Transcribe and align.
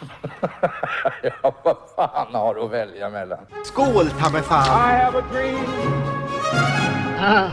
ja, 1.22 1.54
vad 1.64 1.76
fan 1.96 2.34
har 2.34 2.54
du 2.54 2.60
att 2.60 2.70
välja 2.70 3.10
mellan? 3.10 3.38
Skål, 3.64 4.10
ta 4.10 4.30
mig 4.30 4.42
fan! 4.42 4.66
I 4.66 4.94
have 4.96 5.18
a 5.18 5.22
dream. 5.32 5.64
Ah, 7.18 7.50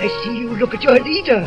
I 0.00 0.08
see 0.08 0.38
you 0.38 0.56
look 0.56 0.74
at 0.74 0.84
your 0.84 1.00
leader. 1.00 1.44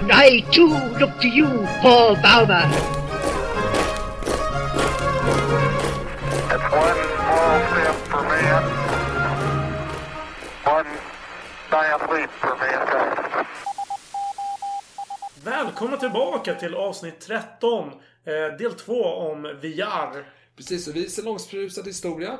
And 0.00 0.12
I 0.12 0.40
too 0.52 0.68
look 1.00 1.20
to 1.20 1.28
you, 1.28 1.66
Paul 1.82 2.16
Bauma. 2.16 2.62
It's 6.50 6.72
one 6.72 7.00
small 7.16 7.60
step 7.70 7.96
for 8.08 8.22
man, 8.22 8.62
one 10.64 10.86
giant 11.70 12.12
leap 12.12 12.30
for 12.30 12.56
mankind. 12.56 13.46
Välkomna 15.44 15.96
tillbaka 15.96 16.54
till 16.54 16.74
avsnitt 16.74 17.20
13. 17.20 17.92
Eh, 18.28 18.56
del 18.56 18.74
2 18.74 19.04
om 19.04 19.42
VR. 19.42 20.32
Precis, 20.56 20.88
och 20.88 20.96
vi 20.96 21.08
ser 21.08 21.22
långsprusad 21.22 21.86
historia. 21.86 22.38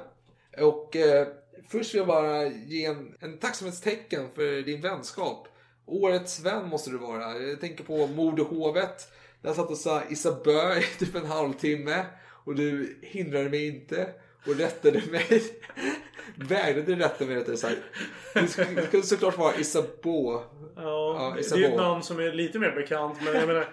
Och 0.59 0.97
eh, 0.97 1.27
först 1.69 1.95
vill 1.95 1.99
jag 1.99 2.07
bara 2.07 2.47
ge 2.47 2.85
en, 2.85 3.15
en 3.21 3.39
tacksamhetstecken 3.39 4.29
för 4.35 4.63
din 4.63 4.81
vänskap. 4.81 5.49
Årets 5.87 6.41
vän 6.41 6.69
måste 6.69 6.91
du 6.91 6.99
vara. 6.99 7.39
Jag 7.39 7.61
tänker 7.61 7.85
på 7.85 8.07
Mordehovet. 8.07 9.13
Där 9.43 9.49
jag 9.49 9.57
satt 9.57 9.71
och 9.71 9.77
sa 9.77 10.03
Isabö 10.11 10.79
i 10.79 10.83
typ 10.99 11.15
en 11.15 11.27
halvtimme. 11.27 12.05
Och 12.45 12.55
du 12.55 12.99
hindrade 13.03 13.51
mig 13.51 13.67
inte. 13.67 14.09
Och 14.47 14.57
rättade 14.57 15.03
mig. 15.11 15.43
Vägrade 16.37 16.95
rätta 16.95 17.25
mig 17.25 17.37
rättare 17.37 17.57
sagt. 17.57 17.79
Det 18.35 18.49
skulle 18.49 18.87
det 18.91 19.03
såklart 19.03 19.39
vara 19.39 19.57
Isabå. 19.57 20.43
Ja, 20.77 21.33
det 21.35 21.41
Isabeau. 21.41 21.65
är 21.65 21.71
ett 21.71 21.77
namn 21.77 22.03
som 22.03 22.19
är 22.19 22.33
lite 22.33 22.59
mer 22.59 22.71
bekant, 22.71 23.19
men 23.25 23.35
jag 23.35 23.47
menar... 23.47 23.69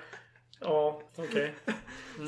Ja, 0.59 1.01
okej. 1.15 1.53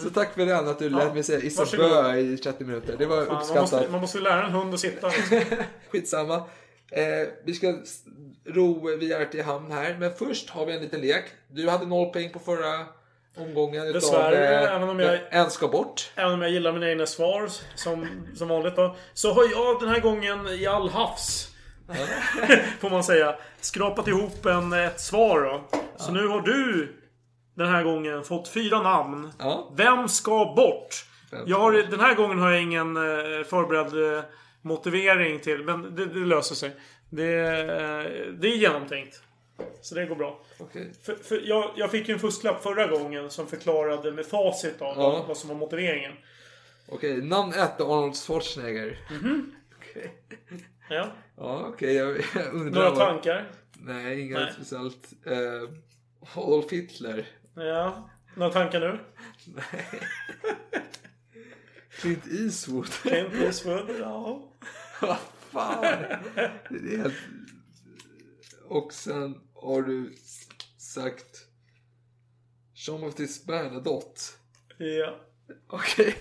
Så 0.03 0.09
tack 0.09 0.33
för 0.33 0.45
den 0.45 0.67
att 0.67 0.79
du 0.79 0.89
lät 0.89 1.03
Ja, 1.03 1.13
mig 1.13 1.23
säga 1.23 1.39
Isabö 1.39 2.15
i 2.17 2.37
30 2.37 2.63
minuter. 2.63 2.95
Det 2.97 3.05
var 3.05 3.25
man, 3.25 3.37
uppskattat. 3.37 3.71
måste, 3.71 3.87
man 3.91 4.01
måste 4.01 4.19
lära 4.19 4.45
en 4.45 4.51
hund 4.51 4.73
att 4.73 4.79
sitta. 4.79 5.07
Liksom. 5.07 5.41
Skitsamma. 5.91 6.35
Eh, 6.91 7.27
vi 7.43 7.53
ska 7.53 7.67
ro 8.45 8.73
VR 8.79 9.25
till 9.31 9.43
hamn 9.43 9.71
här. 9.71 9.95
Men 9.99 10.13
först 10.13 10.49
har 10.49 10.65
vi 10.65 10.73
en 10.75 10.81
liten 10.81 11.01
lek. 11.01 11.23
Du 11.47 11.69
hade 11.69 11.85
noll 11.85 12.09
poäng 12.09 12.29
på 12.29 12.39
förra 12.39 12.85
omgången. 13.37 13.81
utav, 13.87 13.93
Dessvärre, 13.93 14.63
eh, 14.63 14.75
även 14.75 14.89
om 14.89 14.99
jag- 14.99 15.19
En 15.29 15.49
ska 15.49 15.67
bort. 15.67 16.11
Även 16.15 16.33
om 16.33 16.41
jag 16.41 16.51
gillar 16.51 16.73
mina 16.73 16.89
egna 16.89 17.05
svar, 17.05 17.49
som, 17.75 18.07
som 18.35 18.47
vanligt 18.47 18.75
då. 18.75 18.95
Så 19.13 19.33
har 19.33 19.43
jag 19.51 19.79
den 19.79 19.89
här 19.89 19.99
gången 19.99 20.47
i 20.47 20.65
all 20.67 20.89
havs, 20.89 21.47
får 22.79 22.89
man 22.89 23.03
säga, 23.03 23.35
skrapat 23.61 24.07
ihop 24.07 24.45
en, 24.45 24.73
ett 24.73 24.99
svar 24.99 25.41
då. 25.41 25.79
Så 25.97 26.11
nu 26.11 26.27
har 26.27 26.41
du 26.41 26.95
den 27.57 27.67
här 27.67 27.83
gången 27.83 28.23
fått 28.23 28.47
fyra 28.47 28.81
namn. 28.81 29.31
Ja. 29.39 29.71
Vem 29.77 30.07
ska 30.07 30.53
bort? 30.55 31.05
Jag 31.45 31.59
har, 31.59 31.71
den 31.73 31.99
här 31.99 32.15
gången 32.15 32.39
har 32.39 32.51
jag 32.51 32.61
ingen 32.61 32.97
eh, 32.97 33.43
förberedd 33.43 34.17
eh, 34.17 34.23
motivering 34.61 35.39
till, 35.39 35.63
men 35.63 35.95
det, 35.95 36.05
det 36.05 36.19
löser 36.19 36.55
sig. 36.55 36.71
Det, 37.09 37.33
eh, 37.37 38.33
det 38.39 38.47
är 38.47 38.57
genomtänkt. 38.57 39.21
Så 39.81 39.95
det 39.95 40.05
går 40.05 40.15
bra. 40.15 40.39
Okej. 40.59 40.91
För, 41.03 41.15
för 41.15 41.41
jag, 41.45 41.71
jag 41.75 41.91
fick 41.91 42.07
ju 42.07 42.13
en 42.13 42.19
fusklapp 42.19 42.63
förra 42.63 42.87
gången 42.87 43.29
som 43.29 43.47
förklarade 43.47 44.11
med 44.11 44.25
facit 44.25 44.81
av 44.81 44.93
Ja. 44.97 45.25
vad 45.27 45.37
som 45.37 45.49
var 45.49 45.55
motiveringen. 45.55 46.11
Okej, 46.89 47.21
namn 47.21 47.53
ett 47.53 47.81
Arnold 47.81 48.15
Schwarzenegger. 48.15 48.99
Mhm. 49.11 49.55
Okej. 49.77 50.13
Ja. 50.89 51.07
Ja, 51.37 51.65
okej. 51.67 51.93
jag, 51.95 52.09
jag 52.35 52.53
undrar 52.53 52.71
Några 52.71 52.89
vad- 52.89 52.99
tankar? 52.99 53.45
Nej, 53.73 54.21
inget 54.21 54.37
Nej. 54.39 54.51
speciellt. 54.55 55.13
Eh, 55.25 55.69
Adolf 56.35 56.71
Hitler. 56.71 57.25
Ja. 57.57 58.09
Några 58.35 58.51
tankar 58.51 58.79
nu? 58.79 58.99
Clint 61.89 62.27
Eastwood. 62.27 62.89
Clint 62.89 63.33
Eastwood? 63.33 63.89
Ja. 63.99 64.51
Vad 65.01 65.17
fan. 65.49 65.83
Det 66.69 66.93
är 66.93 66.97
helt... 66.97 67.15
Och 68.67 68.93
sen 68.93 69.41
har 69.53 69.81
du 69.81 70.13
sagt 70.77 71.47
Jean-Baptiste 72.73 73.47
Bernadotte. 73.47 74.21
Ja. 74.77 75.19
Okej. 75.67 76.15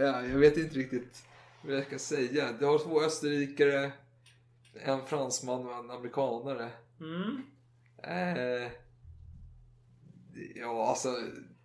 ja, 0.00 0.26
jag 0.26 0.38
vet 0.38 0.56
inte 0.56 0.78
riktigt 0.78 1.24
vad 1.62 1.76
jag 1.76 1.86
ska 1.86 1.98
säga. 1.98 2.52
Du 2.52 2.64
har 2.64 2.78
två 2.78 3.02
österrikare, 3.02 3.92
en 4.74 5.06
fransman 5.06 5.66
och 5.66 5.74
en 5.74 5.90
amerikanare. 5.90 6.70
Mm. 7.00 7.42
Eh, 8.02 8.70
ja, 10.54 10.88
alltså. 10.88 11.08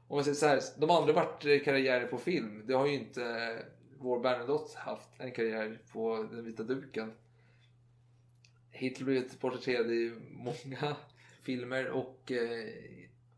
Om 0.08 0.16
man 0.16 0.24
säger 0.24 0.36
så 0.36 0.48
här, 0.48 0.62
de 0.78 0.90
andra 0.90 1.14
har 1.14 1.25
varit 1.25 1.64
karriärer 1.66 2.08
på 2.08 2.18
film. 2.18 2.64
Det 2.68 2.74
har 2.74 2.88
ju 2.88 2.94
inte 2.94 3.56
vår 4.00 4.20
Bernadotte 4.20 4.80
haft 4.80 5.09
en 5.18 5.31
karriär 5.31 5.80
på 5.92 6.28
den 6.31 6.46
vita 6.46 6.64
duken. 6.64 7.14
Hitler 8.72 9.06
blev 9.06 9.38
porträtterad 9.40 9.92
i 9.92 10.14
många 10.31 10.96
filmer 11.42 11.90
och 11.90 12.31
eh, 12.31 12.74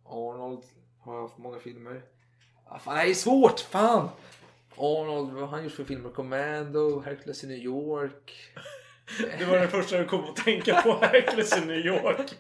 Arnold 0.06 0.64
har 1.00 1.22
haft 1.22 1.38
många 1.38 1.60
filmer. 1.60 2.02
Ah, 2.66 2.80
fan, 2.80 2.94
det 2.94 3.02
här 3.02 3.10
är 3.10 3.14
svårt! 3.14 3.60
Fan! 3.60 4.10
Arnold, 4.78 5.34
vad 5.34 5.42
har 5.42 5.48
han 5.48 5.64
gjort 5.64 5.74
för 5.74 5.84
filmer? 5.84 6.10
Commando, 6.10 7.00
Hercules 7.00 7.44
i 7.44 7.48
New 7.48 7.58
York. 7.58 8.54
Det 9.18 9.46
var 9.46 9.60
det 9.60 9.68
första 9.68 9.98
jag 9.98 10.10
kom 10.10 10.24
att 10.24 10.36
tänka 10.36 10.82
på. 10.82 10.94
Hercules 11.02 11.58
i 11.58 11.66
New 11.66 11.86
York. 11.86 12.36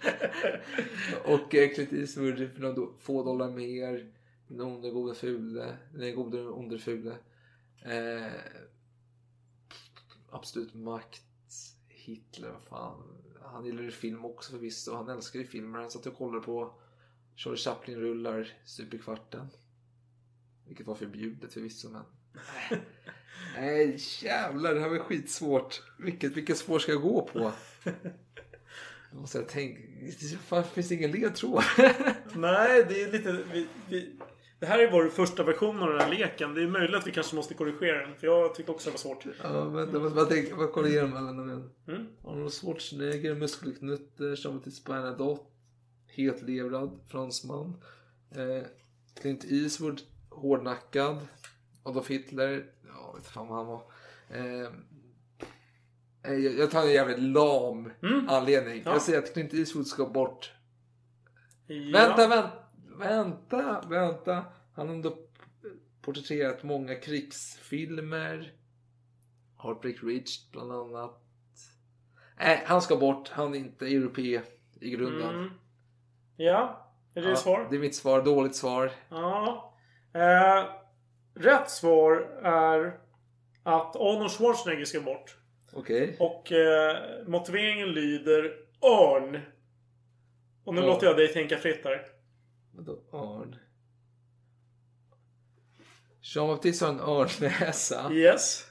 Och 1.25 1.55
eh, 1.55 1.69
Clint 1.69 1.93
Eastwood 1.93 2.37
för 2.37 2.61
några 2.61 2.91
få 2.99 3.23
dollar 3.23 3.49
mer. 3.49 4.11
Den 4.47 4.61
onde, 4.61 4.89
gode, 4.89 5.15
fule. 5.15 5.77
Den 5.93 6.15
gode, 6.15 6.47
onde, 6.47 6.79
fule. 6.79 7.15
Eh, 7.81 8.31
absolut 10.29 10.73
makt. 10.73 11.23
Hitler, 11.87 12.49
vad 12.49 12.61
fan. 12.61 13.03
Han 13.41 13.65
gillar 13.65 13.83
ju 13.83 13.91
film 13.91 14.25
också 14.25 14.51
förvisso. 14.51 14.95
Han 14.95 15.09
älskar 15.09 15.39
ju 15.39 15.45
filmer. 15.45 15.79
Han 15.79 15.91
satt 15.91 16.05
och 16.05 16.17
kollade 16.17 16.45
på 16.45 16.73
Charlie 17.35 17.57
Chaplin-rullar 17.57 18.53
stup 18.65 18.93
i 18.93 18.97
kvarten. 18.97 19.47
Vilket 20.67 20.87
var 20.87 20.95
förbjudet 20.95 21.53
förvisso, 21.53 21.89
men... 21.89 22.03
Nej, 23.55 23.97
jävlar. 24.21 24.73
Det 24.73 24.81
här 24.81 24.89
var 24.89 24.97
skitsvårt. 24.97 25.81
Vilket, 25.97 26.37
vilket 26.37 26.57
spår 26.57 26.79
ska 26.79 26.91
jag 26.91 27.01
gå 27.01 27.21
på? 27.21 27.51
Jag 29.11 29.21
måste 29.21 29.41
tänka... 29.41 29.81
Varför 30.49 30.73
finns 30.73 30.89
det 30.89 30.95
ingen 30.95 31.11
ledtråd? 31.11 31.63
Nej, 32.33 32.85
det 32.89 33.01
är 33.01 33.11
lite... 33.11 33.43
Vi, 33.53 33.67
vi, 33.89 34.11
det 34.59 34.65
här 34.65 34.79
är 34.79 34.91
vår 34.91 35.09
första 35.09 35.43
version 35.43 35.83
av 35.83 35.89
den 35.89 35.99
här 35.99 36.09
leken. 36.09 36.53
Det 36.53 36.63
är 36.63 36.67
möjligt 36.67 36.95
att 36.95 37.07
vi 37.07 37.11
kanske 37.11 37.35
måste 37.35 37.53
korrigera 37.53 38.07
den. 38.07 38.15
För 38.15 38.27
jag 38.27 38.55
tyckte 38.55 38.71
också 38.71 38.89
det 38.89 38.91
var 38.91 38.97
svårt. 38.97 39.25
Ja, 39.43 39.63
vänta, 39.63 39.93
jag 39.93 40.01
måste 40.01 40.15
bara 40.15 40.25
tänka, 40.25 40.55
bara 40.55 40.67
kolla 40.67 40.87
igenom 40.87 41.13
alla 41.13 41.31
namnen. 41.31 41.69
Mm. 41.87 42.07
Arnold 42.23 42.53
Schwarzenegger, 42.53 43.35
Muskelknutte, 43.35 44.23
Jean-Baptiste 44.23 44.91
Bernadotte, 44.91 45.43
Hetlevrad, 46.07 46.99
fransman. 47.07 47.75
Eh, 48.31 48.67
Clint 49.21 49.45
Eastwood, 49.51 50.01
hårdnackad. 50.29 51.27
Adolf 51.83 52.07
Hitler, 52.07 52.65
ja, 52.93 53.11
vet 53.15 53.25
fan 53.27 53.47
vad 53.47 53.57
han 53.57 53.67
var. 53.67 53.83
Eh, 54.29 54.67
eh, 56.23 56.33
jag, 56.33 56.53
jag 56.59 56.71
tar 56.71 56.81
en 56.81 56.91
jävligt 56.91 57.19
lam 57.19 57.91
Mm. 58.03 58.29
anledning. 58.29 58.81
Ja. 58.85 58.91
Jag 58.91 59.01
säger 59.01 59.19
att 59.19 59.33
Clint 59.33 59.53
Eastwood 59.53 59.87
ska 59.87 60.05
bort. 60.05 60.53
Ja. 61.67 61.75
Vänta, 61.99 62.27
vänta, 62.27 62.51
vänta, 62.99 63.81
vänta. 63.89 64.45
Han 64.75 64.87
har 64.87 64.95
ändå 64.95 65.17
porträtterat 66.01 66.63
många 66.63 66.95
krigsfilmer. 66.95 68.53
Heartbreak 69.63 70.03
Ridge 70.03 70.31
bland 70.51 70.71
annat. 70.71 71.21
Nej, 72.37 72.63
han 72.65 72.81
ska 72.81 72.97
bort. 72.97 73.29
Han 73.29 73.55
är 73.55 73.59
inte 73.59 73.85
europé 73.87 74.41
i 74.81 74.89
grunden. 74.89 75.35
Mm. 75.35 75.49
Ja, 76.37 76.91
är 77.13 77.21
det 77.21 77.29
Ja, 77.29 77.35
svar? 77.35 77.67
Det 77.69 77.75
är 77.75 77.79
mitt 77.79 77.95
svar. 77.95 78.21
Dåligt 78.21 78.55
svar. 78.55 78.91
Ja. 79.09 79.73
Eh, 80.13 80.65
rätt 81.35 81.69
svar 81.69 82.15
är 82.43 82.99
att 83.63 83.95
Arnold 83.95 84.31
Schwarzenegger 84.31 84.85
ska 84.85 85.01
bort. 85.01 85.37
Okej. 85.73 86.15
Och 86.19 86.51
eh, 86.51 86.97
motiveringen 87.27 87.87
lyder 87.91 88.53
Örn. 88.81 89.41
Och 90.63 90.73
nu 90.73 90.81
Ja. 90.81 90.87
låter 90.87 91.07
jag 91.07 91.17
dig 91.17 91.27
tänka 91.33 91.57
fritt 91.57 91.83
här. 91.83 92.05
Vadå 92.71 92.99
Arn? 93.11 93.55
Jean-Baptiste 96.21 96.85
har 96.85 96.91
en 96.93 96.99
örnnäsa. 96.99 98.11
Yes. 98.13 98.65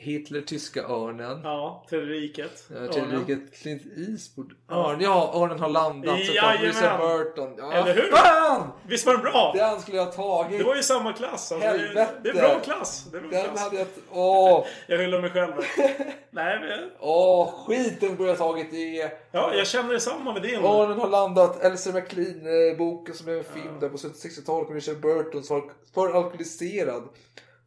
Hitler 0.00 0.40
tyska 0.40 0.82
örnen. 0.82 1.40
Ja, 1.44 1.84
Tredje 1.90 2.06
riket. 2.14 2.64
Ja, 2.70 2.76
Örnen. 2.76 2.92
Tredje 2.92 3.18
riket, 3.18 3.54
Clint 3.62 3.82
Eastwood. 3.96 4.52
Örn, 4.70 5.00
ja, 5.00 5.32
örnen 5.34 5.58
har 5.60 5.68
landat. 5.68 6.18
Jajamän. 6.34 6.98
Burton. 7.00 7.54
Ja, 7.58 7.72
Eller 7.72 7.94
hur? 7.94 8.10
Fan! 8.10 8.68
Visst 8.86 9.06
var 9.06 9.12
den 9.12 9.22
bra? 9.22 9.52
Den 9.56 9.80
skulle 9.80 9.96
jag 9.96 10.04
ha 10.04 10.12
tagit. 10.12 10.58
Det 10.58 10.64
var 10.64 10.76
ju 10.76 10.82
samma 10.82 11.12
klass. 11.12 11.52
Alltså. 11.52 11.54
Det, 11.58 11.64
Helvete. 11.78 12.12
det 12.22 12.28
är 12.28 12.34
bra 12.34 12.60
klass. 12.60 13.06
Det 13.12 13.16
är 13.16 13.20
bra 13.20 13.30
Den 13.30 13.44
klass. 13.44 13.60
hade 13.60 13.76
jag... 13.76 13.86
Åh, 14.12 14.66
Jag 14.86 14.98
hyllar 14.98 15.20
mig 15.20 15.30
själv. 15.30 15.52
Nej, 16.30 16.60
men... 16.60 16.90
åh, 17.00 17.54
skiten 17.66 18.16
borde 18.16 18.28
jag 18.30 18.36
ha 18.36 18.46
tagit 18.52 18.72
i... 18.74 19.10
Ja, 19.32 19.54
jag 19.54 19.66
känner 19.66 19.92
detsamma 19.92 20.32
med 20.32 20.42
din. 20.42 20.64
Örnen 20.64 20.98
har 20.98 21.08
landat. 21.08 21.62
Elsie 21.64 21.92
McLean-boken 21.92 23.14
som 23.14 23.28
är 23.28 23.32
en 23.32 23.44
film 23.44 23.80
där 23.80 23.88
på 23.88 23.96
60-talet 23.96 24.68
med 24.68 24.74
Richard 24.74 25.00
Burton 25.00 25.42
som 25.44 25.60
var 25.60 25.70
för 25.94 26.16
alkoholiserad 26.16 27.02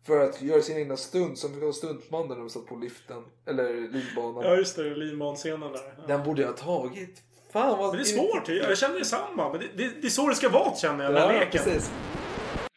för 0.07 0.18
att 0.25 0.42
göra 0.42 0.62
sin 0.62 0.77
egna 0.77 0.98
stunt 0.98 1.38
som 1.39 1.53
fick 1.53 1.62
vara 1.68 1.74
stuntman 1.74 2.27
när 2.27 2.36
de 2.36 2.50
satt 2.50 2.68
på 2.71 2.75
liften. 2.75 3.21
Eller 3.50 3.74
linbanan. 3.95 4.44
Ja, 4.45 4.56
just 4.56 4.75
det. 4.75 4.83
Linbanscenen 5.06 5.71
där. 5.77 5.94
Ja. 5.98 6.03
Den 6.12 6.24
borde 6.25 6.42
jag 6.42 6.50
ha 6.50 6.57
tagit. 6.57 7.15
Fan 7.53 7.77
vad... 7.80 7.88
Men 7.89 7.98
det 7.98 8.09
är 8.09 8.15
svårt. 8.19 8.48
Jag 8.48 8.77
känner 8.81 9.00
detsamma. 9.06 9.44
Men 9.51 9.59
det, 9.62 9.68
det, 9.80 9.88
det 10.01 10.07
är 10.12 10.15
så 10.19 10.24
det 10.31 10.36
ska 10.42 10.50
vara 10.62 10.75
känner 10.83 11.01
jag, 11.06 11.13
den 11.13 11.21
Ja, 11.24 11.30
här 11.30 11.39
leken. 11.39 11.51
precis. 11.63 11.86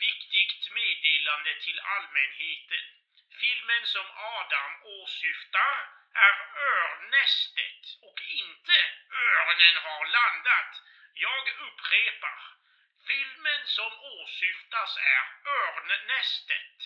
Viktigt 0.08 0.64
meddelande 0.80 1.50
till 1.66 1.78
allmänheten. 1.96 2.84
Filmen 3.42 3.82
som 3.94 4.06
Adam 4.38 4.70
åsyftar 4.98 5.74
är 6.26 6.34
Örnästet 6.74 7.82
och 8.08 8.18
inte 8.42 8.76
Örnen 9.30 9.76
har 9.86 10.02
landat. 10.18 10.72
Jag 11.26 11.44
upprepar. 11.66 12.38
Filmen 13.10 13.62
som 13.78 13.90
åsyftas 14.18 14.90
är 15.16 15.22
Örnnästet. 15.62 16.76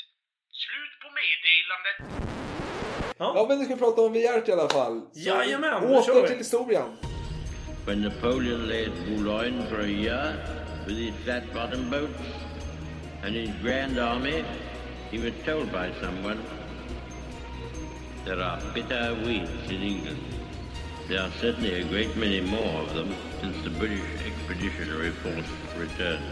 Slut 0.65 0.95
på 1.03 1.09
meddelandet. 1.19 1.97
Ja 3.19 3.47
men 3.49 3.59
nu 3.59 3.65
ska 3.65 3.75
vi 3.75 3.81
prata 3.81 4.03
om 4.03 4.13
Viert 4.13 4.49
i 4.49 4.53
alla 4.53 4.69
fall. 4.69 5.01
Så 5.13 5.19
Jajamän, 5.21 5.83
nu 5.83 5.89
kör 5.89 6.13
Åter 6.13 6.23
vi. 6.23 6.29
till 6.29 6.39
historien. 6.39 6.97
When 7.87 8.03
Napoleon 8.03 8.67
lay 8.69 8.85
at 8.85 8.93
Boulogne 9.09 9.67
for 9.71 9.81
a 9.81 9.87
year 9.87 10.35
with 10.87 10.97
his 10.99 11.15
flat-bottom 11.25 11.91
boats 11.91 12.23
and 13.25 13.35
his 13.35 13.51
grand 13.63 13.99
army, 13.99 14.45
he 15.11 15.19
was 15.19 15.33
told 15.47 15.67
by 15.73 15.91
someone, 16.03 16.39
there 18.25 18.43
are 18.43 18.61
bitter 18.75 19.17
weeds 19.27 19.71
in 19.71 19.83
England. 19.83 20.19
There 21.09 21.21
are 21.21 21.31
certainly 21.41 21.81
a 21.81 21.85
great 21.85 22.17
many 22.17 22.41
more 22.41 22.83
of 22.83 22.95
them 22.95 23.15
since 23.41 23.57
the 23.65 23.71
British 23.71 24.05
expeditionary 24.27 25.11
force 25.23 25.51
returned. 25.79 26.25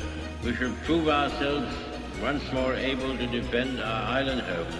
We 0.44 0.54
shall 0.56 0.74
prove 0.84 1.08
ourselves 1.08 1.72
once 2.22 2.52
more 2.52 2.74
able 2.74 3.16
to 3.16 3.26
defend 3.26 3.80
our 3.80 4.18
island 4.20 4.40
home, 4.40 4.72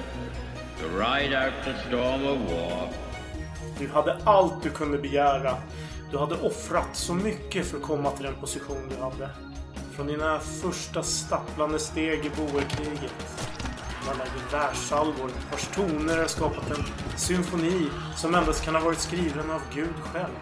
to 0.80 0.88
ride 0.88 1.32
out 1.32 1.52
the 1.64 1.74
storm 1.88 2.26
of 2.26 2.50
war, 2.50 2.88
Du 3.78 3.88
hade 3.88 4.18
allt 4.24 4.62
du 4.62 4.70
kunde 4.70 4.98
begära. 4.98 5.56
Du 6.10 6.18
hade 6.18 6.34
offrat 6.34 6.88
så 6.92 7.14
mycket 7.14 7.66
för 7.66 7.76
att 7.76 7.82
komma 7.82 8.10
till 8.10 8.24
den 8.24 8.34
position 8.34 8.88
du 8.88 9.02
hade. 9.02 9.30
Från 9.92 10.06
dina 10.06 10.40
första 10.40 11.02
stapplande 11.02 11.78
steg 11.78 12.26
i 12.26 12.30
boerkriget. 12.36 13.48
Alla 14.10 14.24
gevärssalvor 14.36 15.30
vars 15.50 15.68
toner 15.74 16.16
har 16.16 16.26
skapat 16.26 16.70
en 16.70 16.84
symfoni 17.16 17.86
som 18.16 18.34
endast 18.34 18.64
kan 18.64 18.74
ha 18.74 18.82
varit 18.82 18.98
skriven 18.98 19.50
av 19.50 19.60
Gud 19.74 19.94
själv. 20.12 20.34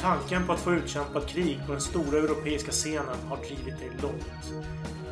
Tanken 0.00 0.46
på 0.46 0.52
att 0.52 0.60
få 0.60 0.72
utkämpa 0.72 1.18
ett 1.18 1.28
krig 1.28 1.60
på 1.66 1.72
den 1.72 1.80
stora 1.80 2.18
europeiska 2.18 2.70
scenen 2.70 3.16
har 3.28 3.36
drivit 3.36 3.78
dig 3.78 3.90
långt. 4.02 4.52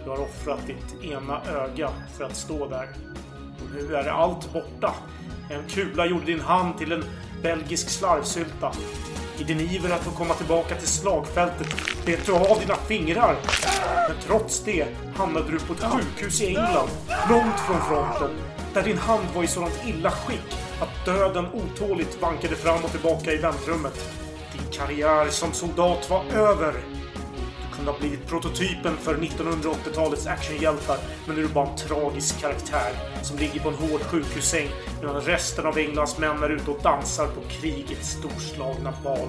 Du 0.05 0.11
har 0.11 0.21
offrat 0.21 0.67
ditt 0.67 1.05
ena 1.13 1.43
öga 1.45 1.91
för 2.17 2.25
att 2.25 2.37
stå 2.37 2.69
där. 2.69 2.89
Och 3.61 3.75
nu 3.75 3.97
är 3.97 4.09
allt 4.09 4.53
borta. 4.53 4.95
En 5.51 5.63
kula 5.69 6.07
gjorde 6.07 6.27
din 6.27 6.41
hand 6.41 6.79
till 6.79 6.93
en 6.93 7.05
belgisk 7.43 7.89
slarvsylta. 7.89 8.73
I 9.39 9.45
din 9.45 9.61
iver 9.61 9.91
att 9.91 10.05
få 10.05 10.11
komma 10.11 10.35
tillbaka 10.35 10.75
till 10.75 10.89
slagfältet 10.89 11.67
bet 12.07 12.27
du 12.27 12.33
av 12.33 12.61
dina 12.61 12.77
fingrar. 12.77 13.37
Men 14.09 14.17
trots 14.27 14.65
det 14.65 14.87
hamnade 15.17 15.51
du 15.51 15.59
på 15.59 15.73
ett 15.73 15.85
sjukhus 15.85 16.43
i 16.43 16.47
England, 16.47 16.89
långt 17.31 17.61
från 17.61 17.81
fronten. 17.81 18.31
Där 18.75 18.83
din 18.83 18.99
hand 18.99 19.25
var 19.35 19.45
i 19.45 19.47
sådant 19.47 19.81
illa 19.87 20.11
skick 20.11 20.57
att 20.81 21.05
döden 21.05 21.47
otåligt 21.53 22.23
vankade 22.23 22.57
fram 22.57 22.85
och 22.85 22.91
tillbaka 22.91 23.33
i 23.33 23.37
väntrummet. 23.37 24.11
Din 24.53 24.73
karriär 24.73 25.29
som 25.29 25.53
soldat 25.53 26.11
var 26.11 26.25
över. 26.35 26.75
Kunde 27.79 27.93
ha 27.93 27.99
blivit 27.99 28.27
prototypen 28.27 28.97
för 28.97 29.15
1980-talets 29.17 30.27
actionhjältar, 30.27 30.99
men 31.27 31.37
nu 31.37 31.43
är 31.43 31.49
du 31.49 31.55
bara 31.55 31.69
en 31.69 31.77
tragisk 31.77 32.41
karaktär 32.41 32.93
som 33.23 33.39
ligger 33.39 33.61
på 33.61 33.69
en 33.69 33.75
hård 33.75 34.01
sjukhussäng 34.01 34.69
medan 35.01 35.21
resten 35.21 35.67
av 35.67 35.79
Englands 35.79 36.19
män 36.19 36.43
är 36.43 36.51
ute 36.51 36.71
och 36.71 36.83
dansar 36.83 37.27
på 37.27 37.41
krigets 37.49 38.09
storslagna 38.09 38.93
bal. 39.05 39.29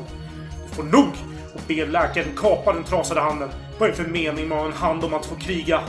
Du 0.70 0.76
får 0.76 0.84
nog 0.84 1.14
och 1.56 1.62
ber 1.68 1.88
läkaren 1.88 2.36
kapa 2.38 2.74
den 2.74 2.84
trasade 2.84 3.22
handen. 3.22 3.50
Vad 3.80 3.90
är 3.90 3.92
det 3.92 4.04
för 4.04 4.12
mening 4.12 4.48
med 4.48 4.58
att 4.58 4.64
ha 4.64 4.72
en 4.72 4.78
hand 4.78 5.04
om 5.04 5.14
att 5.14 5.26
få 5.26 5.36
kriga? 5.36 5.82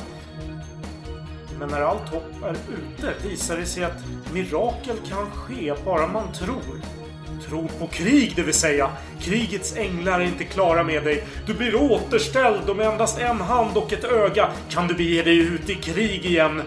Men 1.58 1.68
när 1.68 1.80
allt 1.80 2.08
hopp 2.08 2.44
är 2.44 2.52
ute 2.52 3.28
visar 3.28 3.56
det 3.56 3.66
sig 3.66 3.84
att 3.84 4.04
mirakel 4.32 4.96
kan 5.08 5.30
ske 5.30 5.74
bara 5.84 6.06
man 6.06 6.32
tror. 6.32 6.99
Tror 7.48 7.68
på 7.78 7.86
krig, 7.86 8.32
det 8.36 8.42
vill 8.42 8.54
säga. 8.54 8.90
Krigets 9.20 9.76
änglar 9.76 10.20
är 10.20 10.24
inte 10.24 10.44
klara 10.44 10.82
med 10.82 11.04
dig. 11.04 11.24
Du 11.46 11.54
blir 11.54 11.74
återställd 11.74 12.70
och 12.70 12.76
med 12.76 12.86
endast 12.86 13.18
en 13.18 13.40
hand 13.40 13.76
och 13.76 13.92
ett 13.92 14.04
öga 14.04 14.50
kan 14.70 14.88
du 14.88 14.94
bege 14.94 15.22
dig 15.22 15.38
ut 15.38 15.70
i 15.70 15.74
krig 15.74 16.26
igen. 16.26 16.62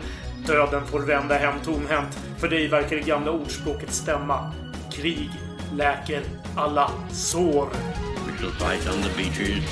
Döden 0.47 0.85
får 0.85 0.99
vända 0.99 1.37
hem 1.37 1.55
tomhänt. 1.65 2.19
För 2.37 2.47
dig 2.47 2.67
verkar 2.67 2.95
det 2.95 3.01
gamla 3.01 3.31
ordspråket 3.31 3.93
stämma. 3.93 4.51
Krig 4.91 5.29
läker 5.77 6.21
alla 6.55 6.91
sår. 7.11 7.69
We 8.25 8.37
shall 8.39 8.51
fight 8.51 8.95
on 8.95 9.03
the 9.03 9.09
beaches. 9.17 9.63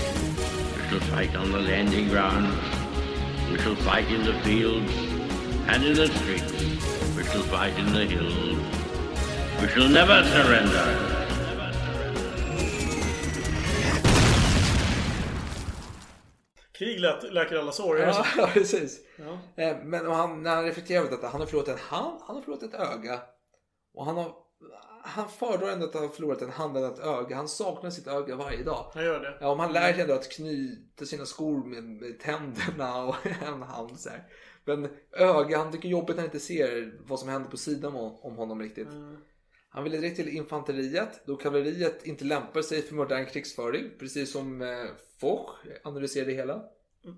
We 0.76 0.90
shall 0.90 1.00
fight 1.00 1.36
on 1.36 1.52
the 1.52 1.72
landing 1.72 2.10
grounds. 2.10 2.56
We 3.52 3.58
shall 3.58 3.76
fight 3.76 4.10
in 4.10 4.26
the 4.26 4.34
fields 4.44 4.94
and 5.68 5.84
in 5.84 5.96
the 5.96 6.08
streets. 6.08 6.54
We 7.18 7.24
shall 7.24 7.44
fight 7.44 7.78
in 7.80 7.94
the 7.94 8.06
hills. 8.06 8.51
We 9.62 9.68
shall 9.68 9.90
never 9.90 10.24
surrender. 10.24 11.08
Krig 16.72 17.00
läker 17.32 17.56
alla 17.56 17.72
sår. 17.72 18.12
så? 18.12 18.26
Ja, 18.38 18.48
precis. 18.54 19.00
Ja. 19.18 19.64
Eh, 19.64 19.78
Men 19.84 20.06
han, 20.06 20.44
när 20.44 20.56
han 20.56 20.66
reflekterar 20.66 21.00
över 21.00 21.12
detta, 21.12 21.28
han 21.28 21.40
har 21.42 21.48
förlorat 21.48 21.68
en 21.68 21.78
hand, 21.78 22.22
han 22.28 22.36
har 22.36 22.44
förlorat 22.44 22.64
ett 22.64 22.74
öga. 22.74 23.22
Och 23.94 24.06
han 24.06 24.18
har 24.18 24.36
han 25.04 25.30
föredrar 25.30 25.70
ändå 25.70 25.86
att 25.86 25.94
ha 25.94 26.10
förlorat 26.10 26.42
en 26.42 26.50
hand 26.50 26.78
än 26.78 26.84
ett 26.84 27.00
öga. 27.00 27.36
Han 27.36 27.48
saknar 27.48 27.90
sitt 27.90 28.08
öga 28.08 28.36
varje 28.36 28.64
dag. 28.64 28.92
Jag 28.96 29.04
gör 29.04 29.20
det. 29.20 29.38
Ja, 29.42 29.48
om 29.48 29.60
han 29.60 29.74
lär 29.74 29.94
sig 29.94 30.02
ändå 30.02 30.14
att 30.14 30.32
knyta 30.32 31.06
sina 31.06 31.26
skor 31.26 31.66
med, 31.66 31.84
med 31.84 32.20
tänderna 32.20 33.04
och 33.08 33.16
en 33.26 33.62
hand 33.62 34.00
så 34.00 34.10
här. 34.10 34.24
Men 34.66 34.90
öga, 35.18 35.58
han 35.58 35.72
tycker 35.72 35.90
jobbigt 35.90 36.16
när 36.16 36.24
han 36.24 36.26
inte 36.26 36.40
ser 36.40 36.94
vad 37.08 37.20
som 37.20 37.30
händer 37.30 37.50
på 37.50 37.58
sidan 37.58 37.96
om, 37.96 38.18
om 38.22 38.36
honom 38.36 38.62
riktigt. 38.62 38.88
Han 39.74 39.84
ville 39.84 39.98
direkt 39.98 40.16
till 40.16 40.30
infanteriet 40.30 41.22
då 41.26 41.36
kavalleriet 41.36 42.06
inte 42.06 42.26
lämpar 42.26 42.62
sig 42.62 42.82
för 42.82 42.96
modern 42.96 43.26
krigsföring. 43.26 43.90
Precis 44.00 44.32
som 44.32 44.62
eh, 44.62 44.68
Foch 45.20 45.50
analyserade 45.84 46.32
det 46.32 46.38
hela. 46.38 46.64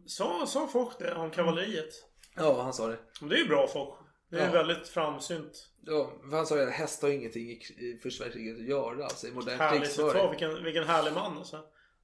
Sa, 0.05 0.45
sa 0.47 0.67
folk 0.67 0.99
det 0.99 1.15
om 1.15 1.31
kavalleriet? 1.31 1.89
Ja, 2.35 2.61
han 2.61 2.73
sa 2.73 2.87
det. 2.87 2.97
Men 3.19 3.29
det 3.29 3.35
är 3.35 3.39
ju 3.39 3.47
bra 3.47 3.67
folk. 3.67 3.93
Det 4.29 4.37
är 4.39 4.45
Ja. 4.45 4.51
väldigt 4.51 4.87
framsynt. 4.87 5.69
Ja, 5.85 6.11
för 6.29 6.37
han 6.37 6.45
sa 6.45 6.57
ju 6.57 6.63
att 6.63 6.69
häst 6.69 7.01
har 7.01 7.09
ingenting 7.09 7.49
i, 7.49 7.53
i 7.77 7.99
första 8.03 8.23
världskriget 8.23 8.57
att 8.57 8.63
göra 8.65 9.03
alltså, 9.03 9.27
i 9.27 9.31
modern 9.31 9.59
Härligt 9.59 9.81
krigsföring. 9.83 10.11
citat. 10.11 10.31
Vilken, 10.31 10.63
vilken 10.63 10.83
härlig 10.83 11.13
man 11.13 11.37
alltså. 11.37 11.59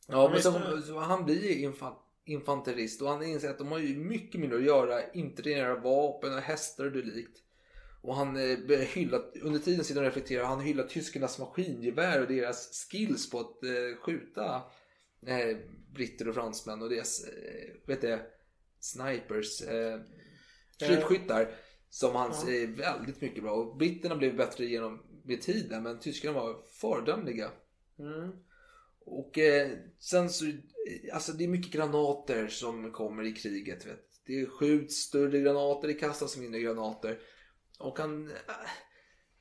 Ja, 0.07 0.23
men 0.23 0.31
visst, 0.33 0.43
så, 0.43 0.81
så 0.87 0.99
han 0.99 1.25
blir 1.25 1.43
ju 1.43 1.59
infan, 1.61 1.93
infanterist 2.25 3.01
och 3.01 3.07
han 3.09 3.23
inser 3.23 3.49
att 3.49 3.57
de 3.57 3.71
har 3.71 3.79
ju 3.79 3.97
mycket 3.97 4.41
mindre 4.41 4.57
att 4.57 4.65
göra. 4.65 5.11
Inte 5.11 5.41
rena 5.41 5.75
vapen 5.75 6.33
och 6.33 6.39
hästar 6.41 6.85
och 6.85 6.91
dylikt. 6.91 7.37
Och 8.01 8.15
han 8.15 8.27
eh, 8.37 8.59
börjar 8.67 8.83
hylla, 8.83 9.21
under 9.41 9.59
tiden 9.59 9.83
sitter 9.83 10.01
han 10.01 10.07
och 10.09 10.15
reflekterar, 10.15 10.43
han 10.43 10.61
hyllar 10.61 10.83
tyskarnas 10.83 11.39
maskingevär 11.39 12.21
och 12.21 12.27
deras 12.27 12.87
skills 12.91 13.29
på 13.29 13.39
att 13.39 13.63
eh, 13.63 14.01
skjuta 14.01 14.61
eh, 15.25 15.57
britter 15.93 16.27
och 16.27 16.35
fransmän 16.35 16.81
och 16.81 16.89
deras, 16.89 17.25
vet 17.87 18.01
du, 18.01 18.19
snipers, 18.79 19.61
eh, 19.61 19.99
krypskyttar. 20.79 21.55
Som 21.91 22.15
han 22.15 22.31
Ja. 22.31 22.41
säger 22.45 22.67
väldigt 22.67 23.21
mycket 23.21 23.43
bra. 23.43 23.51
Och 23.51 23.77
britterna 23.77 24.15
blev 24.15 24.35
bättre 24.35 24.65
genom 24.65 25.03
med 25.25 25.41
tiden 25.41 25.83
men 25.83 25.99
tyskarna 25.99 26.33
var 26.33 26.61
föredömliga. 26.67 27.51
Mm. 27.99 28.31
Och 29.05 29.37
eh, 29.37 29.69
sen 29.99 30.29
så, 30.29 30.45
alltså 31.13 31.31
det 31.31 31.43
är 31.43 31.47
mycket 31.47 31.71
granater 31.71 32.47
som 32.47 32.91
kommer 32.91 33.23
i 33.23 33.33
kriget. 33.33 33.85
Vet. 33.85 34.05
Det 34.25 34.45
skjuts 34.45 34.95
större 34.95 35.39
granater, 35.39 35.87
det 35.87 35.93
kastas 35.93 36.37
mindre 36.37 36.61
granater. 36.61 37.19
Och 37.79 37.99
han, 37.99 38.27
eh, 38.27 38.35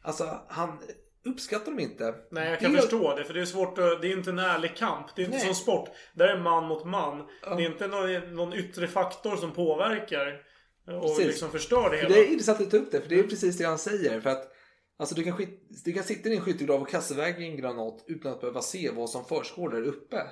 alltså 0.03 0.41
han 0.49 0.79
uppskattar 1.25 1.65
dem 1.71 1.81
inte. 1.81 2.15
Nej, 2.31 2.51
jag 2.51 2.61
kan 2.61 2.73
Dels- 2.73 2.83
förstå 2.83 3.17
det. 3.17 3.25
För 3.25 3.35
det 3.35 3.41
är 3.41 3.45
svårt 3.45 3.79
att, 3.79 4.03
Det 4.03 4.09
är 4.09 4.17
inte 4.17 4.31
en 4.31 4.39
ärlig 4.39 4.77
kamp. 4.77 5.07
Det 5.17 5.23
är 5.23 5.27
inte 5.27 5.37
Nej. 5.37 5.47
som 5.47 5.55
sport. 5.55 5.89
Där 6.15 6.29
är 6.29 6.41
man 6.41 6.65
mot 6.65 6.85
man. 6.85 7.27
Det 7.43 7.49
är 7.49 7.61
inte 7.61 7.87
någon, 7.87 8.35
någon 8.35 8.55
yttre 8.55 8.89
faktor 8.89 9.37
som 9.37 9.53
påverkar. 9.53 10.43
Och 10.87 11.03
Precis. 11.03 11.27
liksom 11.27 11.51
förstör 11.51 11.91
det 11.91 11.97
hela. 11.97 12.09
det 12.09 12.21
är 12.21 12.27
intressant 12.27 12.61
att 12.61 12.71
ta 12.71 12.77
upp 12.77 12.91
det, 12.93 13.01
för 13.01 13.09
det 13.09 13.19
är 13.19 13.23
precis 13.23 13.59
det 13.59 13.65
han 13.65 13.79
säger. 13.79 14.21
För 14.21 14.31
att 14.31 14.53
alltså, 14.99 15.15
du, 15.15 15.25
kan 15.25 15.37
skit, 15.37 15.67
du 15.85 15.93
kan 15.93 16.05
sitta 16.05 16.29
i 16.29 16.37
en 16.37 16.41
skyttegrav 16.41 16.83
och 16.83 16.89
kasta 16.89 17.15
iväg 17.15 17.43
en 17.43 17.57
granat 17.57 18.05
utan 18.07 18.33
att 18.33 18.41
behöva 18.41 18.63
se 18.63 18.91
vad 18.91 19.11
som 19.11 19.25
försiggår 19.25 19.71
där 19.71 19.83
uppe. 19.83 20.23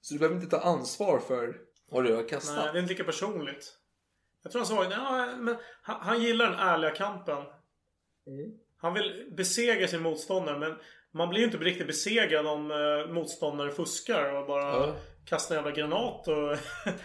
Så 0.00 0.14
du 0.14 0.18
behöver 0.18 0.36
inte 0.40 0.56
ta 0.56 0.62
ansvar 0.62 1.18
för 1.18 1.56
vad 1.90 2.04
du 2.04 2.14
har 2.14 2.28
kastat. 2.28 2.56
Nej, 2.56 2.72
det 2.72 2.78
är 2.78 2.82
inte 2.82 2.92
lika 2.92 3.04
personligt. 3.04 3.77
Jag 4.42 4.52
tror 4.52 4.60
han 4.60 4.66
sa 4.66 4.88
nej, 4.88 5.36
men 5.38 5.56
han, 5.82 5.96
han 6.00 6.22
gillar 6.22 6.50
den 6.50 6.58
ärliga 6.58 6.90
kampen. 6.90 7.36
Mm. 8.26 8.52
Han 8.80 8.94
vill 8.94 9.32
besegra 9.36 9.88
sin 9.88 10.02
motståndare 10.02 10.58
men 10.58 10.76
man 11.12 11.28
blir 11.28 11.38
ju 11.40 11.44
inte 11.46 11.58
riktigt 11.58 11.86
besegrad 11.86 12.46
om 12.46 12.70
eh, 12.70 13.12
motståndare 13.14 13.70
fuskar 13.70 14.34
och 14.34 14.46
bara 14.46 14.62
Ja. 14.62 14.96
kastar 15.24 15.56
en 15.56 15.64
jävla 15.64 15.76
granat 15.76 16.28
och... 16.28 16.56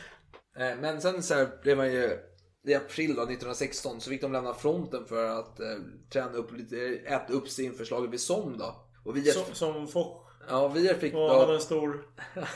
Eh, 0.58 0.76
Men 0.78 1.02
sen 1.02 1.24
så 1.24 1.34
här 1.34 1.62
blev 1.62 1.78
man 1.78 1.92
ju 1.94 2.20
i 2.64 2.74
april 2.76 3.16
då, 3.16 3.22
1916 3.22 4.02
så 4.02 4.10
fick 4.10 4.22
de 4.22 4.32
lämna 4.32 4.54
fronten 4.54 5.06
för 5.06 5.26
att 5.26 5.60
eh, 5.60 5.66
träna 6.14 6.32
upp 6.32 6.58
lite, 6.58 6.78
äta 7.06 7.34
upp 7.34 7.50
sig 7.50 7.66
inför 7.66 7.86
slaget 7.86 8.12
vid 8.12 8.20
Somme 8.22 8.58
då. 8.58 8.76
Och 9.06 9.18
vi 9.18 9.24
som, 9.24 9.56
som 9.56 9.88
Foch 9.88 10.23
Ja, 10.50 10.68
vi 10.68 10.94
fick 10.94 11.14
och 11.14 11.30
hade 11.40 11.54
en 11.54 11.60
stor 11.60 12.02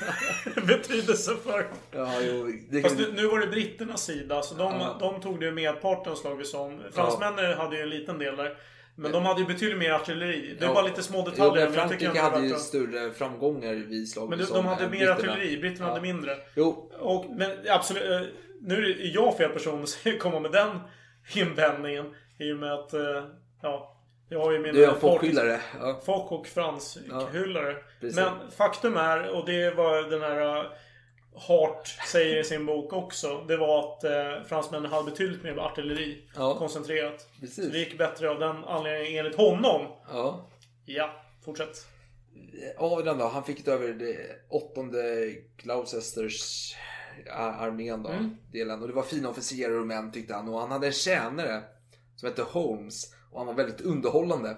betydelse 0.67 1.31
för. 1.43 1.67
Ja, 1.91 2.11
jo, 2.21 2.51
det 2.69 2.81
Fast 2.81 2.97
nu, 2.97 3.11
nu 3.15 3.27
var 3.27 3.39
det 3.39 3.47
britternas 3.47 4.03
sida 4.05 4.41
så 4.41 4.55
de, 4.55 4.73
Ja. 4.73 4.97
de 4.99 5.21
tog 5.21 5.39
det 5.39 5.45
ju 5.45 5.51
medparten 5.51 6.11
av 6.11 6.15
slaget 6.15 6.47
som. 6.47 6.81
Fransmännen 6.93 7.57
hade 7.57 7.75
ju 7.75 7.81
en 7.81 7.89
liten 7.89 8.19
del 8.19 8.35
där. 8.35 8.57
Men 8.99 9.11
de 9.11 9.25
hade 9.25 9.39
ju 9.39 9.45
betydligt 9.47 9.77
mer 9.79 9.91
artilleri. 9.91 10.55
Det 10.59 10.65
är 10.65 10.67
Ja. 10.69 10.73
bara 10.73 10.85
lite 10.85 11.03
små 11.03 11.17
Jo, 11.25 11.31
detaljer. 11.31 11.63
jag 11.63 11.69
tycker 11.69 11.79
Frankrike 11.87 12.07
ändå 12.07 12.21
hade 12.21 12.47
ju 12.47 12.53
större 12.55 13.11
framgångar 13.11 13.73
vid 13.73 14.09
slaget 14.09 14.29
Men 14.29 14.39
de, 14.39 14.53
de 14.53 14.65
hade 14.65 14.83
mer 14.83 14.89
britterna. 14.89 15.13
artilleri. 15.13 15.57
Britterna 15.57 15.85
Ja. 15.85 15.89
hade 15.89 16.01
mindre. 16.01 16.37
Jo. 16.55 16.91
Och, 16.99 17.25
men 17.37 17.51
absolut. 17.69 18.03
eh, 18.03 18.21
Nu 18.61 18.75
är 18.91 19.15
jag 19.15 19.37
fel 19.37 19.49
person 19.49 19.83
att 19.83 20.19
komma 20.19 20.39
med 20.39 20.51
den 20.51 20.79
invändningen. 21.35 22.05
I 22.39 22.51
och 22.51 22.57
med 22.57 22.73
att... 22.73 22.93
eh, 22.93 23.23
Ja. 23.61 23.96
Jag 24.29 24.39
har 24.39 24.51
ju 24.51 24.59
mina... 24.59 24.73
Du 24.73 24.85
en 24.85 24.99
folkhyllare. 24.99 25.61
Ja. 25.79 26.01
Folk 26.05 26.31
och 26.31 26.47
franshyllare. 26.47 27.75
precis. 28.01 28.15
Men 28.15 28.51
faktum 28.51 28.97
är, 28.97 29.29
och 29.29 29.45
det 29.45 29.71
var 29.75 30.01
den 30.09 30.21
här... 30.21 30.57
eh, 30.59 30.71
Hart 31.47 31.87
säger 31.87 32.39
i 32.39 32.43
sin 32.43 32.65
bok 32.65 32.93
också. 32.93 33.43
Det 33.47 33.57
var 33.57 33.79
att 33.79 34.03
eh, 34.03 34.43
fransmännen 34.47 34.91
hade 34.91 35.11
betydligt 35.11 35.43
mer 35.43 35.57
artilleri. 35.57 36.29
Ja. 36.35 36.55
Koncentrerat. 36.57 37.27
Precis. 37.39 37.65
Så 37.65 37.71
det 37.71 37.77
gick 37.79 37.97
bättre 37.97 38.29
av 38.29 38.39
den 38.39 38.63
anledningen 38.63 39.25
enligt 39.25 39.37
honom. 39.37 39.81
Ja. 40.11 40.49
Ja, 40.85 41.09
fortsätt. 41.45 41.85
Adrian 42.77 43.17
då, 43.17 43.25
han 43.27 43.43
fick 43.43 43.67
över 43.67 43.87
det 43.87 44.17
åttonde 44.49 45.31
Gloucesters 45.57 46.75
a- 47.31 47.55
armén 47.59 48.03
då, 48.03 48.09
Mm. 48.09 48.37
delen. 48.51 48.81
Och 48.81 48.87
det 48.87 48.93
var 48.93 49.03
fina 49.03 49.29
officerare 49.29 49.79
och 49.79 49.87
män 49.87 50.11
tyckte 50.11 50.33
han. 50.33 50.49
Och 50.49 50.59
han 50.59 50.71
hade 50.71 50.87
en 50.87 50.93
tjänare 50.93 51.61
som 52.15 52.29
hette 52.29 52.41
Holmes. 52.41 53.13
Och 53.31 53.39
han 53.39 53.47
var 53.47 53.53
väldigt 53.53 53.81
underhållande. 53.81 54.57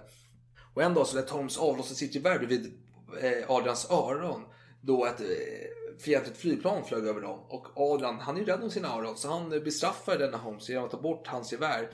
Och 0.73 0.83
en 0.83 0.93
dag 0.93 1.07
så 1.07 1.15
lät 1.15 1.29
Holmes 1.29 1.57
avlossa 1.57 1.95
sitt 1.95 2.15
gevär 2.15 2.37
bredvid 2.37 2.73
eh, 3.21 3.51
Adrians 3.51 3.91
öron. 3.91 4.45
Då 4.81 5.05
ett 5.05 5.21
eh, 5.21 5.27
fientligt 5.99 6.37
flygplan 6.37 6.85
flög 6.85 7.07
över 7.07 7.21
dem. 7.21 7.39
Och 7.49 7.67
Adrian, 7.75 8.19
han 8.19 8.35
är 8.35 8.39
ju 8.39 8.45
rädd 8.45 8.63
om 8.63 8.71
sina 8.71 8.87
öron. 8.87 9.17
Så 9.17 9.27
han 9.27 9.53
eh, 9.53 9.61
bestraffar 9.61 10.17
denna 10.17 10.37
Holmes 10.37 10.69
genom 10.69 10.85
att 10.85 10.91
ta 10.91 11.01
bort 11.01 11.27
hans 11.27 11.51
gevär. 11.51 11.89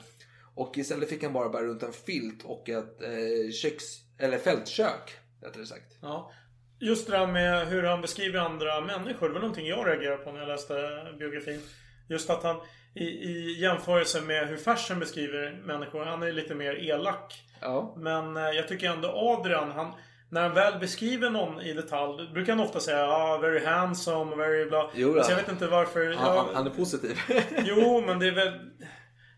Och 0.54 0.78
istället 0.78 1.08
fick 1.08 1.22
han 1.22 1.32
bara 1.32 1.48
bära 1.48 1.62
runt 1.62 1.82
en 1.82 1.92
filt 1.92 2.44
och 2.44 2.68
ett 2.68 3.02
eh, 3.02 3.52
köks, 3.52 3.84
eller 4.18 4.38
fältkök. 4.38 5.14
Rättare 5.42 5.66
sagt. 5.66 5.98
Ja. 6.02 6.32
Just 6.80 7.06
det 7.06 7.12
där 7.12 7.26
med 7.26 7.66
hur 7.68 7.82
han 7.82 8.00
beskriver 8.00 8.38
andra 8.38 8.80
människor. 8.80 9.28
Det 9.28 9.34
var 9.34 9.40
någonting 9.40 9.66
jag 9.66 9.86
reagerade 9.86 10.24
på 10.24 10.32
när 10.32 10.40
jag 10.40 10.48
läste 10.48 10.74
biografin. 11.18 11.60
Just 12.08 12.30
att 12.30 12.42
han 12.42 12.60
i, 12.96 13.04
i 13.04 13.60
jämförelse 13.60 14.20
med 14.20 14.48
hur 14.48 14.56
Fersen 14.56 14.98
beskriver 14.98 15.62
människor. 15.64 16.04
Han 16.04 16.22
är 16.22 16.32
lite 16.32 16.54
mer 16.54 16.74
elak. 16.74 17.34
Ja. 17.60 17.94
Men 17.96 18.36
eh, 18.36 18.42
jag 18.42 18.68
tycker 18.68 18.90
ändå 18.90 19.08
Adrian, 19.08 19.70
han, 19.70 19.92
när 20.30 20.42
han 20.42 20.54
väl 20.54 20.78
beskriver 20.80 21.30
någon 21.30 21.60
i 21.60 21.72
detalj. 21.72 22.28
brukar 22.32 22.52
han 22.52 22.64
ofta 22.64 22.80
säga 22.80 23.08
ah, 23.08 23.38
very 23.38 23.64
handsome, 23.64 24.36
very 24.36 24.64
bla. 24.68 24.90
Jo 24.94 25.12
då. 25.12 25.18
alltså, 25.18 25.32
jag 25.32 25.38
vet 25.38 25.48
inte 25.48 25.66
varför. 25.66 26.14
Han, 26.14 26.36
jag, 26.36 26.44
han 26.54 26.66
är 26.66 26.70
positiv. 26.70 27.18
Jo, 27.64 28.02
men 28.06 28.18
det 28.18 28.26
är 28.26 28.34
väl 28.34 28.52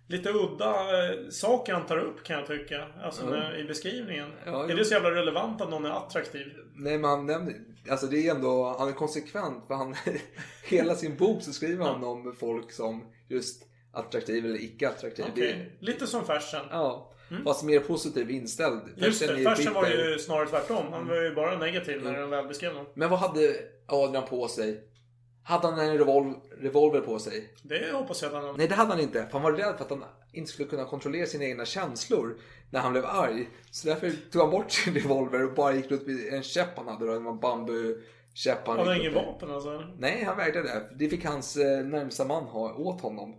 lite 0.09 0.31
udda 0.31 0.71
eh, 1.05 1.29
saker 1.31 1.73
han 1.73 1.87
tar 1.87 1.99
upp 1.99 2.25
kan 2.25 2.39
jag 2.39 2.47
tycka. 2.47 2.87
Alltså 3.03 3.23
Ja. 3.25 3.31
när, 3.31 3.57
i 3.59 3.65
beskrivningen. 3.65 4.31
Ja, 4.47 4.71
är 4.71 4.75
det 4.77 4.85
så 4.85 4.95
jävla 4.95 5.11
relevant 5.11 5.61
att 5.61 5.71
någon 5.71 5.85
är 5.85 5.91
attraktiv? 5.91 6.47
Nej 6.75 6.99
men 6.99 7.11
han 7.11 7.27
nämner, 7.27 7.55
alltså 7.91 8.07
det 8.07 8.27
är 8.29 8.35
ändå, 8.35 8.77
han 8.79 8.89
är 8.89 8.93
konsekvent 8.93 9.67
för 9.67 9.75
han, 9.75 9.95
hela 10.65 10.95
sin 10.95 11.17
bok 11.17 11.43
så 11.43 11.53
skriver 11.53 11.85
han 11.85 12.05
om 12.05 12.35
folk 12.41 12.73
som 12.73 13.05
just 13.29 13.63
attraktiv 13.93 14.45
eller 14.47 14.63
icke 14.65 14.89
attraktiv. 14.89 15.25
Okej. 15.33 15.77
Lite 15.81 16.07
som 16.07 16.25
Fersen. 16.25 16.65
Ja. 16.71 17.13
Fast 17.45 17.65
mer 17.65 17.81
positiv 17.81 18.31
inställd. 18.31 18.81
Just 18.97 19.21
det, 19.29 19.45
Fersen 19.45 19.75
var 19.75 19.87
ju 19.89 20.19
snarare 20.19 20.47
tvärtom. 20.47 20.87
Han 20.93 21.09
var 21.09 21.23
ju 21.23 21.35
bara 21.35 21.59
negativ 21.59 22.03
när 22.05 22.15
han 22.21 22.31
väl 22.31 22.47
beskrev 22.49 22.75
någon. 22.75 22.87
Men 22.95 23.11
vad 23.11 23.19
hade 23.19 23.55
Adrian 23.87 24.27
på 24.27 24.49
sig? 24.49 24.81
Hade 25.49 25.67
han 25.67 25.79
en 25.79 25.99
revol 25.99 26.35
revolver 26.61 27.01
på 27.01 27.19
sig? 27.19 27.53
Det 27.63 27.93
hoppas 27.93 28.23
jag 28.23 28.35
att 28.35 28.45
han... 28.45 28.55
Nej 28.57 28.69
det 28.69 28.75
hade 28.75 28.91
han 28.91 29.01
inte. 29.01 29.27
För 29.27 29.33
han 29.33 29.43
var 29.43 29.53
rädd 29.53 29.75
för 29.77 29.85
att 29.85 29.91
han 29.91 30.05
inte 30.33 30.51
skulle 30.53 30.69
kunna 30.69 30.85
kontrollera 30.85 31.27
sina 31.27 31.45
egna 31.45 31.65
känslor 31.65 32.37
när 32.71 32.81
han 32.81 32.93
blev 32.93 33.07
arg. 33.07 33.49
Så 33.71 33.89
därför 33.89 34.13
tog 34.33 34.43
han 34.43 34.51
bort 34.51 34.71
sin 34.73 34.95
revolver 34.95 35.45
och 35.45 35.55
bara 35.55 35.73
gick 35.75 35.91
runt 35.91 36.07
med 36.07 36.33
en 36.33 36.43
käpp 36.43 36.77
han 36.77 36.89
hade 36.89 37.07
då. 37.07 37.13
En 37.13 37.41
bambukäpp 37.41 38.67
han 38.67 38.79
Han 38.79 38.87
har 38.87 38.95
gick 38.95 39.03
ingen 39.03 39.15
vapen 39.15 39.51
alltså? 39.51 39.83
Nej, 39.99 40.25
han 40.25 40.37
vägrade 40.37 40.69
det. 40.69 40.89
Det 40.95 41.09
fick 41.09 41.25
hans 41.25 41.57
eh, 41.57 41.85
närmsta 41.85 42.25
man 42.25 42.45
ha 42.45 42.75
åt 42.75 43.01
honom. 43.01 43.35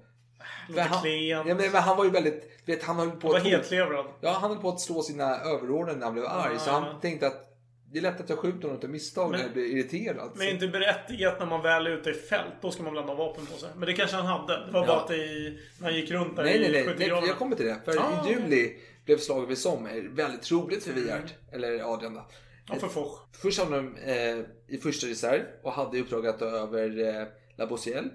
Lite 0.70 0.82
han, 0.82 1.02
klent. 1.02 1.48
ja, 1.48 1.56
men, 1.56 1.72
men 1.72 1.82
han 1.82 1.98
var 1.98 2.06
ju 2.06 2.12
väldigt... 2.12 2.52
Vet, 2.66 2.84
han 2.84 2.96
höll 2.96 3.12
på 3.12 3.28
Han 3.28 3.32
var 3.32 3.38
att- 3.40 3.46
hetlevrad. 3.46 4.06
Ja, 4.22 4.32
han 4.32 4.52
höll 4.52 4.60
på 4.60 4.70
att 4.70 4.80
slå 4.82 5.02
sina 5.02 5.40
överordnade 5.40 6.00
när 6.00 6.06
han 6.06 6.14
blev 6.14 6.26
arg. 6.26 6.60
Så 6.60 6.72
han 6.72 6.84
ja. 6.84 7.00
tänkte 7.02 7.28
att 7.28 7.49
det 7.92 7.98
är 7.98 8.02
lätt 8.02 8.20
att 8.22 8.30
jag 8.30 8.40
skjuter 8.40 8.68
honom 8.68 8.80
av 8.84 8.90
misstag 8.90 9.32
när 9.32 9.40
jag 9.40 9.52
blir 9.54 9.66
irriterad. 9.66 10.32
Men 10.36 10.48
inte 10.48 10.68
berättigat 10.68 11.40
när 11.40 11.46
man 11.46 11.62
väl 11.62 11.88
är 11.88 11.92
ute 11.92 12.10
i 12.10 12.14
fält. 12.14 12.54
Då 12.62 12.72
ska 12.72 12.84
man 12.84 12.94
väl 12.94 13.04
ha 13.04 13.16
vapen 13.16 13.46
på 13.46 13.58
sig. 13.58 13.70
Men 13.76 13.86
det 13.86 13.94
kanske 13.94 14.16
han 14.16 14.26
hade. 14.26 14.66
Det 14.66 14.72
var 14.72 14.82
Ja. 14.82 14.88
bara 14.88 15.00
att 15.02 15.08
det 15.08 15.16
i, 15.18 15.60
när 15.80 15.86
han 15.88 15.96
gick 15.96 16.12
runt 16.12 16.36
där 16.36 16.44
Nej, 16.44 16.60
nej, 16.60 16.70
i 16.82 16.86
nej, 16.86 16.96
nej. 16.98 17.08
Jag 17.08 17.38
kommer 17.38 17.56
till 17.56 17.66
det. 17.66 17.82
För 17.86 17.98
Ah, 17.98 18.28
i 18.28 18.32
juli 18.34 18.76
blev 19.06 19.18
slaget 19.18 19.50
vid 19.50 19.58
Somme 19.58 20.00
väldigt 20.00 20.42
troligt 20.42 20.84
för 20.84 20.94
Viart. 20.94 21.34
Eller 21.52 21.94
Adrian 21.94 22.14
då. 22.14 22.28
Ja, 22.68 22.76
för 22.76 22.88
Foch. 22.88 23.20
Först 23.42 23.60
hamnade 23.60 23.84
de 23.84 23.98
eh, 23.98 24.46
i 24.68 24.78
första 24.78 25.08
reserv 25.08 25.42
och 25.64 25.72
hade 25.72 25.98
i 25.98 26.02
uppdrag 26.02 26.28
att 26.28 26.40
ta 26.40 26.46
över 26.46 27.00
eh, 27.22 27.28
La 27.58 27.68
Bossielle. 27.68 28.10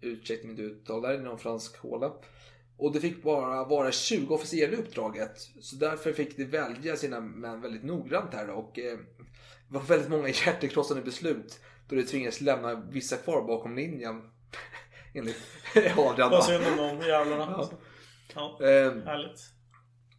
Ursäkta 0.00 0.48
mitt 0.48 0.58
uttal 0.58 1.02
där, 1.02 1.14
i 1.14 1.18
någon 1.18 1.38
fransk 1.38 1.76
håla. 1.78 2.12
Och 2.78 2.92
det 2.92 3.00
fick 3.00 3.22
bara 3.22 3.64
vara 3.64 3.92
20 3.92 4.34
officerare 4.34 4.72
i 4.74 4.76
uppdraget. 4.76 5.38
Så 5.60 5.76
därför 5.76 6.12
fick 6.12 6.36
de 6.36 6.44
välja 6.44 6.96
sina 6.96 7.20
män 7.20 7.60
väldigt 7.60 7.84
noggrant 7.84 8.34
här. 8.34 8.50
Och 8.50 8.78
eh, 8.78 8.98
det 9.68 9.74
var 9.74 9.80
väldigt 9.82 10.08
många 10.10 10.28
hjärtekrossande 10.46 11.02
beslut. 11.02 11.60
Då 11.88 11.96
de 11.96 12.02
tvingades 12.02 12.40
lämna 12.40 12.74
vissa 12.74 13.16
kvar 13.16 13.42
bakom 13.42 13.76
linjen. 13.76 14.22
Enligt 15.14 15.36
Adrian. 15.96 16.30
Vad 16.30 16.44
synd 16.44 16.64
om 16.66 16.76
de 16.76 17.06
jävlarna. 17.06 17.46
Ja. 17.50 17.70
Ja, 18.34 18.66
Ehm, 18.66 19.02
härligt. 19.02 19.40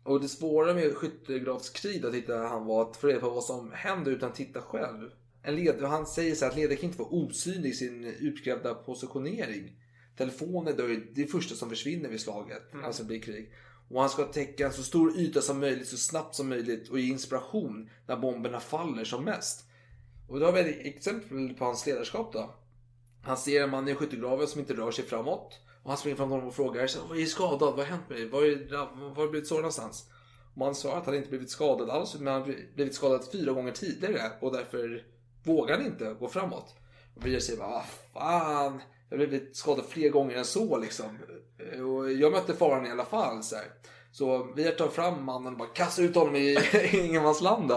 och 0.03 0.21
det 0.21 0.27
svåra 0.29 0.73
med 0.73 0.95
skyttegravskrig 0.95 2.01
då 2.01 2.11
tittade 2.11 2.47
han 2.47 2.65
var 2.65 2.81
att 2.89 2.97
få 2.97 3.07
reda 3.07 3.19
på 3.19 3.29
vad 3.29 3.43
som 3.43 3.71
händer 3.71 4.11
utan 4.11 4.29
att 4.29 4.35
titta 4.35 4.61
själv. 4.61 5.09
En 5.43 5.55
led, 5.55 5.81
han 5.81 6.05
säger 6.05 6.35
så 6.35 6.45
här 6.45 6.51
att 6.51 6.57
ledare 6.57 6.75
kan 6.75 6.85
inte 6.85 6.99
vara 6.99 7.09
osynlig 7.09 7.69
i 7.69 7.73
sin 7.73 8.03
utgrävda 8.05 8.73
positionering. 8.73 9.78
Telefonen 10.19 10.77
då 10.77 10.83
är 10.83 11.05
det 11.15 11.27
första 11.27 11.55
som 11.55 11.69
försvinner 11.69 12.09
vid 12.09 12.21
slaget, 12.21 12.73
Mm. 12.73 12.85
alltså 12.85 13.03
det 13.03 13.07
blir 13.07 13.21
krig. 13.21 13.53
Och 13.89 14.01
han 14.01 14.09
ska 14.09 14.23
täcka 14.25 14.65
en 14.65 14.73
så 14.73 14.83
stor 14.83 15.17
yta 15.17 15.41
som 15.41 15.59
möjligt 15.59 15.88
så 15.88 15.97
snabbt 15.97 16.35
som 16.35 16.49
möjligt 16.49 16.89
och 16.89 16.99
ge 16.99 17.11
inspiration 17.11 17.89
när 18.07 18.17
bomberna 18.17 18.59
faller 18.59 19.03
som 19.03 19.23
mest. 19.23 19.65
Och 20.27 20.39
då 20.39 20.45
har 20.45 20.53
vi 20.53 20.59
ett 20.59 20.95
exempel 20.95 21.53
på 21.53 21.65
hans 21.65 21.85
ledarskap 21.85 22.33
då. 22.33 22.55
Han 23.23 23.38
ser 23.38 23.63
en 23.63 23.69
man 23.69 23.88
i 23.88 23.95
skyttegraven 23.95 24.47
som 24.47 24.59
inte 24.59 24.73
rör 24.73 24.91
sig 24.91 25.05
framåt. 25.05 25.59
Och 25.83 25.89
han 25.89 25.97
springer 25.97 26.15
fram 26.17 26.27
till 26.27 26.31
honom 26.31 26.47
och 26.47 26.55
frågar 26.55 26.89
Vad 27.09 27.19
är 27.19 27.25
skadad? 27.25 27.59
Vad 27.59 27.77
har 27.79 27.85
hänt 27.85 28.09
med 28.09 28.17
dig? 28.17 28.29
Var 28.29 29.15
har 29.15 29.23
du 29.23 29.29
blivit 29.29 29.47
sårad 29.47 29.61
någonstans? 29.61 30.09
Och 30.51 30.57
man 30.57 30.75
svarar 30.75 30.97
att 30.97 31.05
han 31.05 31.15
inte 31.15 31.29
blivit 31.29 31.49
skadad 31.49 31.89
alls. 31.89 32.15
Men 32.19 32.33
han 32.33 32.43
blivit 32.75 32.95
skadad 32.95 33.27
fyra 33.31 33.51
gånger 33.53 33.71
tidigare. 33.71 34.31
Och 34.41 34.51
därför 34.53 35.03
vågar 35.43 35.77
han 35.77 35.85
inte 35.85 36.13
gå 36.19 36.27
framåt. 36.27 36.75
Och 37.15 37.21
Birger 37.21 37.39
säger 37.39 37.59
bara, 37.59 37.69
vad 37.69 37.85
fan. 38.13 38.81
Jag 39.09 39.17
har 39.17 39.27
blivit 39.27 39.55
skadad 39.55 39.85
fler 39.85 40.09
gånger 40.09 40.37
än 40.37 40.45
så 40.45 40.77
liksom. 40.77 41.19
Och 41.59 42.11
jag 42.11 42.31
mötte 42.31 42.53
faran 42.53 42.87
i 42.87 42.91
alla 42.91 43.05
fall. 43.05 43.43
Så, 43.43 43.55
här. 43.55 43.65
så 44.11 44.53
vi 44.55 44.71
tar 44.71 44.87
fram 44.87 45.25
mannen 45.25 45.53
och 45.53 45.59
bara 45.59 45.67
kastar 45.67 46.03
ut 46.03 46.15
honom 46.15 46.35
i 46.35 46.57
ingenmansland 46.91 47.71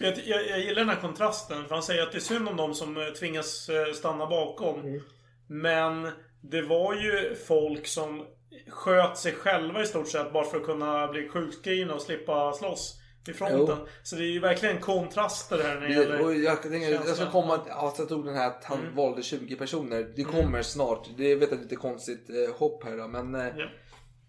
Jag, 0.00 0.18
jag, 0.26 0.48
jag 0.48 0.58
gillar 0.58 0.80
den 0.80 0.88
här 0.88 1.00
kontrasten. 1.00 1.64
För 1.64 1.74
han 1.74 1.82
säger 1.82 2.02
att 2.02 2.12
det 2.12 2.18
är 2.18 2.20
synd 2.20 2.48
om 2.48 2.56
de 2.56 2.74
som 2.74 2.96
eh, 2.96 3.06
tvingas 3.06 3.68
eh, 3.68 3.92
stanna 3.92 4.26
bakom. 4.26 4.80
Mm. 4.80 5.00
Men 5.46 6.12
det 6.40 6.62
var 6.62 6.94
ju 6.94 7.34
folk 7.46 7.86
som 7.86 8.26
sköt 8.68 9.18
sig 9.18 9.32
själva 9.32 9.82
i 9.82 9.86
stort 9.86 10.08
sett 10.08 10.32
bara 10.32 10.44
för 10.44 10.56
att 10.56 10.66
kunna 10.66 11.08
bli 11.08 11.28
sjukskrivna 11.28 11.94
och 11.94 12.02
slippa 12.02 12.52
slåss. 12.52 13.00
I 13.28 13.32
fronten. 13.32 13.78
Så 14.02 14.16
det 14.16 14.22
är 14.22 14.32
ju 14.32 14.40
verkligen 14.40 14.80
kontraster 14.80 15.62
här 15.62 15.80
när 15.80 15.88
det 15.88 15.94
gäller 15.94 16.20
och 16.24 16.34
jag, 16.34 16.62
tänker, 16.62 16.90
jag 16.90 17.16
ska 17.16 17.30
komma 17.30 17.60
alltså 17.70 18.02
jag 18.02 18.08
tog 18.08 18.24
den 18.24 18.34
här 18.34 18.46
att 18.46 18.64
han 18.64 18.80
Mm. 18.80 18.94
valde 18.94 19.22
20 19.22 19.56
personer. 19.56 20.12
Det 20.16 20.24
kommer 20.24 20.62
snart. 20.62 21.08
Det 21.16 21.32
är 21.32 21.36
vet 21.36 21.50
jag, 21.50 21.60
lite 21.60 21.76
konstigt 21.76 22.30
eh, 22.30 22.54
hopp 22.56 22.84
här 22.84 22.96
då, 22.96 23.08
men 23.08 23.34
eh, 23.34 23.46
Ja. 23.56 23.66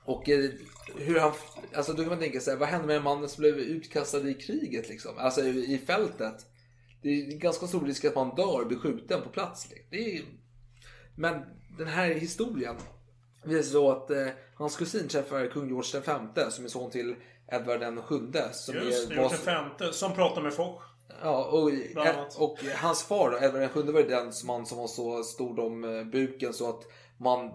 Och 0.05 0.29
eh, 0.29 0.49
hur 0.95 1.19
han, 1.19 1.31
alltså 1.75 1.93
då 1.93 1.97
kan 2.03 2.09
man 2.09 2.19
tänka 2.19 2.39
sig, 2.39 2.55
vad 2.57 2.67
hände 2.69 2.87
med 2.87 2.95
den 2.95 3.03
mannen 3.03 3.29
som 3.29 3.41
blev 3.41 3.57
utkastad 3.59 4.29
i 4.29 4.33
kriget 4.33 4.89
liksom? 4.89 5.17
Alltså 5.17 5.41
i 5.43 5.81
fältet. 5.87 6.45
Det 7.01 7.09
är 7.09 7.37
ganska 7.37 7.67
stor 7.67 7.85
risk 7.85 8.05
att 8.05 8.15
man 8.15 8.35
dör, 8.35 8.65
blir 8.65 8.77
skjuten 8.77 9.21
på 9.21 9.29
plats. 9.29 9.69
liksom. 9.69 9.87
Det 9.89 10.17
är, 10.17 10.21
men 11.15 11.41
den 11.77 11.87
här 11.87 12.07
historien 12.13 12.75
visar 13.45 13.71
så 13.71 13.91
att 13.91 14.09
eh, 14.11 14.27
hans 14.55 14.75
kusin 14.77 15.07
träffar 15.07 15.47
kung 15.47 15.67
George 15.67 15.99
V 16.35 16.51
som 16.51 16.65
är 16.65 16.69
son 16.69 16.91
till 16.91 17.15
Edvard 17.51 17.79
den 17.79 18.01
sjunde. 18.01 18.53
Som 18.53 18.75
Just 18.75 19.09
det, 19.09 19.15
är, 19.15 19.19
den 19.19 19.29
femte. 19.29 19.93
Som 19.93 20.13
pratar 20.13 20.41
med 20.41 20.53
Foch. 20.53 20.81
Ja, 21.23 21.45
och, 21.45 21.71
och 22.43 22.57
hans 22.75 23.03
far 23.03 23.29
då, 23.31 23.37
Edvard 23.45 23.83
VII 23.85 23.91
var 23.93 24.01
den 24.01 24.31
man 24.47 24.65
som 24.65 24.77
var 24.77 24.87
så 24.87 25.23
stor 25.23 25.59
om 25.59 25.83
eh, 25.83 26.03
buken 26.03 26.53
så 26.53 26.69
att 26.69 26.81
man 27.17 27.51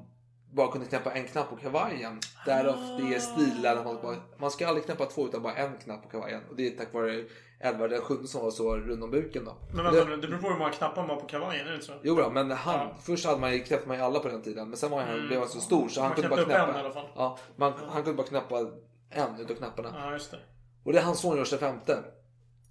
bara 0.52 0.72
kunde 0.72 0.86
knäppa 0.86 1.10
en 1.12 1.24
knapp 1.26 1.50
på 1.50 1.56
kavajen. 1.56 2.20
Därav 2.46 2.76
det 3.00 3.14
är 3.14 3.18
stilen 3.18 3.78
att 3.78 3.84
man, 3.84 3.98
bara, 4.02 4.16
man 4.38 4.50
ska 4.50 4.68
aldrig 4.68 4.84
knäppa 4.86 5.06
två 5.06 5.26
utan 5.26 5.42
bara 5.42 5.54
en 5.54 5.78
knapp 5.84 6.02
på 6.02 6.08
kavajen. 6.08 6.40
Och 6.50 6.56
det 6.56 6.66
är 6.66 6.70
tack 6.78 6.94
vare 6.94 7.24
Edvard 7.60 7.90
VII 7.90 8.26
som 8.26 8.42
var 8.42 8.50
så 8.50 8.76
rund 8.76 9.04
om 9.04 9.10
buken 9.10 9.44
då. 9.44 9.56
Men 9.74 9.84
vänta 9.84 10.04
nu, 10.04 10.16
det 10.16 10.28
beror 10.28 10.40
på 10.42 10.48
hur 10.48 10.58
många 10.58 10.70
knappar 10.72 11.02
man 11.02 11.10
har 11.10 11.16
på 11.20 11.26
kavajen, 11.26 11.66
är 11.66 11.70
det 11.70 11.74
inte 11.74 11.86
så? 11.86 11.92
Jo 12.02 12.14
då, 12.14 12.30
men 12.30 12.50
han, 12.50 12.88
först 13.02 13.26
hade 13.26 13.40
man 13.40 13.52
ju 13.52 13.58
knäppt 13.58 13.86
man 13.86 13.96
ju 13.96 14.02
alla 14.02 14.18
på 14.20 14.28
den 14.28 14.42
tiden. 14.42 14.68
Men 14.68 14.76
sen 14.78 14.90
var 14.90 15.00
han, 15.00 15.14
Mm. 15.14 15.26
blev 15.26 15.40
han 15.40 15.48
så 15.48 15.60
stor 15.60 15.88
så 15.88 16.00
han 16.00 16.08
Man 16.08 16.14
kunde 16.14 16.28
bara 16.30 16.44
knäppte 16.44 16.62
upp 16.62 16.70
knäppa. 16.72 16.98
en 16.98 17.04
i. 17.04 17.08
Ja, 17.16 17.38
man, 17.56 17.72
han 17.88 18.02
kunde 18.02 18.16
bara 18.16 18.26
knäppa 18.26 18.56
en 19.12 19.40
utav 19.40 19.54
knapparna. 19.54 19.92
Ja, 19.98 20.12
just 20.12 20.30
det. 20.30 20.38
Och 20.84 20.92
det 20.92 20.98
är 20.98 21.02
hans 21.02 21.20
son 21.20 21.36
George 21.36 21.58
V 21.86 21.94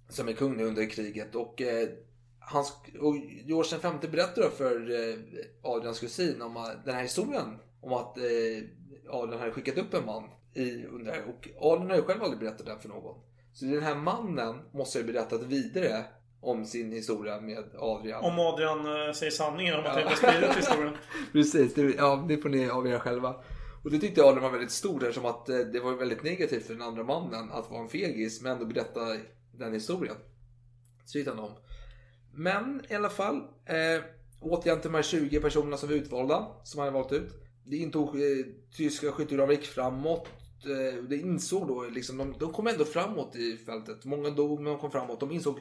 som 0.08 0.28
är 0.28 0.32
kung 0.32 0.56
nu 0.56 0.64
under 0.64 0.86
kriget. 0.90 1.34
Och, 1.34 1.62
eh, 1.62 1.88
hans, 2.40 2.72
och 3.00 3.16
George 3.44 3.78
V 4.00 4.08
berättar 4.08 4.48
för 4.50 4.90
eh, 4.90 5.16
Adrians 5.62 6.00
kusin 6.00 6.42
om 6.42 6.56
eh, 6.56 6.62
den 6.84 6.94
här 6.94 7.02
historien. 7.02 7.58
Om 7.80 7.92
att 7.92 8.18
eh, 8.18 8.24
Adrian 9.10 9.40
hade 9.40 9.52
skickat 9.52 9.78
upp 9.78 9.94
en 9.94 10.06
man 10.06 10.24
i, 10.54 10.84
under. 10.86 11.22
Och 11.28 11.48
Adrian 11.72 11.90
har 11.90 11.96
ju 11.96 12.02
själv 12.02 12.22
aldrig 12.22 12.40
berättat 12.40 12.66
den 12.66 12.80
för 12.80 12.88
någon. 12.88 13.20
Så 13.52 13.64
den 13.64 13.82
här 13.82 13.94
mannen 13.94 14.58
måste 14.72 14.98
ha 14.98 15.06
berättat 15.06 15.42
vidare 15.42 16.04
om 16.40 16.66
sin 16.66 16.92
historia 16.92 17.40
med 17.40 17.64
Adrian. 17.78 18.24
Om 18.24 18.38
Adrian 18.38 18.78
eh, 19.06 19.12
säger 19.12 19.30
sanningen 19.32 19.74
om 19.74 19.80
att 19.80 19.86
Ja. 19.86 19.92
han 19.92 20.02
har 20.02 20.14
spridit 20.16 20.56
historien. 20.56 20.96
Precis, 21.32 21.74
det, 21.74 21.82
ja, 21.82 22.24
det 22.28 22.36
får 22.38 22.48
ni 22.48 22.70
avgöra 22.70 23.00
själva. 23.00 23.34
Och 23.84 23.90
det 23.90 23.98
tyckte 23.98 24.20
jag 24.20 24.40
var 24.40 24.50
väldigt 24.50 24.70
stort 24.70 25.02
eftersom 25.02 25.26
att 25.26 25.48
eh, 25.48 25.58
det 25.58 25.80
var 25.80 25.92
väldigt 25.92 26.22
negativt 26.22 26.66
för 26.66 26.74
den 26.74 26.82
andra 26.82 27.04
mannen 27.04 27.52
att 27.52 27.70
vara 27.70 27.82
en 27.82 27.88
fegis 27.88 28.42
men 28.42 28.52
ändå 28.52 28.64
berätta 28.64 29.00
den 29.52 29.72
historien. 29.72 30.16
Så 31.04 31.12
tyckte 31.12 31.30
han 31.30 31.40
om. 31.40 31.52
Men 32.34 32.82
i 32.88 32.94
alla 32.94 33.10
fall, 33.10 33.36
eh, 33.66 34.04
återigen 34.40 34.80
till 34.80 34.90
de 34.90 34.94
här 34.94 35.02
20 35.02 35.40
personerna 35.40 35.76
som 35.76 35.88
var 35.88 35.96
utvalda, 35.96 36.46
som 36.64 36.78
han 36.78 36.88
hade 36.88 36.98
valt 36.98 37.12
ut. 37.12 37.32
Det 37.64 37.76
intog 37.76 38.08
eh, 38.16 38.46
tyska 38.76 39.12
skyttegravar 39.12 39.52
gick 39.52 39.64
framåt. 39.64 40.28
Eh, 40.64 41.02
det 41.02 41.16
insåg 41.16 41.68
då 41.68 41.84
liksom, 41.84 42.18
de, 42.18 42.34
de 42.38 42.52
kom 42.52 42.66
ändå 42.66 42.84
framåt 42.84 43.36
i 43.36 43.56
fältet. 43.56 44.04
Många 44.04 44.30
dog 44.30 44.60
men 44.60 44.72
de 44.72 44.80
kom 44.80 44.90
framåt. 44.90 45.20
De 45.20 45.32
insåg 45.32 45.60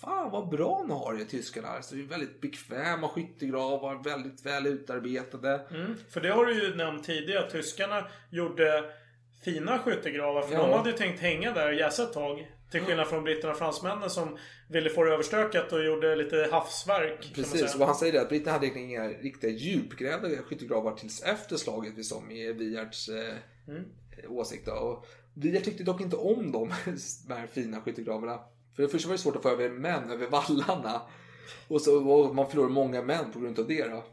Fan 0.00 0.30
vad 0.30 0.48
bra 0.48 0.84
det 1.18 1.24
tyskarna. 1.24 1.82
Så 1.82 1.94
det 1.94 2.00
är 2.00 2.06
väldigt 2.06 2.40
bekväma 2.40 3.08
skyttegravar, 3.08 4.02
väldigt 4.04 4.46
väl 4.46 4.66
utarbetade. 4.66 5.66
Mm. 5.70 5.94
För 6.10 6.20
det 6.20 6.28
har 6.32 6.46
du 6.46 6.62
ju 6.68 6.74
nämnt 6.74 7.04
tidigare 7.04 7.50
tyskarna 7.50 8.06
gjorde 8.30 8.84
fina 9.44 9.78
skyttegravar. 9.78 10.42
För 10.42 10.52
Ja. 10.54 10.66
de 10.66 10.72
hade 10.72 10.90
ju 10.90 10.96
tänkt 10.96 11.20
hänga 11.20 11.52
där 11.52 11.66
och 11.68 11.74
jäsa 11.74 12.02
ett 12.02 12.12
tag. 12.12 12.50
Till 12.70 12.80
skillnad 12.80 13.06
från 13.08 13.24
britterna 13.24 13.52
och 13.52 13.58
fransmännen 13.58 14.10
som 14.10 14.38
ville 14.68 14.90
få 14.90 15.04
det 15.04 15.12
överstökat 15.12 15.72
och 15.72 15.84
gjorde 15.84 16.16
lite 16.16 16.48
havsverk. 16.52 17.32
Precis, 17.34 17.74
och 17.74 17.86
han 17.86 17.94
säger 17.94 18.12
det 18.12 18.20
att 18.20 18.28
britterna 18.28 18.52
hade 18.52 18.66
inga 18.66 19.08
riktiga 19.08 19.50
djupgrävda 19.50 20.28
skyttegravar 20.28 20.92
tills 20.94 21.22
efter 21.22 21.56
slaget 21.56 21.92
vi 21.96 22.04
som 22.04 22.30
i 22.30 22.52
Wiehards 22.52 23.08
eh, 23.08 23.34
Mm. 23.68 23.84
åsikt. 24.28 24.66
Då. 24.66 24.72
Och 24.72 25.06
Wiart 25.34 25.64
tyckte 25.64 25.84
dock 25.84 26.00
inte 26.00 26.16
om 26.16 26.52
de 26.52 26.70
här 27.28 27.46
fina 27.46 27.80
skyttegravarna. 27.80 28.40
För 28.80 28.86
det 28.86 28.92
första 28.92 29.08
var 29.08 29.14
det 29.14 29.22
svårt 29.22 29.36
att 29.36 29.42
få 29.42 29.48
över 29.48 29.68
män 29.68 30.10
över 30.10 30.26
vallarna. 30.26 31.02
Och, 31.68 31.80
så, 31.80 32.10
och 32.10 32.34
man 32.34 32.46
förlorade 32.46 32.74
många 32.74 33.02
män 33.02 33.32
på 33.32 33.40
grund 33.40 33.58
av 33.58 33.66
det. 33.66 33.88
Då. 33.88 34.04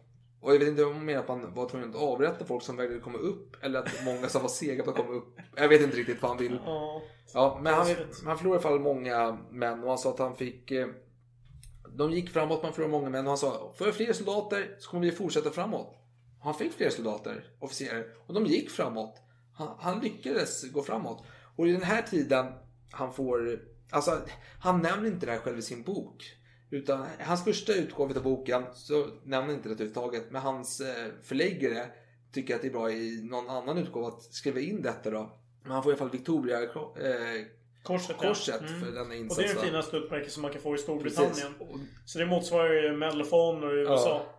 Och 0.41 0.53
jag 0.53 0.59
vet 0.59 0.67
inte 0.67 0.83
om 0.83 0.93
man 0.93 1.05
menar 1.05 1.19
att 1.19 1.27
man 1.27 1.53
var 1.53 1.69
tvungen 1.69 1.89
att 1.89 1.95
avrätta 1.95 2.45
folk 2.45 2.63
som 2.63 2.75
vägrade 2.75 2.99
komma 2.99 3.17
upp. 3.17 3.63
Eller 3.63 3.79
att 3.79 4.05
många 4.05 4.29
som 4.29 4.41
var 4.41 4.49
sega 4.49 4.83
på 4.83 4.89
att 4.89 4.95
komma 4.97 5.09
upp. 5.09 5.37
Jag 5.55 5.67
vet 5.67 5.81
inte 5.81 5.97
riktigt 5.97 6.21
vad 6.21 6.31
han 6.31 6.37
vill. 6.37 6.59
Ja. 7.33 7.59
Men 7.61 7.73
han, 7.73 7.87
han 8.25 8.37
förlorade 8.37 8.47
i 8.47 8.51
alla 8.51 8.59
fall 8.59 8.79
många 8.79 9.37
män 9.51 9.83
och 9.83 9.89
han 9.89 9.97
sa 9.97 10.09
att 10.09 10.19
han 10.19 10.35
fick... 10.35 10.71
Eh, 10.71 10.87
de 11.95 12.11
gick 12.11 12.29
framåt, 12.29 12.63
man 12.63 12.73
förlorade 12.73 12.91
många 12.97 13.09
män 13.09 13.25
och 13.25 13.31
han 13.31 13.37
sa 13.37 13.73
får 13.77 13.87
jag 13.87 13.95
fler 13.95 14.13
soldater 14.13 14.75
så 14.79 14.89
kommer 14.89 15.05
vi 15.05 15.11
fortsätta 15.11 15.49
framåt. 15.49 15.95
Han 16.41 16.53
fick 16.53 16.73
fler 16.73 16.89
soldater, 16.89 17.43
officerare, 17.59 18.03
och 18.27 18.33
de 18.33 18.45
gick 18.45 18.69
framåt. 18.69 19.15
Han, 19.53 19.67
han 19.79 19.99
lyckades 19.99 20.71
gå 20.71 20.83
framåt. 20.83 21.23
Och 21.55 21.67
i 21.67 21.71
den 21.71 21.83
här 21.83 22.01
tiden 22.01 22.45
han 22.91 23.13
får... 23.13 23.59
Alltså, 23.89 24.21
han 24.59 24.81
nämner 24.81 25.07
inte 25.07 25.25
det 25.25 25.31
här 25.31 25.39
själv 25.39 25.59
i 25.59 25.61
sin 25.61 25.83
bok. 25.83 26.33
Utan 26.69 27.05
hans 27.19 27.43
första 27.43 27.73
utgåva 27.73 28.15
av 28.15 28.23
boken 28.23 28.63
så 28.73 29.07
nämner 29.23 29.53
inte 29.53 29.69
det 29.69 29.73
överhuvudtaget. 29.73 30.31
Men 30.31 30.41
hans 30.41 30.81
eh, 30.81 31.07
förläggare 31.23 31.85
tycker 32.31 32.55
att 32.55 32.61
det 32.61 32.67
är 32.67 32.71
bra 32.71 32.91
i 32.91 33.21
någon 33.21 33.49
annan 33.49 33.77
utgåva 33.77 34.07
att 34.07 34.23
skriva 34.23 34.59
in 34.59 34.81
detta 34.81 35.09
då. 35.09 35.39
Men 35.63 35.71
han 35.71 35.83
får 35.83 35.91
i 35.91 35.93
alla 35.93 35.99
fall 35.99 36.09
Victoria 36.09 36.63
eh, 36.63 36.69
Korset, 37.83 38.17
korset 38.17 38.61
ja. 38.61 38.67
Mm. 38.67 38.81
för 38.81 38.91
denna 38.91 39.29
Och 39.29 39.37
det 39.37 39.43
är 39.43 39.53
den 39.53 39.63
finaste 39.63 39.97
utmärkelse 39.97 40.39
man 40.39 40.51
kan 40.51 40.61
få 40.61 40.75
i 40.75 40.77
Storbritannien. 40.77 41.33
Precis. 41.33 41.87
Så 42.05 42.19
det 42.19 42.25
motsvarar 42.25 42.73
ju 42.73 42.97
Medal 42.97 43.21
of 43.21 43.31
Honor 43.31 43.77
i 43.77 43.81
USA. 43.81 44.25
Ja. 44.25 44.33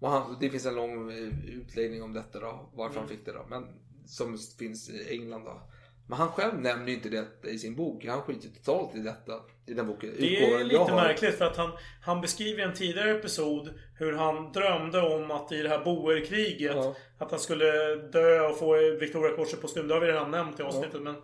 Och 0.00 0.10
han, 0.10 0.36
det 0.40 0.50
finns 0.50 0.66
en 0.66 0.74
lång 0.74 1.10
eh, 1.10 1.48
utläggning 1.48 2.02
om 2.02 2.12
detta 2.12 2.40
då, 2.40 2.70
varför 2.74 2.96
Mm. 2.96 3.08
han 3.08 3.08
fick 3.08 3.24
det 3.24 3.32
då. 3.32 3.46
Men, 3.50 3.66
som 4.06 4.38
finns 4.58 4.90
i 4.90 5.06
England 5.10 5.44
då. 5.44 5.62
Men 6.06 6.18
han 6.18 6.28
själv 6.28 6.60
nämner 6.60 6.86
ju 6.88 6.94
inte 6.94 7.08
det 7.08 7.50
i 7.50 7.58
sin 7.58 7.76
bok. 7.76 8.04
Han 8.04 8.22
skiter 8.22 8.48
totalt 8.48 8.96
i 8.96 8.98
detta 8.98 9.32
i 9.66 9.74
den 9.74 9.86
boken. 9.86 10.10
Det 10.18 10.44
är 10.44 10.64
lite 10.64 10.92
märkligt 10.92 11.34
för 11.34 11.44
att 11.44 11.56
han, 11.56 11.70
han 12.02 12.20
beskriver 12.20 12.60
i 12.60 12.64
en 12.64 12.74
tidigare 12.74 13.10
episod 13.10 13.74
hur 13.98 14.12
han 14.12 14.52
drömde 14.52 15.00
om 15.00 15.30
att 15.30 15.52
i 15.52 15.62
det 15.62 15.68
här 15.68 15.84
boerkriget 15.84 16.76
Ja. 16.76 16.96
att 17.18 17.30
han 17.30 17.40
skulle 17.40 17.96
dö 17.96 18.40
och 18.40 18.58
få 18.58 18.96
Victoria 19.00 19.36
korset 19.36 19.60
på 19.60 19.68
stum. 19.68 19.88
Det 19.88 19.94
har 19.94 20.00
vi 20.00 20.06
redan 20.06 20.30
nämnt 20.30 20.60
i 20.60 20.62
avsnittet. 20.62 21.02
Men, 21.02 21.16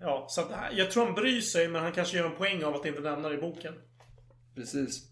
ja, 0.00 0.26
så 0.28 0.40
att, 0.40 0.48
jag 0.72 0.90
tror 0.90 1.04
han 1.04 1.14
bryr 1.14 1.40
sig 1.40 1.68
men 1.68 1.82
han 1.82 1.92
kanske 1.92 2.16
gör 2.16 2.26
en 2.26 2.36
poäng 2.36 2.64
av 2.64 2.74
att 2.74 2.86
inte 2.86 3.00
nämna 3.00 3.28
det 3.28 3.34
i 3.34 3.40
boken. 3.40 3.74
Precis. 4.54 5.08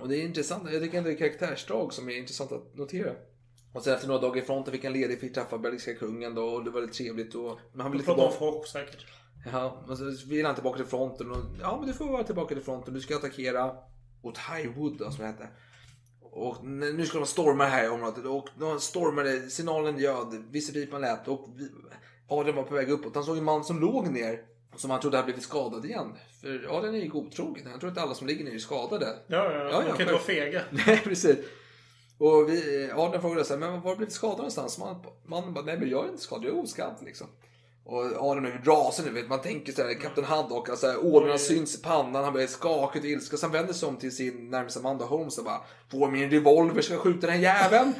Och 0.00 0.08
det 0.08 0.16
är 0.16 0.22
intressant. 0.22 0.72
Jag 0.72 0.82
tycker 0.82 0.98
ändå 0.98 1.10
det 1.10 1.16
är 1.16 1.18
karaktärsdrag 1.18 1.92
som 1.92 2.08
är 2.08 2.16
intressant 2.16 2.52
att 2.52 2.74
notera. 2.74 3.12
Och 3.72 3.82
sen 3.82 3.94
efter 3.94 4.08
några 4.08 4.20
dagar 4.20 4.42
i 4.42 4.44
fronten 4.44 4.72
fick 4.72 4.84
han 4.84 4.92
ledigt, 4.92 5.20
fick 5.20 5.34
träffa 5.34 5.58
belgiska 5.58 5.94
kungen 5.94 6.34
då 6.34 6.44
och 6.44 6.64
det 6.64 6.70
var 6.70 6.80
väldigt 6.80 6.96
trevligt. 6.96 7.34
Och, 7.34 7.58
men 7.72 7.80
han 7.80 7.92
ville 7.92 8.04
Prata 8.04 8.22
om 8.22 8.30
tillbaka. 8.30 8.58
Foch 8.58 8.66
säkert. 8.66 9.06
Ja, 9.52 9.84
men 9.86 9.96
så 9.96 10.28
vill 10.28 10.46
han 10.46 10.54
tillbaka 10.54 10.76
till 10.76 10.86
fronten. 10.86 11.30
Och, 11.30 11.36
ja, 11.60 11.76
men 11.78 11.88
du 11.88 11.94
får 11.94 12.04
vara 12.04 12.24
tillbaka 12.24 12.54
till 12.54 12.64
fronten. 12.64 12.94
Du 12.94 13.00
ska 13.00 13.16
attackera 13.16 13.72
åt 14.22 14.38
Highwood 14.38 14.98
då, 14.98 15.10
som 15.10 15.20
det 15.20 15.26
hette. 15.26 15.48
Och 16.20 16.64
nu 16.64 17.06
ska 17.06 17.18
de 17.18 17.26
storma 17.26 17.64
det 17.64 17.70
här 17.70 17.90
området. 17.90 18.24
Och 18.24 18.48
de 18.58 18.80
stormade, 18.80 19.50
signalen 19.50 19.98
ljöd, 19.98 20.44
visselpipan 20.50 21.00
lät 21.00 21.28
och 21.28 21.48
Adrian 22.28 22.56
var 22.56 22.62
på 22.62 22.74
väg 22.74 22.90
uppåt. 22.90 23.14
Han 23.14 23.24
såg 23.24 23.38
en 23.38 23.44
man 23.44 23.64
som 23.64 23.80
låg 23.80 24.08
ner. 24.08 24.40
Som 24.76 24.90
han 24.90 25.00
trodde 25.00 25.16
hade 25.16 25.24
blivit 25.24 25.42
skadad 25.42 25.84
igen. 25.84 26.14
För 26.40 26.76
Adrian 26.76 26.94
är 26.94 26.98
ju 26.98 27.08
godtrogen. 27.08 27.66
Han 27.70 27.80
tror 27.80 27.90
att 27.90 27.98
alla 27.98 28.14
som 28.14 28.26
ligger 28.26 28.44
ner 28.44 28.54
är 28.54 28.58
skadade. 28.58 29.06
Ja, 29.26 29.52
ja, 29.52 29.64
ja. 29.64 29.80
De 29.80 29.82
kan 29.82 30.00
inte 30.00 30.12
vara 30.12 30.22
fega. 30.22 30.62
Nej, 30.70 31.00
precis. 31.04 31.36
Och 32.20 32.48
vi, 32.48 32.90
Adrian 32.94 33.22
frågade 33.22 33.44
så 33.44 33.52
här, 33.52 33.60
men 33.60 33.70
var 33.70 33.78
har 33.78 33.90
du 33.90 33.96
blivit 33.96 34.14
skadad 34.14 34.36
någonstans? 34.36 34.78
Man, 34.78 34.96
mannen 35.26 35.54
bara, 35.54 35.64
nej 35.64 35.78
men 35.78 35.90
jag 35.90 36.04
är 36.04 36.08
inte 36.08 36.22
skadad, 36.22 36.44
jag 36.44 36.56
är 36.56 36.62
oskadd 36.62 36.96
liksom. 37.04 37.26
Och 37.84 38.04
Adrian 38.04 38.46
är 38.46 38.62
rasande, 38.64 39.10
vet 39.10 39.28
man 39.28 39.40
tänker 39.40 39.72
så 39.72 39.82
här, 39.82 39.94
Kapten 39.94 40.24
Haddock, 40.24 40.68
alltså 40.68 40.96
ådrorna 40.96 41.38
syns 41.38 41.78
i 41.78 41.82
pannan, 41.82 42.24
han 42.24 42.32
börjar 42.32 42.46
skaka 42.46 42.98
ut 42.98 43.04
ilska. 43.04 43.36
Sen 43.36 43.52
vänder 43.52 43.72
sig 43.72 43.88
om 43.88 43.96
till 43.96 44.16
sin 44.16 44.50
närmaste 44.50 44.78
Amanda 44.78 45.04
Holmes 45.04 45.38
och 45.38 45.44
bara, 45.44 45.60
får 45.90 46.10
min 46.10 46.30
revolver, 46.30 46.82
ska 46.82 46.94
jag 46.94 47.02
skjuta 47.02 47.26
den 47.26 47.36
här 47.36 47.42
jäveln? 47.42 47.94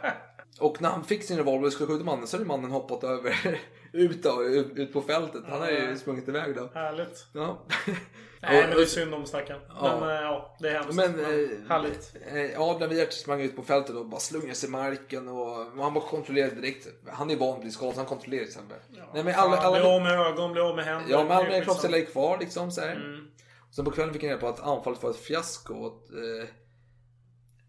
och 0.60 0.82
när 0.82 0.88
han 0.88 1.04
fick 1.04 1.24
sin 1.24 1.36
revolver 1.36 1.66
och 1.66 1.72
skulle 1.72 1.88
skjuta 1.88 2.04
mannen 2.04 2.26
så 2.26 2.36
hade 2.36 2.48
mannen 2.48 2.70
hoppat 2.70 3.04
över, 3.04 3.60
ut, 3.92 4.22
då, 4.22 4.44
ut, 4.44 4.78
ut 4.78 4.92
på 4.92 5.02
fältet. 5.02 5.42
Han 5.48 5.60
har 5.60 5.70
ju 5.70 5.96
sprungit 5.98 6.28
iväg 6.28 6.56
då. 6.56 6.70
Härligt. 6.74 7.26
Ja. 7.32 7.62
Nej, 8.42 8.66
men 8.66 8.76
det 8.76 8.82
är 8.82 8.86
synd 8.86 9.14
om 9.14 9.26
stackaren. 9.26 9.60
Ja. 9.68 10.00
Men 10.00 10.08
eh, 10.08 10.14
ja, 10.22 10.56
det 10.60 10.68
är 10.68 10.74
hemskt. 10.74 10.94
Men, 10.94 11.12
Men, 11.12 11.20
eh, 11.24 11.48
härligt. 11.68 12.16
Eh, 12.54 12.60
Adrian 12.60 12.90
Wiert 12.90 13.12
sprang 13.12 13.40
ut 13.40 13.56
på 13.56 13.62
fältet 13.62 13.96
och 13.96 14.06
bara 14.06 14.20
slungade 14.20 14.54
sig 14.54 14.68
i 14.68 14.72
marken 14.72 15.28
och, 15.28 15.66
och 15.66 15.82
han 15.84 15.94
bara 15.94 16.04
kontrollerade 16.04 16.54
direkt. 16.54 16.88
Han 17.06 17.30
är 17.30 17.36
van 17.36 17.54
att 17.54 17.60
bli 17.60 17.70
skadad 17.70 17.96
han 17.96 18.06
kontrollerar 18.06 18.42
till 18.44 18.48
exempel. 18.50 18.78
Nej, 19.14 19.24
men 19.24 19.34
alla, 19.34 19.56
alla, 19.56 19.80
bli 19.80 19.88
av 19.88 20.02
med 20.02 20.12
ögon, 20.20 20.52
bli 20.52 20.60
av 20.60 20.76
med 20.76 20.84
händer. 20.84 21.10
ja, 21.10 21.22
men 21.22 21.32
alla 21.32 21.48
mina 21.48 21.64
kroppsdelar 21.64 21.98
är 21.98 22.04
kvar 22.04 22.38
liksom 22.38 22.70
så 22.70 22.80
här. 22.80 22.96
Mm. 22.96 23.26
Sen 23.70 23.84
på 23.84 23.90
kvällen 23.90 24.12
fick 24.14 24.22
han 24.22 24.28
reda 24.30 24.40
på 24.40 24.48
att 24.48 24.60
anfallet 24.60 25.02
var 25.02 25.10
ett 25.10 25.16
fiasko. 25.16 25.74
Och 25.74 25.86
att, 25.86 26.10
eh, 26.10 26.48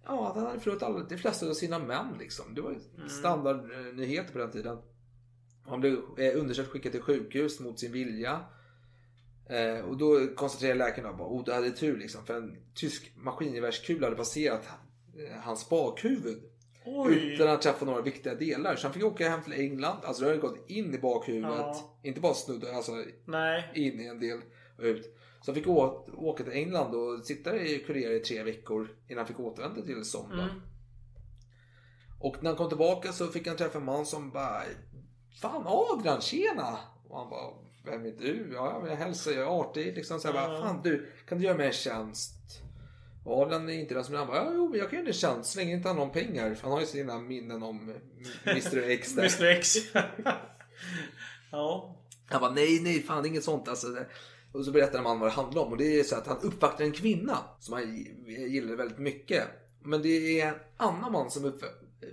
ja, 0.05 0.27
att 0.29 0.35
han 0.35 0.45
hade 0.45 0.59
förlorat 0.59 0.83
alla, 0.83 0.99
de 0.99 1.17
flesta 1.17 1.45
av 1.49 1.53
sina 1.53 1.79
män 1.79 2.15
liksom. 2.19 2.55
Det 2.55 2.61
var 2.61 2.69
Mm. 2.97 3.09
standardnyheter 3.09 4.33
på 4.33 4.39
den 4.39 4.51
tiden. 4.51 4.77
Han 5.67 5.79
blev 5.79 5.93
eh, 6.17 6.39
undersökt 6.39 6.69
skickad 6.69 6.91
till 6.91 7.01
sjukhus 7.01 7.59
mot 7.59 7.79
sin 7.79 7.91
vilja. 7.91 8.39
Eh, 9.49 9.79
och 9.85 9.97
då 9.97 10.27
konstaterade 10.35 10.79
läkaren 10.79 11.15
att 11.15 11.21
oh, 11.21 11.43
du 11.43 11.53
hade 11.53 11.71
tur 11.71 11.97
liksom. 11.97 12.25
För 12.25 12.37
en 12.37 12.57
tysk 12.73 13.11
maskingevärskula 13.15 14.05
hade 14.07 14.17
passerat 14.17 14.67
eh, 15.17 15.37
hans 15.41 15.69
bakhuvud. 15.69 16.43
Oj. 16.85 17.33
Utan 17.33 17.47
att 17.49 17.61
träffa 17.61 17.85
några 17.85 18.01
viktiga 18.01 18.35
delar. 18.35 18.75
Så 18.75 18.87
han 18.87 18.93
fick 18.93 19.03
åka 19.03 19.29
hem 19.29 19.43
till 19.43 19.53
England. 19.53 19.97
Alltså 20.03 20.23
det 20.23 20.29
hade 20.29 20.41
gått 20.41 20.69
in 20.69 20.95
i 20.95 20.97
bakhuvudet. 20.97 21.49
Ja. 21.51 21.99
Inte 22.03 22.21
bara 22.21 22.33
snudda, 22.33 22.75
alltså 22.75 22.91
Nej. 23.25 23.71
in 23.75 23.99
i 23.99 24.05
en 24.05 24.19
del 24.19 24.41
och 24.77 24.83
ut. 24.83 25.17
Så 25.41 25.51
han 25.51 25.55
fick 25.55 25.67
å- 25.67 26.05
åka 26.17 26.43
till 26.43 26.53
England 26.53 26.95
och 26.95 27.25
sitta 27.25 27.55
i 27.57 27.79
kurer 27.79 28.11
i 28.11 28.19
tre 28.19 28.43
veckor 28.43 28.89
innan 29.07 29.17
han 29.17 29.27
fick 29.27 29.39
återvända 29.39 29.81
till 29.81 30.05
Sonda. 30.05 30.43
Mm. 30.43 30.61
Och 32.19 32.43
när 32.43 32.49
han 32.49 32.57
kom 32.57 32.69
tillbaka 32.69 33.11
så 33.11 33.27
fick 33.27 33.47
han 33.47 33.57
träffa 33.57 33.77
en 33.77 33.85
man 33.85 34.05
som 34.05 34.31
bara 34.31 34.61
Fan 35.41 35.63
Adrian, 35.65 36.21
tjena! 36.21 36.77
Och 37.07 37.19
han 37.19 37.29
bara 37.29 37.53
Vem 37.85 38.05
är 38.05 38.11
du? 38.11 38.51
Ja, 38.53 38.83
jag 38.87 38.95
hälsar, 38.95 39.31
jag 39.31 39.41
är 39.41 39.59
artig 39.59 39.95
liksom. 39.95 40.19
Så 40.19 40.27
jag 40.27 40.35
bara, 40.35 40.53
Ja. 40.53 40.61
Fan 40.61 40.81
du, 40.83 41.11
kan 41.27 41.37
du 41.37 41.43
göra 41.43 41.57
mig 41.57 41.67
en 41.67 41.73
tjänst? 41.73 42.61
Och 43.25 43.41
Adrian 43.41 43.69
är 43.69 43.73
inte 43.73 43.93
den 43.93 44.03
som. 44.03 44.15
Han 44.15 44.27
bara, 44.27 44.37
ja, 44.37 44.51
jo, 44.53 44.69
men 44.69 44.79
jag 44.79 44.89
kan 44.89 44.97
göra 44.97 45.05
dig 45.05 45.13
en 45.13 45.19
tjänst 45.19 45.51
så 45.51 45.59
länge 45.59 45.73
inte 45.73 45.87
han 45.87 45.97
har 45.97 46.05
någon 46.05 46.13
pengar. 46.13 46.55
För 46.55 46.63
han 46.63 46.71
har 46.71 46.79
ju 46.79 46.85
sina 46.85 47.19
minnen 47.19 47.63
om 47.63 47.93
Mr 48.45 48.89
X 48.89 49.15
där. 49.15 49.21
Mr 49.41 49.45
X. 49.45 49.75
ja. 51.51 51.97
Han 52.25 52.41
bara 52.41 52.51
nej, 52.51 52.79
nej, 52.81 53.03
fan 53.03 53.25
inget 53.25 53.43
sånt. 53.43 53.67
Alltså, 53.67 53.87
och 54.51 54.65
så 54.65 54.71
berättar 54.71 55.01
man 55.01 55.19
vad 55.19 55.29
det 55.29 55.33
handlar 55.33 55.61
om. 55.61 55.71
Och 55.71 55.77
det 55.77 55.99
är 55.99 56.03
så 56.03 56.15
att 56.15 56.27
han 56.27 56.37
uppvaktar 56.41 56.83
en 56.83 56.91
kvinna 56.91 57.37
som 57.59 57.73
han 57.73 57.95
gillar 58.27 58.75
väldigt 58.75 58.99
mycket. 58.99 59.43
Men 59.83 60.01
det 60.01 60.41
är 60.41 60.47
en 60.47 60.55
annan 60.77 61.11
man 61.11 61.31
som 61.31 61.45
upp, 61.45 61.63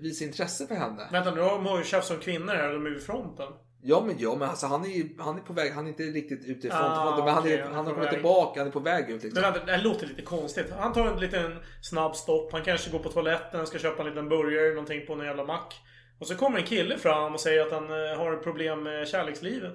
visar 0.01 0.27
intresse 0.27 0.67
för 0.67 0.75
henne. 0.75 1.09
Vänta 1.13 1.35
nu 1.35 1.41
har 1.41 1.65
de 1.65 1.79
ju 1.79 1.85
tjafsat 1.85 2.17
om 2.17 2.23
kvinnor 2.23 2.53
här. 2.53 2.73
De 2.73 2.87
är 2.87 2.91
vid 2.91 3.03
fronten. 3.03 3.53
Ja 3.83 4.03
men, 4.07 4.15
ja, 4.19 4.35
men 4.39 4.49
alltså, 4.49 4.67
han, 4.67 4.85
är, 4.85 5.23
han 5.23 5.37
är 5.37 5.41
på 5.41 5.53
väg, 5.53 5.73
han 5.73 5.85
är 5.85 5.89
inte 5.89 6.03
riktigt 6.03 6.45
ute 6.45 6.67
i 6.67 6.71
Ah, 6.71 6.75
frontfronten. 6.75 7.25
men 7.25 7.53
är, 7.53 7.63
han 7.63 7.71
är 7.71 7.75
han 7.77 7.87
har 7.87 7.95
kommit 7.95 8.11
tillbaka, 8.11 8.61
han 8.61 8.67
är 8.67 8.73
på 8.73 8.81
väg 8.81 9.11
ut. 9.11 9.23
Liksom. 9.23 9.43
Men 9.43 9.67
det 9.67 9.73
här 9.73 9.83
låter 9.83 10.07
lite 10.07 10.23
konstigt. 10.23 10.67
Han 10.79 10.93
tar 10.93 11.07
en 11.07 11.21
liten 11.21 11.57
snabb 11.83 12.17
stopp. 12.17 12.53
Han 12.53 12.63
kanske 12.65 12.91
går 12.91 12.99
på 12.99 13.09
toaletten, 13.09 13.67
ska 13.67 13.79
köpa 13.79 14.03
en 14.03 14.09
liten 14.09 14.29
burgare 14.29 14.65
eller 14.65 14.75
någonting 14.75 15.07
på 15.07 15.13
en 15.13 15.21
jävla 15.27 15.45
mack. 15.45 15.75
Och 16.21 16.27
så 16.27 16.35
kommer 16.35 16.59
en 16.59 16.67
kille 16.67 16.99
fram 16.99 17.35
och 17.35 17.41
säger 17.41 17.67
att 17.67 17.73
han 17.73 17.85
eh, 17.85 18.19
har 18.19 18.37
problem 18.37 18.83
med 18.83 19.09
kärlekslivet. 19.09 19.75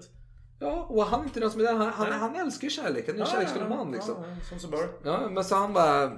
Ja, 0.60 0.86
och 0.89 1.04
han 1.06 1.20
är 1.20 1.24
inte 1.24 1.39
den 1.39 1.52
som 1.52 1.60
är 1.62 1.63
där. 1.66 1.74
Han, 1.74 1.89
han, 1.89 2.12
han 2.12 2.36
älskar 2.36 2.63
ju 2.63 2.70
kärlek. 2.70 3.08
Han 3.08 3.16
är 3.16 3.20
en 3.20 3.26
kärleksfull 3.26 3.70
man 3.70 3.92
liksom. 3.92 4.16
Ja, 4.24 4.46
som 4.50 4.60
så 4.60 4.68
bör. 4.68 4.89
Ja, 5.04 5.30
men 5.30 5.44
så 5.44 5.56
han 5.56 5.74
bara... 5.74 6.12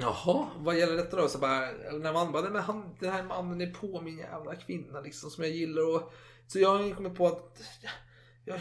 Jaha, 0.00 0.46
vad 0.58 0.76
gäller 0.78 0.96
detta 0.96 1.16
då? 1.16 1.28
Så 1.28 1.38
bara, 1.38 1.60
när 1.92 2.12
man 2.12 2.32
bara, 2.32 2.50
men 2.50 2.62
han, 2.62 2.96
den 3.00 3.12
här 3.12 3.22
mannen 3.22 3.60
är 3.60 3.66
på 3.66 4.00
min 4.00 4.18
jävla 4.18 4.54
kvinna 4.54 5.00
liksom 5.00 5.30
som 5.30 5.44
jag 5.44 5.52
gillar 5.52 5.94
och... 5.94 6.12
Så 6.46 6.58
jag 6.58 6.78
har 6.78 6.94
kommit 6.94 7.14
på 7.14 7.26
att 7.26 7.62
jag, 8.44 8.60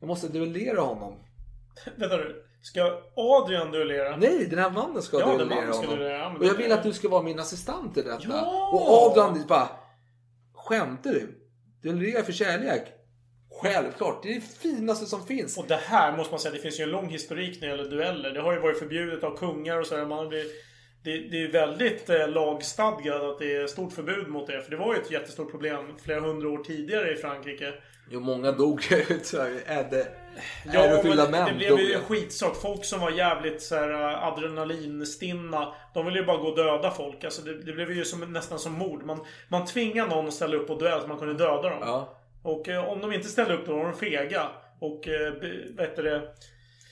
jag 0.00 0.06
måste 0.06 0.28
duellera 0.28 0.80
honom. 0.80 1.18
Vänta 1.96 2.16
nu. 2.16 2.44
Ska 2.62 3.02
Adrian 3.16 3.70
duellera? 3.70 4.16
Nej, 4.16 4.46
den 4.50 4.58
här 4.58 4.70
mannen 4.70 5.02
ska 5.02 5.20
Ja, 5.20 5.26
den 5.26 5.36
duellera 5.38 5.60
mannen 5.60 5.72
ska 5.74 5.82
honom. 5.86 5.98
duellera, 5.98 6.28
och 6.36 6.44
jag 6.44 6.54
vill 6.54 6.72
att 6.72 6.82
du 6.82 6.92
ska 6.92 7.08
vara 7.08 7.22
min 7.22 7.38
assistent 7.38 7.96
i 7.96 8.02
detta. 8.02 8.20
Ja! 8.28 8.70
Och 8.72 9.18
Adrian 9.18 9.46
bara, 9.48 9.68
skämtar 10.54 11.10
du? 11.10 11.38
Duellera 11.82 12.22
för 12.22 12.32
kärlek? 12.32 12.82
Självklart, 13.62 14.22
det 14.22 14.30
är 14.30 14.34
det 14.34 14.40
finaste 14.40 15.06
som 15.06 15.26
finns. 15.26 15.58
Och 15.58 15.64
det 15.68 15.76
här 15.76 16.16
måste 16.16 16.32
man 16.32 16.40
säga, 16.40 16.52
det 16.54 16.60
finns 16.60 16.80
ju 16.80 16.84
en 16.84 16.90
lång 16.90 17.08
historik 17.08 17.60
när 17.60 17.68
det 17.68 17.76
gäller 17.76 17.90
dueller. 17.90 18.30
Det 18.30 18.40
har 18.40 18.52
ju 18.52 18.60
varit 18.60 18.78
förbjudet 18.78 19.24
av 19.24 19.36
kungar 19.36 19.80
och 19.80 19.86
sådär. 19.86 20.06
Man 20.06 20.28
blir, 20.28 20.44
det, 21.02 21.18
det 21.18 21.42
är 21.42 21.52
väldigt 21.52 22.10
eh, 22.10 22.28
lagstadgat 22.28 23.22
att 23.22 23.38
det 23.38 23.56
är 23.56 23.66
stort 23.66 23.92
förbud 23.92 24.28
mot 24.28 24.46
det. 24.46 24.62
För 24.62 24.70
det 24.70 24.76
var 24.76 24.94
ju 24.94 25.00
ett 25.00 25.10
jättestort 25.10 25.50
problem 25.50 25.96
flera 26.04 26.20
hundra 26.20 26.48
år 26.48 26.58
tidigare 26.58 27.12
i 27.12 27.16
Frankrike. 27.16 27.72
Jo, 28.10 28.20
många 28.20 28.52
dog 28.52 28.82
ju. 28.90 28.96
Äde, 29.66 30.06
Ja, 30.72 30.80
ärofyllda 30.80 31.46
det 31.46 31.54
blev 31.54 31.78
ju 31.78 31.92
en 31.92 32.00
skitsak. 32.00 32.56
Folk 32.56 32.84
som 32.84 33.00
var 33.00 33.10
jävligt 33.10 33.62
så 33.62 33.74
här, 33.74 33.90
äh, 33.90 34.24
adrenalinstinna. 34.24 35.74
De 35.94 36.06
ville 36.06 36.18
ju 36.18 36.24
bara 36.24 36.36
gå 36.36 36.48
och 36.48 36.56
döda 36.56 36.90
folk. 36.90 37.24
Alltså 37.24 37.42
det, 37.42 37.62
det 37.62 37.72
blev 37.72 37.92
ju 37.92 38.04
som, 38.04 38.32
nästan 38.32 38.58
som 38.58 38.72
mord. 38.72 39.02
Man, 39.04 39.20
man 39.48 39.66
tvingade 39.66 40.10
någon 40.10 40.28
att 40.28 40.34
ställa 40.34 40.56
upp 40.56 40.70
och 40.70 40.78
duell 40.78 41.00
så 41.00 41.06
man 41.06 41.18
kunde 41.18 41.34
döda 41.34 41.68
dem. 41.68 41.78
Ja. 41.80 42.18
Och 42.42 42.68
eh, 42.68 42.88
om 42.88 43.00
de 43.00 43.12
inte 43.12 43.28
ställde 43.28 43.54
upp 43.54 43.66
då 43.66 43.76
var 43.76 43.84
de 43.84 43.94
fega. 43.94 44.48
Och 44.78 45.08
eh, 45.08 45.32
vad 45.76 45.86
heter 45.86 46.02
det? 46.02 46.22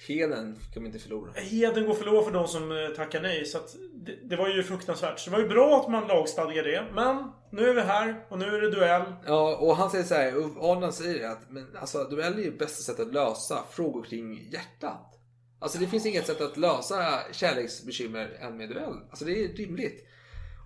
Heden 0.09 0.57
kan 0.73 0.83
man 0.83 0.87
inte 0.87 0.99
förlora. 0.99 1.31
Heden 1.35 1.87
går 1.87 1.95
förlorad 1.95 2.25
för 2.25 2.33
de 2.33 2.49
som 2.49 2.73
eh, 2.73 2.89
tackar 2.89 3.21
nej. 3.21 3.45
Så 3.45 3.59
det, 3.95 4.29
det 4.29 4.37
var 4.37 4.49
ju 4.49 4.63
fruktansvärt. 4.63 5.19
Så 5.19 5.31
det 5.31 5.37
var 5.37 5.43
ju 5.43 5.49
bra 5.49 5.81
att 5.81 5.91
man 5.91 6.09
lagstadgade 6.09 6.71
det. 6.71 6.85
Men 6.95 7.33
nu 7.51 7.69
är 7.69 7.75
vi 7.75 7.81
här 7.81 8.25
och 8.29 8.39
nu 8.39 8.45
är 8.45 8.61
det 8.61 8.71
duell. 8.71 9.03
Ja, 9.27 9.57
och 9.57 9.77
han 9.77 9.91
säger 9.91 10.05
så 10.05 10.15
här, 10.15 10.29
Arnold 10.73 10.95
säger 10.95 11.29
att 11.29 11.51
men, 11.51 11.77
alltså, 11.77 12.05
duell 12.05 12.39
är 12.39 12.43
ju 12.43 12.59
bästa 12.59 12.83
sättet 12.83 13.07
att 13.07 13.13
lösa 13.13 13.65
frågor 13.71 14.03
kring 14.03 14.49
hjärtat. 14.51 15.15
Alltså 15.59 15.79
det 15.79 15.87
finns 15.87 16.07
inget 16.07 16.27
sätt 16.27 16.41
att 16.41 16.57
lösa 16.57 17.21
kärleksbekymmer 17.33 18.39
än 18.41 18.57
med 18.57 18.69
duell. 18.69 18.95
Alltså 19.11 19.25
det 19.25 19.45
är 19.45 19.49
rimligt. 19.49 20.05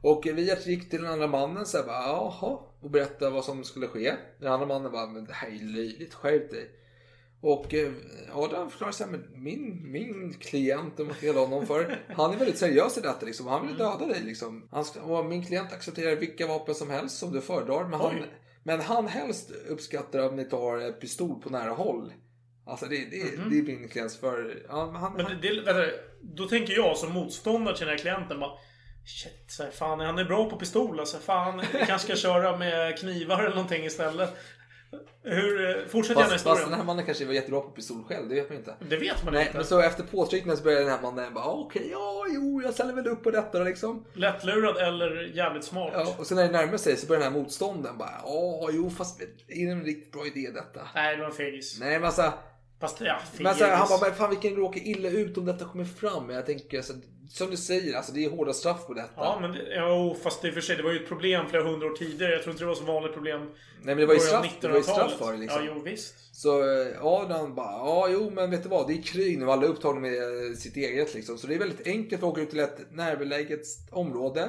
Och 0.02 0.26
vi 0.26 0.55
gick 0.66 0.90
till 0.90 1.02
den 1.02 1.12
andra 1.12 1.26
mannen 1.26 1.66
så 1.66 1.76
här, 1.78 1.85
bara, 1.85 2.07
jaha, 2.07 2.59
och 2.81 2.90
berättade 2.90 3.31
vad 3.31 3.44
som 3.44 3.64
skulle 3.64 3.87
ske. 3.87 4.14
Den 4.38 4.52
andra 4.52 4.66
mannen 4.66 4.92
bara, 4.92 5.07
men 5.07 5.24
det 5.24 5.33
här 5.33 5.48
är 5.48 5.52
ju 5.52 5.68
löjligt, 5.68 6.14
skärp 6.14 6.50
dig. 6.50 6.70
Och 7.42 7.74
eh, 7.74 7.92
Adam 8.33 8.70
förklarar 8.70 8.92
så 8.92 9.05
här, 9.05 9.11
men 9.11 9.24
min, 9.35 9.92
min 9.92 10.35
klient, 10.40 11.00
om 11.00 11.07
man 11.07 11.16
ska 11.16 11.26
kalla 11.26 11.40
honom 11.40 11.66
för, 11.66 11.98
han 12.09 12.33
är 12.33 12.37
väldigt 12.37 12.59
seriös 12.59 12.98
i 12.98 13.00
detta 13.00 13.26
liksom. 13.26 13.46
Han 13.46 13.66
vill 13.66 13.76
döda 13.76 14.07
dig 14.07 14.22
liksom. 14.22 14.68
Han 14.70 14.85
och 15.02 15.26
min 15.26 15.46
klient 15.46 15.72
accepterar 15.72 16.16
vilka 16.16 16.46
vapen 16.46 16.74
som 16.74 16.90
helst 16.90 17.18
som 17.18 17.33
du 17.33 17.40
föredrar. 17.40 17.85
Men 17.85 18.00
han, 18.00 18.14
Oj. 18.14 18.31
men 18.62 18.81
han 18.81 19.09
helst 19.09 19.50
uppskattar 19.68 20.28
om 20.28 20.37
ni 20.37 20.44
tar 20.44 20.92
pistol 20.92 21.40
på 21.40 21.50
nära 21.50 21.70
håll. 21.70 22.12
Alltså 22.66 22.87
det, 22.87 22.96
det, 22.96 23.50
det 23.50 23.59
är 23.59 23.62
min 23.62 23.88
klients 23.88 24.16
för... 24.16 24.62
Ja, 24.68 24.87
men 24.92 25.00
han, 25.00 25.12
Men 25.12 25.26
det, 25.26 25.35
det, 25.35 25.61
vänta, 25.61 25.92
då 26.22 26.48
tänker 26.48 26.72
jag 26.72 26.96
som 26.96 27.12
motståndare 27.12 27.76
till 27.76 27.87
den 27.87 27.96
här 27.96 28.02
klienten 28.02 28.40
bara 28.40 28.50
Shit, 29.05 29.44
så 29.50 29.62
här, 29.62 29.70
fan 29.70 30.00
han 30.00 30.18
är 30.18 30.24
bra 30.24 30.50
på 30.50 30.57
pistol 30.57 31.00
alltså. 31.00 31.18
Fan, 31.18 31.62
jag 31.72 31.87
kanske 31.87 32.07
ska 32.07 32.16
köra 32.16 32.57
med 32.57 32.98
knivar 32.98 33.38
eller 33.38 33.55
någonting 33.55 33.85
istället. 33.85 34.31
Hur, 35.22 35.68
eh, 35.70 35.87
fortsätt 35.88 36.16
gärna 36.16 36.28
fast, 36.31 36.44
fast 36.44 36.44
den 36.44 36.52
historien. 36.57 36.78
här 36.78 36.85
mannen 36.85 37.07
kanske 37.07 37.24
var 37.24 37.33
jättebra 37.33 37.61
på 37.61 37.68
pistol 37.68 38.05
själv, 38.05 38.28
det 38.28 38.35
vet 38.35 38.48
man 38.48 38.59
inte. 38.59 38.74
Det 38.88 38.96
vet 38.96 39.24
man 39.24 39.35
Nej, 39.35 39.46
inte. 39.46 39.57
men 39.57 39.66
så 39.66 39.81
efter 39.81 40.02
påtryckningar 40.05 40.57
så 40.57 40.62
började 40.62 40.85
den 40.85 40.92
här 40.92 41.02
mannen 41.02 41.35
bara 41.35 41.44
okej, 41.44 41.88
ja, 41.90 42.24
jo, 42.35 42.62
jag 42.64 42.74
ställer 42.74 42.92
väl 42.92 43.07
upp 43.09 43.22
på 43.22 43.31
detta 43.31 43.59
liksom. 43.59 44.05
Lättlurad 44.14 44.76
eller 44.76 45.31
jävligt 45.35 45.64
smart. 45.64 45.90
Ja, 45.94 46.14
och 46.18 46.26
sen 46.26 46.37
när 46.37 46.44
det 46.44 46.52
närmar 46.52 46.76
sig 46.76 46.96
så 46.96 47.07
börjar 47.07 47.22
den 47.22 47.33
här 47.33 47.40
motståndaren 47.40 47.98
bara 47.98 48.20
ja, 48.24 48.68
jo, 48.72 48.90
fast 48.90 49.20
är 49.20 49.26
det 49.66 49.72
en 49.72 49.85
riktigt 49.85 50.12
bra 50.12 50.26
idé 50.26 50.50
detta? 50.55 50.81
Nej, 50.94 51.16
det 51.16 51.22
var 51.22 51.28
en 51.31 51.37
fegis. 51.37 51.81
Nej, 51.81 51.98
men 51.98 52.05
alltså, 52.05 52.33
Fast 52.81 53.00
ja, 53.00 53.18
men 53.38 53.55
så 53.55 53.64
här, 53.64 53.76
han 53.76 53.87
fegis. 53.87 54.00
bara, 54.00 54.09
men 54.09 54.18
fan 54.18 54.31
vi 54.31 54.37
kan 54.48 54.57
råka 54.57 54.81
illa 54.81 55.09
ut 55.09 55.38
om 55.38 55.44
detta 55.44 55.64
kommer 55.64 55.85
fram. 55.85 56.26
Men 56.26 56.37
jag 56.37 56.46
tänker, 56.46 56.76
alltså, 56.76 56.92
som 57.33 57.51
du 57.51 57.57
säger, 57.57 57.97
alltså 57.97 58.12
det 58.12 58.25
är 58.25 58.31
hårda 58.31 58.53
straff 58.53 58.87
på 58.87 58.95
detta. 58.95 59.11
Ja, 59.16 59.38
men 59.40 59.53
det- 59.53 59.75
ja, 59.75 60.16
fast 60.23 60.45
i 60.45 60.51
och 60.51 60.55
för 60.55 60.61
sig, 60.61 60.77
det 60.77 60.83
var 60.83 60.92
ju 60.92 60.99
ett 61.03 61.09
problem 61.09 61.47
flera 61.51 61.62
hundra 61.64 61.87
år 61.87 61.97
tidigare. 61.97 62.33
Jag 62.33 62.42
tror 62.42 62.51
inte 62.53 62.64
det 62.64 62.68
var 62.68 62.75
så 62.75 62.85
vanligt 62.85 63.12
problem. 63.14 63.40
Nej, 63.40 63.51
men 63.85 63.97
det 63.97 64.07
var 64.07 64.14
ju 64.14 64.21
straff, 64.21 64.47
det 64.61 64.68
var 64.68 64.77
ju 64.77 64.83
straff 64.83 64.97
1900-talet. 64.97 65.18
för 65.18 65.33
det 65.33 65.38
liksom. 65.38 65.64
Ja, 65.66 65.73
jo 65.77 65.83
visst. 65.85 66.14
Så 66.37 66.61
eh, 66.83 67.05
Adam 67.07 67.55
bara, 67.55 67.73
ja 67.73 68.09
jo 68.11 68.31
men 68.31 68.51
vet 68.51 68.62
du 68.62 68.68
vad, 68.68 68.87
det 68.88 68.92
är 68.95 69.03
krig 69.03 69.38
nu, 69.38 69.51
alla 69.51 69.64
är 69.64 69.68
upptagna 69.68 70.01
med 70.01 70.12
eh, 70.47 70.55
sitt 70.57 70.77
eget 70.77 71.14
liksom. 71.14 71.38
Så 71.38 71.47
det 71.47 71.55
är 71.55 71.59
väldigt 71.59 71.87
enkelt 71.87 72.23
att 72.23 72.29
åka 72.29 72.40
ut 72.40 72.51
till 72.51 72.61
ett 72.61 72.79
närbeläget 72.92 73.62
område 73.90 74.49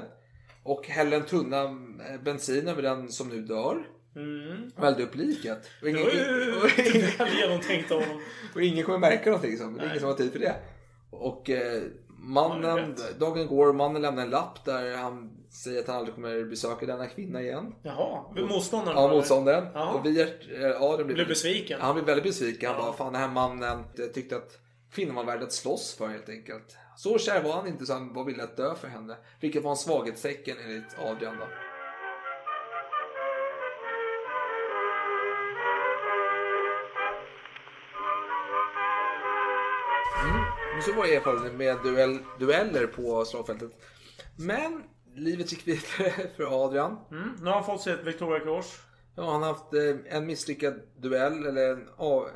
och 0.63 0.87
hälla 0.87 1.15
en 1.15 1.25
tunna 1.25 1.63
eh, 1.63 2.21
bensin 2.23 2.67
över 2.67 2.81
den 2.81 3.11
som 3.11 3.29
nu 3.29 3.41
dör. 3.41 3.83
Mm. 4.15 4.71
Och 4.77 4.87
elda 4.87 5.03
upp 5.03 5.15
liket. 5.15 5.57
Och 5.57 5.85
Det 5.85 5.89
ingen, 5.89 6.03
var 6.03 6.11
ju 6.11 6.51
och, 6.57 6.63
väl 7.19 7.37
genomtänkt 7.39 7.91
av 7.91 8.01
honom. 8.01 8.21
och 8.55 8.61
ingen 8.61 8.85
kommer 8.85 8.97
märka 8.99 9.25
någonting 9.25 9.51
liksom. 9.51 9.73
Det 9.77 9.81
är 9.83 9.85
ingen 9.87 9.99
som 9.99 10.07
har 10.09 10.15
tid 10.15 10.31
för 10.31 10.39
det. 10.39 10.55
Och 11.09 11.49
eh, 11.49 11.73
Ja, 11.73 11.79
mannen, 12.23 12.95
dagen 13.19 13.47
går, 13.47 13.73
mannen 13.73 14.01
lämnar 14.01 14.23
en 14.23 14.29
lapp 14.29 14.65
där 14.65 14.97
han 14.97 15.31
säger 15.49 15.79
att 15.79 15.87
han 15.87 15.95
aldrig 15.95 16.15
kommer 16.15 16.45
besöka 16.45 16.85
denna 16.85 17.07
kvinna 17.07 17.41
igen. 17.41 17.75
Jaha, 17.81 18.23
motståndaren? 18.49 18.97
Ja, 19.01 19.07
motståndaren. 19.07 19.67
Jaha. 19.73 19.93
Och 19.93 20.05
vi, 20.05 20.21
eh, 20.21 20.81
Adam 20.81 21.07
Blev 21.07 21.27
besviken? 21.27 21.81
Han 21.81 21.93
blev 21.93 22.05
väldigt 22.05 22.23
besviken. 22.23 22.69
Han 22.69 22.79
Ja. 22.79 22.85
bara, 22.85 22.93
fan 22.93 23.13
den 23.13 23.21
här 23.21 23.29
mannen 23.29 23.83
tyckte 24.13 24.35
att 24.35 24.57
kvinnan 24.91 25.15
var 25.15 25.23
värd 25.23 25.43
att 25.43 25.53
slåss 25.53 25.95
för 25.97 26.07
helt 26.07 26.29
enkelt. 26.29 26.77
Så 26.97 27.17
kär 27.17 27.43
var 27.43 27.53
han 27.53 27.67
inte 27.67 27.85
så 27.85 27.93
han 27.93 28.13
var 28.13 28.23
villig 28.23 28.43
att 28.43 28.57
dö 28.57 28.75
för 28.75 28.87
henne. 28.87 29.15
Vilket 29.39 29.63
var 29.63 29.71
en 29.71 29.77
svaghetstecken 29.77 30.57
enligt 30.65 30.99
Adrian 30.99 31.37
då. 31.39 31.45
Så 40.81 40.93
var 40.93 41.05
erfarenheten 41.05 41.57
med 41.57 41.77
duell, 41.83 42.17
dueller 42.39 42.87
på 42.87 43.25
slagfältet. 43.25 43.71
Men 44.37 44.83
livet 45.15 45.51
gick 45.51 45.67
vidare 45.67 46.11
för 46.37 46.65
Adrian. 46.65 46.97
Mm. 47.11 47.29
Nu 47.39 47.45
har 47.45 47.53
han 47.53 47.65
fått 47.65 47.81
sig 47.81 47.93
ett 47.93 48.03
Victoria 48.03 48.39
Cross. 48.39 48.79
Ja, 49.15 49.31
han 49.31 49.41
har 49.41 49.49
haft 49.49 49.73
eh, 49.73 50.17
en 50.17 50.25
misslyckad 50.25 50.73
duell 50.97 51.45
eller 51.45 51.69
en 51.69 51.89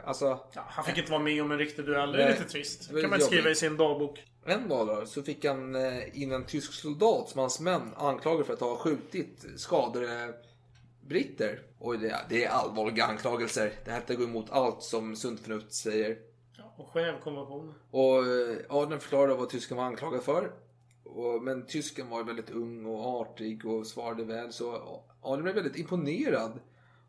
alltså 0.06 0.39
Ja, 0.54 0.65
han 0.67 0.86
fick 0.86 0.97
inte 0.97 1.12
vara 1.12 1.21
med 1.21 1.41
om 1.41 1.52
en 1.52 1.58
riktig 1.58 1.86
duell. 1.86 2.12
Det 2.12 2.23
är 2.23 2.30
lite 2.30 2.43
trist. 2.43 2.89
Det 2.89 2.95
Det 2.95 3.02
kan 3.02 3.10
man 3.10 3.19
skriva 3.21 3.50
i 3.50 3.56
sin 3.56 3.78
dagbok. 3.78 4.23
en 4.45 4.69
dag 4.69 4.88
då, 4.88 5.06
så 5.06 5.23
fick 5.23 5.45
han 5.45 5.76
eh, 5.76 6.21
in 6.21 6.32
en 6.32 6.45
tysk 6.45 6.73
soldat 6.73 7.30
som 7.30 7.39
hans 7.39 7.60
män 7.60 7.93
anklagade 7.95 8.43
för 8.43 8.54
att 8.54 8.60
ha 8.60 8.78
skjutit 8.78 9.45
skadade 9.56 10.34
britter. 11.08 11.60
Det, 12.02 12.15
det 12.30 12.45
är 12.45 12.50
allvarliga 12.50 13.06
anklagelser. 13.06 13.71
Det 13.86 13.91
här 13.91 14.15
går 14.15 14.23
emot 14.23 14.50
allt 14.50 14.84
som 14.84 15.15
sunt 15.15 15.39
förnuft 15.39 15.73
säger 15.73 16.17
och 16.78 16.90
Genèvekonventionen. 16.94 17.74
Och 17.92 18.26
eh, 18.28 18.58
Adler 18.70 18.98
förklarade 18.98 19.36
vad 19.36 19.50
tysken 19.50 19.78
var 19.78 19.84
anklagad 19.84 20.24
för. 20.24 20.52
Och, 21.04 21.44
men 21.44 21.66
tysken 21.66 22.10
var 22.10 22.24
väldigt 22.24 22.50
ung 22.50 22.86
och 22.86 23.22
artig 23.22 23.66
och 23.66 23.88
svarade 23.88 24.24
väl. 24.24 24.54
Så 24.54 24.76
eh, 24.76 24.82
Adler 25.22 25.44
blev 25.44 25.56
väldigt 25.56 25.78
imponerad 25.78 26.60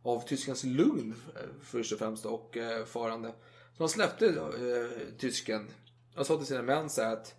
av 0.02 0.20
tyskens 0.20 0.64
lugn 0.64 1.14
först 1.62 1.92
och 1.92 1.98
främst 1.98 2.26
och 2.26 2.57
eh, 2.57 2.85
farande. 2.85 3.35
Så 3.76 3.83
han 3.83 3.88
släppte 3.88 4.26
eh, 4.26 5.18
tysken. 5.18 5.68
Han 6.14 6.24
sa 6.24 6.37
till 6.37 6.46
sina 6.46 6.62
män 6.62 6.90
så 6.90 7.02
här 7.02 7.12
att 7.12 7.35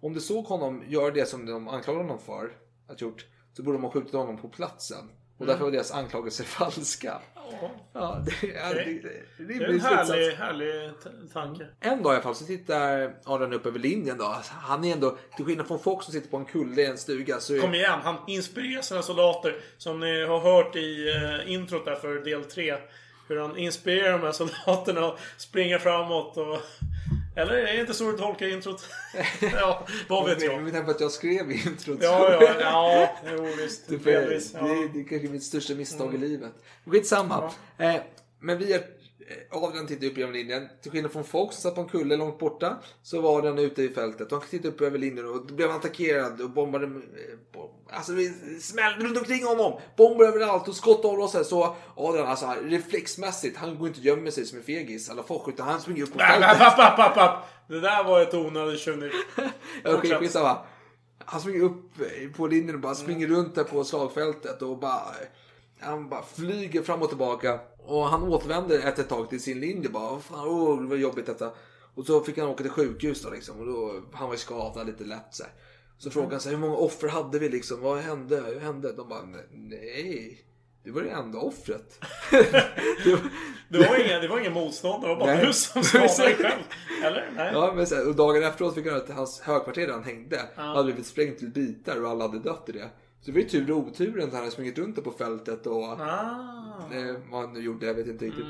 om 0.00 0.14
de 0.14 0.20
såg 0.20 0.44
honom 0.44 0.82
göra 0.88 1.10
det 1.10 1.26
som 1.26 1.46
de 1.46 1.68
anklagade 1.68 2.04
honom 2.04 2.18
för 2.18 2.56
att 2.86 3.00
gjort 3.00 3.26
så 3.52 3.62
borde 3.62 3.78
de 3.78 3.84
ha 3.84 3.90
skjutit 3.90 4.12
honom 4.12 4.36
på 4.36 4.48
platsen. 4.48 5.10
Och 5.36 5.40
Mm. 5.40 5.52
därför 5.52 5.64
var 5.64 5.70
deras 5.72 5.92
anklagelser 5.92 6.44
falska. 6.58 7.20
Ja, 7.92 8.22
det, 8.26 8.46
ja, 8.46 8.70
Okej. 8.70 9.02
det, 9.38 9.44
Det 9.44 9.54
är 9.64 9.68
en 9.68 9.80
härlig, 9.80 10.30
härlig 10.36 10.90
tanke. 11.32 11.66
en 11.80 12.02
dag 12.02 12.12
i 12.12 12.14
alla 12.14 12.22
fall 12.22 12.34
så 12.34 12.44
tittar 12.44 13.14
Adrian 13.24 13.52
upp 13.52 13.66
över 13.66 13.78
linjen 13.78 14.18
då. 14.18 14.24
Alltså, 14.24 14.52
Han 14.56 14.84
är 14.84 14.92
ändå, 14.92 15.16
till 15.36 15.44
skillnad 15.44 15.66
från 15.68 15.78
folk 15.78 16.02
som 16.02 16.12
sitter 16.12 16.28
på 16.28 16.36
en 16.36 16.44
kulle 16.44 16.82
i 16.82 16.86
en 16.86 16.98
stuga 16.98 17.40
så. 17.40 17.60
Kom 17.60 17.74
igen, 17.74 17.98
han 18.02 18.16
inspirerar 18.26 18.82
sina 18.82 19.02
soldater. 19.02 19.56
Som 19.78 20.00
ni 20.00 20.24
har 20.26 20.40
hört 20.40 20.76
i 20.76 21.08
eh, 21.08 21.52
introt 21.52 21.84
där 21.84 21.94
för 21.94 22.14
del 22.24 22.44
3. 22.44 22.74
Hur 23.28 23.40
han 23.40 23.56
inspirerar 23.56 24.12
de 24.12 24.20
här 24.22 24.32
soldaterna 24.32 25.06
att 25.06 25.18
springa 25.36 25.78
framåt 25.78 26.36
och... 26.36 26.58
Eller 27.36 27.52
är 27.54 27.72
det 27.74 27.80
inte 27.80 27.94
så 27.94 28.10
du 28.12 28.18
tolkar 28.18 28.46
introt? 28.46 28.84
ja, 29.52 29.86
vad 30.08 30.26
vet 30.28 30.42
jag? 30.42 30.62
Med 30.62 30.72
tanke 30.72 30.84
på 30.84 30.90
att 30.90 31.00
jag 31.00 31.10
skrev 31.10 31.50
introt. 31.52 31.98
Ja, 32.02 32.32
ja, 32.40 32.54
ja. 32.60 33.08
Jo, 33.36 33.48
visst. 33.58 33.88
Det, 33.88 33.94
är- 34.12 34.28
det, 34.28 34.40
Ja. 34.54 34.58
är- 34.68 34.92
det 34.94 35.00
är 35.00 35.08
kanske 35.08 35.28
mitt 35.28 35.42
största 35.44 35.74
misstag 35.74 36.14
i 36.14 36.18
livet. 36.18 36.52
Skitsamma. 36.86 37.50
Eh, 37.78 37.94
men 38.40 38.58
vi 38.58 38.72
är, 38.72 38.82
Adrian 39.50 39.86
tittar 39.86 40.06
upp 40.06 40.18
genom 40.18 40.32
linjen. 40.32 40.68
Till 40.82 40.90
skillnad 40.90 41.12
från 41.12 41.24
folk 41.24 41.52
som 41.52 41.62
satt 41.62 41.74
på 41.74 41.80
en 41.80 41.88
kulle 41.88 42.16
långt 42.16 42.38
borta 42.38 42.76
så 43.02 43.20
var 43.20 43.42
den 43.42 43.58
ute 43.58 43.82
i 43.82 43.88
fältet. 43.88 44.32
Och 44.32 44.38
han 44.40 44.48
tittade 44.48 44.68
upp 44.68 44.80
över 44.80 44.98
linjen 44.98 45.26
och 45.28 45.46
då 45.46 45.54
blev 45.54 45.68
han 45.68 45.78
attackerad 45.78 46.40
och 46.40 46.50
bombade. 46.50 46.86
eh, 46.86 46.92
Alltså 47.90 48.12
det 48.12 48.28
smällde 48.62 49.04
runt 49.04 49.18
omkring 49.18 49.44
honom. 49.44 49.80
Bomber 49.96 50.24
överallt 50.24 50.68
och 50.68 50.74
skott 50.76 51.04
avlossade. 51.04 51.44
Så 51.44 51.76
Adrian 51.96 52.26
alltså 52.26 52.54
reflexmässigt, 52.62 53.56
han 53.56 53.78
går 53.78 53.88
inte 53.88 54.00
och 54.00 54.06
gömmer 54.06 54.30
sig 54.30 54.46
som 54.46 54.58
en 54.58 54.64
fegis 54.64 55.10
alla 55.10 55.22
folk 55.22 55.48
utan 55.48 55.68
han 55.68 55.80
springer 55.80 56.02
upp 56.02 56.12
på 56.12 56.18
Nej, 56.18 56.28
fältet. 56.28 56.48
men, 56.50 56.58
papp, 56.58 56.76
papp, 56.76 56.96
papp, 56.96 57.14
papp. 57.14 57.44
Det 57.68 57.80
där 57.80 58.04
var 58.04 58.20
ett 58.22 58.34
onödigt 58.34 58.80
tjuvnyp. 58.80 59.12
Okej, 59.84 60.10
skitsamma. 60.18 60.58
Han 61.24 61.40
springer 61.40 61.62
upp 61.62 61.82
på 62.36 62.46
linjen 62.46 62.74
och 62.74 62.80
bara 62.80 62.94
springer 62.94 63.26
runt 63.26 63.54
där 63.54 63.64
på 63.64 63.84
slagfältet 63.84 64.62
och 64.62 64.78
bara... 64.78 65.02
Han 65.80 66.08
bara 66.08 66.22
flyger 66.22 66.82
fram 66.82 67.02
och 67.02 67.08
tillbaka. 67.08 67.60
Och 67.86 68.04
han 68.08 68.22
återvänder 68.22 68.78
efter 68.78 69.02
ett 69.02 69.08
tag 69.08 69.30
till 69.30 69.42
sin 69.42 69.60
linje 69.60 69.88
bara. 69.88 70.10
"Vad 70.10 70.22
Fan, 70.22 70.82
det 70.82 70.88
var 70.88 70.96
jobbigt 70.96 71.26
detta. 71.26 71.50
Och 71.94 72.06
så 72.06 72.20
fick 72.20 72.38
han 72.38 72.48
åka 72.48 72.62
till 72.62 72.72
sjukhus 72.72 73.22
då 73.22 73.30
liksom. 73.30 73.60
Och 73.60 73.66
då, 73.66 74.02
han 74.12 74.26
var 74.28 74.34
ju 74.34 74.38
skadad 74.38 74.86
lite 74.86 75.04
lätt 75.04 75.28
så 75.30 75.42
här. 75.42 75.52
Så 75.98 76.10
frågade 76.10 76.32
han 76.34 76.40
sig 76.40 76.52
hur 76.52 76.58
många 76.58 76.76
offer 76.76 77.08
hade 77.08 77.38
vi 77.38 77.48
liksom? 77.48 77.80
Vad 77.80 77.98
hände? 77.98 78.36
Hur 78.46 78.60
hände? 78.60 78.92
De 78.92 79.08
bara 79.08 79.22
nej. 79.52 80.40
Du 80.84 80.90
var 80.90 81.02
det 81.02 81.08
enda 81.10 81.38
offret. 81.38 81.98
Det 83.68 83.78
var 83.88 84.04
ingen, 84.04 84.20
det 84.20 84.28
var 84.28 84.38
ingen 84.40 84.52
motstånd. 84.52 85.02
Det 85.02 85.08
var 85.08 85.16
bara 85.16 85.34
Nej. 85.34 85.46
du 85.46 85.52
som 85.52 85.82
skadade 85.84 86.22
dig 86.22 86.34
själv. 86.34 86.62
Eller? 87.04 87.30
Nej. 87.36 87.50
Ja, 87.54 87.72
men 87.76 87.86
så 87.86 87.94
här, 87.94 88.08
och 88.08 88.14
dagen 88.14 88.42
efteråt 88.42 88.74
fick 88.74 88.86
han 88.86 88.96
att 88.96 89.10
hans 89.10 89.40
högkvarter 89.40 89.86
där 89.86 89.92
han 89.94 90.04
hängde 90.04 90.40
Ja. 90.56 90.62
hade 90.62 90.84
blivit 90.84 91.06
sprängt 91.06 91.38
till 91.38 91.50
bitar 91.50 92.02
och 92.02 92.08
alla 92.10 92.24
hade 92.28 92.38
dött 92.38 92.64
i 92.68 92.72
det. 92.72 92.88
Så 93.24 93.30
det 93.30 93.32
var 93.32 93.40
ju 93.40 93.48
tur 93.48 93.70
och 93.70 93.78
oturen 93.78 94.24
att 94.26 94.30
han 94.32 94.38
hade 94.40 94.50
sprungit 94.50 94.78
runt 94.78 94.96
där 94.96 95.02
på 95.02 95.10
fältet 95.12 95.66
och 95.66 95.82
Ah. 95.84 96.88
eh, 96.92 97.14
vad 97.30 97.40
han 97.40 97.52
nu 97.52 97.60
gjorde, 97.60 97.86
jag 97.86 97.94
vet 97.94 98.06
inte 98.06 98.24
riktigt. 98.24 98.44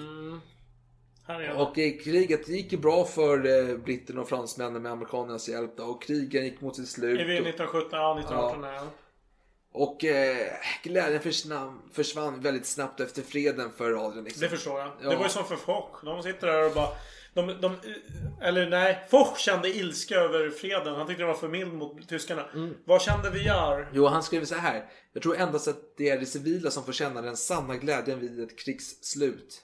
Jag. 1.27 1.61
Och 1.61 1.79
eh, 1.79 1.93
kriget 2.05 2.49
gick 2.49 2.73
ju 2.73 2.79
bra 2.79 3.05
för 3.05 3.47
eh, 3.71 3.77
britterna 3.77 4.21
och 4.21 4.29
fransmännen 4.29 4.83
med 4.83 4.93
amerikanernas 4.93 5.49
hjälp 5.49 5.77
då, 5.77 5.83
och 5.85 6.03
krigen 6.03 6.45
gick 6.45 6.61
mot 6.61 6.77
sitt 6.77 6.89
slut. 6.89 7.21
Är 7.21 7.25
vi 7.25 7.35
1917? 7.39 7.89
Ja, 7.93 8.19
1918. 8.19 8.63
Ja. 8.63 8.75
Ja. 8.75 8.87
Och 9.73 10.05
eh, 10.05 10.47
glädjen 10.83 11.21
försvann, 11.23 11.81
försvann 11.93 12.41
väldigt 12.41 12.67
snabbt 12.67 13.01
efter 13.01 13.23
freden 13.23 13.71
för 13.77 14.07
Adrian. 14.07 14.25
Liksom. 14.25 14.41
Det 14.41 14.49
förstår 14.49 14.79
jag. 14.81 14.91
Ja. 15.03 15.11
Det 15.11 15.17
var 15.17 15.23
ju 15.25 15.29
som 15.31 15.45
för 15.45 15.57
Foch. 15.57 16.05
De 16.05 16.23
sitter 16.23 16.47
där 16.47 16.67
och 16.67 16.75
bara... 16.75 16.89
De, 17.35 17.61
de, 17.61 17.77
eller 18.43 18.71
nej, 18.71 19.07
Foch 19.11 19.39
kände 19.39 19.69
ilska 19.69 20.15
över 20.15 20.51
freden. 20.51 20.95
Han 20.95 21.07
tyckte 21.07 21.23
det 21.23 21.27
var 21.27 21.35
för 21.35 21.49
mild 21.49 21.73
mot 21.73 22.09
tyskarna. 22.09 22.45
Mm. 22.55 22.75
Vad 22.85 23.03
kände 23.03 23.31
Viar? 23.31 23.91
Jo, 23.93 24.07
han 24.07 24.23
skriver 24.23 24.47
så 24.47 24.55
här. 24.55 24.85
Jag 25.13 25.23
tror 25.23 25.37
endast 25.37 25.69
att 25.69 25.97
det 25.97 26.11
är 26.11 26.21
de 26.21 26.27
civila 26.27 26.71
som 26.71 26.85
får 26.85 26.93
känna 26.93 27.23
den 27.23 27.37
sanna 27.37 27.77
glädjen 27.77 28.21
vid 28.21 28.41
ett 28.41 28.59
krigs 28.59 29.05
slut. 29.05 29.63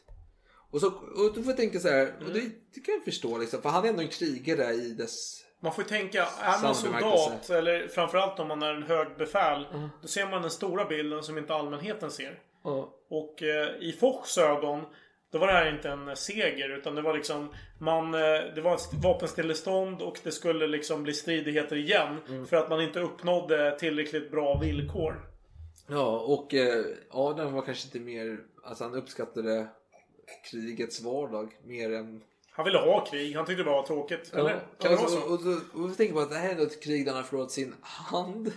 Och, 0.71 0.81
så, 0.81 0.87
och 0.87 1.35
då 1.35 1.35
får 1.35 1.47
jag 1.47 1.57
tänka 1.57 1.81
så 1.81 1.89
här, 1.89 2.15
och 2.27 2.33
det, 2.33 2.41
det 2.75 2.81
kan 2.81 2.95
jag 2.95 3.05
förstå 3.05 3.39
liksom, 3.39 3.63
för 3.63 3.69
han 3.69 3.85
är 3.85 3.89
ändå 3.89 4.03
en 4.03 4.09
krigare 4.09 4.73
i 4.73 4.91
dess... 4.91 5.45
Man 5.63 5.75
får 5.75 5.85
ju 5.85 5.89
tänka, 5.89 6.29
är 6.41 6.63
man 6.63 6.75
soldat, 6.75 7.51
eller 7.51 7.89
framförallt 7.89 8.39
om 8.39 8.49
man 8.49 8.63
är 8.63 8.75
en 8.75 8.83
hög 8.83 9.09
befäl, 9.19 9.67
då 10.03 10.09
ser 10.09 10.27
man 10.27 10.43
den 10.43 10.51
stora 10.51 10.85
bilden 10.85 11.23
som 11.23 11.39
inte 11.39 11.55
allmänheten 11.55 12.11
ser. 12.11 12.39
Ja. 12.65 12.95
Och 13.11 13.43
eh, 13.43 13.69
i 13.81 13.97
Fochs 14.01 14.39
ögon, 14.39 14.85
då 15.31 15.39
var 15.39 15.47
det 15.47 15.53
här 15.53 15.75
inte 15.75 15.89
en 15.89 16.17
seger, 16.17 16.69
utan 16.69 16.95
det 16.95 17.03
var 17.03 17.15
liksom 17.15 17.49
man, 17.79 18.15
eh, 18.15 18.21
Det 18.55 18.61
var 18.61 18.75
ett 18.75 18.95
vapenstillestånd 19.03 20.03
och 20.03 20.19
det 20.23 20.33
skulle 20.33 20.67
liksom 20.67 21.03
bli 21.03 21.13
stridigheter 21.13 21.77
igen. 21.77 22.17
Mm. 22.29 22.47
För 22.47 22.57
att 22.57 22.71
man 22.71 22.81
inte 22.81 23.01
uppnådde 23.01 23.79
tillräckligt 23.79 24.31
bra 24.31 24.59
villkor. 24.59 25.31
Ja, 25.89 26.21
och 26.21 26.55
eh, 26.55 26.85
Adam 27.11 27.53
var 27.53 27.63
kanske 27.63 27.87
inte 27.87 28.01
mer, 28.01 28.39
alltså 28.65 28.85
han 28.85 28.95
uppskattade 28.95 29.67
krigets 30.51 31.01
vardag 31.01 31.53
mer 31.65 31.93
än... 31.93 32.23
Han 32.51 32.65
ville 32.65 32.79
ha 32.79 33.05
krig, 33.05 33.37
han 33.37 33.47
tyckte 33.47 33.61
det 33.63 33.65
bara 33.65 33.77
var 33.77 33.87
tråkigt. 33.87 34.35
Eller? 34.35 34.61
Kan 34.79 34.91
det 34.91 34.97
vara 34.97 35.05
och, 35.05 35.11
så? 35.11 35.21
och, 35.21 35.33
och, 35.33 35.83
och 35.83 35.91
vi 35.91 35.95
tänker 35.95 36.15
på 36.15 36.21
att 36.21 36.31
det 36.31 36.37
här 36.37 36.57
är 36.57 36.63
ett 36.63 36.83
krig 36.83 37.05
där 37.05 37.13
han 37.13 37.23
har 37.23 37.29
förlorat 37.29 37.51
sin 37.51 37.75
hand. 37.81 38.53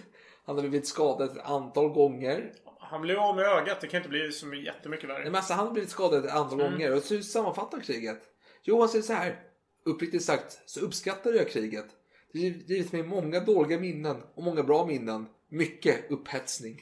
Han 0.46 0.56
har 0.56 0.62
blivit 0.62 0.88
skadad 0.88 1.30
ett 1.30 1.44
antal 1.44 1.90
gånger. 1.90 2.52
Han 2.94 3.02
blev 3.02 3.20
av 3.20 3.36
med 3.36 3.46
ögat, 3.46 3.82
det 3.82 3.88
kan 3.88 3.98
inte 3.98 4.10
bli 4.10 4.32
så 4.32 4.54
jättemycket 4.54 5.10
värre. 5.10 5.18
Nej, 5.18 5.26
men 5.26 5.36
alltså, 5.36 5.54
han 5.54 5.66
har 5.68 5.74
blivit 5.74 5.90
skadad 5.90 6.26
ett 6.26 6.32
antal 6.32 6.60
Mm. 6.62 6.72
gånger. 6.72 6.96
Och 6.96 7.04
så 7.04 7.22
sammanfattar 7.22 7.80
kriget. 7.80 8.22
Jo, 8.64 8.80
han 8.80 8.90
säger 8.90 9.04
så 9.04 9.14
här. 9.14 9.40
Uppriktigt 9.86 10.24
sagt 10.26 10.62
så 10.66 10.80
uppskattar 10.80 11.32
jag 11.34 11.50
kriget. 11.50 11.86
Det 12.34 12.40
har 12.40 12.46
givit 12.46 12.92
mig 12.92 13.04
många 13.04 13.40
dåliga 13.40 13.80
minnen 13.80 14.24
och 14.36 14.44
många 14.44 14.64
bra 14.64 14.86
minnen. 14.86 15.26
Mycket 15.50 16.12
upphetsning. 16.12 16.80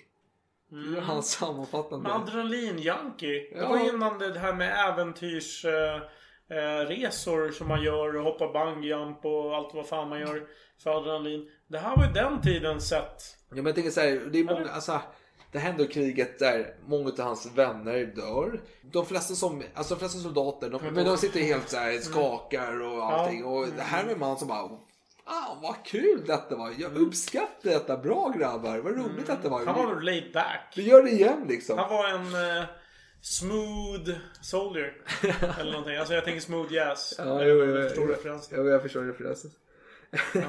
Det 0.69 0.97
är 0.97 1.02
hans 1.02 1.32
sammanfattande. 1.32 2.10
Men 2.10 2.21
adrenalin-junkie. 2.21 3.50
Det 3.54 3.58
Ja. 3.60 3.69
var 3.69 3.89
innan 3.95 4.19
det 4.19 4.39
här 4.39 4.54
med 4.54 4.89
äventyrs... 4.89 5.65
Eh, 5.65 5.95
eh, 6.58 6.86
resor 6.88 7.52
som 7.52 7.67
man 7.67 7.84
gör 7.84 8.15
och 8.15 8.24
hoppa 8.24 8.47
bungyjump 8.54 9.26
och 9.26 9.56
allt 9.56 9.74
vad 9.74 9.88
fan 9.88 10.10
man 10.10 10.19
gör 10.19 10.47
för 10.84 10.89
adrenalin. 10.97 11.52
Det 11.67 11.78
här 11.78 11.97
var 11.97 12.06
ju 12.06 12.12
den 12.12 12.41
tidens 12.41 12.89
sätt. 12.89 13.38
Ja, 13.50 13.56
men 13.56 13.65
jag 13.65 13.76
tänker 13.76 13.91
så 13.91 14.02
här, 14.02 14.30
det 14.32 14.39
är 14.39 14.43
många, 14.43 14.69
alltså, 14.69 15.02
det 15.52 15.60
händer 15.60 15.86
kriget 15.86 16.40
där 16.40 16.76
många 16.86 17.10
av 17.10 17.20
hans 17.20 17.46
vänner 17.56 18.06
dör. 18.16 18.62
De 18.82 19.06
flesta 19.06 19.34
som, 19.36 19.64
alltså 19.74 19.94
de 19.94 20.00
flesta 20.00 20.20
soldater, 20.20 20.70
de, 20.70 20.82
men 20.94 21.06
de 21.06 21.18
sitter 21.18 21.40
helt 21.40 21.70
så 21.70 21.78
här, 21.78 22.00
skakar 22.00 22.82
och 22.82 23.12
allting. 23.12 23.46
Och 23.46 23.68
det 23.76 23.82
här 23.82 24.06
är 24.08 24.14
en 24.14 24.20
man 24.20 24.38
som 24.38 24.48
bara, 24.48 24.70
ah, 25.26 25.58
vad 25.62 25.86
kul 25.86 26.24
detta 26.28 26.56
var. 26.56 26.74
Jag 26.78 26.98
uppskattar 26.98 27.70
detta. 27.70 27.98
Bra 27.98 28.30
grabbar, 28.38 28.78
vad 28.78 28.98
roligt 28.98 29.28
detta 29.28 29.50
var. 29.50 29.66
Han 29.66 29.86
var 29.86 30.02
laid 30.02 30.34
back. 30.34 30.74
Vi 30.76 30.84
gör 30.84 31.04
det 31.04 31.10
igen 31.12 31.46
liksom. 31.48 31.78
Han 31.78 31.90
var 31.90 32.08
en 32.08 32.58
eh, 32.58 32.64
smooth 33.22 34.10
soldier. 34.42 34.94
Eller 35.60 35.72
någonting. 35.72 35.96
Alltså 35.96 36.14
jag 36.14 36.26
tänker 36.26 36.42
smooth 36.42 36.74
jazz. 36.74 37.16
Ja, 37.18 37.42
Eh, 37.42 37.48
jo, 37.48 37.66
jo, 37.66 37.76
du 37.76 37.84
förstår 37.84 38.08
referensen. 38.08 38.58
Jo, 38.58 38.70
jag 38.70 38.82
förstår 38.82 39.02
referensen. 39.04 39.52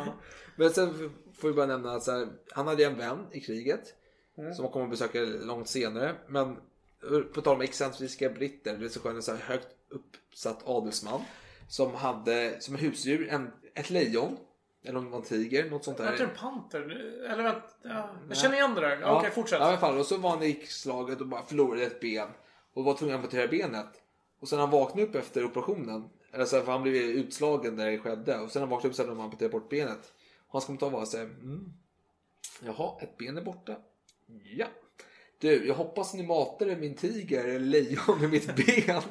Men 0.56 0.70
sen 0.70 1.12
får 1.40 1.48
vi 1.48 1.54
bara 1.54 1.66
nämna 1.66 1.92
att 1.92 2.06
här, 2.06 2.28
han 2.52 2.66
hade 2.66 2.84
en 2.84 2.98
vän 2.98 3.26
i 3.32 3.40
kriget. 3.40 3.94
Mm. 4.42 4.54
Som 4.54 4.64
han 4.64 4.72
kommer 4.72 4.84
att 4.84 4.90
besöka 4.90 5.20
långt 5.20 5.68
senare. 5.68 6.14
Men 6.26 6.56
på 7.34 7.40
tal 7.40 7.54
om 7.54 7.60
excentriska 7.60 8.30
britter. 8.30 8.76
Det 8.76 8.96
är 9.06 9.30
en 9.30 9.36
högt 9.36 9.68
uppsatt 9.88 10.68
adelsman. 10.68 11.20
Som 11.68 11.94
hade 11.94 12.60
som 12.60 12.74
husdjur 12.74 13.28
en, 13.28 13.52
ett 13.74 13.90
lejon. 13.90 14.36
Eller 14.84 14.98
om 14.98 15.04
det 15.04 15.10
var 15.10 15.18
en 15.18 15.24
tiger, 15.24 15.70
något 15.70 15.84
sånt 15.84 15.98
Var 15.98 16.06
där. 16.06 16.12
inte 16.12 16.24
det 16.24 16.30
en 16.30 16.36
panter? 16.36 16.80
Eller 17.30 17.42
vänta. 17.42 17.62
Ja, 17.82 18.10
jag 18.28 18.36
känner 18.36 18.54
igen 18.54 18.74
det 18.74 18.80
där. 18.80 19.00
Ja, 19.00 19.18
Okej, 19.18 19.30
fortsätt. 19.30 19.60
Ja, 19.60 19.66
i 19.66 19.68
alla 19.68 19.78
fall. 19.78 19.98
Och 19.98 20.06
så 20.06 20.16
var 20.16 20.30
han 20.30 20.42
i 20.42 20.66
slaget 20.66 21.20
och 21.20 21.26
bara 21.26 21.42
förlorade 21.42 21.82
ett 21.82 22.00
ben. 22.00 22.28
Och 22.74 22.84
var 22.84 22.94
tvungen 22.94 23.14
att 23.16 23.24
amputera 23.24 23.48
benet. 23.48 24.02
Och 24.40 24.48
sen 24.48 24.58
han 24.58 24.70
vaknade 24.70 25.08
upp 25.08 25.14
efter 25.14 25.44
operationen. 25.44 26.08
Eller 26.32 26.44
så 26.44 26.56
här, 26.56 26.64
för 26.64 26.72
han 26.72 26.82
blev 26.82 26.94
utslagen 26.94 27.76
där 27.76 27.90
det 27.90 27.98
skedde. 27.98 28.38
Och 28.38 28.50
sen 28.50 28.62
han 28.62 28.68
vaknade 28.68 28.88
upp 28.88 28.94
så 28.94 29.02
hade 29.02 29.14
de 29.14 29.20
amputerat 29.20 29.52
bort 29.52 29.68
benet. 29.68 30.12
Och 30.46 30.52
hans 30.52 30.64
kommentar 30.64 30.90
var 30.90 31.04
så 31.04 31.16
här, 31.16 31.24
mm. 31.24 31.72
Jaha, 32.60 32.92
ett 33.00 33.18
ben 33.18 33.38
är 33.38 33.42
borta. 33.42 33.76
Ja. 34.56 34.66
Du, 35.40 35.66
jag 35.66 35.74
hoppas 35.74 36.14
ni 36.14 36.22
matade 36.22 36.76
min 36.76 36.94
tiger 36.94 37.44
eller 37.44 37.58
lejon 37.58 38.20
med 38.20 38.30
mitt 38.30 38.46
ben. 38.56 39.02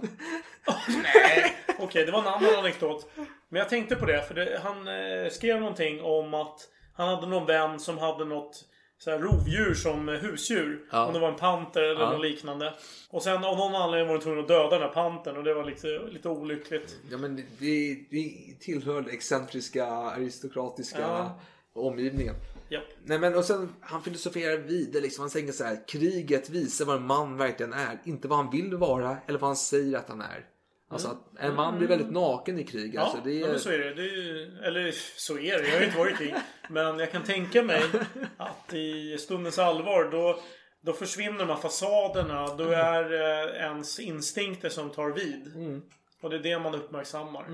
Nej, 1.04 1.56
okej 1.80 2.06
det 2.06 2.12
var 2.12 2.20
en 2.22 2.28
annan 2.28 2.56
anekdot. 2.56 3.10
Men 3.50 3.60
jag 3.60 3.70
tänkte 3.70 3.96
på 3.96 4.06
det, 4.06 4.24
för 4.28 4.34
det, 4.36 4.60
han 4.64 4.88
eh, 4.88 5.30
skrev 5.32 5.60
någonting 5.60 6.02
om 6.02 6.34
att 6.34 6.68
han 6.94 7.08
hade 7.10 7.28
någon 7.28 7.46
vän 7.46 7.80
som 7.80 7.98
hade 7.98 8.26
något 8.26 8.66
så 8.98 9.12
här 9.12 9.20
rovdjur 9.20 9.74
som 9.74 10.08
husdjur. 10.08 10.86
Ja. 10.92 11.06
Om 11.08 11.14
det 11.14 11.20
var 11.20 11.28
en 11.30 11.36
panter 11.36 11.82
eller 11.82 12.02
Ja. 12.02 12.12
något 12.12 12.22
liknande. 12.22 12.74
Och 13.10 13.24
sen 13.24 13.44
av 13.46 13.58
någon 13.58 13.76
anledning 13.76 14.08
var 14.08 14.16
de 14.18 14.24
tvungna 14.24 14.42
att 14.42 14.48
döda 14.48 14.70
den 14.70 14.82
här 14.82 14.94
pantern 14.94 15.38
och 15.38 15.44
det 15.44 15.54
var 15.54 15.66
lite, 15.66 15.88
lite 15.88 16.30
olyckligt. 16.30 16.98
Ja 17.12 17.18
men 17.18 17.36
det, 17.36 17.44
det, 17.60 17.96
det 18.10 18.32
tillhör 18.60 19.02
den 19.02 19.10
excentriska 19.12 19.86
aristokratiska 19.86 21.00
Ja. 21.02 21.40
omgivningen. 21.74 22.36
Japp. 22.72 22.84
Nej 23.04 23.20
men 23.20 23.36
och 23.36 23.46
sen 23.46 23.74
han 23.82 24.04
filosoferar 24.04 24.58
vidare 24.58 25.02
liksom. 25.02 25.22
Han 25.22 25.30
tänker 25.30 25.54
så 25.54 25.64
här. 25.64 25.88
Kriget 25.88 26.50
visar 26.50 26.86
vad 26.86 26.96
en 26.96 27.06
man 27.06 27.38
verkligen 27.38 27.74
är. 27.74 28.02
Inte 28.04 28.28
vad 28.28 28.38
han 28.38 28.52
vill 28.52 28.76
vara 28.76 29.18
eller 29.28 29.40
vad 29.40 29.50
han 29.50 29.56
säger 29.56 29.98
att 29.98 30.10
han 30.10 30.22
är. 30.22 30.46
Alltså 30.90 31.08
att 31.08 31.40
en 31.40 31.56
man 31.56 31.78
blir 31.78 31.88
väldigt 31.88 32.12
naken 32.12 32.60
i 32.60 32.64
krig. 32.64 32.84
Mm. 32.84 32.96
Ja, 32.96 33.02
alltså, 33.02 33.22
det 33.24 33.34
ja 33.34 33.48
är... 33.48 33.52
men 33.52 33.60
så 33.60 33.70
är 33.70 33.78
det. 33.78 33.94
det 33.94 34.04
är, 34.04 34.64
eller 34.64 34.92
så 35.18 35.38
är 35.38 35.58
det. 35.58 35.68
Jag 35.68 35.74
har 35.74 35.80
ju 35.80 35.86
inte 35.86 35.98
varit 35.98 36.14
i 36.14 36.18
krig. 36.18 36.36
Men 36.70 37.00
jag 37.00 37.12
kan 37.12 37.24
tänka 37.24 37.64
mig 37.64 37.84
att 38.38 38.74
i 38.74 39.18
stundens 39.18 39.60
allvar 39.60 40.10
då, 40.12 40.40
då 40.82 40.94
försvinner 40.94 41.40
de 41.40 41.50
här 41.50 41.56
fasaderna. 41.56 42.56
Då 42.56 42.64
är 42.64 43.14
eh, 43.14 43.62
ens 43.62 44.00
instinkter 44.00 44.70
som 44.70 44.90
tar 44.90 45.10
vid. 45.10 45.56
Mm. 45.56 45.82
Och 46.22 46.30
det 46.30 46.36
är 46.36 46.44
det 46.44 46.60
man 46.60 46.76
uppmärksammar. 46.76 47.46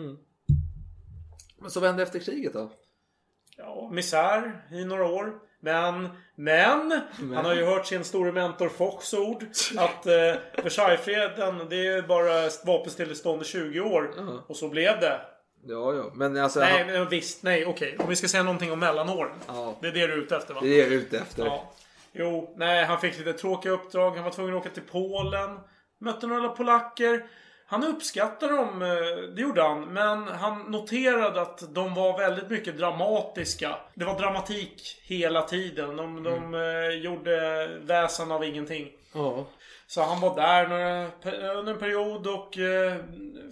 Men 1.60 1.72
så 1.72 1.80
vad 1.80 1.90
hände 1.90 2.04
efter 2.04 2.20
kriget 2.20 2.54
då? 2.54 2.72
Ja, 3.58 3.90
misär 3.92 4.62
i 4.72 4.86
några 4.86 5.06
år. 5.06 5.34
Men, 5.60 6.10
men, 6.36 7.02
han 7.36 7.46
har 7.46 7.56
ju 7.56 7.66
hört 7.66 7.86
sin 7.86 8.04
store 8.04 8.32
mentor 8.32 8.70
Fox 8.70 9.14
ord. 9.14 9.46
Att 9.78 10.06
eh, 10.06 10.64
Versaillesfreden, 10.64 11.70
det 11.70 11.88
är 11.88 12.02
bara 12.02 12.44
ett 12.44 12.66
vapenstillestånd 12.66 13.42
i 13.42 13.46
20 13.46 13.80
år. 13.80 14.14
Och 14.48 14.56
så 14.56 14.70
blev 14.70 15.00
det. 15.00 15.22
Ja, 15.66 15.94
ja. 15.94 16.12
Men 16.14 16.38
alltså... 16.38 16.60
Nej, 16.60 16.84
han... 16.84 16.94
men 16.94 17.10
visst. 17.10 17.44
Nej, 17.44 17.66
okej. 17.66 17.96
Om 18.00 18.10
vi 18.10 18.16
ska 18.16 18.28
säga 18.28 18.44
någonting 18.44 18.72
om 18.72 18.80
mellanåren. 18.80 19.38
Ja. 19.48 19.78
Det 19.82 19.88
är 19.88 19.92
det 19.92 20.08
du 20.08 20.14
är 20.14 20.18
ute 20.18 20.38
efter 20.38 20.54
va? 20.54 20.60
Det 20.64 20.68
är 20.68 20.72
det 20.72 20.78
jag 20.78 20.88
är 20.88 20.92
ute 20.92 21.18
efter. 21.20 21.46
Ja. 21.46 21.72
Jo, 22.12 22.54
nej, 22.58 22.86
han 22.86 23.02
fick 23.02 23.18
lite 23.18 23.34
tråkiga 23.34 23.72
uppdrag. 23.72 24.12
Han 24.12 24.24
var 24.24 24.32
tvungen 24.32 24.54
att 24.56 24.62
åka 24.62 24.70
till 24.70 24.84
Polen. 24.92 25.60
Mötte 26.00 26.28
några 26.28 26.50
polacker. 26.50 27.26
Han 27.70 27.84
uppskattade 27.84 28.54
dem, 28.56 28.82
eh, 28.82 28.88
det 29.36 29.42
gjorde 29.42 29.62
han. 29.62 29.94
Men 29.94 30.24
han 30.28 30.62
noterade 30.72 31.42
att 31.42 31.74
de 31.76 31.94
var 31.94 32.18
väldigt 32.18 32.50
mycket 32.50 32.78
dramatiska. 32.78 33.76
Det 33.96 34.06
var 34.06 34.20
dramatik 34.20 35.02
hela 35.04 35.42
tiden. 35.42 35.96
De, 35.96 36.24
de 36.24 36.54
eh, 36.54 37.02
gjorde 37.04 37.68
väsen 37.82 38.32
av 38.32 38.44
ingenting. 38.44 38.92
Ja. 39.14 39.46
Så 39.88 40.02
han 40.02 40.22
var 40.22 40.36
där 40.36 40.68
några, 40.68 41.54
under 41.60 41.74
en 41.74 41.80
period 41.80 42.28
och 42.28 42.58
eh, 42.58 42.96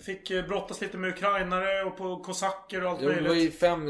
fick 0.05 0.47
brottas 0.47 0.81
lite 0.81 0.97
med 0.97 1.09
ukrainare 1.09 1.83
och 1.83 1.97
på 1.97 2.17
kosacker 2.19 2.83
och 2.83 2.89
allt 2.91 3.01
Ja, 3.01 3.07
det 3.09 3.13
möjligt. 3.13 3.29
var 3.29 3.35
ju 3.35 3.51
fem 3.51 3.87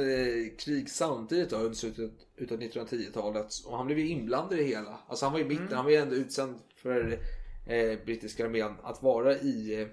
krig 0.59 0.89
samtidigt 0.89 1.49
då, 1.49 1.55
under 1.55 1.73
slutet 1.75 2.11
utav 2.37 2.57
1910-talet. 2.61 3.47
Och 3.65 3.77
han 3.77 3.85
blev 3.85 3.99
ju 3.99 4.07
inblandad 4.07 4.59
i 4.59 4.63
det 4.63 4.67
hela. 4.69 4.99
Alltså 5.07 5.25
han 5.25 5.33
var 5.33 5.39
ju 5.39 5.45
mitten, 5.45 5.65
Mm. 5.65 5.75
han 5.75 5.85
var 5.85 5.91
ju 5.91 5.97
ändå 5.97 6.15
utsänd 6.15 6.55
för 6.81 7.19
eh, 7.67 7.99
brittiska 8.05 8.45
armén 8.45 8.75
att 8.83 9.03
vara 9.03 9.33
i 9.33 9.87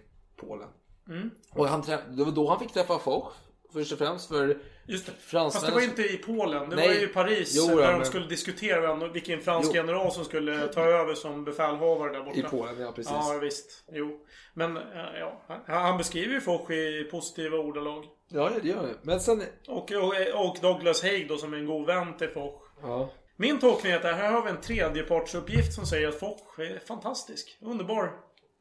Polen. 0.47 0.69
Mm. 1.09 1.31
Och 1.51 1.69
han 1.69 1.83
träff- 1.83 2.17
det 2.17 2.25
var 2.25 2.33
då 2.33 2.49
han 2.49 2.59
fick 2.59 2.73
träffa 2.73 2.99
Foch. 2.99 3.33
Först 3.73 3.93
och 3.93 3.99
främst 3.99 4.29
för 4.29 4.59
Just 4.87 5.07
det. 5.07 5.13
fransmän. 5.21 5.61
Fast 5.61 5.67
det 5.67 5.73
var 5.73 5.81
inte 5.81 6.03
i 6.03 6.17
Polen. 6.17 6.71
Det 6.71 6.77
Nej. 6.77 6.89
var 6.89 6.95
ju 6.95 7.01
i 7.05 7.07
Paris. 7.07 7.55
Jo, 7.57 7.77
där 7.77 7.83
ja, 7.83 7.91
de 7.91 7.97
men- 7.97 8.07
skulle 8.07 8.27
diskutera 8.27 8.81
vem, 8.95 9.13
vilken 9.13 9.41
fransk 9.41 9.69
Jo. 9.69 9.77
general 9.77 10.13
som 10.13 10.25
skulle 10.25 10.69
ta 10.69 10.81
över 10.81 11.15
som 11.15 11.45
befälhavare 11.45 12.13
där 12.13 12.23
borta. 12.25 12.39
I 12.39 12.43
Polen, 12.43 12.81
ja 12.81 12.93
precis. 12.93 13.13
Ja, 13.13 13.39
visst. 13.43 13.85
Jo. 13.93 14.21
Men 14.55 14.77
eh, 14.77 14.83
ja, 15.21 15.43
han, 15.49 15.61
han 15.83 15.99
beskriver 15.99 16.35
ju 16.35 16.41
Foch 16.41 16.71
i 16.71 17.05
positiva 17.11 17.57
ordalag. 17.59 18.05
Ja, 18.29 18.51
det 18.63 18.69
gör 18.69 18.83
det. 18.83 18.95
Men 19.03 19.21
sen... 19.21 19.43
Och, 19.69 19.93
och, 19.93 20.45
och 20.47 20.57
Douglas 20.63 21.03
Haig 21.03 21.29
då 21.29 21.37
som 21.37 21.53
är 21.55 21.59
en 21.59 21.67
god 21.67 21.87
vän 21.87 22.17
till 22.17 22.29
Foch. 22.29 22.63
Ja. 22.83 23.11
Min 23.37 23.59
tolkning 23.59 23.93
är 23.93 23.97
att 23.97 24.03
här 24.17 24.33
har 24.33 24.43
vi 24.43 24.51
en 24.51 24.61
tredjepartsuppgift 24.61 25.73
som 25.75 25.87
säger 25.87 26.09
att 26.09 26.19
Foch 26.19 26.59
är 26.59 26.79
fantastisk. 26.87 27.59
Underbar. 27.61 28.13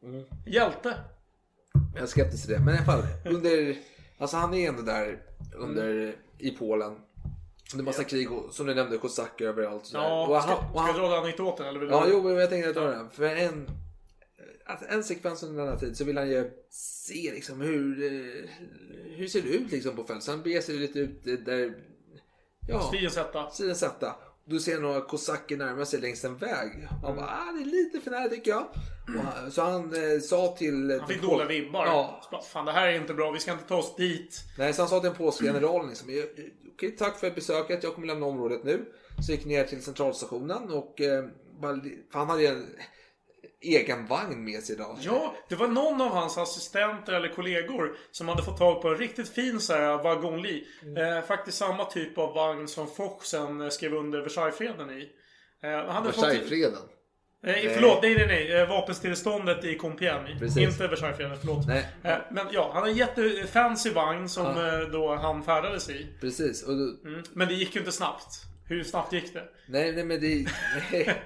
Mm. 0.03 0.23
Hjälte. 0.45 0.97
Jag 1.93 2.03
är 2.03 2.07
skeptisk 2.07 2.45
till 2.45 2.53
det. 2.53 2.59
Men 2.59 2.75
i 2.75 2.77
alla 2.77 2.85
fall. 2.85 3.03
Under... 3.25 3.77
Alltså 4.17 4.37
han 4.37 4.53
är 4.53 4.69
ändå 4.69 4.81
där 4.81 5.21
under, 5.55 6.15
i 6.37 6.51
Polen. 6.51 6.95
Under 7.73 7.85
massa 7.85 8.03
krig 8.03 8.31
och 8.31 8.53
som 8.53 8.65
du 8.65 8.73
nämnde 8.73 8.97
kosacker 8.97 9.45
överallt. 9.45 9.85
sådär. 9.85 10.03
Ja, 10.03 10.27
och 10.27 10.43
ska, 10.43 10.51
han, 10.51 10.65
och 10.65 10.71
ska 10.71 10.79
han, 10.79 10.87
jag 10.87 10.95
dra 10.95 11.15
den 11.15 11.23
anekdoten 11.23 11.65
eller 11.65 11.79
vill 11.79 11.89
Ja, 11.89 12.05
jo, 12.09 12.23
men 12.23 12.35
jag 12.35 12.49
tänkte 12.49 12.73
ta 12.73 12.87
den. 12.87 13.09
För 13.09 13.23
en, 13.23 13.69
alltså 14.65 14.85
en 14.89 15.03
sekvens 15.03 15.43
under 15.43 15.65
denna 15.65 15.77
tid 15.77 15.97
så 15.97 16.03
vill 16.03 16.17
han 16.17 16.29
ju 16.29 16.51
se 16.69 17.31
liksom 17.33 17.61
hur, 17.61 18.03
eh, 18.03 18.49
hur 19.15 19.27
ser 19.27 19.41
det 19.41 19.49
ut 19.49 19.71
liksom 19.71 19.95
på 19.95 20.03
fältet. 20.03 20.23
Så 20.23 20.31
han 20.31 20.41
beger 20.41 20.61
sig 20.61 20.75
lite 20.75 20.99
ut 20.99 21.23
där, 21.23 21.73
ja, 22.67 22.91
sidan 23.51 23.75
sätta. 23.75 24.15
Du 24.51 24.59
ser 24.59 24.79
några 24.79 25.01
kosacker 25.01 25.57
närma 25.57 25.85
sig 25.85 25.99
längs 26.01 26.25
en 26.25 26.37
väg. 26.37 26.87
Han 27.03 27.15
bara, 27.15 27.25
ah, 27.25 27.51
det 27.51 27.61
är 27.61 27.65
lite 27.65 27.99
för 28.01 28.11
nära 28.11 28.29
tycker 28.29 28.51
jag. 28.51 28.67
Han, 29.07 29.51
så 29.51 29.61
han 29.61 29.93
eh, 29.93 30.19
sa 30.19 30.55
till... 30.57 30.97
Han 30.99 31.07
fick 31.09 31.21
dåliga 31.21 31.47
vibbar. 31.47 31.85
Ja. 31.85 32.21
Bara, 32.31 32.41
Fan 32.41 32.65
det 32.65 32.71
här 32.71 32.87
är 32.87 32.95
inte 33.01 33.13
bra, 33.13 33.31
vi 33.31 33.39
ska 33.39 33.51
inte 33.51 33.63
ta 33.67 33.75
oss 33.77 33.95
dit. 33.95 34.43
Nej, 34.57 34.73
så 34.73 34.81
han 34.81 34.89
sa 34.89 34.99
till 34.99 35.09
den 35.09 35.17
polska 35.17 35.45
generalen 35.45 35.87
liksom, 35.89 36.09
"Eh, 36.09 36.23
okej 36.73 36.91
tack 36.91 37.19
för 37.19 37.31
besöket, 37.31 37.83
jag 37.83 37.93
kommer 37.95 38.07
lämna 38.07 38.25
området 38.25 38.63
nu. 38.63 38.85
Så 39.25 39.31
gick 39.31 39.45
ner 39.45 39.63
till 39.63 39.83
centralstationen 39.83 40.71
och 40.71 41.01
eh, 41.01 41.25
bara, 41.61 41.75
för 42.11 42.19
han 42.19 42.29
hade 42.29 42.41
ju 42.41 42.47
en 42.47 42.67
egen 43.61 44.05
vagn 44.07 44.43
med 44.45 44.63
sig 44.63 44.75
idag. 44.75 44.97
Ja, 45.01 45.35
det 45.49 45.55
var 45.55 45.67
någon 45.67 46.01
av 46.01 46.09
hans 46.09 46.37
assistenter 46.37 47.13
eller 47.13 47.27
kollegor 47.29 47.95
som 48.11 48.27
hade 48.27 48.43
fått 48.43 48.57
tag 48.57 48.81
på 48.81 48.87
en 48.89 48.97
riktigt 48.97 49.29
fin 49.29 49.59
så 49.59 49.73
här 49.73 50.03
wagonli. 50.03 50.67
Mm. 50.83 51.17
Eh, 51.17 51.23
faktiskt 51.23 51.57
samma 51.57 51.85
typ 51.85 52.17
av 52.17 52.33
vagn 52.33 52.67
som 52.67 52.87
Foch 52.87 53.23
sen 53.25 53.61
eh, 53.61 53.69
skrev 53.69 53.93
under 53.93 54.21
Versaillesfreden 54.21 54.89
i. 54.89 55.09
Eh, 55.63 55.69
han 55.71 55.89
hade 55.89 56.11
fått- 56.13 56.23
Versaillesfreden. 56.23 56.79
Nej, 57.43 57.69
förlåt. 57.73 57.99
Nej, 58.01 58.15
nej, 58.15 58.27
nej. 58.27 58.61
Eh, 58.61 58.69
Vapenstilleståndet 58.69 59.63
i 59.63 59.77
Compiègne. 59.77 60.39
Precis. 60.39 60.57
Inte 60.57 60.87
Versaillesfreden, 60.87 61.37
förlåt. 61.39 61.67
Nej. 61.67 61.87
Eh, 62.03 62.17
Men 62.31 62.47
ja, 62.51 62.69
han 62.73 62.81
har 62.81 62.89
en 62.89 62.95
jättefancy 62.97 63.89
vagn 63.89 64.29
som 64.29 64.45
Ja. 64.45 64.81
eh, 64.81 64.87
då 64.87 65.15
han 65.15 65.43
färdades 65.43 65.89
i. 65.89 66.07
Precis. 66.21 66.63
Och 66.63 66.73
då, 66.77 67.07
Mm. 67.09 67.23
Men 67.33 67.47
det 67.47 67.53
gick 67.53 67.75
ju 67.75 67.79
inte 67.79 67.91
snabbt. 67.91 68.27
Hur 68.67 68.83
snabbt 68.83 69.13
gick 69.13 69.33
det? 69.33 69.49
nej, 69.67 69.91
nej 69.95 70.03
men 70.03 70.21
det... 70.21 70.27
Nej, 70.91 71.23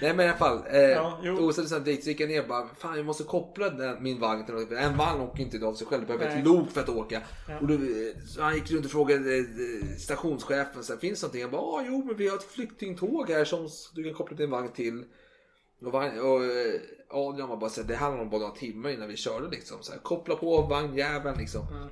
nej 0.00 0.14
men 0.14 0.26
i 0.26 0.28
alla 0.28 0.38
fall. 0.38 0.62
Eh, 0.70 0.80
Ja, 0.80 1.52
sen, 1.54 1.68
sen 1.68 1.84
dit 1.84 2.04
så 2.04 2.10
gick 2.10 2.20
jag 2.20 2.28
ner 2.28 2.42
och 2.42 2.48
bara, 2.48 2.68
fan 2.78 2.96
jag 2.96 3.06
måste 3.06 3.24
koppla 3.24 3.70
den, 3.70 4.02
min 4.02 4.20
vagn 4.20 4.44
till 4.46 4.54
något. 4.54 4.72
En 4.72 4.96
vagn 4.96 5.20
åker 5.20 5.42
inte 5.42 5.66
av 5.66 5.74
sig 5.74 5.86
själv, 5.86 6.00
det 6.00 6.06
behöver 6.06 6.26
Nej. 6.26 6.38
ett 6.38 6.44
lok 6.46 6.70
för 6.70 6.80
att 6.80 6.88
åka. 6.88 7.22
Ja. 7.48 7.58
Och 7.58 7.66
då, 7.66 7.78
så 8.26 8.42
han 8.42 8.54
gick 8.54 8.70
runt 8.70 8.84
och 8.84 8.90
frågade 8.90 9.36
eh, 9.38 9.44
stationschefen, 9.98 10.84
så 10.84 10.92
här, 10.92 11.00
finns 11.00 11.20
det 11.20 11.24
någonting? 11.24 11.40
Jag 11.40 11.50
bara, 11.50 11.62
ah, 11.62 11.84
jo 11.86 12.04
men 12.04 12.16
vi 12.16 12.28
har 12.28 12.36
ett 12.36 12.50
flyktingtåg 12.52 13.30
här 13.30 13.44
som 13.44 13.68
du 13.94 14.04
kan 14.04 14.14
koppla 14.14 14.36
din 14.36 14.50
vagn 14.50 14.72
till. 14.72 15.04
Och, 15.82 15.92
vagn, 15.92 16.20
och 16.20 16.44
eh, 16.44 16.80
Adrian 17.10 17.48
var 17.48 17.56
bara 17.56 17.70
såhär, 17.70 17.88
det 17.88 17.96
handlar 17.96 18.22
om 18.22 18.30
bara 18.30 18.40
några 18.40 18.54
timmar 18.54 18.90
innan 18.90 19.08
vi 19.08 19.16
körde 19.16 19.48
liksom. 19.48 19.82
Så 19.82 19.92
här, 19.92 19.98
koppla 19.98 20.36
på 20.36 20.62
vagnjäveln 20.62 21.38
liksom. 21.38 21.66
Mm. 21.68 21.88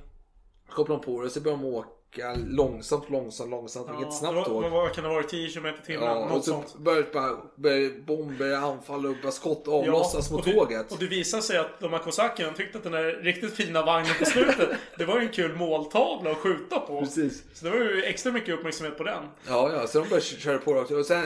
Koppla 0.69 0.97
på 0.97 1.19
det 1.19 1.25
och 1.25 1.31
så 1.31 1.41
börjar 1.41 1.57
de 1.57 1.65
åka 1.65 1.89
långsamt, 2.35 3.09
långsamt, 3.09 3.49
långsamt. 3.49 3.89
Vilket 3.89 4.05
Ja, 4.05 4.11
snabbt 4.11 4.33
det 4.33 4.39
var, 4.53 4.61
tåg. 4.61 4.71
Vad, 4.71 4.93
kan 4.93 5.03
det 5.03 5.09
varit? 5.09 5.29
10 5.29 5.49
km 5.49 5.65
i 5.65 5.85
timmen? 5.85 6.03
Ja, 6.03 6.27
något 6.29 6.45
så 6.45 6.51
sånt. 6.51 6.75
börjar 6.77 7.05
bara 7.13 7.37
börjar 7.55 8.05
bomber 8.05 8.53
anfalla 8.53 9.09
och 9.09 9.15
bara 9.23 9.31
skott 9.31 9.67
avlossas 9.67 10.31
mot 10.31 10.47
och 10.47 10.53
tåget. 10.53 10.91
Och 10.91 10.99
det 10.99 11.07
visar 11.07 11.41
sig 11.41 11.57
att 11.57 11.79
de 11.79 11.93
här 11.93 11.99
kosackerna 11.99 12.53
tyckte 12.53 12.77
att 12.77 12.83
den 12.83 12.93
där 12.93 13.03
riktigt 13.03 13.53
fina 13.53 13.85
vagnen 13.85 14.15
på 14.19 14.25
slutet, 14.25 14.69
det 14.97 15.05
var 15.05 15.19
ju 15.19 15.25
en 15.25 15.33
kul 15.33 15.55
måltavla 15.55 16.31
att 16.31 16.37
skjuta 16.37 16.79
på. 16.79 16.99
Precis. 16.99 17.43
Så 17.53 17.65
det 17.65 17.71
var 17.71 17.77
ju 17.77 18.03
extra 18.03 18.31
mycket 18.31 18.55
uppmärksamhet 18.55 18.97
på 18.97 19.03
den. 19.03 19.23
Ja, 19.47 19.71
ja, 19.73 19.87
så 19.87 19.99
de 19.99 20.09
börjar 20.09 20.21
köra 20.21 20.57
på 20.57 20.73
rakt 20.73 20.91
och 20.91 21.05
sen 21.05 21.23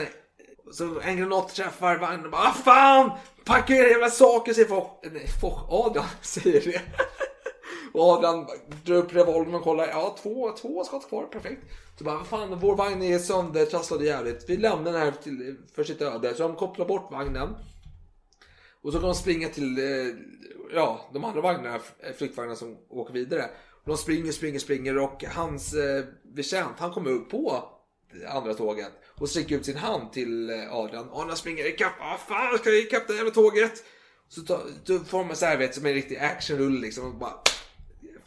så 0.72 1.00
en 1.00 1.16
granat 1.16 1.54
träffar 1.54 1.96
vagnen 1.96 2.24
och 2.24 2.30
bara 2.30 2.42
ah, 2.42 2.52
fan! 2.64 3.10
Packa 3.44 3.74
era 3.74 3.88
jävla 3.88 4.10
saker 4.10 4.52
säger 4.52 4.68
folk. 4.68 4.86
Nej, 5.02 5.26
folk, 5.40 5.54
Adrian 5.68 6.06
säger 6.22 6.60
det. 6.60 6.80
Och 7.98 8.04
Adrian 8.04 8.46
drar 8.84 8.96
upp 8.96 9.14
revolvern 9.14 9.54
och 9.54 9.62
kollar. 9.62 9.88
Ja, 9.88 10.16
två, 10.22 10.52
två 10.52 10.84
skott 10.84 11.08
kvar. 11.08 11.26
Perfekt. 11.26 11.62
Så 11.98 12.04
bara, 12.04 12.16
vad 12.16 12.26
fan, 12.26 12.58
vår 12.60 12.76
vagn 12.76 13.02
är 13.02 13.18
söndertrasslad 13.18 14.02
jävligt. 14.02 14.44
Vi 14.48 14.56
lämnar 14.56 14.92
den 14.92 15.00
här 15.00 15.12
till, 15.22 15.56
för 15.74 15.84
sitt 15.84 16.02
öde. 16.02 16.34
Så 16.34 16.42
de 16.42 16.56
kopplar 16.56 16.86
bort 16.86 17.12
vagnen. 17.12 17.54
Och 18.82 18.92
så 18.92 18.98
kan 18.98 19.08
de 19.08 19.14
springa 19.14 19.48
till 19.48 19.78
eh, 19.78 20.14
ja, 20.74 21.10
de 21.12 21.24
andra 21.24 21.40
vagnarna, 21.40 21.74
eh, 21.74 22.12
flyktvagnarna 22.18 22.56
som 22.56 22.76
åker 22.88 23.14
vidare. 23.14 23.44
Och 23.82 23.88
de 23.88 23.96
springer, 23.96 24.32
springer, 24.32 24.58
springer 24.58 24.98
och 24.98 25.24
hans 25.24 25.74
eh, 25.74 26.04
betjänt, 26.34 26.74
han 26.78 26.90
kommer 26.90 27.10
upp 27.10 27.30
på 27.30 27.64
det 28.12 28.28
andra 28.28 28.54
tåget 28.54 28.92
och 29.20 29.28
sträcker 29.28 29.56
ut 29.56 29.66
sin 29.66 29.76
hand 29.76 30.12
till 30.12 30.50
eh, 30.50 30.74
Adrian. 30.74 31.08
Adrian 31.12 31.36
springer 31.36 31.66
ikapp. 31.66 31.94
Ah, 32.00 32.16
fan, 32.16 32.58
ska 32.58 32.70
jag 32.70 32.78
ikapp 32.78 33.08
det 33.08 33.14
jävla 33.14 33.30
tåget? 33.30 33.84
Så 34.28 34.40
tar, 34.40 35.04
får 35.04 35.24
man 35.24 35.36
så 35.36 35.46
här 35.46 35.56
vet 35.56 35.74
som 35.74 35.86
en 35.86 35.94
riktig 35.94 36.16
actionrulle 36.16 36.80
liksom. 36.80 37.04
Och 37.04 37.14
bara 37.14 37.34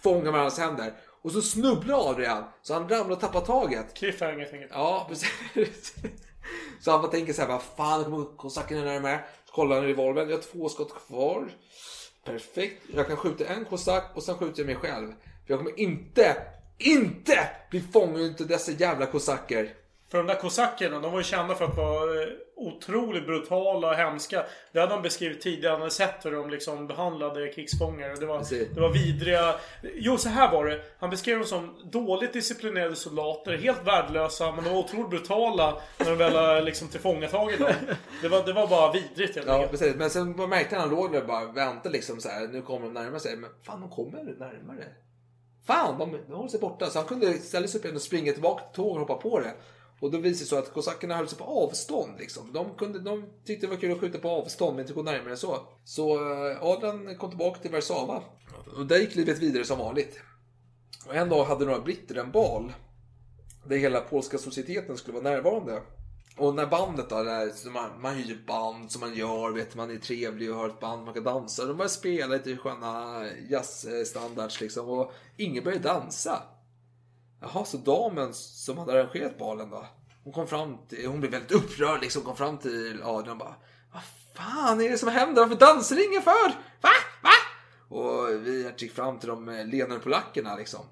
fångar 0.04 0.32
varandras 0.32 0.60
händer. 0.60 0.94
Och 1.22 1.32
så 1.32 1.42
snubblar 1.42 2.10
Adrian 2.10 2.44
så 2.62 2.74
han 2.74 2.90
ramlar 2.90 3.16
och 3.16 3.20
tappar 3.20 3.42
taget. 3.42 3.94
Cliffhanger 3.94 4.40
helt 4.40 4.54
enkelt. 4.54 4.72
Ja, 4.74 5.06
precis. 5.10 5.94
Så 6.82 6.92
han 6.92 7.02
bara 7.02 7.12
tänker 7.12 7.34
så 7.34 7.42
här, 7.42 7.50
vad 7.50 7.62
fan 7.62 8.04
kommer 8.04 8.38
kosackerna 8.38 8.84
närmare? 8.84 9.20
Så 9.46 9.54
kollar 9.54 9.76
han 9.76 9.86
i 9.86 9.88
revolvern, 9.88 10.30
jag 10.30 10.38
har 10.38 10.42
två 10.42 10.70
skott 10.70 10.94
kvar. 11.08 11.52
Perfekt, 12.26 12.84
jag 12.94 13.08
kan 13.08 13.18
skjuta 13.18 13.46
en 13.46 13.66
kosack 13.66 14.12
och 14.16 14.24
sen 14.24 14.38
skjuter 14.38 14.60
jag 14.60 14.66
mig 14.66 14.76
själv. 14.76 15.08
För 15.08 15.54
jag 15.54 15.60
kommer 15.60 15.80
inte, 15.80 16.38
inte 16.78 17.50
bli 17.70 17.82
fången 17.82 18.22
utav 18.22 18.48
dessa 18.48 18.72
jävla 18.72 19.06
kosacker. 19.06 19.74
För 20.12 20.18
de 20.18 20.28
där 20.28 20.36
kosackerna, 20.36 21.00
de 21.00 21.12
var 21.12 21.20
ju 21.20 21.24
kända 21.24 21.56
för 21.56 21.66
att 21.66 21.78
vara 21.78 22.22
eh, 22.22 22.28
otroligt 22.56 23.26
brutala 23.26 23.90
och 23.90 23.96
hemska. 23.96 24.46
Det 24.72 24.80
hade 24.80 24.94
han 24.94 25.02
beskrivit 25.02 25.42
tidigare. 25.42 25.72
Han 25.72 25.82
hade 25.82 25.92
sett 25.92 26.26
hur 26.26 26.32
de 26.32 26.50
liksom 26.50 26.88
behandlade 26.88 27.48
krigsfångar. 27.48 28.16
Det 28.20 28.26
var, 28.26 28.38
Precis. 28.38 28.68
det 28.74 28.82
var 28.82 28.90
vidriga... 28.90 29.56
Jo, 29.96 30.18
så 30.18 30.30
här 30.30 30.52
var 30.52 30.66
det. 30.66 30.82
Han 31.00 31.10
beskrev 31.10 31.38
dem 31.38 31.48
som 31.48 31.90
dåligt 31.92 32.34
disciplinerade 32.34 32.96
soldater. 32.96 33.58
Helt 33.58 33.88
värdelösa, 33.88 34.52
men 34.52 34.64
de 34.64 34.70
var 34.70 34.80
otroligt 34.80 35.10
brutala 35.10 35.82
när 35.98 36.10
de 36.10 36.16
väl 36.16 36.66
liksom 36.66 36.88
tillfångatagit 36.88 37.60
dem. 37.60 37.74
Det 38.22 38.28
var, 38.28 38.44
det 38.46 38.54
var 38.54 38.68
bara 38.68 38.92
vidrigt 38.92 39.36
helt 39.36 39.48
Ja, 39.48 39.68
precis. 39.72 39.96
Men 39.96 40.10
sen 40.10 40.32
märkte 40.32 40.76
han 40.76 40.90
låg 40.90 41.12
där 41.12 41.22
och 41.22 41.28
bara 41.28 41.46
väntade 41.46 41.90
liksom 41.90 42.22
så 42.22 42.30
här. 42.30 42.48
Nu 42.48 42.62
kommer 42.62 42.86
de 42.86 42.94
närmare 42.94 43.20
sig. 43.20 43.36
Men 43.36 43.50
fan, 43.64 43.82
de 43.82 43.90
kommer 43.90 44.24
närmare. 44.24 44.86
Fan, 45.68 46.00
de, 46.00 46.18
de 46.28 46.34
håller 46.34 46.50
sig 46.50 46.60
borta. 46.60 46.90
Så 46.90 47.00
han 47.00 47.08
kunde 47.08 47.34
ställa 47.34 47.68
sig 47.68 47.80
upp 47.80 47.86
igen 47.86 47.96
och 47.96 48.02
springa 48.02 48.34
tillbaka 48.34 48.64
till 48.64 48.76
tåget 48.76 49.02
och 49.02 49.08
hoppa 49.08 49.30
på 49.30 49.40
det. 49.40 49.54
Och 50.02 50.12
då 50.12 50.18
visade 50.18 50.44
det 50.44 50.50
sig 50.50 50.58
att 50.58 50.74
kosackerna 50.74 51.16
höll 51.16 51.28
sig 51.28 51.38
på 51.38 51.44
avstånd. 51.44 52.20
Liksom. 52.20 52.54
De, 52.54 52.76
kunde, 52.76 53.00
de 53.00 53.26
tyckte 53.46 53.68
det 53.68 53.70
var 53.70 53.78
kul 53.78 53.92
att 53.92 54.00
skjuta 54.00 54.20
på 54.20 54.30
avstånd, 54.30 54.76
men 54.76 54.84
inte 54.84 54.94
gå 54.94 55.04
närmare 55.04 55.32
än 55.32 55.38
så. 55.38 55.58
Så 55.84 56.16
eh, 56.16 56.64
Adrian 56.64 57.16
kom 57.16 57.30
tillbaka 57.30 57.60
till 57.60 57.72
Warszawa. 57.72 58.24
Och 58.78 58.86
där 58.86 58.98
gick 58.98 59.16
livet 59.16 59.40
vidare 59.40 59.66
som 59.66 59.80
vanligt. 59.80 60.20
Och 61.08 61.16
en 61.16 61.30
dag 61.30 61.44
hade 61.44 61.66
några 61.66 61.80
britter 61.80 62.16
en 62.16 62.32
bal. 62.32 62.74
Där 63.66 63.78
hela 63.78 64.02
polska 64.02 64.38
societeten 64.38 64.98
skulle 64.98 65.20
vara 65.20 65.34
närvarande. 65.34 65.82
Och 66.38 66.56
när 66.56 66.66
bandet 66.66 67.10
då, 67.10 67.24
där, 67.24 67.50
så 67.50 67.70
man, 67.70 68.02
man 68.02 68.16
hyr 68.16 68.44
band 68.48 68.92
som 68.92 69.00
man 69.00 69.16
gör, 69.16 69.52
vet 69.52 69.76
man 69.76 69.92
är 69.92 69.98
trevlig 69.98 70.52
och 70.52 70.58
har 70.58 70.70
ett 70.70 70.80
band 70.80 71.06
man 71.06 71.14
kan 71.14 71.24
dansa. 71.24 71.66
De 71.66 71.78
börjar 71.78 71.90
spela 71.90 72.36
lite 72.36 72.58
sköna 72.58 73.24
jazzstandards 73.50 74.62
liksom 74.62 74.90
och 74.90 75.12
ingen 75.38 75.64
började 75.64 75.84
dansa. 75.84 76.44
Jaha, 77.42 77.66
så 77.66 77.78
damen 77.78 78.34
som 78.34 78.78
hade 78.78 78.94
arrangerat 78.94 79.38
balen 79.38 79.70
då? 79.70 79.86
Hon 80.24 80.34
kom 80.34 80.48
fram 80.48 80.78
till, 80.88 81.08
hon 81.08 81.20
blev 81.20 81.32
väldigt 81.32 81.52
upprörd 81.52 82.02
liksom, 82.02 82.22
kom 82.22 82.38
fram 82.38 82.58
till 82.58 83.04
Adrian 83.04 83.32
och 83.32 83.38
bara 83.38 83.56
Vad 83.94 84.04
fan 84.36 84.82
är 84.82 84.90
det 84.90 84.98
som 84.98 85.10
händer? 85.10 85.42
Varför 85.42 85.56
dansar 85.56 86.10
ingen 86.10 86.22
för? 86.22 86.50
Va? 86.82 86.90
Va? 87.22 87.30
Och 87.98 88.30
vi 88.48 88.72
gick 88.78 88.92
fram 88.92 89.20
till 89.20 89.30
de 89.30 89.50
eh, 89.50 89.66
ledande 89.66 90.00
polackerna 90.00 90.56
liksom. 90.56 90.86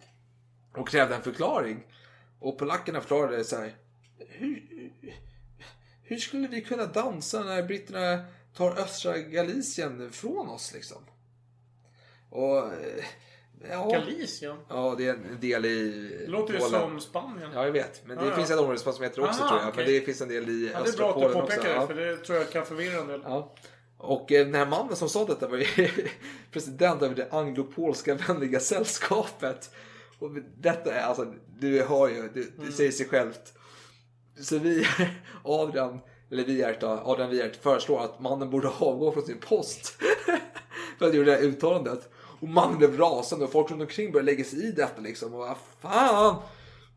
Och 0.77 0.89
krävde 0.89 1.15
en 1.15 1.21
förklaring. 1.21 1.83
Och 2.39 2.57
polackerna 2.57 3.01
förklarade 3.01 3.43
så 3.43 3.55
här. 3.55 3.75
Hur, 4.17 4.91
hur 6.03 6.17
skulle 6.17 6.47
vi 6.47 6.61
kunna 6.61 6.85
dansa 6.85 7.43
när 7.43 7.63
britterna 7.63 8.25
tar 8.53 8.71
östra 8.71 9.17
Galicien 9.17 10.11
från 10.11 10.49
oss 10.49 10.73
liksom? 10.73 11.01
Och... 12.29 12.57
Eh, 12.57 13.05
Ja, 13.69 13.89
Galicien? 13.91 14.57
Ja, 14.69 14.95
det 14.97 15.07
är 15.07 15.13
en 15.13 15.37
del 15.41 15.65
i 15.65 15.89
Det 16.25 16.31
låter 16.31 16.53
ju 16.53 16.59
Polen. 16.59 16.81
som 16.81 16.99
Spanien. 16.99 17.49
Ja, 17.53 17.65
jag 17.65 17.71
vet. 17.71 18.01
Men 18.05 18.17
det 18.17 18.23
Ja, 18.23 18.29
ja. 18.29 18.35
finns 18.35 18.51
ett 18.51 18.59
område 18.59 18.79
som 18.79 19.03
heter 19.03 19.23
också 19.23 19.41
Aha, 19.41 19.49
tror 19.49 19.61
jag. 19.61 19.69
okej. 19.69 19.83
Men 19.85 19.93
det 19.93 20.01
finns 20.01 20.21
en 20.21 20.27
del 20.29 20.49
i 20.49 20.69
Ja, 20.73 20.79
det 20.79 20.83
är 20.85 20.89
östra 20.89 21.03
bra 21.05 21.09
att 21.09 21.15
du 21.15 21.21
Polen 21.33 21.43
också. 21.43 21.55
påpekar 21.57 21.69
det, 21.69 21.75
Ja. 21.75 21.87
för 21.87 21.93
det 21.95 22.17
tror 22.17 22.37
jag 22.37 22.49
kan 22.51 22.65
förvirra 22.65 22.99
en 23.01 23.07
del. 23.07 23.21
Ja. 23.25 23.55
Och 23.97 24.31
eh, 24.31 24.45
den 24.45 24.55
här 24.55 24.65
mannen 24.65 24.95
som 24.95 25.09
sa 25.09 25.25
detta 25.25 25.47
var 25.47 25.57
ju 25.57 25.65
president 26.51 27.01
över 27.01 27.15
det 27.15 27.27
anglopolska 27.31 28.15
vänliga 28.15 28.59
sällskapet. 28.59 29.71
Och 30.19 30.29
detta 30.57 30.93
är 30.93 31.01
alltså, 31.01 31.33
du 31.59 31.83
hör 31.83 32.07
ju, 32.09 32.29
det, 32.33 32.65
det 32.65 32.71
säger 32.71 32.91
sig 32.91 33.05
självt. 33.07 33.53
Så 34.41 34.57
vi, 34.57 34.85
Adrian, 35.43 35.99
eller 36.31 36.43
Wiert 36.43 36.81
då, 36.81 36.87
Adrian 36.87 37.29
Wiert 37.29 37.55
föreslår 37.63 37.99
att 38.03 38.19
mannen 38.19 38.49
borde 38.49 38.67
avgå 38.67 39.11
från 39.11 39.25
sin 39.25 39.39
post. 39.39 39.93
För 40.99 41.07
att 41.07 41.13
göra 41.13 41.25
det 41.25 41.31
här 41.31 41.41
uttalandet. 41.41 42.09
Och 42.39 42.47
mannen 42.47 42.77
blev 42.77 42.97
rasande 42.97 43.45
och 43.45 43.51
folk 43.51 43.71
runt 43.71 43.81
omkring 43.81 44.11
började 44.11 44.31
lägga 44.31 44.43
sig 44.43 44.67
i 44.67 44.71
detta 44.71 45.01
liksom. 45.01 45.33
Och 45.33 45.39
vad 45.39 45.57
fan! 45.79 46.35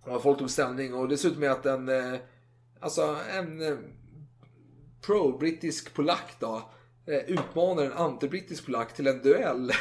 Och 0.01 0.22
folk 0.22 0.38
tog 0.38 0.51
ställning 0.51 0.95
och 0.95 1.09
dessutom 1.09 1.43
är 1.43 1.49
att 1.49 1.66
en, 1.66 1.88
eh, 1.88 2.20
alltså 2.80 3.16
en 3.38 3.62
eh, 3.62 3.76
pro-brittisk 5.07 5.95
polack 5.95 6.34
då 6.38 6.62
eh, 7.07 7.30
utmanar 7.30 7.82
en 7.82 7.93
anti-brittisk 7.93 8.66
polack 8.66 8.95
till 8.95 9.07
en 9.07 9.22
duell. 9.22 9.72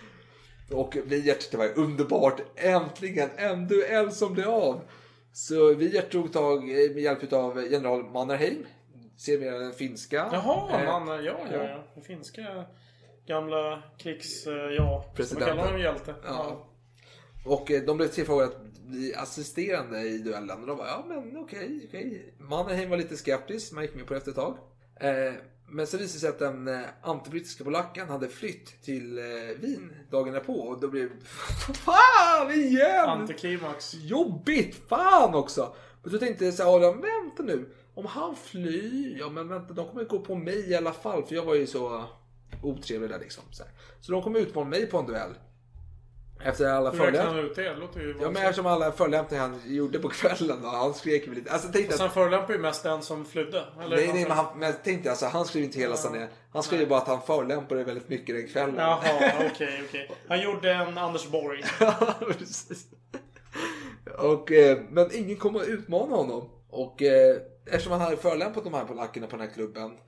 och 0.72 0.96
Wiert, 1.04 1.50
det 1.50 1.56
var 1.56 1.78
underbart. 1.78 2.40
Äntligen 2.56 3.30
en 3.36 3.68
duell 3.68 4.12
som 4.12 4.34
blev 4.34 4.48
av. 4.48 4.80
Så 5.32 5.74
Wiert 5.74 6.12
tog 6.12 6.32
tag 6.32 6.64
med 6.64 6.98
hjälp 6.98 7.32
av 7.32 7.66
general 7.70 8.04
Mannerheim. 8.04 8.66
Sedermera 9.16 9.58
den 9.58 9.72
finska. 9.72 10.28
Jaha, 10.32 11.00
man, 11.04 11.24
ja, 11.24 11.38
ja, 11.52 11.64
ja. 11.64 11.84
Den 11.94 12.04
finska 12.04 12.64
gamla 13.26 13.82
krigs... 13.98 14.46
eh, 14.46 14.52
Ja, 14.54 15.04
man 15.06 15.14
Presidenten. 15.16 15.48
kallar 15.48 15.64
honom 15.66 15.80
hjälte. 15.80 16.14
Ja. 16.24 16.66
Och 17.44 17.70
eh, 17.70 17.82
de 17.82 17.96
blev 17.96 18.08
tillfrågade 18.08 18.50
att 18.50 18.72
bli 18.82 19.14
assisterande 19.14 20.00
i 20.00 20.18
duellen. 20.18 20.60
Och 20.60 20.66
de 20.66 20.76
bara, 20.76 20.88
ja 20.88 21.04
men 21.08 21.36
okej, 21.36 21.84
okej. 21.88 22.34
Mannerheim 22.38 22.90
var 22.90 22.96
lite 22.96 23.16
skeptisk, 23.16 23.72
man 23.72 23.82
gick 23.84 23.94
med 23.94 24.06
på 24.06 24.12
det 24.14 24.18
efter 24.18 24.30
ett 24.30 24.36
tag. 24.36 24.58
Eh, 25.00 25.34
men 25.68 25.86
så 25.86 25.96
visade 25.98 26.14
det 26.14 26.20
sig 26.20 26.28
att 26.28 26.38
den 26.38 26.84
antibrittiska 27.02 27.64
polacken 27.64 28.08
hade 28.08 28.28
flytt 28.28 28.82
till 28.82 29.18
Wien 29.60 29.92
dagen 30.10 30.32
därpå. 30.32 30.52
Och 30.52 30.80
då 30.80 30.88
blev 30.88 31.10
Fan 31.74 32.50
igen! 32.52 33.08
Antiklimax. 33.08 33.94
Jobbigt! 33.94 34.88
Fan 34.88 35.34
också! 35.34 35.74
Men 36.02 36.12
så 36.12 36.18
tänkte 36.18 36.44
jag 36.44 36.54
så 36.54 36.62
här, 36.62 36.76
Adam, 36.76 37.00
vänta 37.00 37.42
nu. 37.42 37.68
Om 37.94 38.06
han 38.06 38.36
flyr, 38.36 39.16
ja 39.18 39.28
men 39.28 39.48
vänta, 39.48 39.74
de 39.74 39.88
kommer 39.88 40.04
gå 40.04 40.18
på 40.18 40.34
mig 40.34 40.70
i 40.70 40.74
alla 40.74 40.92
fall. 40.92 41.24
För 41.24 41.34
jag 41.34 41.44
var 41.44 41.54
ju 41.54 41.66
så 41.66 42.04
otrevlig 42.62 43.10
där 43.10 43.18
liksom. 43.18 43.44
Så, 43.50 43.62
här. 43.62 43.72
så 44.00 44.12
de 44.12 44.22
kommer 44.22 44.40
utmana 44.40 44.70
mig 44.70 44.86
på 44.86 44.98
en 44.98 45.06
duell. 45.06 45.34
Efter 46.44 46.68
alla 46.68 46.92
förolämpningar. 46.92 48.00
ju 48.00 48.16
Ja 48.20 48.30
men 48.30 48.42
eftersom 48.42 48.66
alla 48.66 48.92
förolämpningar 48.92 49.42
han 49.42 49.60
gjorde 49.64 49.98
på 49.98 50.08
kvällen 50.08 50.62
då, 50.62 50.68
han 50.68 50.94
skrek 50.94 51.28
väl 51.28 51.34
lite. 51.34 51.52
Alltså 51.52 51.72
tänkte 51.72 51.94
jag, 51.94 51.98
han 51.98 52.10
förolämpar 52.10 52.52
ju 52.54 52.58
mest 52.58 52.82
den 52.82 53.02
som 53.02 53.24
flydde. 53.24 53.64
Eller 53.80 53.96
nej, 53.96 54.10
nej, 54.12 54.22
men, 54.22 54.36
han, 54.36 54.58
men 54.58 54.72
tänkte 54.84 55.10
alltså, 55.10 55.26
han 55.26 55.44
skrev 55.44 55.64
inte 55.64 55.78
hela 55.78 55.96
sanningen. 55.96 56.28
Han 56.52 56.62
skrev 56.62 56.80
ju 56.80 56.86
bara 56.86 56.98
att 56.98 57.08
han 57.08 57.22
förolämpade 57.22 57.84
väldigt 57.84 58.08
mycket 58.08 58.36
den 58.36 58.48
kvällen. 58.48 58.74
Jaha, 58.78 58.98
okej, 59.52 59.82
okej. 59.88 60.10
Han 60.28 60.40
gjorde 60.40 60.72
en 60.72 60.98
Anders 60.98 61.28
Borg. 61.28 61.64
Ja, 61.80 62.14
precis. 62.38 62.86
Och, 64.18 64.52
eh, 64.52 64.78
men 64.90 65.10
ingen 65.12 65.36
kom 65.36 65.56
att 65.56 65.66
utmana 65.66 66.16
honom. 66.16 66.50
Och 66.70 67.02
eh, 67.02 67.36
eftersom 67.66 67.92
han 67.92 68.00
hade 68.00 68.16
förolämpat 68.16 68.64
de 68.64 68.74
här 68.74 68.84
polackerna 68.84 69.26
på 69.26 69.36
den 69.36 69.46
här 69.46 69.54
klubben 69.54 69.98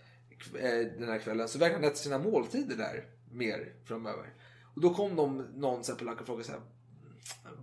Eh, 0.54 0.86
den 0.98 1.08
här 1.08 1.18
kvällen 1.18 1.48
så 1.48 1.58
verkar 1.58 1.74
han 1.74 1.84
äta 1.84 1.94
sina 1.94 2.18
måltider 2.18 2.76
där 2.76 3.04
mer 3.32 3.72
framöver. 3.84 4.34
Och 4.74 4.80
då 4.80 4.94
kom 4.94 5.16
de, 5.16 5.36
någon 5.36 5.84
så 5.84 5.92
här 5.92 5.98
polack 5.98 6.20
och 6.20 6.26
frågade 6.26 6.44
så 6.44 6.52
här, 6.52 6.60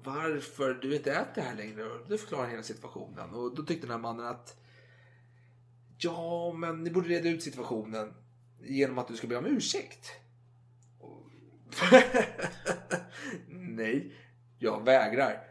varför 0.03 0.73
du 0.73 0.95
inte 0.95 1.11
äter 1.11 1.41
här 1.41 1.55
längre? 1.55 1.83
Och 1.83 2.09
då 2.09 2.17
förklarade 2.17 2.49
hela 2.49 2.63
situationen. 2.63 3.29
Och 3.29 3.55
då 3.55 3.63
tyckte 3.63 3.87
den 3.87 3.91
här 3.91 4.01
mannen 4.01 4.25
att 4.25 4.57
ja, 5.97 6.53
men 6.53 6.83
ni 6.83 6.91
borde 6.91 7.09
reda 7.09 7.29
ut 7.29 7.43
situationen 7.43 8.13
genom 8.61 8.97
att 8.97 9.07
du 9.07 9.15
ska 9.15 9.27
be 9.27 9.37
om 9.37 9.45
ursäkt. 9.45 10.11
Nej, 13.49 14.13
jag 14.59 14.85
vägrar. 14.85 15.47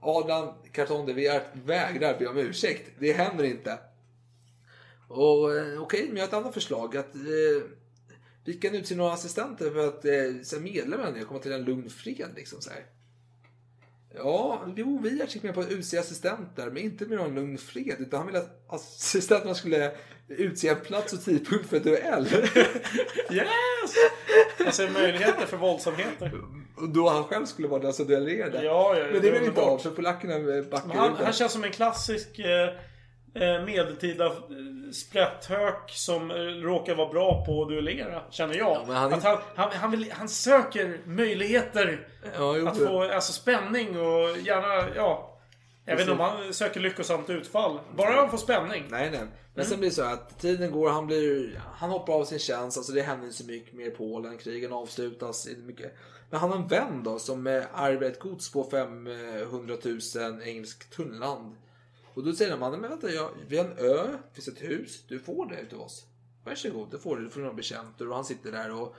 Adam 0.00 0.54
Kartonde, 0.72 1.12
vi 1.12 1.26
är 1.26 1.42
vägrar 1.52 2.18
be 2.18 2.26
om 2.26 2.38
ursäkt. 2.38 2.90
Det 2.98 3.12
händer 3.12 3.44
inte. 3.44 3.78
Och 5.10 5.56
eh, 5.56 5.82
okej, 5.82 6.06
men 6.06 6.16
jag 6.16 6.22
har 6.22 6.28
ett 6.28 6.34
annat 6.34 6.54
förslag. 6.54 6.96
Att 6.96 7.14
eh, 7.14 7.62
vi 8.44 8.54
kan 8.54 8.74
utse 8.74 8.94
några 8.94 9.12
assistenter 9.12 9.70
för 9.70 9.88
att 9.88 10.04
eh, 10.04 10.42
så 10.42 10.60
medlemmarna 10.60 11.24
komma 11.24 11.40
till 11.40 11.52
en 11.52 11.64
lugn 11.64 11.90
fred. 11.90 12.28
Liksom, 12.36 12.60
så 12.60 12.70
här. 12.70 12.84
Ja, 14.14 14.64
jo, 14.76 15.00
vi 15.02 15.10
gick 15.10 15.42
med 15.42 15.54
på 15.54 15.60
att 15.60 15.70
utse 15.70 15.98
assistenter, 15.98 16.66
men 16.66 16.78
inte 16.78 17.06
med 17.06 17.18
någon 17.18 17.34
lugn 17.34 17.58
fred. 17.58 17.96
Utan 17.98 18.18
han 18.18 18.26
ville 18.26 18.38
att 18.38 18.64
assistenterna 18.68 19.54
skulle 19.54 19.92
utse 20.28 20.68
en 20.68 20.80
plats 20.80 21.12
och 21.12 21.24
tidpunkt 21.24 21.66
för 21.66 21.80
duell. 21.80 22.26
Yes! 23.30 23.94
Alltså 24.66 24.82
möjligheter 24.82 25.46
för 25.46 25.56
våldsamheter. 25.56 26.32
och 26.76 26.88
då 26.88 27.08
han 27.08 27.24
själv 27.24 27.46
skulle 27.46 27.68
vara 27.68 27.82
den 27.82 27.92
som 27.92 28.06
duellerade. 28.06 28.64
Ja, 28.64 28.98
ja, 28.98 29.04
men 29.04 29.22
det 29.22 29.30
blev 29.30 29.44
inte 29.44 29.60
av, 29.60 29.78
för 29.78 29.90
polackerna 29.90 30.38
Men 30.38 30.70
backade 30.70 30.94
han, 30.94 31.12
ut. 31.12 31.18
han 31.18 31.32
känns 31.32 31.52
som 31.52 31.64
en 31.64 31.70
klassisk 31.72 32.38
eh, 32.38 32.68
eh, 32.68 32.74
medeltida 33.64 34.26
eh, 34.26 34.32
sprätthök 34.92 35.90
som 35.90 36.30
eh, 36.30 36.34
råkar 36.36 36.94
vara 36.94 37.08
bra 37.12 37.44
på 37.46 37.62
att 37.62 37.68
duellera, 37.68 38.22
känner 38.30 38.54
jag. 38.54 38.86
men 38.86 38.96
han 38.96 39.12
är- 39.12 39.16
att 39.16 39.22
han, 39.24 39.38
han, 39.54 39.70
han, 39.72 39.90
vill, 39.90 40.12
han 40.12 40.28
söker 40.28 41.00
möjligheter 41.06 42.08
Ja, 42.36 42.68
att 42.68 42.78
få 42.78 43.02
alltså, 43.02 43.32
spänning 43.32 43.88
och 44.00 44.38
gärna, 44.38 44.94
ja. 44.96 45.26
Jag 45.84 45.96
vet 45.96 46.00
inte 46.00 46.12
om 46.12 46.20
han 46.20 46.54
söker 46.54 46.80
lyckosamt 46.80 47.30
utfall. 47.30 47.78
Bara 47.96 48.12
han 48.12 48.30
får 48.30 48.38
spänning. 48.38 48.84
Nej, 48.90 49.10
nej. 49.10 49.20
Men 49.54 49.64
sen 49.66 49.78
blir 49.78 49.88
det 49.90 49.94
så 49.94 50.02
att 50.02 50.38
tiden 50.40 50.70
går, 50.70 50.90
han 50.90 51.06
blir, 51.06 51.60
han 51.74 51.90
hoppar 51.90 52.12
av 52.12 52.24
sin 52.24 52.38
tjänst, 52.38 52.76
alltså 52.76 52.92
det 52.92 53.02
händer 53.02 53.24
inte 53.26 53.38
så 53.38 53.46
mycket 53.46 53.74
mer 53.74 53.86
i 53.86 53.90
Polen, 53.90 54.38
krigen 54.38 54.72
avslutas, 54.72 55.46
inte 55.48 55.60
mycket. 55.60 55.94
Men 56.30 56.40
han 56.40 56.50
har 56.50 56.56
en 56.56 56.66
vän 56.68 57.02
då 57.04 57.18
som 57.18 57.46
eh, 57.46 57.62
ärver 57.74 58.06
ett 58.06 58.20
gods 58.20 58.52
på 58.52 58.64
500 58.64 59.74
000 59.84 60.42
engelsk 60.44 60.90
tunnland. 60.90 61.56
Och 62.20 62.26
då 62.26 62.32
säger 62.32 62.56
mannen, 62.56 62.80
men 62.80 62.90
vänta, 62.90 63.10
jag, 63.10 63.30
vi 63.48 63.56
har 63.56 63.64
en 63.64 63.78
ö, 63.78 64.06
det 64.06 64.34
finns 64.34 64.48
ett 64.48 64.62
hus, 64.62 65.04
du 65.08 65.18
får 65.18 65.46
det 65.46 65.60
utav 65.60 65.80
oss. 65.80 66.06
Varsågod, 66.44 66.90
det 66.90 66.98
får 66.98 67.16
du, 67.16 67.24
du 67.24 67.30
får 67.30 67.40
några 67.40 67.54
betjänter 67.54 68.08
och 68.08 68.14
han 68.14 68.24
sitter 68.24 68.52
där 68.52 68.74
och 68.74 68.96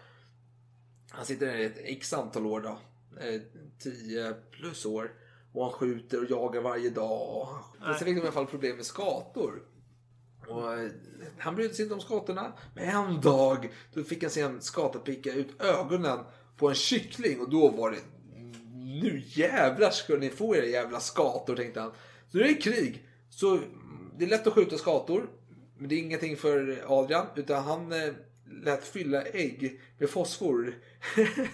han 1.11 1.25
sitter 1.25 1.45
där 1.45 1.57
i 1.57 1.65
ett 1.65 1.77
x 1.77 2.13
antal 2.13 2.45
år 2.45 2.61
då. 2.61 2.79
Eh, 3.21 3.41
10 3.79 4.33
plus 4.51 4.85
år. 4.85 5.11
Och 5.53 5.63
han 5.63 5.73
skjuter 5.73 6.23
och 6.23 6.31
jagar 6.31 6.61
varje 6.61 6.89
dag. 6.89 7.47
Men 7.79 7.95
sen 7.95 8.05
fick 8.05 8.15
de 8.15 8.19
i 8.19 8.21
alla 8.21 8.31
fall 8.31 8.45
problem 8.45 8.75
med 8.75 8.85
skator. 8.85 9.63
Och 10.47 10.73
eh, 10.73 10.91
han 11.37 11.55
brydde 11.55 11.73
sig 11.73 11.83
inte 11.83 11.95
om 11.95 12.01
skatorna. 12.01 12.53
Men 12.75 12.89
en 12.89 13.21
dag 13.21 13.71
då 13.93 14.03
fick 14.03 14.23
han 14.23 14.31
se 14.31 14.41
en 14.41 14.61
skata 14.61 14.99
picka 14.99 15.33
ut 15.33 15.61
ögonen 15.61 16.19
på 16.57 16.69
en 16.69 16.75
kyckling. 16.75 17.39
Och 17.41 17.49
då 17.49 17.69
var 17.69 17.91
det 17.91 17.99
nu 19.01 19.23
jävlar 19.25 19.89
ska 19.89 20.15
ni 20.15 20.29
få 20.29 20.55
era 20.55 20.65
jävla 20.65 20.99
skator 20.99 21.55
tänkte 21.55 21.81
han. 21.81 21.91
Så 22.31 22.37
det 22.37 22.49
är 22.49 22.61
krig. 22.61 23.07
Så 23.31 23.59
det 24.17 24.25
är 24.25 24.29
lätt 24.29 24.47
att 24.47 24.53
skjuta 24.53 24.77
skator. 24.77 25.29
Men 25.77 25.89
det 25.89 25.95
är 25.95 25.99
ingenting 25.99 26.37
för 26.37 26.83
Adrian. 26.87 27.25
Utan 27.35 27.63
han 27.63 27.91
eh, 27.91 28.13
lät 28.63 28.83
fylla 28.83 29.21
ägg 29.21 29.81
med 29.97 30.09
fosfor. 30.09 30.75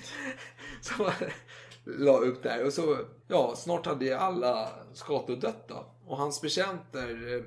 som 0.81 1.05
han 1.05 1.29
la 1.83 2.17
upp 2.17 2.43
där. 2.43 2.65
Och 2.65 2.73
så, 2.73 2.97
ja, 3.27 3.55
snart 3.55 3.85
hade 3.85 4.19
alla 4.19 4.69
skator 4.93 5.35
dött 5.35 5.67
då. 5.67 5.85
Och 6.05 6.17
hans 6.17 6.41
betjänter 6.41 7.35
eh, 7.35 7.43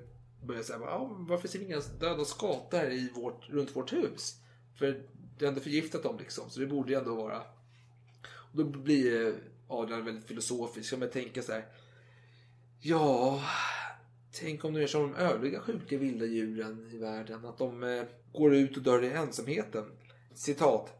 började 0.46 0.64
säga, 0.64 0.78
ja, 0.82 1.16
varför 1.18 1.48
ser 1.48 1.58
vi 1.58 1.64
inga 1.64 1.80
döda 2.00 2.24
skator 2.24 2.78
här 2.78 2.90
i 2.90 3.12
vårt, 3.14 3.48
runt 3.48 3.76
vårt 3.76 3.92
hus? 3.92 4.36
För 4.78 5.02
det 5.38 5.44
har 5.44 5.48
ändå 5.48 5.60
förgiftat 5.60 6.02
dem 6.02 6.18
liksom. 6.18 6.50
Så 6.50 6.60
det 6.60 6.66
borde 6.66 6.92
ju 6.92 6.98
ändå 6.98 7.14
vara. 7.14 7.42
Och 8.22 8.56
då 8.56 8.64
blir 8.64 9.26
eh, 9.26 9.34
Adrian 9.68 10.04
väldigt 10.04 10.26
filosofisk. 10.26 10.92
Jag 10.92 11.12
tänker 11.12 11.42
så 11.42 11.52
här. 11.52 11.66
Ja, 12.80 13.42
tänk 14.41 14.64
om 14.64 14.74
de 14.74 14.82
är 14.82 14.86
som 14.86 15.03
de 15.03 15.14
övriga 15.14 15.61
sjuka 15.61 15.99
vilda 15.99 16.26
djuren 16.26 16.91
i 16.93 16.99
världen. 16.99 17.45
Att 17.45 17.59
de 17.59 17.82
eh, 17.82 18.03
går 18.32 18.55
ut 18.55 18.76
och 18.76 18.82
dör 18.82 19.05
i 19.05 19.12
ensamheten. 19.12 19.84
Citat. 20.34 20.93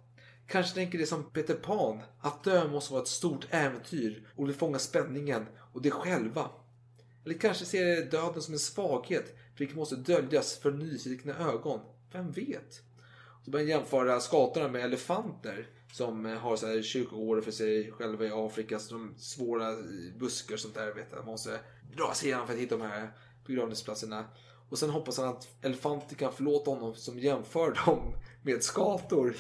Kanske 0.47 0.75
tänker 0.75 0.99
det 0.99 1.07
som 1.07 1.31
Peter 1.31 1.55
Pan. 1.55 2.01
Att 2.21 2.45
dö 2.45 2.69
måste 2.69 2.93
vara 2.93 3.03
ett 3.03 3.09
stort 3.09 3.47
äventyr 3.51 4.29
och 4.37 4.49
vill 4.49 4.55
fånga 4.55 4.79
spänningen 4.79 5.47
och 5.73 5.83
det 5.83 5.91
själva. 5.91 6.51
Eller 7.25 7.35
kanske 7.35 7.65
ser 7.65 8.11
döden 8.11 8.43
som 8.43 8.55
en 8.55 8.61
svaghet 8.61 9.37
vilket 9.57 9.77
måste 9.77 9.97
döljas 9.97 10.59
för 10.59 10.73
nyfikna 10.73 11.39
ögon. 11.39 11.81
Vem 12.13 12.33
vet? 12.33 12.83
Så 13.45 13.51
börjar 13.51 13.67
jämföra 13.67 14.21
skatorna 14.21 14.69
med 14.69 14.85
elefanter 14.85 15.67
som 15.93 16.27
eh, 16.27 16.39
har 16.39 16.57
så 16.57 16.67
här 16.67 16.83
kyrkogårdar 16.83 17.43
för 17.43 17.51
sig 17.51 17.93
själva 17.93 18.25
i 18.25 18.31
Afrika. 18.31 18.79
Så 18.79 18.95
de 18.95 19.15
svåra 19.19 19.77
buskar 20.19 20.55
och 20.55 20.61
sånt 20.61 20.75
där. 20.75 20.95
Vet 20.95 21.07
jag. 21.11 21.19
Man 21.19 21.27
måste 21.27 21.61
dra 21.97 22.15
sig 22.15 22.29
igenom 22.29 22.47
för 22.47 22.55
att 22.55 22.61
hitta 22.61 22.77
de 22.77 22.87
här 22.87 23.11
begravningsplatserna. 23.51 24.25
Och 24.71 24.79
sen 24.79 24.91
hoppas 24.91 25.19
han 25.19 25.29
att 25.29 25.49
elefanter 25.63 26.17
kan 26.17 26.33
förlåta 26.33 26.71
honom 26.71 26.95
som 26.95 27.19
jämför 27.19 27.87
dem 27.87 28.15
med 28.43 28.63
skator. 28.63 29.35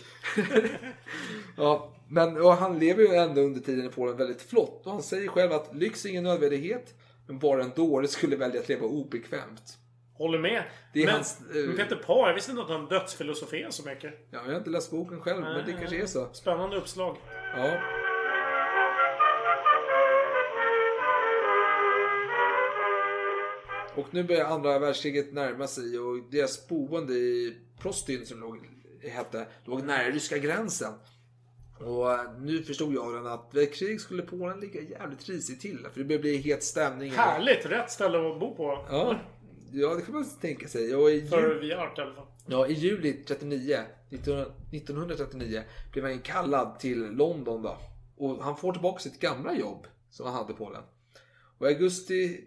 ja, 1.56 1.92
men 2.08 2.36
han 2.36 2.78
lever 2.78 3.02
ju 3.02 3.14
ändå 3.14 3.40
under 3.40 3.60
tiden 3.60 3.86
i 3.86 3.88
Polen 3.88 4.16
väldigt 4.16 4.42
flott. 4.42 4.86
Och 4.86 4.92
han 4.92 5.02
säger 5.02 5.28
själv 5.28 5.52
att 5.52 5.74
lyx 5.74 6.04
är 6.04 6.08
ingen 6.08 6.24
nödvändighet. 6.24 6.94
Men 7.26 7.38
bara 7.38 7.64
en 7.64 7.72
dåre 7.76 8.08
skulle 8.08 8.36
välja 8.36 8.60
att 8.60 8.68
leva 8.68 8.86
obekvämt. 8.86 9.78
Håller 10.14 10.38
med. 10.38 10.62
Det 10.92 11.02
är 11.02 11.06
men, 11.06 11.14
hans, 11.14 11.40
eh, 11.40 11.66
men 11.66 11.76
Peter 11.76 11.96
Pan, 11.96 12.28
jag 12.28 12.34
visste 12.34 12.50
inte 12.50 12.62
att 12.62 12.68
han 12.68 12.86
dödsfilosoferade 12.86 13.72
så 13.72 13.88
mycket. 13.88 14.14
Ja, 14.30 14.38
jag 14.44 14.52
har 14.52 14.58
inte 14.58 14.70
läst 14.70 14.90
boken 14.90 15.20
själv, 15.20 15.40
men 15.40 15.66
det 15.66 15.72
kanske 15.72 16.02
är 16.02 16.06
så. 16.06 16.28
Spännande 16.32 16.76
uppslag. 16.76 17.16
Ja. 17.56 17.80
Och 24.00 24.14
nu 24.14 24.22
börjar 24.22 24.44
andra 24.44 24.78
världskriget 24.78 25.32
närma 25.32 25.66
sig 25.66 25.98
och 25.98 26.30
deras 26.30 26.68
boende 26.68 27.12
i 27.12 27.56
Prostyn 27.78 28.26
som 28.26 28.40
låg, 28.40 28.68
hette, 29.02 29.46
låg 29.64 29.82
nära 29.82 30.10
ryska 30.10 30.38
gränsen. 30.38 30.92
Och 31.78 32.12
eh, 32.12 32.32
nu 32.38 32.62
förstod 32.62 32.94
jag 32.94 33.26
att 33.26 33.50
vid 33.54 33.74
krig 33.74 34.00
skulle 34.00 34.22
Polen 34.22 34.60
ligga 34.60 34.80
jävligt 34.82 35.28
risigt 35.28 35.60
till. 35.60 35.86
För 35.92 35.98
det 36.00 36.04
började 36.04 36.22
bli 36.22 36.36
het 36.36 36.62
stämning. 36.62 37.10
Härligt! 37.10 37.66
Rätt 37.66 37.90
ställe 37.90 38.30
att 38.32 38.40
bo 38.40 38.54
på. 38.54 38.86
Ja, 38.90 39.20
ja 39.72 39.94
det 39.94 40.02
kan 40.02 40.14
man 40.14 40.24
tänka 40.40 40.68
sig. 40.68 40.94
Och 40.94 41.10
i 41.10 41.28
För 41.28 41.42
jul, 41.42 41.60
vi 41.60 41.74
art 41.74 41.98
i 41.98 42.00
alla 42.00 42.14
fall. 42.14 42.26
ja, 42.46 42.66
I 42.66 42.72
juli 42.72 43.12
39, 43.12 43.78
1939 44.10 45.62
blev 45.92 46.04
han 46.04 46.18
kallad 46.18 46.78
till 46.78 47.06
London. 47.06 47.62
Då. 47.62 47.78
Och 48.16 48.44
han 48.44 48.56
får 48.56 48.72
tillbaka 48.72 48.98
sitt 48.98 49.20
gamla 49.20 49.54
jobb 49.54 49.86
som 50.10 50.26
han 50.26 50.34
hade 50.34 50.52
i 50.52 50.56
Polen. 50.56 50.82
Och 51.58 51.66
i 51.66 51.68
augusti, 51.74 52.44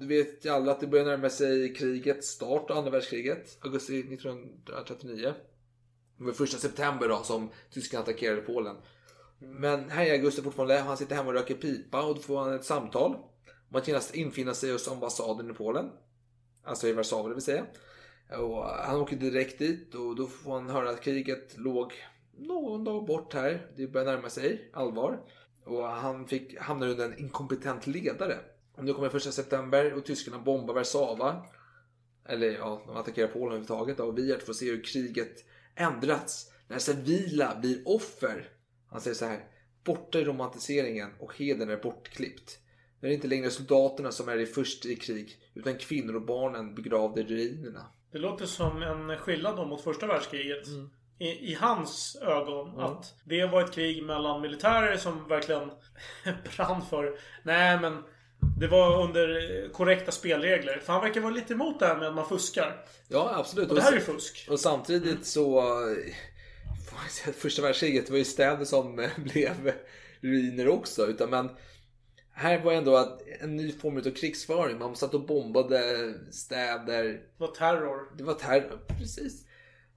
du 0.00 0.06
vet 0.06 0.44
ju 0.44 0.48
alla 0.48 0.72
att 0.72 0.80
det 0.80 0.86
börjar 0.86 1.04
närma 1.04 1.30
sig 1.30 1.74
krigets 1.74 2.28
start, 2.28 2.70
andra 2.70 2.90
världskriget. 2.90 3.58
Augusti 3.60 4.00
1939. 4.00 5.34
Det 6.18 6.24
var 6.24 6.32
första 6.32 6.58
september 6.58 7.08
då 7.08 7.22
som 7.22 7.50
Tyskland 7.70 8.02
attackerade 8.02 8.40
Polen. 8.40 8.76
Men 9.38 9.90
här 9.90 10.06
är 10.06 10.12
augusti 10.12 10.42
fortfarande. 10.42 10.78
Han 10.78 10.96
sitter 10.96 11.16
hemma 11.16 11.28
och 11.28 11.34
röker 11.34 11.54
pipa 11.54 12.02
och 12.02 12.14
då 12.14 12.20
får 12.20 12.38
han 12.38 12.54
ett 12.54 12.64
samtal. 12.64 13.16
Man 13.68 13.82
tvingas 13.82 14.14
infinna 14.14 14.54
sig 14.54 14.72
hos 14.72 14.88
ambassaden 14.88 15.50
i 15.50 15.54
Polen. 15.54 15.90
Alltså 16.64 16.88
i 16.88 16.92
Warszawa 16.92 17.28
det 17.28 17.34
vill 17.34 17.42
säga. 17.42 17.66
Och 18.38 18.64
han 18.64 19.00
åker 19.00 19.16
direkt 19.16 19.58
dit 19.58 19.94
och 19.94 20.16
då 20.16 20.26
får 20.26 20.52
han 20.52 20.70
höra 20.70 20.90
att 20.90 21.00
kriget 21.00 21.56
låg 21.56 21.92
någon 22.38 22.84
dag 22.84 23.06
bort 23.06 23.34
här. 23.34 23.66
Det 23.76 23.86
börjar 23.86 24.06
närma 24.06 24.30
sig 24.30 24.70
allvar. 24.72 25.20
Och 25.64 25.84
han 25.84 26.26
fick 26.28 26.58
hamna 26.58 26.86
under 26.86 27.04
en 27.04 27.18
inkompetent 27.18 27.86
ledare. 27.86 28.38
Och 28.78 28.84
nu 28.84 28.94
kommer 28.94 29.08
första 29.08 29.32
september 29.32 29.94
och 29.94 30.04
tyskarna 30.04 30.38
bombar 30.38 30.74
Warszawa. 30.74 31.46
Eller 32.28 32.50
ja, 32.50 32.82
de 32.86 32.96
attackerar 32.96 33.28
Polen 33.28 33.46
överhuvudtaget. 33.46 34.00
Och 34.00 34.18
Wiart 34.18 34.42
får 34.42 34.52
se 34.52 34.70
hur 34.70 34.84
kriget 34.84 35.44
ändrats. 35.74 36.52
När 36.68 36.78
civila 36.78 37.56
blir 37.60 37.82
offer. 37.84 38.48
Han 38.90 39.00
säger 39.00 39.14
så 39.14 39.24
här. 39.24 39.44
Borta 39.84 40.18
i 40.18 40.24
romantiseringen 40.24 41.10
och 41.18 41.36
heden 41.36 41.70
är 41.70 41.76
bortklippt. 41.76 42.58
Nu 43.00 43.08
är 43.08 43.10
det 43.10 43.14
inte 43.14 43.28
längre 43.28 43.50
soldaterna 43.50 44.12
som 44.12 44.28
är 44.28 44.36
i 44.36 44.46
först 44.46 44.86
i 44.86 44.96
krig. 44.96 45.36
Utan 45.54 45.78
kvinnor 45.78 46.16
och 46.16 46.26
barnen 46.26 46.74
begravda 46.74 47.20
i 47.20 47.24
ruinerna. 47.24 47.86
Det 48.12 48.18
låter 48.18 48.46
som 48.46 48.82
en 48.82 49.16
skillnad 49.16 49.56
då 49.56 49.64
mot 49.64 49.84
första 49.84 50.06
världskriget. 50.06 50.68
I, 51.18 51.26
I 51.26 51.54
hans 51.54 52.16
ögon. 52.22 52.80
Att 52.80 53.14
det 53.24 53.46
var 53.46 53.64
ett 53.64 53.72
krig 53.72 54.02
mellan 54.02 54.40
militärer 54.40 54.96
som 54.96 55.28
verkligen 55.28 55.70
brann 56.56 56.82
för... 56.90 57.18
Nej 57.42 57.80
men... 57.80 58.02
Det 58.58 58.66
var 58.66 59.04
under 59.04 59.68
korrekta 59.72 60.12
spelregler. 60.12 60.78
För 60.78 60.92
han 60.92 61.02
verkar 61.02 61.20
vara 61.20 61.32
lite 61.32 61.52
emot 61.52 61.80
det 61.80 61.86
här 61.86 61.96
med 61.96 62.08
att 62.08 62.14
man 62.14 62.28
fuskar. 62.28 62.84
Ja, 63.08 63.32
absolut. 63.34 63.68
Och 63.68 63.76
det 63.76 63.82
här 63.82 63.92
är 63.92 64.00
fusk. 64.00 64.46
Och 64.50 64.60
samtidigt 64.60 65.26
så... 65.26 65.60
man 66.94 67.08
säga 67.10 67.30
att 67.30 67.36
Första 67.36 67.62
världskriget 67.62 68.10
var 68.10 68.18
ju 68.18 68.24
städer 68.24 68.64
som 68.64 68.98
eh, 68.98 69.10
blev 69.16 69.72
ruiner 70.20 70.68
också. 70.68 71.06
Utan 71.06 71.30
men 71.30 71.50
här 72.32 72.64
var 72.64 72.72
ändå 72.72 72.96
att 72.96 73.22
en 73.40 73.56
ny 73.56 73.72
form 73.72 73.96
av 73.96 74.14
krigsföring. 74.14 74.78
Man 74.78 74.96
satt 74.96 75.14
och 75.14 75.26
bombade 75.26 76.14
städer. 76.30 77.04
Det 77.04 77.20
var 77.38 77.48
terror. 77.48 78.16
Det 78.16 78.24
var 78.24 78.34
terror, 78.34 78.78
precis. 78.98 79.44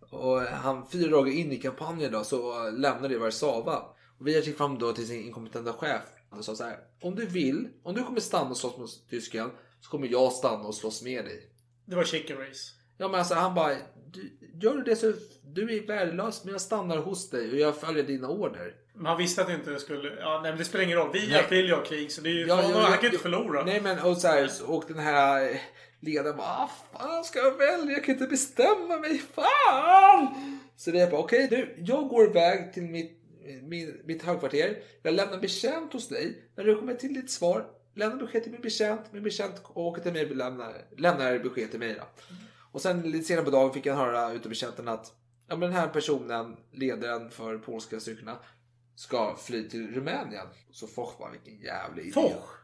Och 0.10 0.42
han, 0.42 0.90
fyra 0.90 1.12
dagar 1.12 1.32
in 1.32 1.52
i 1.52 1.58
kampanjen 1.58 2.12
då, 2.12 2.24
så 2.24 2.70
lämnade 2.70 3.18
Warszawa. 3.18 3.78
Och 4.20 4.28
vi 4.28 4.40
gick 4.40 4.58
fram 4.58 4.80
då 4.80 4.94
till 4.94 5.08
sin 5.08 5.26
inkompetenta 5.26 5.74
chef 5.74 6.02
och 6.40 6.46
sa 6.46 6.56
så 6.56 6.64
här. 6.64 6.78
Om 7.02 7.16
du 7.16 7.26
vill, 7.26 7.70
om 7.84 7.96
du 7.96 8.04
kommer 8.04 8.20
stanna 8.20 8.50
och 8.50 8.58
slåss 8.58 8.78
mot 8.78 9.10
Tyskland 9.10 9.52
så 9.82 9.90
kommer 9.90 10.08
jag 10.08 10.32
stanna 10.32 10.68
och 10.68 10.76
slåss 10.76 11.04
med 11.04 11.26
dig. 11.26 11.50
Det 11.86 11.96
var 11.96 12.04
chicken 12.04 12.38
race. 12.38 12.72
Ja 12.98 13.08
men 13.08 13.20
alltså 13.20 13.36
han 13.36 13.56
bara, 13.56 13.76
du, 14.12 14.38
gör 14.62 14.76
du 14.76 14.84
det 14.84 14.96
så 14.96 15.14
du 15.44 15.78
är 15.78 15.88
värdelös 15.88 16.44
men 16.44 16.52
jag 16.52 16.62
stannar 16.62 16.98
hos 16.98 17.30
dig 17.30 17.52
och 17.52 17.58
jag 17.58 17.78
följer 17.78 18.04
dina 18.04 18.28
order. 18.30 18.76
Men 18.94 19.06
han 19.06 19.18
visste 19.18 19.42
att 19.42 19.48
det 19.48 19.54
inte 19.54 19.80
skulle... 19.80 20.16
Ja, 20.20 20.40
nej, 20.44 20.52
men 20.52 20.60
det 20.60 20.66
spelar 20.66 20.86
ingen 20.86 20.98
roll. 20.98 21.10
Vi 21.14 21.30
Nej. 21.30 21.46
vill 21.50 21.66
ju 21.66 21.74
ha 21.74 21.84
krig. 21.84 22.12
Så 22.12 22.22
det 22.22 22.30
är 22.30 22.34
ju... 22.34 22.48
Ja, 22.48 22.58
fan, 22.62 22.72
ja, 22.72 22.80
han 22.80 22.94
kan 22.94 23.02
ju 23.02 23.08
inte 23.08 23.20
förlora. 23.20 23.66
Nej 23.66 23.82
men 23.82 24.00
och, 24.00 24.18
så 24.18 24.28
här, 24.28 24.50
och 24.66 24.84
den 24.88 25.00
här 25.00 25.62
ledaren 26.00 26.38
bara, 26.38 26.48
ah, 26.48 26.70
fan 26.94 27.24
ska 27.24 27.40
jag 27.40 27.58
välja? 27.58 27.94
Jag 27.94 28.04
kan 28.04 28.14
inte 28.16 28.28
bestämma 28.28 28.98
mig, 28.98 29.22
fan! 29.34 30.60
Så 30.76 30.92
det 30.92 31.00
är 31.00 31.12
bara, 31.12 31.22
okej 31.22 31.48
du, 31.50 31.76
jag 31.78 32.08
går 32.08 32.30
iväg 32.30 32.74
till 32.74 32.84
mitt, 32.84 33.21
min, 33.62 34.02
mitt 34.06 34.24
högkvarter. 34.24 34.84
Jag 35.04 35.14
lämnar 35.14 35.38
betjänt 35.38 35.94
hos 35.94 36.08
dig. 36.08 36.44
När 36.56 36.64
du 36.64 36.76
kommer 36.76 36.94
till 36.94 37.14
ditt 37.14 37.32
svar, 37.32 37.68
lämna 37.96 38.16
besked 38.16 38.44
till 38.44 38.52
min 38.52 38.62
betjänt. 38.62 39.02
Min 39.12 39.24
betjänt 39.24 39.62
åker 39.74 40.02
till 40.02 40.14
mig 40.14 40.30
och 40.30 40.36
lämnar, 40.36 40.74
lämnar 40.98 41.40
besked 41.40 41.72
till 41.72 41.80
mig. 41.80 41.94
Då. 41.94 42.04
Och 42.72 42.82
sen 42.82 43.02
lite 43.02 43.26
senare 43.26 43.46
på 43.46 43.52
dagen 43.52 43.74
fick 43.74 43.86
jag 43.86 43.96
höra 43.96 44.34
utav 44.34 44.50
betjänten 44.50 44.88
att 44.88 45.14
ja, 45.48 45.56
men 45.56 45.70
den 45.70 45.80
här 45.80 45.88
personen, 45.88 46.58
ledaren 46.72 47.30
för 47.30 47.58
polska 47.58 48.00
styrkorna, 48.00 48.40
ska 48.96 49.36
fly 49.36 49.70
till 49.70 49.94
Rumänien. 49.94 50.48
Så 50.72 50.88
Foch 50.88 51.18
bara, 51.20 51.32
vilken 51.32 51.60
jävla 51.60 52.02
idé. 52.02 52.12
Foch? 52.12 52.58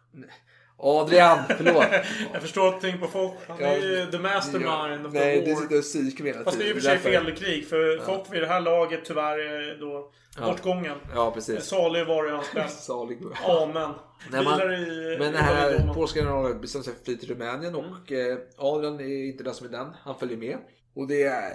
Adrian, 0.80 1.40
förlåt. 1.58 1.86
Jag 2.34 2.42
förstår 2.42 2.68
att 2.68 2.82
du 2.82 2.90
tänker 2.92 3.06
på 3.06 3.12
Foch. 3.12 3.36
Han 3.48 3.60
är 3.62 3.76
ju 3.78 4.12
the 4.12 4.20
mastermind 4.20 5.06
of 5.06 5.14
the 5.14 5.20
Nej, 5.20 5.40
war. 5.40 5.46
det 5.50 5.56
sitter 5.56 5.78
och 5.78 5.84
psykar 5.84 6.24
med 6.24 6.34
hela 6.34 6.44
Fast 6.46 6.58
det 6.58 6.64
är 6.64 6.68
ju 6.68 6.74
tiden. 6.74 6.98
för 7.00 7.10
sig 7.12 7.14
fel 7.24 7.36
krig. 7.36 7.68
För 7.68 7.98
Foch 8.06 8.28
vid 8.32 8.42
det 8.42 8.48
här 8.48 8.62
laget 8.62 9.06
tyvärr 9.06 9.40
är 9.40 9.78
då 9.80 10.12
Ja. 10.40 10.46
bortgången. 10.46 10.98
Ja, 11.16 11.32
precis. 11.32 11.64
Salig 11.64 12.06
var 12.08 12.24
det 12.24 12.32
hans 12.32 12.54
bäst. 12.54 12.84
Salig. 12.86 13.18
Amen. 13.48 13.92
Nej, 14.32 14.44
man, 14.44 14.62
i- 14.62 15.16
men 15.20 15.32
den 15.34 15.44
här 15.44 15.94
polska 15.94 16.20
generalen 16.20 16.62
bestämde 16.62 16.86
sig 16.86 16.94
för 16.94 17.00
att 17.02 17.06
fly 17.06 17.18
till 17.18 17.30
Rumänien 17.30 17.76
Mm. 17.76 17.86
och 17.92 18.12
eh, 18.12 18.38
Adrian 18.58 19.00
är 19.00 19.26
inte 19.28 19.44
den 19.44 19.54
som 19.54 19.68
är 19.68 19.72
den. 19.72 19.88
Han 20.04 20.20
följer 20.20 20.38
med. 20.38 20.58
Och 20.96 21.08
det 21.08 21.24
är 21.24 21.54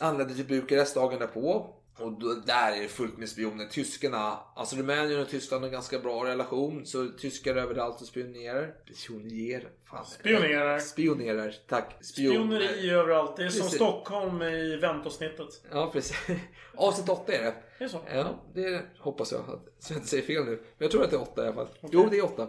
anlände 0.00 0.34
till 0.34 0.44
Bukarest 0.46 0.94
dagen 0.94 1.18
därpå. 1.18 1.66
Och 1.98 2.12
då, 2.12 2.34
där 2.34 2.72
är 2.76 2.82
det 2.82 2.88
fullt 2.88 3.18
med 3.18 3.28
spioner. 3.28 3.64
Tyskarna, 3.66 4.38
alltså 4.54 4.76
Rumänien 4.76 5.20
och 5.20 5.28
Tyskland 5.28 5.62
har 5.62 5.66
en 5.68 5.72
ganska 5.72 5.98
bra 5.98 6.24
relation. 6.24 6.86
Så 6.86 7.08
tyskar 7.08 7.56
överallt 7.56 8.00
och 8.00 8.06
spionerar. 8.06 8.74
Spionerar? 8.94 9.68
Fan. 9.90 10.04
Spionerar. 10.06 10.78
Spionerar, 10.78 11.54
tack. 11.68 11.96
Spion- 12.00 12.02
Spioneri 12.04 12.90
överallt. 12.90 13.36
Det 13.36 13.44
är 13.44 13.48
som 13.48 13.60
Precis. 13.60 13.76
Stockholm 13.76 14.42
i 14.42 14.76
väntavsnittet. 14.76 15.62
Ja, 15.72 15.90
precis. 15.92 16.16
Avsnitt 16.76 17.08
8 17.08 17.32
är 17.32 17.42
det. 17.42 17.54
Det 17.78 17.84
är 17.84 17.88
så? 17.88 18.00
Ja, 18.14 18.40
det 18.54 18.82
hoppas 18.98 19.32
jag. 19.32 19.40
att- 19.40 19.66
Så 19.84 19.92
jag 19.92 19.98
inte 19.98 20.08
säger 20.08 20.22
fel 20.26 20.44
nu. 20.44 20.50
Men 20.50 20.62
jag 20.78 20.90
tror 20.90 21.04
att 21.04 21.10
det 21.10 21.16
är 21.16 21.22
8 21.22 21.42
i 21.44 21.46
alla 21.46 21.54
fall. 21.54 21.68
Jo, 21.90 22.08
det 22.10 22.18
är 22.18 22.24
8. 22.24 22.48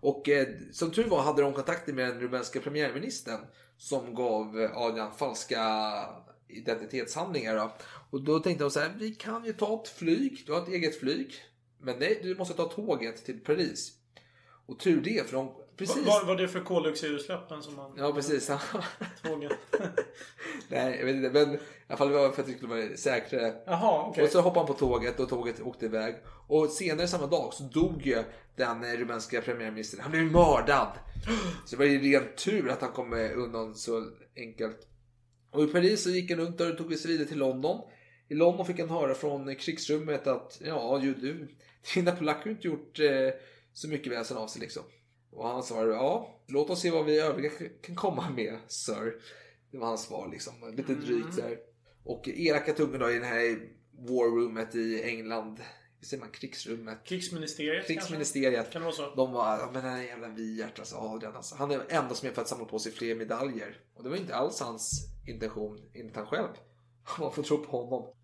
Och 0.00 0.28
eh, 0.28 0.46
som 0.72 0.90
tur 0.90 1.04
var 1.08 1.22
hade 1.22 1.42
de 1.42 1.52
kontakter 1.52 1.92
med 1.92 2.08
den 2.08 2.20
rumänska 2.20 2.60
premiärministern 2.60 3.40
som 3.78 4.14
gav 4.14 4.60
eh, 4.60 4.76
Adrian 4.76 5.14
falska 5.14 5.62
identitetshandlingar. 6.48 7.56
Då. 7.56 7.72
Och 8.10 8.24
då 8.24 8.38
tänkte 8.38 8.64
de 8.64 8.70
så 8.70 8.80
här, 8.80 8.94
vi 8.98 9.10
kan 9.10 9.44
ju 9.44 9.52
ta 9.52 9.82
ett 9.82 9.88
flyg, 9.88 10.42
du 10.46 10.52
har 10.52 10.62
ett 10.62 10.68
eget 10.68 11.00
flyg. 11.00 11.34
Men 11.80 11.98
nej, 11.98 12.20
du 12.22 12.34
måste 12.34 12.54
ta 12.54 12.64
tåget 12.64 13.24
till 13.24 13.40
Paris. 13.40 13.92
Och 14.66 14.78
tur 14.78 15.00
det, 15.00 15.28
för 15.28 15.36
de... 15.36 15.54
Precis. 15.76 16.06
Vad 16.06 16.26
var 16.26 16.36
det 16.36 16.48
för 16.48 16.60
koldioxidutsläppen 16.60 17.62
som 17.62 17.76
man... 17.76 17.94
Ja, 17.96 18.12
precis. 18.12 18.46
Tåget. 19.22 19.52
nej, 20.68 20.96
jag 20.98 21.06
vet 21.06 21.16
inte. 21.16 21.30
Men 21.30 21.54
i 21.54 21.58
alla 21.86 21.96
fall 21.96 22.12
var 22.12 22.30
för 22.30 22.42
att 22.42 22.48
det 22.48 22.54
skulle 22.54 22.74
vara 22.74 22.96
säkrare. 22.96 23.54
Jaha, 23.66 24.08
okej. 24.08 24.24
Och 24.24 24.30
så 24.30 24.40
hoppade 24.40 24.60
han 24.60 24.66
på 24.66 24.72
tåget 24.72 25.20
och 25.20 25.28
tåget 25.28 25.60
åkte 25.60 25.86
iväg. 25.86 26.14
Och 26.46 26.68
senare 26.68 27.08
samma 27.08 27.26
dag 27.26 27.54
så 27.54 27.62
dog 27.62 28.06
ju 28.06 28.24
den 28.56 28.96
rumänska 28.96 29.40
premiärministern. 29.40 30.00
Han 30.00 30.10
blev 30.10 30.24
mördad. 30.24 30.92
Så 31.66 31.76
det 31.76 31.76
var 31.76 31.84
ju 31.84 32.12
ren 32.12 32.28
tur 32.36 32.68
att 32.68 32.80
han 32.80 32.92
kom 32.92 33.12
undan 33.34 33.74
så 33.74 34.04
enkelt. 34.36 34.88
Och 35.50 35.64
i 35.64 35.66
Paris 35.66 36.02
så 36.02 36.10
gick 36.10 36.30
han 36.30 36.40
runt 36.40 36.58
där 36.58 36.72
och 36.72 36.78
tog 36.78 36.94
sig 36.94 37.10
vidare 37.10 37.28
till 37.28 37.38
London. 37.38 37.80
I 38.28 38.34
London 38.34 38.66
fick 38.66 38.78
han 38.78 38.90
höra 38.90 39.14
från 39.14 39.56
krigsrummet 39.56 40.26
att 40.26 40.58
ja, 40.64 41.00
ju 41.02 41.14
du, 41.14 41.48
dina 41.94 42.12
polacker 42.12 42.44
har 42.44 42.50
inte 42.50 42.68
gjort 42.68 43.00
eh, 43.00 43.30
så 43.72 43.88
mycket 43.88 44.12
väsen 44.12 44.36
av 44.36 44.46
sig 44.46 44.60
liksom. 44.60 44.82
Och 45.30 45.48
han 45.48 45.62
svarade 45.62 45.92
ja, 45.92 46.40
låt 46.46 46.70
oss 46.70 46.80
se 46.80 46.90
vad 46.90 47.04
vi 47.04 47.20
övriga 47.20 47.50
kan 47.82 47.94
komma 47.94 48.30
med, 48.30 48.58
sir. 48.66 49.14
Det 49.70 49.78
var 49.78 49.86
hans 49.86 50.02
svar 50.02 50.28
liksom. 50.32 50.54
Lite 50.76 50.94
drygt 50.94 51.34
så 51.34 51.42
här. 51.42 51.58
Och 52.04 52.28
elaka 52.28 52.72
tungor 52.72 52.98
då 52.98 53.10
i 53.10 53.18
det 53.18 53.24
här 53.24 53.58
war 53.92 54.26
roomet 54.26 54.74
i 54.74 55.02
England. 55.02 55.60
Hur 56.00 56.06
säger 56.06 56.20
man? 56.20 56.30
Krigsrummet? 56.30 57.04
Krigsministeriet 57.04 57.86
Krigsministeriet. 57.86 58.72
Kan 58.72 58.82
det 58.82 58.84
vara 58.84 58.94
så? 58.94 59.14
De 59.14 59.32
var, 59.32 59.58
ja, 59.58 59.70
men 59.72 59.82
den 59.82 59.92
här 59.92 60.02
jävla 60.02 60.28
Wiert 60.28 60.78
alltså, 60.78 60.96
Adrian 60.96 61.36
alltså. 61.36 61.54
Han 61.54 61.70
är 61.70 61.80
enda 61.88 62.14
som 62.14 62.28
är 62.28 62.32
för 62.32 62.42
att 62.42 62.48
samla 62.48 62.64
på 62.64 62.78
sig 62.78 62.92
fler 62.92 63.14
medaljer. 63.14 63.80
Och 63.94 64.02
det 64.02 64.08
var 64.08 64.16
inte 64.16 64.34
alls 64.34 64.60
hans 64.60 65.06
intention, 65.28 65.90
enligt 65.94 66.16
han 66.16 66.26
själv. 66.26 66.48
Man 67.18 67.32
får 67.32 67.42
tro 67.42 67.64
på 67.64 67.82
honom. 67.82 68.14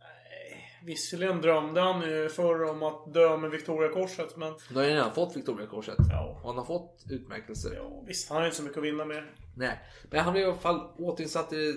Visserligen 0.85 1.41
drömde 1.41 1.81
han 1.81 2.03
ju 2.03 2.29
förr 2.29 2.63
om 2.63 2.83
att 2.83 3.15
dö 3.15 3.37
med 3.37 3.51
Victoriakorset, 3.51 4.37
men... 4.37 4.55
Nu 4.71 4.75
har 4.75 4.83
han 4.83 4.93
redan 4.93 5.15
fått 5.15 5.37
Victoriakorset. 5.37 5.97
Ja. 6.11 6.41
Och 6.43 6.49
han 6.49 6.59
har 6.59 6.65
fått 6.65 7.05
utmärkelser. 7.11 7.75
Ja, 7.75 8.03
visst, 8.07 8.29
han 8.29 8.37
har 8.37 8.43
ju 8.43 8.47
inte 8.47 8.57
så 8.57 8.63
mycket 8.63 8.79
att 8.79 8.85
vinna 8.85 9.05
med. 9.05 9.25
Nej, 9.57 9.79
men 10.11 10.21
han 10.21 10.33
blev 10.33 10.45
i 10.45 10.47
alla 10.47 10.57
fall 10.57 10.81
återinsatt 10.99 11.53
i 11.53 11.69
eh, 11.69 11.75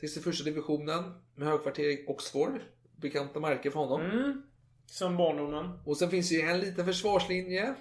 61 0.00 0.44
divisionen 0.44 1.04
med 1.34 1.48
högkvarter 1.48 1.82
i 1.82 2.04
Oxford. 2.08 2.60
Bekanta 2.96 3.40
marker 3.40 3.70
för 3.70 3.80
honom. 3.80 4.00
Mm. 4.00 4.42
Sen 4.86 5.16
barndomen. 5.16 5.78
Och 5.84 5.96
sen 5.96 6.10
finns 6.10 6.28
det 6.28 6.34
ju 6.34 6.40
en 6.40 6.60
liten 6.60 6.86
försvarslinje 6.86 7.74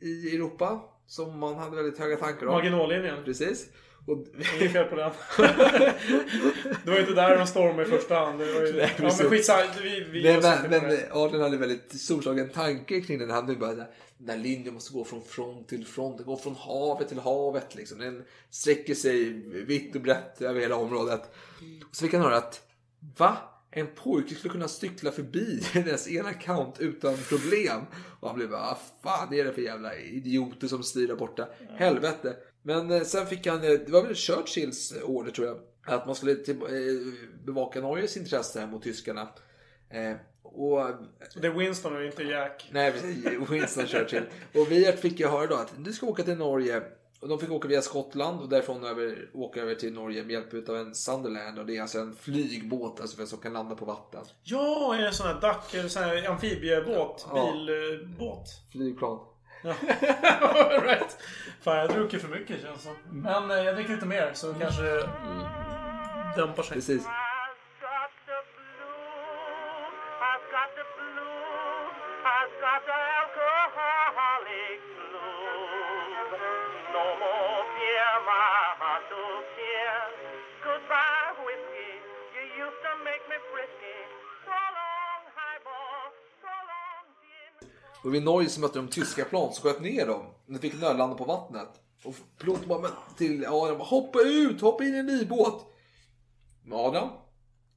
i 0.00 0.36
Europa 0.36 0.82
som 1.06 1.38
man 1.38 1.54
hade 1.54 1.76
väldigt 1.76 1.98
höga 1.98 2.16
tankar 2.16 2.46
om. 2.46 2.52
Marginallinjen. 2.52 3.24
Precis. 3.24 3.68
Och... 4.06 4.26
Inget 4.60 4.72
fel 4.72 4.84
på 4.84 4.96
den. 4.96 5.10
det 6.84 6.90
var 6.90 6.94
ju 6.94 7.00
inte 7.00 7.14
där 7.14 7.38
de 7.38 7.46
stormade 7.46 7.82
i 7.82 7.90
första 7.90 8.14
hand. 8.14 8.38
Det 8.38 8.52
var 8.52 8.60
ju... 8.60 8.72
Nej, 8.72 8.94
ja, 8.96 9.02
men 9.02 9.30
skitsamma. 9.30 9.62
Vi, 9.82 10.06
vi 10.10 10.22
Nej, 10.22 10.40
men, 10.42 10.70
men 10.70 10.90
det. 10.90 11.08
Adrian 11.12 11.42
hade 11.42 11.56
väldigt 11.56 12.00
storslagen 12.00 12.48
tanke 12.48 13.00
kring 13.00 13.18
den. 13.18 13.30
Han 13.30 13.46
nu 13.46 13.56
bara, 13.56 13.74
den 13.74 13.86
där 14.18 14.36
linjen 14.36 14.74
måste 14.74 14.92
gå 14.92 15.04
från 15.04 15.22
front 15.22 15.68
till 15.68 15.86
front. 15.86 16.16
Den 16.16 16.26
går 16.26 16.36
från 16.36 16.56
havet 16.56 17.08
till 17.08 17.18
havet. 17.18 17.74
Liksom. 17.74 17.98
Den 17.98 18.24
sträcker 18.50 18.94
sig 18.94 19.32
vitt 19.64 19.94
och 19.94 20.00
brett 20.00 20.42
över 20.42 20.60
hela 20.60 20.76
området. 20.76 21.22
Och 21.90 21.96
så 21.96 22.04
fick 22.04 22.12
han 22.12 22.22
höra 22.22 22.36
att, 22.36 22.62
va? 23.16 23.36
En 23.72 23.86
pojke 23.94 24.34
skulle 24.34 24.52
kunna 24.52 24.68
cykla 24.68 25.10
förbi 25.10 25.62
dess 25.72 26.08
ena 26.08 26.32
kant 26.32 26.80
utan 26.80 27.16
problem. 27.28 27.80
Och 28.20 28.28
han 28.28 28.36
blev 28.36 28.50
bara, 28.50 28.60
vad 28.60 28.78
fan 29.02 29.34
är 29.34 29.44
det 29.44 29.52
för 29.52 29.62
jävla 29.62 29.96
idioter 29.96 30.68
som 30.68 30.82
styr 30.82 31.08
där 31.08 31.16
borta? 31.16 31.48
Helvete. 31.76 32.36
Men 32.62 32.90
eh, 32.90 33.02
sen 33.02 33.26
fick 33.26 33.46
han, 33.46 33.56
eh, 33.64 33.70
det 33.70 33.88
var 33.88 34.02
väl 34.02 34.14
Churchills 34.14 34.94
order 35.04 35.30
tror 35.32 35.46
jag. 35.46 35.58
Att 35.86 36.06
man 36.06 36.14
skulle 36.14 36.34
till, 36.34 36.56
eh, 36.62 36.68
bevaka 37.44 37.80
Norges 37.80 38.16
intresse 38.16 38.66
mot 38.66 38.82
tyskarna. 38.82 39.28
Eh, 39.90 40.16
och 40.42 40.86
Det 41.40 41.46
är 41.46 41.50
Winston 41.50 41.96
och 41.96 42.04
inte 42.04 42.22
Jack. 42.22 42.68
Nej. 42.72 42.92
Winston 43.50 43.86
Churchill. 43.86 44.22
Och 44.54 44.72
Wiart 44.72 44.98
fick 44.98 45.20
jag 45.20 45.30
höra 45.30 45.46
då 45.46 45.54
att 45.54 45.72
du 45.78 45.92
ska 45.92 46.06
åka 46.06 46.22
till 46.22 46.36
Norge. 46.36 46.82
Och 47.20 47.28
de 47.28 47.38
fick 47.38 47.50
åka 47.50 47.68
via 47.68 47.82
Skottland 47.82 48.40
och 48.40 48.48
därifrån 48.48 48.84
över, 48.84 49.30
åka 49.34 49.60
över 49.60 49.74
till 49.74 49.92
Norge 49.92 50.22
med 50.22 50.30
hjälp 50.30 50.68
av 50.68 50.76
en 50.76 50.94
Sunderland. 50.94 51.58
Och 51.58 51.66
det 51.66 51.76
är 51.76 51.82
alltså 51.82 51.98
en 51.98 52.14
flygbåt 52.14 53.00
alltså, 53.00 53.26
som 53.26 53.38
kan 53.38 53.52
landa 53.52 53.74
på 53.74 53.84
vatten. 53.84 54.20
Ja, 54.42 54.96
en 54.96 55.12
sån 55.12 55.26
här 55.26 55.40
duck, 55.40 55.74
eller 55.74 55.88
sån 55.88 56.02
här 56.02 56.28
amfibiebåt? 56.28 57.26
Ja. 57.30 57.52
Bilbåt? 57.52 58.48
Flygplan. 58.72 59.18
Ja. 59.62 59.74
right. 60.82 61.16
Fan, 61.60 61.76
jag 61.76 61.88
dricker 61.88 62.18
för 62.18 62.28
mycket 62.28 62.62
känns 62.62 62.82
som. 62.82 62.96
Men 63.10 63.50
eh, 63.50 63.56
jag 63.56 63.74
dricker 63.74 63.94
lite 63.94 64.06
mer 64.06 64.30
så 64.34 64.54
kanske 64.54 64.82
det 64.82 65.08
dämpar 66.36 66.62
sig. 66.62 66.74
Precis. 66.74 67.06
I've 67.06 67.10
got 67.80 68.10
the 70.76 70.82
blues. 70.96 71.94
I've 72.24 72.60
got 72.60 72.84
the 72.86 72.92
Och 88.04 88.14
vid 88.14 88.22
Norge 88.22 88.48
så 88.48 88.60
mötte 88.60 88.78
de 88.78 88.88
tyska 88.88 89.24
plan 89.24 89.52
som 89.52 89.62
sköt 89.62 89.80
ner 89.80 90.06
dem. 90.06 90.22
De 90.46 90.58
fick 90.58 90.80
nödlanda 90.80 91.16
på 91.16 91.24
vattnet. 91.24 91.68
Och 92.04 92.14
piloten 92.38 92.68
bara, 92.68 92.80
men 92.80 92.90
till 93.16 93.46
Adam, 93.46 93.78
bara, 93.78 93.84
hoppa 93.84 94.20
ut, 94.20 94.60
hoppa 94.60 94.84
in 94.84 94.94
i 94.94 94.98
en 94.98 95.06
ny 95.06 95.24
båt. 95.24 95.66
Men 96.64 96.78
Adam, 96.78 97.08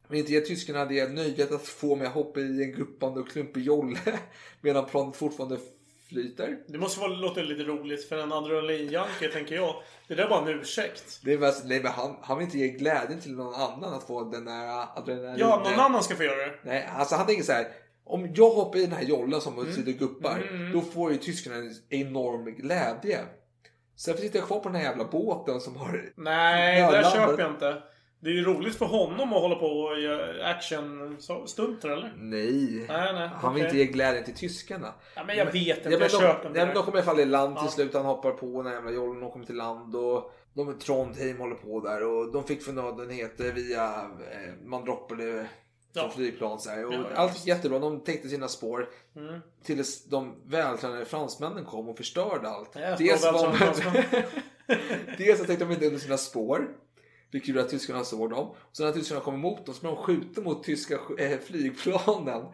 vill 0.07 0.19
inte 0.19 0.31
ge 0.31 0.41
tyskarna 0.41 0.85
det 0.85 1.09
nöjet 1.09 1.51
att 1.51 1.67
få 1.67 1.95
mig 1.95 2.07
att 2.07 2.13
hoppa 2.13 2.39
i 2.39 2.63
en 2.63 2.71
guppande 2.71 3.19
och 3.19 3.29
klumpig 3.29 3.63
jolle 3.63 3.99
medan 4.61 4.85
planet 4.85 5.15
fortfarande 5.15 5.57
flyter. 6.09 6.57
Det 6.67 6.77
måste 6.77 6.99
vara, 6.99 7.13
låta 7.13 7.41
lite 7.41 7.63
roligt 7.63 8.09
för 8.09 8.17
en 8.17 8.31
adrenalinjunkie 8.31 9.29
tänker 9.33 9.55
jag. 9.55 9.75
Det 10.07 10.15
där 10.15 10.23
är 10.23 10.29
bara 10.29 10.41
en 10.41 10.59
ursäkt. 10.59 11.19
Det 11.23 11.33
är 11.33 11.37
mest, 11.37 11.65
nej, 11.65 11.83
men 11.83 11.91
han, 11.91 12.15
han 12.21 12.37
vill 12.37 12.45
inte 12.45 12.57
ge 12.57 12.67
glädjen 12.67 13.21
till 13.21 13.35
någon 13.35 13.53
annan 13.53 13.93
att 13.93 14.07
få 14.07 14.23
den 14.23 14.45
där 14.45 14.97
adrenalin. 14.99 15.35
Ja, 15.39 15.61
någon 15.65 15.79
annan 15.79 16.03
ska 16.03 16.15
få 16.15 16.23
göra 16.23 16.45
det. 16.45 16.53
Nej, 16.63 16.89
alltså 16.95 17.15
han 17.15 17.25
tänker 17.25 17.43
så 17.43 17.51
här. 17.51 17.67
Om 18.05 18.29
jag 18.35 18.49
hoppar 18.49 18.79
i 18.79 18.81
den 18.81 18.91
här 18.91 19.03
jollen 19.03 19.41
som 19.41 19.59
mm. 19.59 19.73
sitter 19.73 19.91
och 19.91 19.97
guppar. 19.97 20.47
Mm. 20.49 20.71
Då 20.71 20.81
får 20.81 21.11
ju 21.11 21.17
tyskarna 21.17 21.55
en 21.55 21.71
enorm 21.89 22.45
glädje. 22.45 23.19
Sen 23.95 24.17
sitter 24.17 24.39
jag 24.39 24.47
kvar 24.47 24.59
på 24.59 24.69
den 24.69 24.75
här 24.75 24.83
jävla 24.83 25.05
båten 25.05 25.59
som 25.59 25.75
har... 25.75 26.11
Nej, 26.15 26.81
det 26.81 26.91
där 26.91 27.03
köper 27.03 27.43
jag 27.43 27.51
inte. 27.51 27.83
Det 28.19 28.29
är 28.29 28.33
ju 28.33 28.43
roligt 28.43 28.75
för 28.75 28.85
honom 28.85 29.33
att 29.33 29.41
hålla 29.41 29.55
på 29.55 29.65
och 29.65 29.99
göra 29.99 30.47
action-stunter 30.47 31.89
eller? 31.89 32.13
Nej. 32.17 32.85
Nej, 32.87 33.13
nej. 33.13 33.29
Han 33.33 33.53
vill 33.53 33.63
okej. 33.63 33.65
inte 33.65 33.77
ge 33.77 33.85
glädjen 33.85 34.23
till 34.23 34.35
tyskarna. 34.35 34.93
Ja, 35.15 35.23
men 35.23 35.37
jag 35.37 35.45
vet 35.45 35.77
inte, 35.77 35.89
jag 35.89 35.99
de, 35.99 36.09
köper 36.09 36.47
inte 36.47 36.65
det. 36.65 36.73
de 36.73 36.83
kommer 36.83 36.97
i 36.97 37.01
alla 37.01 37.11
fall 37.11 37.19
i 37.19 37.25
land 37.25 37.55
till 37.55 37.65
Ja. 37.65 37.71
slut. 37.71 37.93
Han 37.93 38.05
hoppar 38.05 38.31
på 38.31 38.45
den 38.45 38.65
här 38.65 38.73
jävla 38.73 38.91
jollen. 38.91 39.21
De 39.21 39.31
kommer 39.31 39.45
till 39.45 39.55
land 39.55 39.95
och 39.95 40.33
de 40.53 40.79
Trondheim 40.79 41.39
håller 41.39 41.55
på 41.55 41.79
där. 41.79 42.03
Och 42.03 42.31
de 42.31 42.43
fick 42.43 42.63
förnödenheter 42.63 43.51
via 43.51 43.85
eh, 44.31 44.53
man 44.65 44.85
droppade 44.85 45.47
Ja. 45.93 46.09
flygplan. 46.15 46.59
Så 46.59 46.69
här. 46.69 46.85
Och 46.85 46.93
Ja, 46.93 47.05
allt 47.15 47.35
gick 47.37 47.47
jättebra. 47.47 47.79
De 47.79 47.99
täckte 47.99 48.29
sina 48.29 48.47
spår. 48.47 48.89
Mm. 49.15 49.39
Tills 49.63 50.05
de 50.05 50.35
vältränade 50.45 51.05
fransmännen 51.05 51.65
kom 51.65 51.89
och 51.89 51.97
förstörde 51.97 52.49
allt. 52.49 52.69
Ja, 52.73 52.95
Dels, 52.95 53.23
var. 53.23 53.57
Dels 55.17 55.39
så 55.39 55.45
täckte 55.45 55.65
de 55.65 55.71
inte 55.73 55.85
under 55.85 55.99
sina 55.99 56.17
spår. 56.17 56.67
Vilket 57.31 57.49
gjorde 57.49 57.61
att 57.61 57.69
tyskarna 57.69 58.03
såg 58.03 58.29
dem. 58.29 58.47
Och 58.49 58.77
sen 58.77 58.85
när 58.85 58.93
tyskarna 58.93 59.21
kom 59.21 59.33
emot 59.33 59.65
dem 59.65 59.75
så 59.75 59.81
började 59.81 60.01
de 60.01 60.05
skjuta 60.05 60.41
mot 60.41 60.63
tyska 60.63 60.99
eh, 61.19 61.39
flygplanen. 61.39 62.45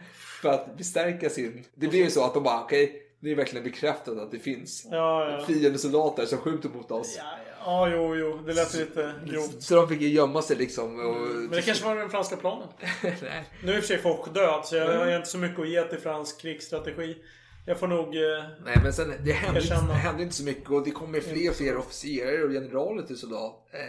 För 0.42 0.50
att 0.50 0.78
bestärka 0.78 1.30
sin... 1.30 1.66
Det 1.76 1.88
blev 1.88 2.04
ju 2.04 2.10
så 2.10 2.24
att 2.26 2.34
de 2.34 2.44
bara, 2.44 2.64
okej, 2.64 3.02
det 3.20 3.32
är 3.32 3.36
verkligen 3.36 3.64
bekräftat 3.64 4.18
att 4.18 4.32
det 4.32 4.40
finns 4.40 4.88
Ja, 4.92 5.32
ja. 5.32 5.46
fiendesoldater 5.46 6.26
som 6.26 6.38
skjuter 6.38 6.70
mot 6.70 6.92
oss. 6.92 7.16
Ja, 7.18 7.24
ja, 7.66 7.90
jo, 7.90 8.16
jo. 8.16 8.40
Det 8.46 8.54
lät 8.54 8.74
lite 8.74 9.14
grovt. 9.26 9.64
Så 9.64 9.76
de 9.76 9.88
fick 9.90 10.02
ju 10.02 10.08
gömma 10.10 10.42
sig 10.42 10.56
liksom. 10.58 11.00
Och... 11.00 11.16
Men 11.16 11.50
det 11.52 11.62
kanske 11.62 11.86
var 11.86 11.96
den 11.96 12.10
franska 12.10 12.36
planen. 12.36 12.68
Nej. 13.04 13.50
Nu 13.64 13.72
är 13.72 13.76
i 13.76 13.80
och 13.80 13.84
för 13.84 13.88
sig 13.88 13.98
folk 13.98 14.34
död, 14.34 14.66
så 14.66 14.76
jag 14.76 14.98
har 14.98 15.16
inte 15.16 15.30
så 15.30 15.38
mycket 15.38 15.60
att 15.60 15.70
ge 15.70 15.84
till 15.84 16.00
fransk 16.00 16.42
krigsstrategi. 16.42 17.18
Jag 17.66 17.80
får 17.80 17.88
nog... 17.88 18.16
Eh, 18.16 18.44
Nej 18.66 18.78
men 18.84 18.94
sen 18.94 19.14
det 19.26 19.32
hände, 19.32 19.62
inte, 19.62 19.76
det 19.88 19.94
hände 19.94 20.24
inte 20.24 20.36
så 20.36 20.44
mycket 20.44 20.70
och 20.70 20.84
det 20.84 20.92
kommer 20.92 21.20
fler 21.20 21.50
och 21.50 21.56
fler 21.56 21.78
officerare 21.78 22.44
och 22.44 22.52
generaler 22.52 23.04
till 23.04 23.18
soldat 23.18 23.68
eh, 23.74 23.80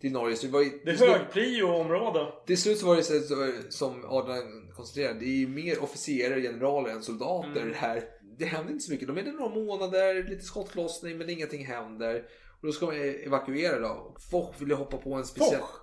till 0.00 0.12
Norge. 0.12 0.36
Så 0.36 0.46
det 0.46 0.52
var 0.52 0.60
ju, 0.60 0.70
det 0.84 0.90
är 0.90 0.96
högprio-område. 0.96 2.26
Till 2.46 2.58
slut 2.62 2.78
så 2.78 2.86
var 2.86 2.96
det 2.96 3.02
så, 3.02 3.20
så, 3.20 3.52
som 3.68 4.04
Adrian 4.08 4.70
konstaterade, 4.76 5.18
det 5.18 5.24
är 5.24 5.38
ju 5.38 5.48
mer 5.48 5.82
officerare 5.82 6.34
och 6.36 6.42
generaler 6.42 6.90
än 6.90 7.02
soldater 7.02 7.60
Mm. 7.62 7.74
här. 7.74 8.02
Det 8.38 8.44
händer 8.44 8.72
inte 8.72 8.84
så 8.84 8.92
mycket. 8.92 9.08
De 9.08 9.18
är 9.18 9.22
där 9.22 9.32
några 9.32 9.54
månader, 9.54 10.28
lite 10.28 10.44
skottlossning 10.44 11.18
men 11.18 11.30
ingenting 11.30 11.66
händer. 11.66 12.22
Och 12.64 12.68
då 12.68 12.72
ska 12.72 12.86
man 12.86 12.94
evakuera 12.96 13.78
då. 13.78 13.88
Och 13.88 14.20
Foch 14.20 14.54
ville 14.58 14.74
hoppa 14.74 14.96
på 14.96 15.14
en 15.14 15.24
speciell... 15.24 15.60
Foch? 15.60 15.80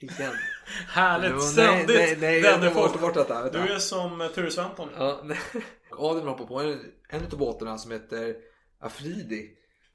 Igen. 0.00 0.32
Härligt, 0.88 1.30
Jo, 1.34 1.40
ständigt. 1.40 1.88
Nej, 1.88 2.16
nej, 2.20 2.42
nej, 2.42 2.64
jag 2.64 2.74
bort, 2.74 3.00
bort 3.00 3.14
detta. 3.14 3.42
vänta. 3.42 3.62
Du 3.62 3.72
är 3.72 3.78
som 3.78 4.20
eh, 4.20 4.28
Ture 4.28 4.50
Sventon. 4.50 4.88
Ja, 4.98 5.20
nej. 5.24 5.38
Adrian 5.90 6.28
hoppar 6.28 6.44
på 6.44 6.60
en, 6.60 6.78
en 7.08 7.24
av 7.24 7.38
båtarna 7.38 7.78
som 7.78 7.92
heter 7.92 8.36
Afridi. 8.78 9.50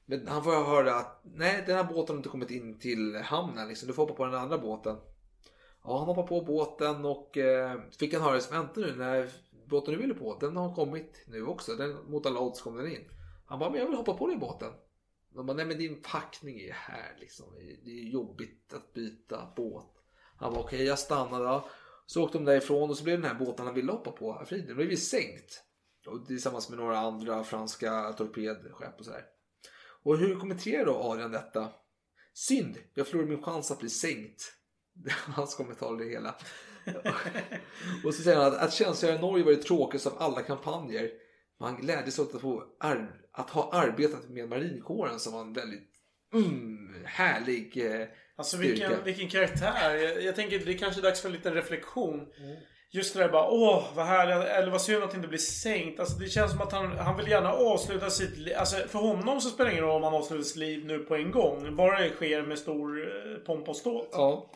Men 0.06 0.28
han 0.28 0.44
får 0.44 0.50
höra 0.50 0.94
att 0.94 1.20
nej, 1.24 1.64
den 1.66 1.76
här 1.76 1.84
båten 1.84 2.14
har 2.14 2.16
inte 2.16 2.28
kommit 2.28 2.50
in 2.50 2.78
till 2.78 3.16
hamnen. 3.16 3.68
Liksom. 3.68 3.88
Du 3.88 3.94
får 3.94 4.02
hoppa 4.02 4.14
på 4.14 4.24
den 4.24 4.34
andra 4.34 4.58
båten. 4.58 4.96
Ja, 5.84 5.98
han 5.98 6.06
hoppar 6.06 6.22
på 6.22 6.40
båten 6.40 7.04
och 7.04 7.38
eh, 7.38 7.80
fick 7.98 8.14
han 8.14 8.22
höra 8.22 8.40
vänta 8.50 8.80
nu 8.80 8.94
när 8.96 9.30
båten 9.66 9.94
du 9.94 10.00
ville 10.00 10.14
på, 10.14 10.38
den 10.40 10.56
har 10.56 10.74
kommit 10.74 11.24
nu 11.26 11.46
också. 11.46 11.74
Den, 11.74 11.96
mot 12.06 12.26
alla 12.26 12.40
odds 12.40 12.60
kom 12.60 12.76
den 12.76 12.92
in. 12.92 13.04
Han 13.46 13.58
bara, 13.58 13.70
men 13.70 13.80
jag 13.80 13.86
vill 13.86 13.96
hoppa 13.96 14.14
på 14.14 14.26
den 14.28 14.38
båten. 14.38 14.72
De 15.34 15.46
bara, 15.46 15.56
nej 15.56 15.66
men 15.66 15.78
din 15.78 16.02
packning 16.02 16.60
är 16.60 16.72
här 16.72 17.16
liksom. 17.20 17.46
Det 17.84 17.90
är 17.90 18.12
jobbigt 18.12 18.72
att 18.72 18.92
byta 18.92 19.52
båt. 19.56 19.92
Han 20.36 20.52
bara, 20.52 20.62
okej 20.62 20.84
jag 20.84 20.98
stannar 20.98 21.44
då. 21.44 21.68
Så 22.06 22.22
åkte 22.22 22.38
de 22.38 22.44
därifrån 22.44 22.90
och 22.90 22.96
så 22.96 23.04
blev 23.04 23.20
den 23.20 23.30
här 23.30 23.38
båten 23.38 23.66
han 23.66 23.74
ville 23.74 23.92
hoppa 23.92 24.10
på, 24.10 24.32
Afridi, 24.32 24.66
den 24.66 24.76
blev 24.76 24.90
ju 24.90 24.96
sänkt. 24.96 25.64
Och 26.06 26.26
tillsammans 26.26 26.68
med 26.68 26.78
några 26.78 26.98
andra 26.98 27.44
franska 27.44 28.12
torpedskepp 28.12 28.98
och 28.98 29.04
sådär. 29.04 29.24
Och 30.02 30.18
hur 30.18 30.40
kommenterar 30.40 30.86
då 30.86 30.94
Adrian 30.94 31.30
detta? 31.32 31.68
Synd, 32.34 32.78
jag 32.94 33.06
förlorade 33.06 33.30
min 33.30 33.42
chans 33.42 33.70
att 33.70 33.78
bli 33.78 33.90
sänkt. 33.90 34.42
Det 34.92 35.12
var 35.26 35.34
hans 35.34 35.54
kommentar 35.54 35.96
det 35.96 36.04
hela. 36.04 36.34
och 38.04 38.14
så 38.14 38.22
säger 38.22 38.38
han 38.38 38.46
att, 38.46 38.58
att 38.58 38.72
tjänstgöra 38.72 39.14
i 39.14 39.20
Norge 39.20 39.44
var 39.44 39.52
det 39.52 39.62
tråkigaste 39.62 40.08
av 40.08 40.16
alla 40.18 40.42
kampanjer. 40.42 41.10
Men 41.58 41.68
han 41.68 41.80
glädjes 41.80 42.18
åt 42.18 42.34
att, 42.34 42.40
få 42.40 42.64
ar- 42.80 43.23
att 43.34 43.50
ha 43.50 43.70
arbetat 43.72 44.28
med 44.28 44.48
marinkåren 44.48 45.18
som 45.20 45.32
var 45.32 45.40
en 45.40 45.52
väldigt 45.52 45.90
mm, 46.34 47.04
härlig 47.04 47.86
eh, 47.86 48.06
Alltså 48.36 48.56
styrka. 48.56 48.88
vilken, 48.88 49.04
vilken 49.04 49.28
karaktär. 49.28 49.94
Jag, 49.94 50.22
jag 50.22 50.36
tänker 50.36 50.58
det 50.58 50.72
är 50.72 50.78
kanske 50.78 51.00
är 51.00 51.02
dags 51.02 51.20
för 51.20 51.28
en 51.28 51.34
liten 51.34 51.54
reflektion. 51.54 52.14
Mm. 52.14 52.56
Just 52.90 53.14
det 53.14 53.20
där 53.20 53.28
bara 53.28 53.50
åh 53.50 53.84
vad 53.94 54.06
härligt. 54.06 54.48
Eller 54.48 54.70
vad 54.70 54.82
synd 54.82 55.02
att 55.02 55.10
det 55.10 55.16
inte 55.16 55.28
blir 55.28 55.38
sänkt. 55.38 56.00
Alltså 56.00 56.18
det 56.18 56.28
känns 56.28 56.50
som 56.50 56.60
att 56.60 56.72
han, 56.72 56.98
han 56.98 57.16
vill 57.16 57.28
gärna 57.28 57.52
avsluta 57.52 58.10
sitt 58.10 58.36
liv. 58.36 58.54
Alltså 58.56 58.76
för 58.76 58.98
honom 58.98 59.40
så 59.40 59.48
spelar 59.48 59.70
det 59.70 59.76
ingen 59.76 59.84
roll 59.84 59.96
om 59.96 60.02
han 60.02 60.14
avslutar 60.14 60.44
sitt 60.44 60.56
liv 60.56 60.84
nu 60.86 60.98
på 60.98 61.14
en 61.14 61.30
gång. 61.30 61.76
Bara 61.76 62.00
det 62.00 62.10
sker 62.10 62.42
med 62.42 62.58
stor 62.58 63.00
eh, 63.00 63.38
pomp 63.38 63.68
och 63.68 63.76
ståt. 63.76 64.08
Ja. 64.12 64.50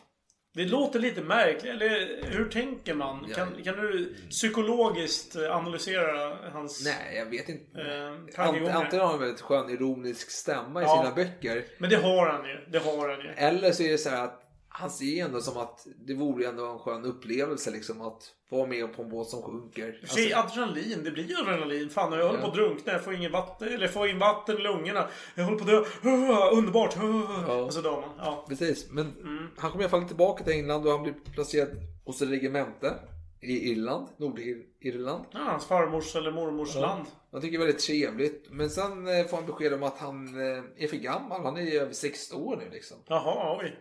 Det 0.53 0.65
låter 0.65 0.99
lite 0.99 1.21
märkligt. 1.21 1.71
Eller 1.73 2.21
hur 2.31 2.49
tänker 2.49 2.93
man? 2.93 3.25
Ja. 3.29 3.35
Kan, 3.35 3.63
kan 3.63 3.75
du 3.77 4.15
psykologiskt 4.29 5.35
analysera 5.35 6.35
hans 6.51 6.85
Nej, 6.85 7.17
jag 7.17 7.25
vet 7.25 7.49
inte. 7.49 7.81
eh, 7.81 8.07
Ant, 8.11 8.39
antingen 8.39 8.71
har 8.71 9.05
han 9.05 9.13
en 9.13 9.19
väldigt 9.19 9.41
skön 9.41 9.69
ironisk 9.69 10.31
stämma 10.31 10.81
i 10.81 10.83
Ja. 10.83 10.97
sina 11.03 11.15
böcker. 11.15 11.65
Men 11.77 11.89
det 11.89 11.95
har 11.95 12.27
han 12.29 12.45
ju. 12.49 12.65
Det 12.71 12.79
har 12.79 13.09
han 13.09 13.19
ju. 13.19 13.29
Eller 13.35 13.71
så 13.71 13.83
är 13.83 13.91
det 13.91 13.97
så 13.97 14.09
här 14.09 14.23
att 14.23 14.41
han 14.69 14.89
ser 14.89 15.05
ju 15.05 15.19
ändå 15.19 15.41
som 15.41 15.57
att 15.57 15.87
det 16.05 16.13
vore 16.13 16.47
ändå 16.47 16.65
en 16.65 16.79
skön 16.79 17.05
upplevelse 17.05 17.71
liksom 17.71 18.01
att 18.01 18.23
vara 18.49 18.67
med 18.67 18.93
på 18.95 19.01
en 19.01 19.09
båt 19.09 19.27
som 19.27 19.41
sjunker. 19.41 19.99
För 20.01 20.07
sig, 20.07 20.33
adrenalin. 20.33 21.03
Det 21.03 21.11
blir 21.11 21.23
ju 21.29 21.37
adrenalin. 21.37 21.89
Fan, 21.89 22.11
jag 22.13 22.25
håller 22.25 22.39
Ja. 22.39 22.45
på 22.45 22.47
att 22.51 22.55
drunkna. 22.57 22.91
Jag 22.93 23.03
får 23.03 23.13
ingen 23.15 23.31
vatten. 23.31 23.67
Eller 23.73 23.87
får 23.87 24.07
in 24.07 24.19
vatten 24.19 24.57
i 24.57 24.61
lungorna. 24.61 25.07
Jag 25.35 25.43
håller 25.43 25.57
på 25.57 25.63
att 25.63 25.69
dö. 26.03 26.09
Uh, 26.09 26.57
underbart. 26.57 26.97
Uh. 26.97 27.49
Och 27.49 27.73
så 27.73 27.81
dör 27.81 28.01
man. 28.01 28.09
Ja. 28.17 28.45
Precis, 28.49 28.87
men 28.91 29.05
Mm. 29.19 29.47
han 29.57 29.71
kommer 29.71 29.83
i 29.83 29.85
alla 29.85 29.91
fall 29.99 30.07
tillbaka 30.07 30.43
till 30.43 30.53
England 30.53 30.85
och 30.85 30.91
han 30.91 31.03
blir 31.03 31.13
placerad 31.33 31.69
hos 32.05 32.21
ett 32.21 32.29
regemente 32.29 32.93
i 33.41 33.71
Irland, 33.71 34.07
Nordirland. 34.17 35.25
ja, 35.31 35.39
hans 35.39 35.65
farmors 35.65 36.15
eller 36.15 36.31
mormors 36.31 36.75
land. 36.75 37.05
Han 37.31 37.41
tycker 37.41 37.57
det 37.57 37.63
är 37.63 37.65
väldigt 37.67 37.83
trevligt. 37.85 38.47
Men 38.51 38.69
sen 38.69 39.07
eh, 39.07 39.25
får 39.25 39.37
han 39.37 39.45
besked 39.45 39.73
om 39.73 39.83
att 39.83 39.97
han 39.97 40.27
eh, 40.27 40.63
är 40.83 40.87
för 40.87 40.97
gammal. 40.97 41.43
Han 41.43 41.57
är 41.57 41.61
ju 41.61 41.79
över 41.79 41.93
60 41.93 42.35
år 42.35 42.57
nu 42.57 42.69
liksom. 42.71 42.97
Jaha, 43.07 43.57
oj. 43.61 43.75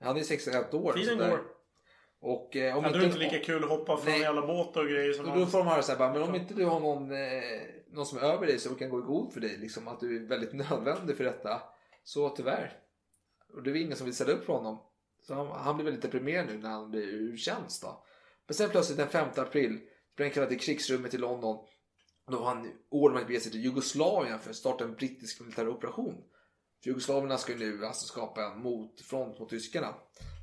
Han 0.00 0.16
är 0.16 0.22
61 0.22 0.74
år. 0.74 0.92
Tiden 0.92 1.18
går. 1.18 1.40
Och 2.20 2.56
eh, 2.56 2.76
om 2.76 2.84
Hade 2.84 2.98
det 2.98 3.04
inte 3.04 3.18
lika 3.18 3.38
kul 3.38 3.64
att 3.64 3.70
hoppa 3.70 3.96
från 3.96 4.12
Nej. 4.12 4.20
jävla 4.20 4.46
båt 4.46 4.76
och 4.76 4.86
grejer 4.86 5.12
som 5.12 5.28
Och 5.28 5.38
då 5.38 5.46
får 5.46 5.58
de 5.58 5.66
höra 5.66 5.82
så 5.82 5.92
här, 5.92 5.98
bara, 5.98 6.12
men 6.12 6.22
om 6.22 6.34
inte 6.34 6.54
du 6.54 6.64
har 6.64 6.80
någon, 6.80 7.12
eh, 7.12 7.42
någon 7.90 8.06
som 8.06 8.18
är 8.18 8.22
över 8.22 8.46
dig 8.46 8.58
som 8.58 8.74
kan 8.74 8.90
gå 8.90 8.98
i 8.98 9.02
god 9.02 9.32
för 9.32 9.40
dig, 9.40 9.56
liksom, 9.56 9.88
att 9.88 10.00
du 10.00 10.16
är 10.16 10.28
väldigt 10.28 10.52
nödvändig 10.52 11.16
för 11.16 11.24
detta. 11.24 11.62
Så 12.04 12.28
tyvärr. 12.28 12.78
Och 13.54 13.62
det 13.62 13.70
är 13.70 13.74
ingen 13.74 13.96
som 13.96 14.04
vill 14.04 14.14
ställa 14.14 14.32
upp 14.32 14.44
för 14.44 14.52
honom. 14.52 14.78
Så 15.22 15.34
han, 15.34 15.46
han 15.46 15.76
blir 15.76 15.84
väldigt 15.84 16.02
deprimerad 16.02 16.46
nu 16.46 16.58
när 16.58 16.70
han 16.70 16.90
blir 16.90 17.02
ur 17.02 17.36
tjänst 17.36 17.82
då. 17.82 18.04
Men 18.46 18.54
sen 18.54 18.70
plötsligt 18.70 18.98
den 18.98 19.08
5 19.08 19.28
april 19.36 19.80
blir 20.16 20.26
han 20.26 20.30
kallad 20.30 20.48
till 20.48 20.60
krigsrummet 20.60 21.14
i 21.14 21.18
London. 21.18 21.66
Då 22.30 22.38
har 22.38 22.54
han 22.54 22.72
order 22.88 23.16
om 23.16 23.22
att 23.22 23.28
bege 23.28 23.40
sig 23.40 23.52
till 23.52 23.64
Jugoslavien 23.64 24.38
för 24.38 24.50
att 24.50 24.56
starta 24.56 24.84
en 24.84 24.94
brittisk 24.94 25.40
militär 25.40 25.68
operation. 25.68 26.24
För 26.84 27.36
ska 27.36 27.52
ju 27.52 27.58
nu 27.58 27.86
alltså 27.86 28.06
skapa 28.06 28.44
en 28.44 28.62
motfront 28.62 29.38
mot 29.38 29.48
tyskarna. 29.48 29.94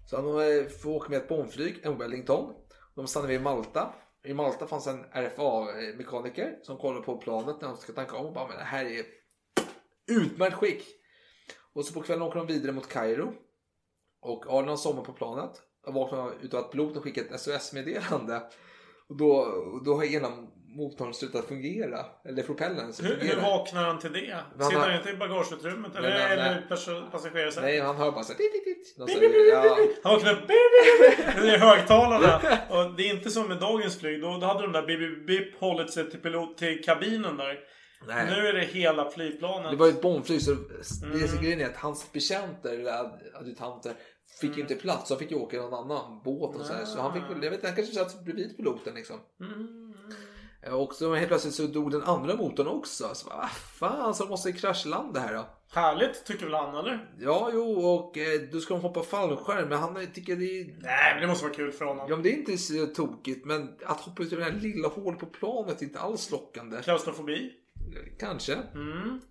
Så 0.10 0.16
de 0.16 0.40
eh, 0.40 0.68
får 0.68 0.90
åka 0.90 1.10
med 1.10 1.18
ett 1.18 1.28
bombflyg, 1.28 1.80
en 1.84 1.98
Wellington. 1.98 2.54
De 2.96 3.08
stannar 3.08 3.28
vid 3.28 3.42
Malta. 3.42 3.94
I 4.24 4.34
Malta 4.34 4.68
fanns 4.68 4.88
en 4.88 5.04
RFA-mekaniker 5.04 6.60
som 6.64 6.78
kollade 6.78 7.06
på 7.06 7.18
planet 7.18 7.62
när 7.62 7.68
de 7.68 7.78
ska 7.78 7.94
tanka 7.94 8.16
om 8.16 8.26
och 8.26 8.34
bara 8.34 8.48
men 8.48 8.58
det 8.58 8.64
här 8.64 8.86
är 8.86 9.06
utmärkt 10.08 10.56
skick. 10.56 10.84
Och 11.74 11.86
så 11.86 11.94
på 11.94 12.02
kvällen 12.02 12.24
åker 12.24 12.40
de 12.40 12.48
vidare 12.48 12.72
mot 12.72 12.90
Kairo. 12.90 13.34
Och 14.22 14.46
Adrian 14.48 14.78
somnar 14.78 15.04
på 15.04 15.14
planet. 15.14 15.52
Och 15.88 15.94
vaknar 15.94 16.34
utav 16.42 16.60
att 16.60 16.72
piloten 16.72 17.02
skickar 17.02 17.22
ett 17.22 17.42
SOS-meddelande. 17.42 18.42
Och 19.10 19.18
då, 19.18 19.46
då 19.86 19.96
har 19.96 20.04
ena 20.04 20.48
motorn 20.78 21.14
slutat 21.14 21.46
fungera. 21.48 22.06
Eller 22.26 22.44
propellern. 22.44 22.94
Hur, 23.02 23.16
hur 23.20 23.42
vaknar 23.42 23.84
han 23.84 24.00
till 24.00 24.14
det? 24.14 24.38
Men 24.58 24.68
Sitter 24.68 24.82
han- 24.82 24.96
inte 24.96 25.10
i 25.10 25.16
bagageutrymmet? 25.16 25.96
Eller, 25.96 26.10
Nej, 26.10 26.34
eller 26.34 27.10
passagerarsätet? 27.12 27.64
Nej, 27.64 27.80
han 27.80 27.96
hör 27.96 28.12
bara 28.12 28.24
så 28.24 28.34
här. 28.34 30.00
Han 30.04 30.14
vaknar 30.14 30.34
upp. 30.34 30.48
Det 30.48 31.50
är 31.54 31.58
högtalarna. 31.60 32.42
Och 32.70 32.96
det 32.96 33.04
är 33.10 33.14
inte 33.16 33.30
som 33.30 33.48
med 33.48 33.60
dagens 33.60 34.00
flyg. 34.00 34.22
Då, 34.22 34.38
då 34.38 34.46
hade 34.48 34.62
de 34.62 34.72
där 34.72 34.86
bip, 34.88 35.00
bip, 35.00 35.28
bip 35.28 35.60
hållit 35.60 35.92
sig 35.94 36.10
till, 36.12 36.20
pilot, 36.20 36.58
till 36.58 36.84
kabinen 36.84 37.38
där. 37.38 37.60
Nej. 38.08 38.26
Nu 38.30 38.48
är 38.48 38.54
det 38.54 38.62
hela 38.66 39.12
flygplanet. 39.12 39.72
Det 39.72 39.78
var 39.78 39.86
ju 39.86 39.92
ett 39.92 40.02
bombflyg 40.02 40.42
så 40.42 40.52
Mm. 40.52 40.64
det 41.18 41.24
är 41.24 41.28
så 41.28 41.42
grejen 41.42 41.62
är 41.62 41.66
att 41.66 41.76
hans 41.78 42.12
betjänter 42.12 42.74
eller 42.74 42.92
ad- 42.92 43.20
adjutanter 43.40 43.94
fick 44.42 44.56
ju 44.56 44.62
inte 44.62 44.76
plats. 44.76 45.08
Så 45.08 45.14
han 45.14 45.20
fick 45.20 45.32
ju 45.32 45.38
åka 45.38 45.58
i 45.58 45.60
någon 45.60 45.74
annan 45.74 46.22
båt 46.24 46.56
och 46.56 46.66
så 46.66 46.74
här. 46.74 46.86
Så 46.86 47.02
han 47.02 47.14
fick 47.14 47.24
väl, 47.24 47.44
jag 47.44 47.50
vet 47.52 47.54
inte, 47.54 47.68
han 47.68 47.76
kanske 47.76 47.96
satt 47.96 48.24
bredvid 48.26 48.58
piloten 48.58 48.94
liksom. 48.96 49.16
Mm. 49.42 49.87
Och 50.72 50.94
så 50.94 51.16
helt 51.16 51.28
plötsligt 51.28 51.54
så 51.54 51.64
dog 51.64 51.92
den 51.92 52.04
andra 52.04 52.36
motorn 52.36 52.68
också. 52.68 53.10
Så 53.14 53.30
vad 53.30 53.50
fan, 53.52 54.16
så 54.16 54.26
måste 54.26 54.50
jag 54.50 54.58
kraschlanda 54.60 55.20
här 55.20 55.34
då. 55.34 55.46
Härligt 55.74 56.26
tycker 56.26 56.46
väl 56.46 56.56
han 56.56 56.76
eller? 56.76 57.12
Ja, 57.20 57.50
jo, 57.54 57.72
och 57.72 58.18
eh, 58.18 58.42
då 58.52 58.60
ska 58.60 58.74
de 58.74 58.84
hoppa 58.84 59.04
fallskärm. 59.04 59.70
Men 59.70 59.78
han 59.78 60.08
tycker 60.14 60.36
det 60.36 60.60
är... 60.60 60.66
Nej 60.66 61.14
men 61.14 61.22
det 61.22 61.28
måste 61.28 61.46
vara 61.46 61.56
kul 61.56 61.72
för 61.72 61.86
honom. 61.86 62.06
Ja, 62.10 62.16
men 62.16 62.24
det 62.24 62.30
är 62.30 62.38
inte 62.38 62.58
så 62.58 62.86
tokigt. 62.86 63.46
Men 63.46 63.78
att 63.86 64.00
hoppa 64.00 64.24
ut 64.24 64.34
ur 64.34 64.38
det 64.38 64.44
här 64.44 64.52
lilla 64.52 64.88
hålet 64.88 65.20
på 65.20 65.26
planet 65.26 65.82
är 65.82 65.86
inte 65.86 66.00
alls 66.00 66.32
lockande. 66.32 66.82
Klaustrofobi? 66.82 67.52
Kanske. 68.20 68.54
Mm. 68.54 69.22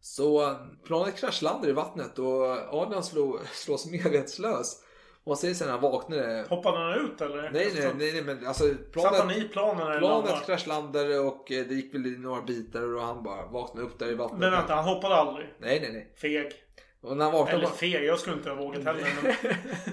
Så 0.00 0.42
eh, 0.42 0.56
planet 0.84 1.16
kraschlandar 1.16 1.68
i 1.68 1.72
vattnet 1.72 2.18
och 2.18 2.74
Adrian 2.74 3.04
slå, 3.04 3.40
slås 3.52 3.86
medvetslös. 3.86 4.82
Och 5.24 5.38
sen 5.38 5.54
när 5.60 5.68
han 5.72 5.80
vaknar. 5.80 6.48
Hoppade 6.48 6.78
han 6.78 6.92
ut 7.06 7.20
eller? 7.20 7.42
Nej, 7.42 7.72
nej, 7.74 7.90
nej, 7.98 8.12
nej 8.12 8.22
men 8.24 8.46
alltså 8.46 8.64
Satt 9.02 9.18
han 9.18 9.30
i 9.30 9.48
planen 9.48 9.76
Planet 9.98 10.02
landade? 10.02 10.40
kraschlandade 10.46 11.18
och 11.18 11.52
eh, 11.52 11.64
det 11.66 11.74
gick 11.74 11.94
väl 11.94 12.06
i 12.06 12.18
några 12.18 12.42
bitar 12.42 12.94
och 12.94 13.02
han 13.02 13.22
bara 13.22 13.46
vaknade 13.46 13.86
upp 13.86 13.98
där 13.98 14.08
i 14.10 14.14
vattnet. 14.14 14.40
Men 14.40 14.50
vänta, 14.50 14.74
han 14.74 14.84
hoppade 14.84 15.14
aldrig? 15.14 15.46
Nej, 15.58 15.80
nej, 15.80 15.92
nej. 15.92 16.12
Feg. 16.16 16.52
Och 17.00 17.16
när 17.16 17.24
han 17.24 17.32
vaknade 17.34 17.56
Eller 17.58 17.66
bara- 17.66 17.74
feg, 17.76 18.04
jag 18.04 18.18
skulle 18.18 18.36
inte 18.36 18.50
ha 18.50 18.56
vågat 18.56 18.84
heller. 18.84 19.02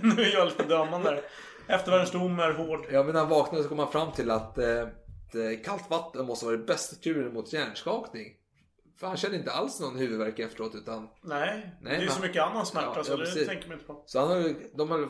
Men 0.02 0.10
nu 0.16 0.22
är 0.24 0.34
jag 0.34 0.46
lite 0.46 0.64
dömande. 0.64 1.24
Eftervärldens 1.68 2.12
dom 2.12 2.40
är 2.40 2.52
hård. 2.52 2.86
Ja, 2.92 3.04
men 3.04 3.14
när 3.14 3.20
han 3.20 3.30
vaknade 3.30 3.64
så 3.64 3.70
kom 3.70 3.80
han 3.80 3.92
fram 3.92 4.12
till 4.12 4.32
att, 4.32 4.58
eh, 4.58 4.82
att 4.82 5.36
eh, 5.36 5.64
kallt 5.66 5.90
vatten 5.90 6.26
måste 6.26 6.46
vara 6.46 6.58
det 6.58 6.64
bästa 6.64 6.96
kuren 7.04 7.34
mot 7.34 7.54
hjärnskakning. 7.54 8.28
För 9.00 9.08
han 9.08 9.18
kände 9.18 9.38
inte 9.38 9.52
alls 9.52 9.80
någon 9.80 9.96
huvudvärk 9.96 10.40
efteråt 10.40 10.76
utan 10.76 11.10
Nej, 11.22 11.76
det 11.84 11.90
är 11.90 12.02
ju 12.02 12.10
så 12.10 12.22
mycket 12.22 12.44
annan 12.44 12.66
smärta 12.66 12.94
Ja, 12.96 13.04
så 13.04 13.12
ja, 13.12 13.18
det 13.18 13.46
tänker 13.46 13.68
man 13.68 13.74
inte 13.78 13.88
på. 13.88 14.04
Så 14.06 14.20
han 14.20 14.28
höll, 14.30 14.56
de 14.74 14.92
höll 14.92 15.08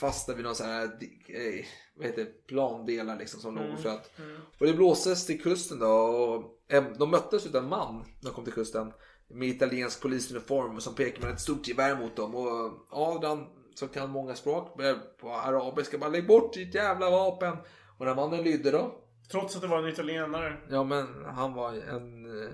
fast 0.00 0.26
där 0.26 0.34
vid 0.34 0.44
någon 0.44 0.54
sån 0.54 0.66
här 0.66 0.84
eh, 0.84 1.64
vad 1.96 2.06
heter 2.06 2.26
plandelar 2.48 3.18
liksom 3.18 3.40
som 3.40 3.54
låg 3.54 3.64
Mm, 3.64 3.74
och 3.74 3.80
flöt. 3.82 4.18
mm. 4.18 4.40
Och 4.60 4.66
det 4.66 4.72
blåstes 4.72 5.26
till 5.26 5.42
kusten 5.42 5.78
då 5.78 5.88
och 5.88 6.74
eh, 6.74 6.84
de 6.98 7.10
möttes 7.10 7.46
utav 7.46 7.62
en 7.62 7.68
man 7.68 7.96
när 8.20 8.30
de 8.30 8.34
kom 8.34 8.44
till 8.44 8.52
kusten. 8.52 8.92
Med 9.28 9.48
italiensk 9.48 10.02
polisuniform 10.02 10.80
som 10.80 10.94
pekade 10.94 11.26
med 11.26 11.34
ett 11.34 11.40
stort 11.40 11.68
gevär 11.68 11.96
mot 11.96 12.16
dem. 12.16 12.34
Och 12.34 12.86
Adrian 12.90 13.46
som 13.74 13.88
kan 13.88 14.10
många 14.10 14.34
språk 14.34 14.76
på 15.20 15.30
arabiska 15.32 15.98
bara 15.98 16.10
lägg 16.10 16.26
bort 16.26 16.54
ditt 16.54 16.74
jävla 16.74 17.10
vapen. 17.10 17.56
Och 17.98 18.06
när 18.06 18.14
mannen 18.14 18.44
lydde 18.44 18.70
då. 18.70 18.98
Trots 19.30 19.56
att 19.56 19.62
det 19.62 19.68
var 19.68 19.78
en 19.82 19.88
italienare. 19.88 20.56
Ja 20.70 20.84
men 20.84 21.24
han 21.24 21.54
var 21.54 21.72
en 21.72 22.42
eh, 22.42 22.50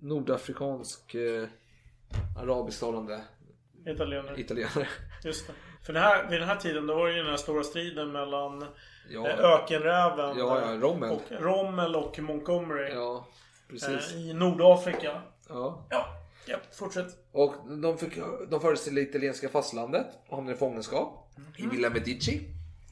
nordafrikansk 0.00 1.14
eh, 1.14 1.48
arabisktalande 2.42 3.20
Italienare. 3.86 4.40
italienare. 4.40 4.88
Just 5.24 5.46
det. 5.46 5.52
För 5.86 5.92
det 5.92 6.00
här, 6.00 6.30
vid 6.30 6.40
den 6.40 6.48
här 6.48 6.56
tiden 6.56 6.86
då 6.86 6.94
var 6.94 7.06
det 7.08 7.12
ju 7.12 7.18
den 7.22 7.30
här 7.30 7.36
stora 7.36 7.64
striden 7.64 8.12
mellan 8.12 8.66
Ja. 9.10 9.28
eh, 9.28 9.38
ökenräven 9.40 10.38
Ja, 10.38 10.60
ja, 10.72 10.76
Rommel. 10.80 11.10
och 11.10 11.22
Rommel 11.30 11.96
och 11.96 12.18
Montgomery 12.18 12.92
Ja, 12.94 13.26
precis. 13.68 14.14
eh, 14.14 14.20
i 14.20 14.32
Nordafrika. 14.32 15.22
Ja. 15.48 15.86
Ja, 15.90 16.06
ja 16.46 16.56
fortsätt. 16.72 17.06
Och 17.32 17.54
de, 17.82 17.98
fick, 17.98 18.18
de 18.50 18.60
fördes 18.60 18.84
till 18.84 18.94
det 18.94 19.00
italienska 19.00 19.48
fastlandet 19.48 20.06
och 20.28 20.36
hamnade 20.36 20.56
i 20.56 20.58
fångenskap 20.58 21.28
i 21.56 21.66
Villa 21.66 21.90
Medici. 21.90 22.40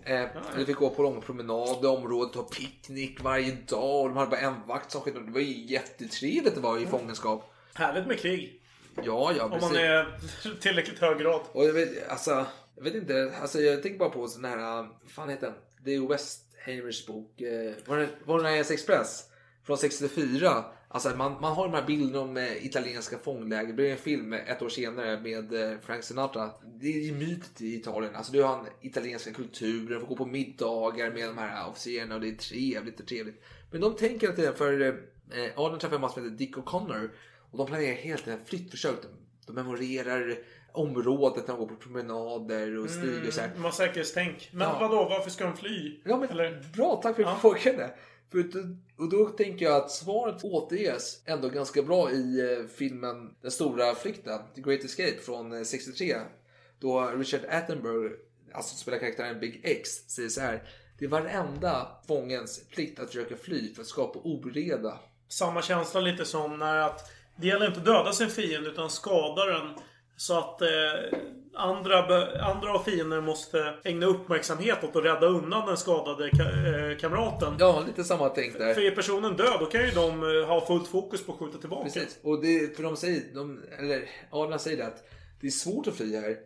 Eh, 0.04 0.26
de 0.56 0.66
fick 0.66 0.76
gå 0.76 0.90
på 0.90 1.02
långa 1.02 1.20
promenader 1.20 1.84
i 1.84 1.86
området, 1.86 2.36
ha 2.36 2.42
picknick 2.42 3.20
varje 3.22 3.52
dag. 3.66 4.00
Och 4.02 4.08
de 4.08 4.16
hade 4.16 4.30
bara 4.30 4.40
en 4.40 4.66
vakt 4.66 4.90
som 4.90 5.00
skedde. 5.00 5.20
Det 5.20 5.30
var 5.30 5.40
ju 5.40 5.66
jättetrevligt 5.66 6.56
att 6.56 6.62
vara 6.62 6.80
i 6.80 6.86
fångenskap. 6.86 7.54
Härligt 7.74 8.06
med 8.06 8.18
krig. 8.20 8.62
Ja, 9.04 9.32
ja, 9.36 9.44
Om 9.44 9.50
precis. 9.50 9.68
man 9.68 9.76
är 9.80 10.18
tillräckligt 10.60 10.98
hög 10.98 11.18
grad. 11.18 11.40
Och 11.52 11.64
jag 11.64 11.72
vet, 11.72 12.08
alltså, 12.08 12.46
jag 12.76 12.84
vet 12.84 12.94
inte, 12.94 13.32
alltså 13.40 13.60
jag 13.60 13.82
tänker 13.82 13.98
bara 13.98 14.10
på 14.10 14.28
sån 14.28 14.44
här, 14.44 14.56
vad 14.56 14.88
fan 15.06 15.28
heter 15.28 15.46
den? 15.46 15.56
Det 15.84 15.94
är 15.94 16.00
Westhamers 16.08 17.06
bok, 17.06 17.40
eh, 17.40 17.72
var 17.86 17.96
det 17.96 18.08
var 18.24 18.42
det 18.42 18.70
Express? 18.70 19.24
Från 19.64 19.78
64. 19.78 20.64
Alltså 20.90 21.16
man, 21.16 21.36
man 21.40 21.52
har 21.52 21.64
de 21.68 21.74
här 21.74 21.86
bilderna 21.86 22.20
om 22.20 22.36
eh, 22.36 22.66
italienska 22.66 23.18
fångläger. 23.18 23.66
Det 23.66 23.72
blev 23.72 23.90
en 23.90 23.96
film 23.98 24.32
ett 24.32 24.62
år 24.62 24.68
senare 24.68 25.20
med 25.20 25.52
eh, 25.72 25.78
Frank 25.82 26.04
Sinatra. 26.04 26.50
Det 26.80 26.86
är 26.88 27.00
ju 27.00 27.12
mytet 27.14 27.60
i 27.60 27.74
Italien. 27.76 28.14
Alltså 28.16 28.32
du 28.32 28.42
har 28.42 28.56
den 28.56 28.66
italienska 28.80 29.32
kulturen, 29.32 30.00
får 30.00 30.06
gå 30.06 30.16
på 30.16 30.26
middagar 30.26 31.10
med 31.10 31.28
de 31.28 31.38
här 31.38 31.68
officerarna 31.68 32.14
och 32.14 32.20
det 32.20 32.28
är 32.28 32.34
trevligt 32.34 33.00
och 33.00 33.06
trevligt. 33.06 33.42
Men 33.70 33.80
de 33.80 33.96
tänker 33.96 34.28
att 34.28 34.36
det 34.36 34.46
är 34.46 34.52
för 34.52 34.80
eh, 35.32 35.50
Aden 35.56 35.78
träffar 35.78 35.94
en 35.94 36.00
man 36.00 36.10
som 36.10 36.22
heter 36.24 36.36
Dick 36.36 36.56
O'Connor 36.56 37.10
och 37.50 37.58
de 37.58 37.66
planerar 37.66 37.94
helt 37.94 38.26
en 38.26 38.38
flyttförsök. 38.44 38.96
De, 39.02 39.08
de 39.46 39.52
memorerar 39.52 40.34
området 40.72 41.48
när 41.48 41.54
de 41.54 41.60
går 41.60 41.68
på 41.68 41.76
promenader 41.76 42.78
och 42.78 42.90
stiger 42.90 43.26
och 43.26 43.32
så 43.32 43.40
här. 43.40 43.48
Mm, 43.48 43.62
man 43.62 43.72
säkerhetstänk. 43.72 44.48
Men 44.52 44.68
Ja. 44.68 44.78
vadå, 44.80 45.08
varför 45.08 45.30
ska 45.30 45.44
de 45.44 45.56
fly? 45.56 46.00
Ja, 46.04 46.16
men 46.16 46.28
Eller? 46.28 46.62
Bra, 46.76 47.00
tack 47.02 47.16
för 47.16 47.22
Ja. 47.22 47.38
frågan. 47.40 47.88
För, 48.30 48.76
och 48.96 49.08
då 49.08 49.28
tänker 49.28 49.64
jag 49.64 49.76
att 49.76 49.90
svaret 49.90 50.44
återges 50.44 51.22
ändå 51.24 51.48
ganska 51.48 51.82
bra 51.82 52.10
i 52.10 52.40
eh, 52.40 52.66
filmen 52.76 53.34
Den 53.42 53.50
stora 53.50 53.94
flykten, 53.94 54.40
The 54.54 54.60
Great 54.60 54.84
Escape 54.84 55.16
från 55.22 55.52
eh, 55.52 55.62
63. 55.62 56.16
Då 56.80 57.06
Richard 57.06 57.40
Attenborough, 57.48 58.14
alltså 58.52 58.76
spelar 58.76 58.98
karaktären 58.98 59.40
Big 59.40 59.60
X, 59.64 59.90
säger 59.90 60.28
så 60.28 60.40
här. 60.40 60.62
Det 60.98 61.04
är 61.04 61.08
varenda 61.08 61.88
fångens 62.06 62.68
plikt 62.74 63.00
att 63.00 63.06
försöka 63.06 63.36
fly 63.36 63.74
för 63.74 63.82
att 63.82 63.88
skapa 63.88 64.18
oreda. 64.18 64.98
Samma 65.28 65.62
känsla 65.62 66.00
lite 66.00 66.24
som 66.24 66.58
när 66.58 66.76
att 66.76 67.10
det 67.36 67.46
gäller 67.46 67.66
inte 67.66 67.78
att 67.78 67.86
döda 67.86 68.12
sin 68.12 68.30
fiende 68.30 68.70
utan 68.70 68.90
skada 68.90 69.44
den. 69.44 69.74
Så 70.16 70.38
att 70.38 70.62
eh, 70.62 70.68
andra, 71.58 71.98
andra 72.42 72.72
av 72.72 72.82
fiender 72.82 73.20
måste 73.20 73.74
ägna 73.84 74.06
uppmärksamhet 74.06 74.84
åt 74.84 74.96
att 74.96 75.04
rädda 75.04 75.26
undan 75.26 75.66
den 75.66 75.76
skadade 75.76 76.28
ka- 76.28 76.90
eh, 76.90 76.98
kamraten. 76.98 77.54
Ja, 77.58 77.84
lite 77.86 78.04
samma 78.04 78.28
tänk 78.28 78.58
där. 78.58 78.74
För 78.74 78.86
är 78.86 78.90
personen 78.90 79.36
död 79.36 79.56
då 79.60 79.66
kan 79.66 79.84
ju 79.84 79.90
de 79.90 80.22
eh, 80.22 80.46
ha 80.48 80.66
fullt 80.66 80.88
fokus 80.88 81.26
på 81.26 81.32
att 81.32 81.38
skjuta 81.38 81.58
tillbaka. 81.58 81.84
Precis, 81.84 82.18
och 82.22 82.42
det, 82.42 82.76
för 82.76 82.82
de 82.82 82.96
säger, 82.96 83.22
de, 83.34 83.62
eller 83.78 84.08
Adrian 84.30 84.58
säger 84.58 84.76
det 84.76 84.86
att 84.86 85.04
det 85.40 85.46
är 85.46 85.50
svårt 85.50 85.86
att 85.86 85.94
fly 85.94 86.16
här. 86.16 86.36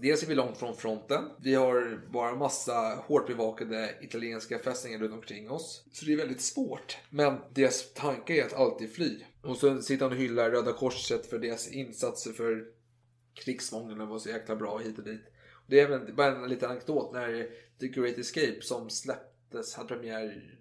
Dels 0.00 0.22
är 0.22 0.26
vi 0.26 0.34
långt 0.34 0.56
från 0.58 0.76
fronten. 0.76 1.24
Vi 1.42 1.54
har 1.54 2.00
bara 2.12 2.34
massa 2.34 2.72
hårt 3.06 3.26
bevakade 3.26 3.90
italienska 4.02 4.58
fästningar 4.58 4.98
runt 4.98 5.14
omkring 5.14 5.50
oss. 5.50 5.84
Så 5.92 6.04
det 6.04 6.12
är 6.12 6.16
väldigt 6.16 6.40
svårt. 6.40 6.96
Men 7.10 7.36
deras 7.54 7.92
tanke 7.94 8.40
är 8.42 8.46
att 8.46 8.54
alltid 8.54 8.94
fly. 8.94 9.24
Och 9.44 9.56
så 9.56 9.82
sitter 9.82 10.04
han 10.04 10.12
och 10.12 10.18
hyllar 10.18 10.50
Röda 10.50 10.72
Korset 10.72 11.26
för 11.26 11.38
deras 11.38 11.68
insatser 11.68 12.32
för 12.32 12.64
krigsfångarna 13.44 14.06
var 14.06 14.18
så 14.18 14.28
jäkla 14.28 14.56
bra 14.56 14.78
hit 14.78 14.98
och 14.98 15.04
dit. 15.04 15.24
Det 15.66 15.80
är 15.80 15.84
även 15.84 16.16
bara 16.16 16.36
en 16.36 16.48
liten 16.48 16.70
anekdot 16.70 17.12
när 17.12 17.48
The 17.80 17.88
Great 17.88 18.18
Escape 18.18 18.60
som 18.60 18.90
släpptes, 18.90 19.74
hade 19.74 19.88
premiär 19.88 20.58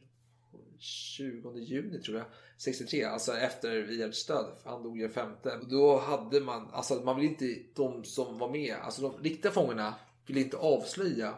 20 0.79 1.59
juni 1.59 1.99
tror 1.99 2.17
jag, 2.17 2.25
63, 2.57 3.03
alltså 3.03 3.33
efter 3.33 3.81
Wierts 3.81 4.25
död. 4.25 4.57
Han 4.63 4.83
dog 4.83 4.99
ju 4.99 5.09
femte. 5.09 5.59
Då 5.69 5.97
hade 5.97 6.41
man, 6.41 6.69
alltså 6.71 6.95
man 6.95 7.15
vill 7.15 7.25
inte, 7.25 7.55
de 7.75 8.03
som 8.03 8.37
var 8.37 8.49
med, 8.49 8.75
alltså 8.81 9.01
de 9.01 9.23
riktiga 9.23 9.51
fångarna 9.51 9.95
ville 10.25 10.39
inte 10.39 10.57
avslöja 10.57 11.35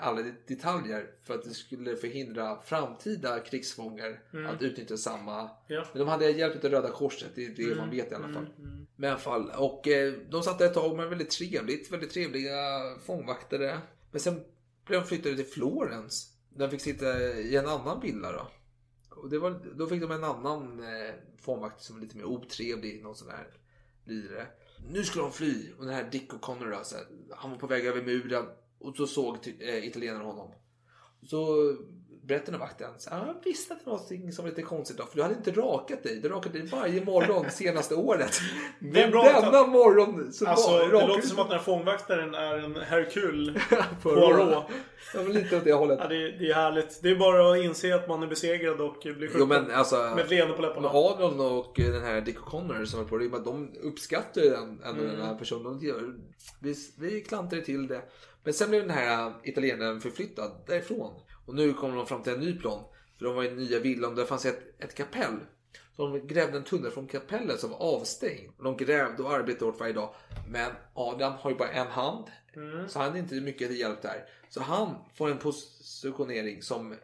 alla 0.00 0.22
det- 0.22 0.48
detaljer 0.48 1.10
för 1.22 1.34
att 1.34 1.42
det 1.44 1.50
skulle 1.50 1.96
förhindra 1.96 2.60
framtida 2.60 3.40
krigsfångar 3.40 4.20
Mm. 4.32 4.46
att 4.46 4.62
utnyttja 4.62 4.96
samma. 4.96 5.50
Ja. 5.66 5.84
Men 5.92 5.98
de 5.98 6.08
hade 6.08 6.30
hjälp 6.30 6.64
av 6.64 6.70
Röda 6.70 6.90
Korset, 6.90 7.28
det 7.34 7.44
är 7.46 7.50
det 7.50 7.62
Mm, 7.64 7.78
man 7.78 7.90
vet 7.90 8.12
i 8.12 8.14
alla 8.14 8.24
fall. 8.28 8.46
mm, 8.58 8.70
mm. 8.72 8.86
Men 8.96 9.10
alla 9.10 9.18
fall, 9.20 9.50
och 9.58 9.88
eh, 9.88 10.12
de 10.30 10.42
satt 10.42 10.58
där 10.58 10.66
ett 10.66 10.74
tag 10.74 10.96
med 10.96 11.08
väldigt 11.08 11.30
trevligt, 11.30 11.90
väldigt 11.92 12.10
trevliga 12.10 12.54
fångvaktare. 13.06 13.78
Men 14.10 14.20
sen 14.20 14.40
blev 14.86 15.00
de 15.00 15.06
flyttade 15.06 15.36
till 15.36 15.46
Florens. 15.46 16.28
Där 16.50 16.66
de 16.66 16.70
fick 16.70 16.80
sitta 16.80 17.18
i 17.38 17.56
en 17.56 17.66
annan 17.68 18.00
villa 18.00 18.32
då. 18.32 18.46
Och 19.10 19.30
det 19.30 19.38
var, 19.38 19.60
då 19.74 19.86
fick 19.86 20.00
de 20.00 20.10
en 20.10 20.24
annan 20.24 20.80
eh, 20.80 21.14
fångvakt 21.40 21.82
som 21.82 21.96
var 21.96 22.02
lite 22.02 22.16
mer 22.16 22.24
otrevlig, 22.24 23.02
någon 23.02 23.16
sån 23.16 23.28
här 23.30 23.46
lirare. 24.04 24.46
Nu 24.90 25.04
skulle 25.04 25.22
de 25.24 25.32
fly 25.32 25.72
och 25.78 25.84
den 25.84 25.94
här 25.94 26.08
Dick 26.12 26.32
O'Connor 26.32 26.70
då, 26.70 26.84
så 26.84 26.96
här, 26.96 27.04
han 27.30 27.50
var 27.50 27.58
på 27.58 27.66
väg 27.66 27.86
över 27.86 28.02
muren 28.02 28.44
och 28.82 28.96
så 28.96 29.06
såg 29.06 29.36
eh, 29.60 29.86
italienarna 29.86 30.24
honom. 30.24 30.50
Så 31.26 31.46
berättade 32.24 32.58
vakten 32.58 32.90
så 32.98 33.10
jag 33.10 33.34
visste 33.44 33.74
att 33.74 33.80
det 33.80 33.86
var 33.86 33.92
någonting 33.92 34.32
som 34.32 34.44
var 34.44 34.50
lite 34.50 34.62
konstigt 34.62 34.96
då, 34.98 35.04
för 35.06 35.16
du 35.16 35.22
hade 35.22 35.34
inte 35.34 35.50
rakat 35.50 36.02
dig. 36.02 36.20
Du 36.20 36.28
rakade 36.28 36.58
dig 36.58 36.68
varje 36.68 37.04
morgon 37.04 37.44
senaste 37.50 37.94
året. 37.94 38.40
Det 38.80 38.88
är 38.88 38.92
Men 39.02 39.10
bra 39.10 39.22
denna 39.22 39.58
att- 39.58 39.68
morgon 39.68 40.32
så 40.32 40.46
Alltså, 40.46 40.70
var, 40.70 40.80
det 40.80 41.06
låter 41.06 41.28
som 41.28 41.38
att 41.38 41.48
den 41.48 41.58
här 41.58 41.64
fångvaktaren 41.64 42.34
är 42.34 42.58
en 42.58 42.76
Hercule 42.76 43.60
Poirot. 44.02 44.64
Ja, 45.14 45.22
men 45.22 45.32
lite 45.32 45.56
åt 45.56 45.64
det 45.64 45.72
hållet. 45.72 45.98
Ja, 46.02 46.08
det, 46.08 46.16
är- 46.16 46.38
det 46.38 46.50
är 46.50 46.54
härligt. 46.54 47.02
Det 47.02 47.10
är 47.10 47.16
bara 47.16 47.52
att 47.52 47.58
inse 47.64 47.94
att 47.94 48.08
man 48.08 48.22
är 48.22 48.26
besegrad 48.26 48.80
och 48.80 48.96
blir 49.02 49.28
skjuten. 49.28 49.48
Men 49.48 49.70
alltså. 49.70 49.96
Med 49.96 50.18
ett 50.18 50.30
leende 50.30 50.54
på 50.54 50.60
Men 50.62 50.68
läpparna. 50.68 50.88
Adrian 50.92 51.40
och 51.40 51.72
den 51.76 52.02
här 52.02 52.20
Dick 52.20 52.38
O'Connor 52.38 52.84
som 52.84 52.98
var 53.02 53.06
på 53.08 53.18
det, 53.18 53.28
de 53.28 53.70
uppskattar 53.82 54.40
ju 54.42 54.50
den, 54.50 54.82
Mm. 54.84 55.06
den 55.06 55.20
här 55.26 55.34
personen. 55.34 55.64
De 55.80 55.86
gör- 55.86 56.14
Vi, 56.60 56.74
vi 56.98 57.20
klantrade 57.20 57.64
till 57.64 57.86
det. 57.86 58.02
Men 58.44 58.54
sen 58.54 58.70
blev 58.70 58.82
den 58.82 58.90
här 58.90 59.32
italienaren 59.42 60.00
förflyttad 60.00 60.50
därifrån. 60.66 61.14
Och 61.46 61.54
nu 61.54 61.74
kommer 61.74 61.96
de 61.96 62.06
fram 62.06 62.22
till 62.22 62.32
en 62.32 62.40
ny 62.40 62.58
plan. 62.58 62.84
För 63.18 63.24
de 63.24 63.34
var 63.34 63.44
i 63.44 63.54
nya 63.54 63.78
villan 63.78 64.14
där 64.14 64.24
fanns 64.24 64.46
ett, 64.46 64.60
ett 64.78 64.94
kapell. 64.94 65.36
Så 65.96 66.06
de 66.06 66.26
grävde 66.26 66.58
en 66.58 66.64
tunnel 66.64 66.90
från 66.90 67.06
kapellet 67.06 67.60
som 67.60 67.70
var 67.70 67.78
avstängd. 67.78 68.50
Och 68.56 68.64
de 68.64 68.76
grävde 68.76 69.22
och 69.22 69.32
arbetade 69.32 69.64
hårt 69.64 69.80
varje 69.80 69.92
dag. 69.92 70.14
Men 70.48 70.72
Adrian 70.94 71.32
har 71.32 71.50
ju 71.50 71.56
bara 71.56 71.70
en 71.70 71.86
hand. 71.86 72.26
Mm. 72.56 72.88
Så 72.88 72.98
han 72.98 73.14
är 73.14 73.18
inte 73.18 73.34
mycket 73.34 73.68
till 73.68 73.80
hjälp 73.80 74.02
där. 74.02 74.24
Så 74.48 74.60
han 74.60 74.94
får 75.14 75.30
en 75.30 75.38
positionering 75.38 76.62
som 76.62 76.94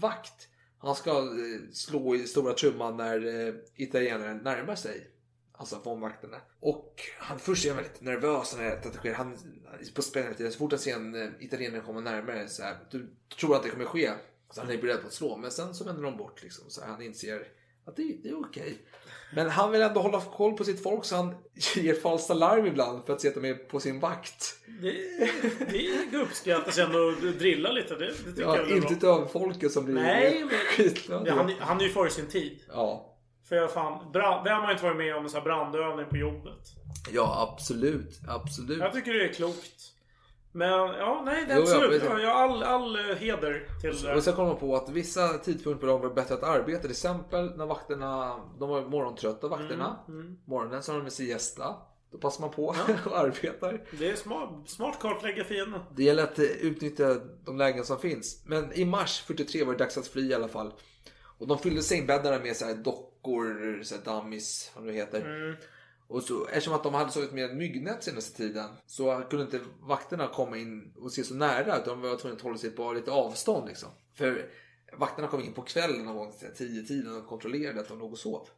vakt. 0.00 0.48
Han 0.78 0.94
ska 0.94 1.10
eh, 1.10 1.70
slå 1.72 2.14
i 2.14 2.26
stora 2.26 2.52
trumman 2.52 2.96
när 2.96 3.46
eh, 3.46 3.54
italienaren 3.74 4.38
närmar 4.38 4.74
sig. 4.74 5.10
Alltså 5.58 5.80
fångvakterna. 5.80 6.36
Och 6.60 7.02
han 7.18 7.38
först 7.38 7.64
är 7.64 7.68
han 7.68 7.76
väldigt 7.76 8.00
nervös 8.00 8.56
när 8.56 8.64
detta 8.64 8.90
sker. 8.90 9.14
Han 9.14 9.32
är 9.32 9.94
på 9.94 10.02
spänningen. 10.02 10.52
Så 10.52 10.58
fort 10.58 10.72
han 10.72 10.78
ser 10.78 10.94
en 10.94 11.14
eh, 11.22 11.28
italienare 11.40 11.80
komma 11.80 12.00
närmare 12.00 12.48
så 12.48 12.62
här. 12.62 12.76
Du 12.90 13.10
tror 13.40 13.56
att 13.56 13.62
det 13.62 13.70
kommer 13.70 13.84
ske. 13.84 14.10
Så 14.50 14.60
han 14.60 14.70
är 14.70 14.78
beredd 14.78 15.00
på 15.00 15.06
att 15.06 15.12
slå. 15.12 15.36
Men 15.36 15.50
sen 15.50 15.74
så 15.74 15.84
vänder 15.84 16.02
de 16.02 16.16
bort 16.16 16.42
liksom. 16.42 16.70
Så 16.70 16.84
han 16.84 17.02
inser 17.02 17.46
att 17.86 17.96
det, 17.96 18.16
det 18.22 18.28
är 18.28 18.40
okej. 18.40 18.78
Men 19.34 19.50
han 19.50 19.72
vill 19.72 19.82
ändå 19.82 20.00
hålla 20.00 20.20
koll 20.20 20.56
på 20.56 20.64
sitt 20.64 20.82
folk 20.82 21.04
så 21.04 21.16
han 21.16 21.34
ger 21.74 21.94
falskt 21.94 22.30
alarm 22.30 22.66
ibland 22.66 23.06
för 23.06 23.12
att 23.12 23.20
se 23.20 23.28
att 23.28 23.34
de 23.34 23.44
är 23.44 23.54
på 23.54 23.80
sin 23.80 24.00
vakt. 24.00 24.54
Det, 24.82 26.10
det 26.10 26.16
uppskattas 26.18 26.78
ändå 26.78 27.08
att 27.08 27.38
drilla 27.38 27.72
lite. 27.72 27.94
Det, 27.94 28.06
det 28.06 28.12
tycker 28.14 28.42
Ja, 28.42 28.56
jag 28.56 28.70
är 28.70 28.92
inte 28.92 29.08
av 29.08 29.26
folket 29.26 29.72
som 29.72 29.84
blir 29.84 29.94
Nej, 29.94 30.44
men 30.50 30.58
skitglada. 30.58 31.34
han, 31.34 31.52
han 31.60 31.80
är 31.80 31.84
ju 31.84 31.90
före 31.90 32.10
sin 32.10 32.26
tid. 32.26 32.58
Ja. 32.68 33.15
För 33.48 33.56
jag 33.56 33.72
fan, 33.72 34.12
brand, 34.12 34.44
vem 34.44 34.62
har 34.62 34.72
inte 34.72 34.84
varit 34.84 34.96
med 34.96 35.16
om 35.16 35.22
en 35.24 35.30
sån 35.30 35.38
här 35.38 35.44
brandövning 35.44 36.06
på 36.06 36.16
jobbet? 36.16 36.58
ja, 37.12 37.48
absolut. 37.52 38.20
Absolut. 38.28 38.78
Jag 38.78 38.92
tycker 38.92 39.12
det 39.12 39.24
är 39.28 39.32
klokt. 39.32 39.92
Men 40.52 40.68
ja, 40.70 41.22
nej, 41.26 41.44
det 41.46 41.52
är 41.52 41.56
Jo, 41.58 41.64
ja, 41.66 41.74
absolut. 41.76 42.02
men- 42.02 42.12
Ja, 42.12 42.18
jag 42.20 42.34
har 42.34 42.42
all, 42.42 42.62
all 42.62 42.96
eh, 43.10 43.16
heder 43.16 43.68
till 43.80 44.02
det. 44.02 44.14
Och 44.14 44.22
sen 44.22 44.34
kom 44.34 44.46
man 44.46 44.56
på 44.56 44.76
att 44.76 44.88
vissa 44.88 45.28
tidpunkter 45.28 45.80
på 45.80 45.86
dagen 45.86 46.00
var 46.00 46.10
bättre 46.14 46.34
att 46.34 46.42
arbeta. 46.42 46.80
Till 46.82 46.90
exempel 46.90 47.56
när 47.56 47.66
vakterna, 47.66 48.36
de 48.58 48.68
var 48.68 48.82
morgontrötta 48.82 49.48
vakterna. 49.48 49.96
Mm, 50.08 50.20
mm. 50.20 50.38
Morgonen 50.44 50.82
så 50.82 50.92
har 50.92 51.00
de 51.00 51.10
siesta. 51.10 51.74
Då 52.12 52.18
passar 52.18 52.40
man 52.40 52.50
på 52.50 52.66
och 53.06 53.18
arbetar. 53.18 53.80
Det 53.98 54.10
är 54.10 54.16
smart, 54.16 54.50
smart 54.66 54.98
kartlägga 55.00 55.44
fienden. 55.44 55.80
Det 55.96 56.02
gäller 56.02 56.22
att 56.22 56.38
eh, 56.38 56.44
utnyttja 56.44 57.16
de 57.44 57.58
lägen 57.58 57.84
som 57.84 57.98
finns. 57.98 58.42
Men 58.46 58.72
i 58.72 58.84
mars 58.84 59.22
43 59.26 59.64
var 59.64 59.72
det 59.72 59.78
dags 59.78 59.98
att 59.98 60.06
fly 60.06 60.30
i 60.30 60.34
alla 60.34 60.48
fall. 60.48 60.72
Och 61.38 61.46
de 61.46 61.58
fyllde 61.58 61.82
sängbäddarna 61.82 62.38
med 62.38 62.56
så 62.56 62.64
här 62.64 62.74
dockor, 63.26 63.82
så 63.82 63.94
här 63.94 64.02
dummies, 64.02 64.70
vad 64.74 64.86
det 64.86 64.92
heter. 64.92 65.20
Mm. 65.20 65.56
Och 66.08 66.22
så, 66.22 66.46
eftersom 66.46 66.74
att 66.74 66.82
de 66.82 66.94
hade 66.94 67.12
sovit 67.12 67.32
med 67.32 67.56
myggnät 67.56 68.04
senaste 68.04 68.36
tiden 68.36 68.70
så 68.86 69.22
kunde 69.30 69.44
inte 69.44 69.60
vakterna 69.80 70.28
komma 70.28 70.56
in 70.56 70.92
och 70.96 71.12
se 71.12 71.24
så 71.24 71.34
nära 71.34 71.78
utan 71.78 72.00
de 72.00 72.00
var 72.00 72.16
tvungna 72.16 72.36
att 72.36 72.42
hålla 72.42 72.58
sig 72.58 72.70
på 72.70 72.92
lite 72.92 73.10
avstånd 73.10 73.68
liksom. 73.68 73.88
För 74.14 74.50
vakterna 74.98 75.28
kom 75.28 75.40
in 75.40 75.52
på 75.52 75.62
kvällen 75.62 76.04
någon 76.04 76.16
gång, 76.16 76.32
10-tiden 76.56 77.16
och 77.16 77.26
kontrollerade 77.26 77.80
att 77.80 77.88
de 77.88 77.98
låg 77.98 78.12
och 78.12 78.18
sov. 78.18 78.48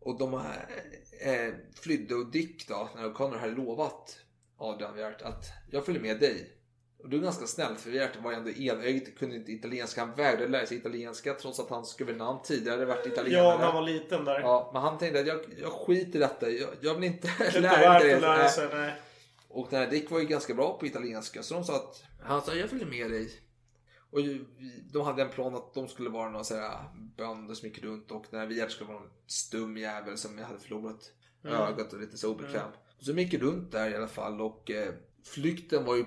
Och 0.00 0.18
de 0.18 0.34
eh, 0.34 1.30
eh, 1.32 1.54
flydde 1.74 2.14
och 2.14 2.26
Dick 2.26 2.68
då, 2.68 2.88
när 2.96 3.08
O'Connor 3.08 3.38
hade 3.38 3.52
lovat 3.52 4.18
Adrian 4.56 4.96
Wirt 4.96 5.22
att 5.22 5.44
jag 5.70 5.86
följer 5.86 6.02
med 6.02 6.20
dig. 6.20 6.55
Och 7.06 7.10
det 7.12 7.16
var 7.16 7.24
ganska 7.24 7.46
snällt 7.46 7.80
för 7.80 7.90
Wirt 7.90 8.10
var 8.22 8.30
ju 8.30 8.36
ändå 8.36 8.50
enögd, 8.50 9.18
kunde 9.18 9.36
inte 9.36 9.52
italienska. 9.52 10.00
Han 10.00 10.14
vägrade 10.14 10.48
lära 10.48 10.66
sig 10.66 10.76
italienska 10.76 11.34
trots 11.34 11.60
att 11.60 11.70
hans 11.70 11.96
guvernant 11.96 12.44
tidigare 12.44 12.84
varit 12.84 13.06
italienare. 13.06 13.44
Ja, 13.44 13.58
när 13.58 13.64
han 13.64 13.74
var 13.74 13.82
liten 13.82 14.24
där. 14.24 14.40
Ja, 14.40 14.70
men 14.72 14.82
han 14.82 14.98
tänkte 14.98 15.20
att 15.20 15.26
jag, 15.26 15.40
jag 15.62 15.72
skiter 15.72 16.16
i 16.18 16.22
detta. 16.22 16.50
Jag, 16.50 16.68
jag 16.80 16.94
vill 16.94 17.04
inte 17.04 17.30
Det 17.52 17.60
lära 17.60 17.98
mig 17.98 18.14
att 18.14 18.20
lära 18.20 18.48
sig. 18.48 18.68
Nej. 18.72 18.94
Och 19.48 19.66
den 19.70 19.80
här 19.80 19.90
Dick 19.90 20.10
var 20.10 20.18
ju 20.20 20.26
ganska 20.26 20.54
bra 20.54 20.78
på 20.78 20.86
italienska 20.86 21.42
så 21.42 21.54
de 21.54 21.64
sa 21.64 21.76
att 21.76 22.02
han 22.22 22.42
sa 22.42 22.54
jag 22.54 22.70
följer 22.70 22.86
med 22.86 23.10
dig. 23.10 23.30
Och 24.10 24.18
vi- 24.18 24.44
de 24.92 25.02
hade 25.06 25.22
en 25.22 25.28
plan 25.30 25.54
att 25.54 25.74
de 25.74 25.88
skulle 25.88 26.10
vara 26.10 26.30
några 26.30 26.44
så 26.44 26.54
här 26.54 26.78
bönder 27.16 27.54
som 27.54 27.68
gick 27.68 27.82
runt 27.82 28.10
och 28.10 28.24
den 28.30 28.40
här 28.40 28.46
Wirt 28.46 28.70
skulle 28.70 28.92
vara 28.92 29.02
en 29.02 29.10
stum 29.26 29.76
jävel 29.76 30.16
som 30.18 30.38
hade 30.38 30.58
förlorat 30.58 31.12
Mm. 31.44 31.56
ögat 31.60 31.92
och 31.92 32.00
lite 32.00 32.16
så 32.18 32.30
obekväm. 32.32 32.68
Så 33.00 33.12
de 33.12 33.22
gick 33.22 33.34
runt 33.34 33.72
där 33.72 33.90
i 33.90 33.96
alla 33.96 34.08
fall 34.08 34.40
och 34.40 34.70
eh, 34.70 34.92
flykten 35.24 35.84
var 35.84 35.96
ju 35.96 36.04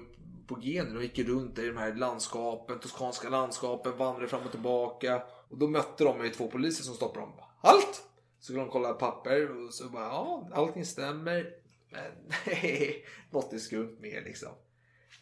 på 0.50 0.60
genen. 0.62 0.94
De 0.94 1.04
gick 1.04 1.20
runt 1.20 1.60
i 1.60 1.68
de 1.68 1.78
här 1.78 1.94
landskapen, 1.94 2.80
toskanska 2.80 3.30
landskapen, 3.30 3.98
vandrade 3.98 4.28
fram 4.28 4.44
och 4.46 4.52
tillbaka. 4.52 5.22
Och 5.50 5.58
då 5.58 5.68
mötte 5.68 6.04
de 6.04 6.24
ju 6.24 6.30
två 6.30 6.48
poliser 6.48 6.84
som 6.84 6.96
stoppade 6.96 7.26
dem. 7.26 7.34
Halt! 7.62 8.04
Så 8.40 8.44
skulle 8.44 8.60
de 8.60 8.70
kolla 8.70 8.94
papper 8.94 9.66
och 9.66 9.74
så 9.74 9.90
bara 9.90 10.04
ja, 10.04 10.50
allting 10.54 10.86
stämmer. 10.86 11.54
Men 11.92 12.12
nej, 12.46 13.06
något 13.32 13.54
är 13.54 13.58
skumt 13.58 13.98
med 14.00 14.24
liksom. 14.24 14.50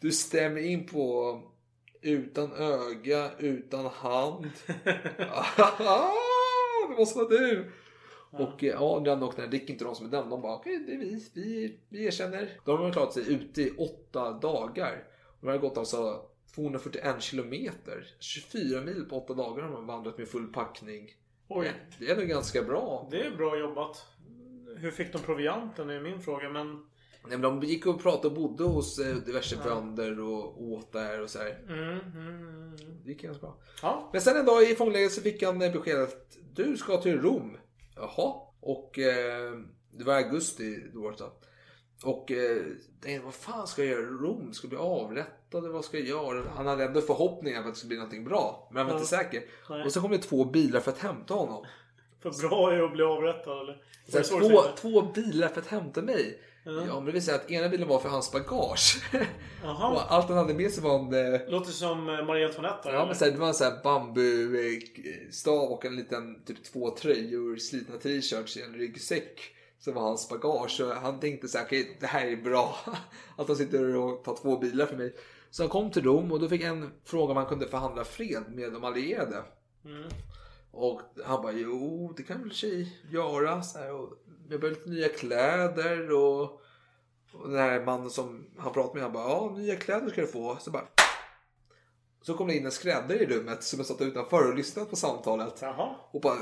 Du 0.00 0.12
stämmer 0.12 0.60
in 0.60 0.86
på 0.86 1.42
utan 2.02 2.52
öga, 2.52 3.30
utan 3.38 3.86
hand. 3.86 4.50
det 6.88 6.96
måste 6.98 7.18
vara 7.18 7.28
du! 7.28 7.72
Och 8.30 8.64
eh, 8.64 8.82
Adrian 8.82 9.22
och 9.22 9.32
den 9.36 9.44
här 9.44 9.50
Dick, 9.50 9.70
inte 9.70 9.84
de 9.84 9.94
som 9.94 10.06
är 10.06 10.10
dömda, 10.10 10.30
de 10.30 10.42
bara 10.42 10.56
okej, 10.56 10.84
det 10.86 10.92
är 10.92 10.98
vi, 10.98 11.24
vi, 11.34 11.78
vi 11.88 12.04
erkänner. 12.04 12.50
De 12.64 12.80
har 12.80 12.92
klarat 12.92 13.12
sig 13.12 13.32
ute 13.32 13.62
i 13.62 13.70
åtta 13.70 14.32
dagar. 14.32 15.04
De 15.40 15.48
har 15.48 15.58
gått 15.58 15.78
alltså 15.78 16.22
241 16.54 17.22
kilometer. 17.22 18.06
24 18.18 18.80
mil 18.80 19.04
på 19.04 19.16
åtta 19.16 19.34
dagar 19.34 19.62
har 19.62 19.72
de 19.72 19.86
vandrat 19.86 20.18
med 20.18 20.28
full 20.28 20.52
packning. 20.52 21.10
Oj. 21.48 21.72
Det 21.98 22.10
är 22.10 22.16
nog 22.16 22.26
ganska 22.26 22.62
bra. 22.62 23.08
Det 23.10 23.20
är 23.20 23.36
bra 23.36 23.58
jobbat. 23.58 24.06
Hur 24.76 24.90
fick 24.90 25.12
de 25.12 25.18
provianten 25.18 25.90
är 25.90 26.00
min 26.00 26.22
fråga. 26.22 26.48
Men 26.48 26.84
Nej, 27.28 27.38
men 27.38 27.60
de 27.60 27.66
gick 27.66 27.86
och 27.86 28.02
pratade 28.02 28.28
och 28.28 28.34
bodde 28.34 28.64
hos 28.64 28.98
eh, 28.98 29.16
diverse 29.16 29.56
bönder 29.64 30.20
och 30.20 30.62
åt 30.62 30.92
där 30.92 31.22
och 31.22 31.30
så 31.30 31.38
här. 31.38 31.64
Mm, 31.68 32.00
mm, 32.00 32.38
mm. 32.38 32.76
Det 33.04 33.10
gick 33.10 33.22
ganska 33.22 33.40
bra. 33.40 33.56
Ja. 33.82 34.10
Men 34.12 34.20
sen 34.20 34.36
en 34.36 34.46
dag 34.46 34.62
i 34.62 34.74
fånglägret 34.74 35.12
så 35.12 35.20
fick 35.20 35.42
han 35.42 35.62
eh, 35.62 35.72
besked 35.72 36.02
att 36.02 36.36
du 36.54 36.76
ska 36.76 36.96
till 36.96 37.20
Rom. 37.20 37.56
Jaha. 37.96 38.34
Och 38.60 38.98
eh, 38.98 39.52
det 39.90 40.04
var 40.04 40.14
augusti 40.14 40.90
då 40.94 41.00
året 41.00 41.18
då. 41.18 41.32
Och 42.04 42.32
eh, 42.32 43.22
vad 43.24 43.34
fan 43.34 43.66
ska 43.66 43.84
jag 43.84 43.90
göra 43.90 44.02
i 44.02 44.04
Rom? 44.04 44.52
Ska 44.52 44.64
jag 44.64 44.70
bli 44.70 44.78
avrättad? 44.78 45.68
Vad 45.68 45.84
ska 45.84 45.98
jag 45.98 46.06
göra? 46.08 46.42
Han 46.56 46.66
hade 46.66 46.84
ändå 46.84 47.00
förhoppningar 47.00 47.62
på 47.62 47.68
att 47.68 47.74
det 47.74 47.78
skulle 47.78 47.88
bli 47.88 47.96
någonting 47.96 48.24
bra. 48.24 48.68
Men 48.70 48.76
han 48.78 48.86
var 48.86 48.92
Ja. 48.94 48.98
inte 48.98 49.08
säker. 49.10 49.42
Nej. 49.70 49.84
Och 49.84 49.92
så 49.92 50.00
kom 50.00 50.10
det 50.10 50.18
två 50.18 50.44
bilar 50.44 50.80
för 50.80 50.90
att 50.90 50.98
hämta 50.98 51.34
honom. 51.34 51.64
För 52.22 52.48
bra 52.48 52.72
är 52.72 52.82
att 52.82 52.92
bli 52.92 53.02
avrättad 53.02 53.60
eller? 53.60 53.82
Så 54.08 54.22
så 54.22 54.40
två, 54.40 54.62
två 54.76 55.02
bilar 55.02 55.48
för 55.48 55.60
att 55.60 55.66
hämta 55.66 56.02
mig. 56.02 56.42
Ja. 56.64 56.72
Ja, 56.86 56.94
men 56.94 57.04
det 57.04 57.12
vill 57.12 57.22
säga 57.24 57.36
att 57.36 57.50
ena 57.50 57.68
bilen 57.68 57.88
var 57.88 57.98
för 57.98 58.08
hans 58.08 58.32
bagage. 58.32 59.02
Och 59.64 60.12
allt 60.12 60.28
han 60.28 60.36
hade 60.38 60.54
med 60.54 60.70
sig 60.70 60.82
var 60.84 60.98
en... 60.98 61.34
Eh, 61.34 61.40
Låter 61.48 61.70
som 61.70 62.08
eh, 62.08 62.24
Marie 62.24 62.46
Antoinette 62.46 62.88
Ja, 62.90 63.06
men 63.06 63.14
så 63.14 63.24
här, 63.24 63.32
det 63.32 63.38
var 63.38 63.48
en 63.48 63.54
sån 63.54 63.66
här 63.66 63.82
bambustav 63.82 65.72
och 65.72 65.84
en 65.84 65.96
liten 65.96 66.44
typ 66.44 66.64
två 66.64 66.90
tröjor, 66.90 67.56
slitna 67.56 67.96
t-shirts 67.96 68.56
i 68.56 68.62
en 68.62 68.74
ryggsäck. 68.74 69.54
Som 69.78 69.94
var 69.94 70.02
hans 70.02 70.28
bagage. 70.28 70.70
Så 70.70 70.94
han 70.94 71.20
tänkte 71.20 71.48
så 71.48 71.58
här, 71.58 71.64
okej 71.64 71.96
det 72.00 72.06
här 72.06 72.26
är 72.26 72.36
bra. 72.36 72.76
Att 73.36 73.46
de 73.46 73.56
sitter 73.56 73.96
och 73.96 74.24
tar 74.24 74.36
två 74.36 74.58
bilar 74.58 74.86
för 74.86 74.96
mig. 74.96 75.14
Så 75.50 75.62
han 75.62 75.70
kom 75.70 75.90
till 75.90 76.04
Rom 76.04 76.32
och 76.32 76.40
då 76.40 76.48
fick 76.48 76.62
en 76.62 76.90
fråga 77.04 77.30
om 77.30 77.36
han 77.36 77.46
kunde 77.46 77.68
förhandla 77.68 78.04
fred 78.04 78.44
med 78.48 78.72
de 78.72 78.84
allierade. 78.84 79.42
Mm. 79.84 80.08
Och 80.70 81.02
han 81.24 81.42
bara, 81.42 81.52
jo 81.52 82.12
det 82.16 82.22
kan 82.22 82.42
väl 82.42 82.52
tjej 82.52 83.02
göra. 83.10 83.62
Så 83.62 83.78
här, 83.78 83.92
och 83.92 84.10
jag 84.48 84.60
behöver 84.60 84.78
lite 84.78 84.90
nya 84.90 85.08
kläder 85.08 86.12
och, 86.12 86.42
och 87.32 87.48
den 87.48 87.58
här 87.58 87.84
mannen 87.84 88.10
som 88.10 88.46
han 88.58 88.72
pratade 88.72 88.94
med, 88.94 89.02
han 89.02 89.12
bara, 89.12 89.28
ja 89.28 89.54
nya 89.56 89.76
kläder 89.76 90.10
ska 90.10 90.20
du 90.20 90.26
få. 90.26 90.56
Så 90.60 90.70
bara, 90.70 90.88
så 92.20 92.34
kom 92.34 92.46
det 92.48 92.56
in 92.56 92.64
en 92.66 92.72
skräddare 92.72 93.18
i 93.18 93.26
rummet 93.26 93.62
som 93.62 93.84
satt 93.84 94.00
utanför 94.00 94.48
och 94.48 94.54
lyssnade 94.56 94.90
på 94.90 94.96
samtalet. 94.96 95.58
Jaha. 95.62 95.94
Och 96.10 96.20
bara, 96.20 96.38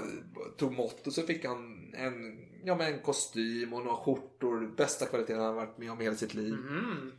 tog 0.57 0.73
mått 0.73 1.07
och 1.07 1.13
så 1.13 1.23
fick 1.23 1.45
han 1.45 1.91
en, 1.95 2.39
ja, 2.65 2.75
men 2.77 2.95
en 2.95 3.01
kostym 3.03 3.73
och 3.73 3.85
några 3.85 3.97
skjortor. 3.97 4.75
Bästa 4.77 5.07
kvaliteten 5.07 5.43
han 5.43 5.55
varit 5.55 5.79
med 5.79 5.91
om 5.91 6.01
i 6.01 6.05
hela 6.05 6.17
sitt 6.17 6.35
liv. 6.35 6.55
Mm. 6.55 7.13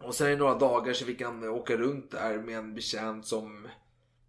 Och 0.00 0.14
sen 0.14 0.30
i 0.30 0.36
några 0.36 0.54
dagar 0.54 0.92
så 0.92 1.04
fick 1.04 1.22
han 1.22 1.48
åka 1.48 1.76
runt 1.76 2.10
där 2.10 2.38
med 2.38 2.58
en 2.58 2.74
betjänt 2.74 3.26
som 3.26 3.68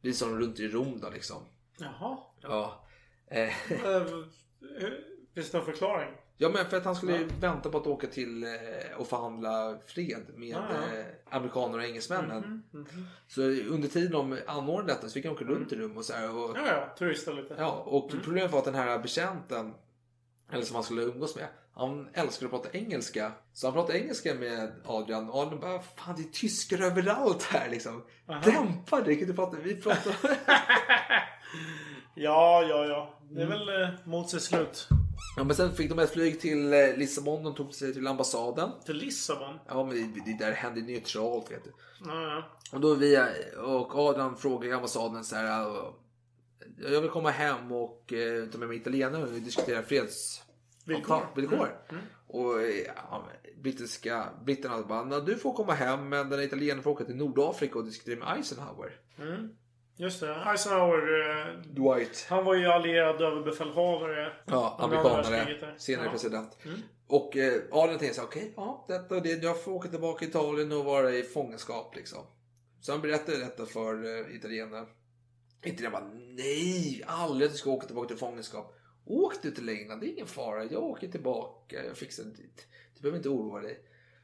visade 0.01 0.31
honom 0.31 0.45
runt 0.47 0.59
i 0.59 0.67
Rom 0.67 0.99
då 0.99 1.09
liksom. 1.09 1.37
Jaha. 1.77 2.17
Ja. 2.41 2.85
Eh, 3.27 3.71
Eh, 3.71 4.01
hur- 4.79 5.15
Finns 5.35 5.51
det 5.51 5.57
någon 5.57 5.65
förklaring? 5.65 6.09
Ja 6.37 6.49
men 6.49 6.65
för 6.65 6.77
att 6.77 6.85
han 6.85 6.95
skulle 6.95 7.17
ju 7.17 7.27
vänta 7.39 7.69
på 7.69 7.77
att 7.77 7.87
åka 7.87 8.07
till 8.07 8.43
eh, 8.43 8.49
och 8.97 9.07
förhandla 9.07 9.77
fred 9.87 10.25
med 10.35 10.57
Ah, 10.57 10.61
ja. 10.69 10.97
eh, 10.99 11.05
amerikaner 11.37 11.77
och 11.77 11.83
engelsmännen. 11.83 12.63
Mhm, 12.73 12.87
mhm. 12.91 13.07
Så 13.27 13.41
under 13.41 13.87
tiden 13.87 14.11
de 14.11 14.39
anordnade 14.47 14.93
detta 14.93 15.07
så 15.07 15.13
fick 15.13 15.25
han 15.25 15.33
åka 15.33 15.45
runt 15.45 15.71
i 15.71 15.75
rum 15.75 15.97
och 15.97 16.05
så 16.05 16.13
här. 16.13 16.35
Och, 16.35 16.57
Ja, 16.57 16.67
ja. 16.67 16.95
Turista 16.97 17.31
lite. 17.31 17.55
Ja, 17.57 17.71
och 17.85 18.11
problemet 18.23 18.51
var 18.51 18.59
att 18.59 18.65
den 18.65 18.75
här 18.75 18.99
betjänten, 18.99 19.73
eller 20.51 20.63
som 20.63 20.75
han 20.75 20.83
skulle 20.83 21.01
umgås 21.01 21.35
med, 21.35 21.47
han 21.73 22.07
älskade 22.13 22.55
att 22.55 22.63
prata 22.63 22.77
engelska. 22.77 23.31
Så 23.53 23.67
han 23.67 23.73
pratade 23.73 23.99
engelska 23.99 24.33
med 24.35 24.71
Adrian 24.85 25.29
och 25.29 25.39
Adrian 25.39 25.59
bara, 25.59 25.79
fan 25.79 26.15
det 26.17 26.21
är 26.21 26.31
tyskar 26.31 26.81
överallt 26.81 27.43
här 27.43 27.69
liksom. 27.69 28.03
Aha. 28.29 28.41
Dämpa 28.45 29.01
dig, 29.01 29.19
kan 29.19 29.27
du 29.27 29.33
prata? 29.33 29.57
Vi 29.63 29.75
pratar... 29.81 30.13
Ja, 32.15 32.63
ja, 32.69 32.85
ja. 32.85 33.19
Det 33.31 33.41
är 33.41 33.47
väl 33.47 33.81
eh, 33.81 33.89
mot 34.03 34.29
sitt 34.29 34.41
slut. 34.41 34.87
Ja, 35.37 35.43
men 35.43 35.55
sen 35.55 35.71
fick 35.75 35.89
de 35.89 35.99
ett 35.99 36.09
flyg 36.13 36.39
till 36.41 36.73
eh, 36.73 36.97
Lissabon, 36.97 37.43
de 37.43 37.55
tog 37.55 37.73
sig 37.73 37.93
till 37.93 38.07
ambassaden. 38.07 38.69
Till 38.85 38.95
Lissabon? 38.95 39.59
Ja, 39.67 39.83
men 39.83 40.13
det, 40.13 40.21
det 40.25 40.45
där 40.45 40.51
hände 40.51 40.81
neutralt 40.81 41.51
vet 41.51 41.63
du. 41.63 41.71
Ja, 42.05 42.21
ja. 42.21 42.43
Och 42.71 42.81
då 42.81 42.93
via, 42.93 43.27
och 43.63 43.95
Adrian 43.95 44.37
frågade 44.37 44.75
ambassaden 44.75 45.23
så 45.23 45.35
här. 45.35 45.45
"Ja, 45.45 45.95
Jag 46.77 47.01
vill 47.01 47.09
komma 47.09 47.29
hem 47.29 47.71
och 47.71 48.13
eh, 48.13 48.45
ta 48.49 48.57
med 48.57 48.67
mig 48.67 48.77
italienare 48.77 49.23
och 49.23 49.29
diskutera 49.29 49.83
freds... 49.83 50.41
Villkor. 50.85 51.15
avtal- 51.15 51.35
villkor. 51.35 51.69
Och 52.27 52.61
eh, 52.61 52.69
ja, 52.95 53.27
brittiska, 53.61 54.29
britterna 54.45 54.81
bara, 54.81 55.03
"Nej, 55.03 55.21
du 55.25 55.35
får 55.37 55.53
komma 55.53 55.73
hem 55.73 56.09
men 56.09 56.29
den 56.29 56.41
italienaren 56.41 56.83
får 56.83 56.91
åka 56.91 57.05
till 57.05 57.15
Nordafrika 57.15 57.79
och 57.79 57.85
diskutera 57.85 58.19
med 58.19 58.37
Eisenhower. 58.37 58.99
Mm. 59.17 59.49
Just 59.97 60.19
det. 60.19 60.35
Eisenhower. 60.35 61.29
Eh, 61.29 61.57
Dwight. 61.61 62.25
han 62.29 62.45
var 62.45 62.55
ju 62.55 62.65
allierad 62.65 63.21
överbefälhavare. 63.21 64.33
Ja, 64.45 64.77
amerikanare, 64.79 65.57
senare 65.77 66.05
ja. 66.05 66.11
president. 66.11 66.57
Mm. 66.65 66.79
Och 67.07 67.37
eh, 67.37 67.61
Adrian 67.71 67.99
tänkte 67.99 68.21
okej, 68.21 68.53
ja, 68.55 68.85
detta 68.87 69.15
och 69.15 69.21
det, 69.21 69.43
jag 69.43 69.63
får 69.63 69.71
åka 69.71 69.89
tillbaka 69.89 70.19
till 70.19 70.29
Italien 70.29 70.71
och 70.71 70.85
vara 70.85 71.11
i 71.11 71.23
fångenskap 71.23 71.95
liksom. 71.95 72.19
Så 72.81 72.91
han 72.91 73.01
berättade 73.01 73.37
detta 73.37 73.65
för 73.65 74.19
eh, 74.19 74.35
italienarna. 74.35 74.85
Italienarna 75.63 75.99
bara, 75.99 76.13
nej, 76.13 77.03
aldrig 77.07 77.45
att 77.45 77.51
du 77.51 77.57
ska 77.57 77.71
åka 77.71 77.87
tillbaka 77.87 78.07
till 78.07 78.17
fångenskap. 78.17 78.75
Åk 79.05 79.33
du 79.41 79.51
till 79.51 79.69
England, 79.69 79.99
det 79.99 80.07
är 80.07 80.11
ingen 80.11 80.27
fara, 80.27 80.63
jag 80.63 80.83
åker 80.83 81.07
tillbaka, 81.07 81.85
jag 81.85 81.97
fixar 81.97 82.23
det 82.23 82.29
dit. 82.29 82.67
Du 82.95 83.01
behöver 83.01 83.17
inte 83.17 83.29
oroa 83.29 83.61
dig. 83.61 83.79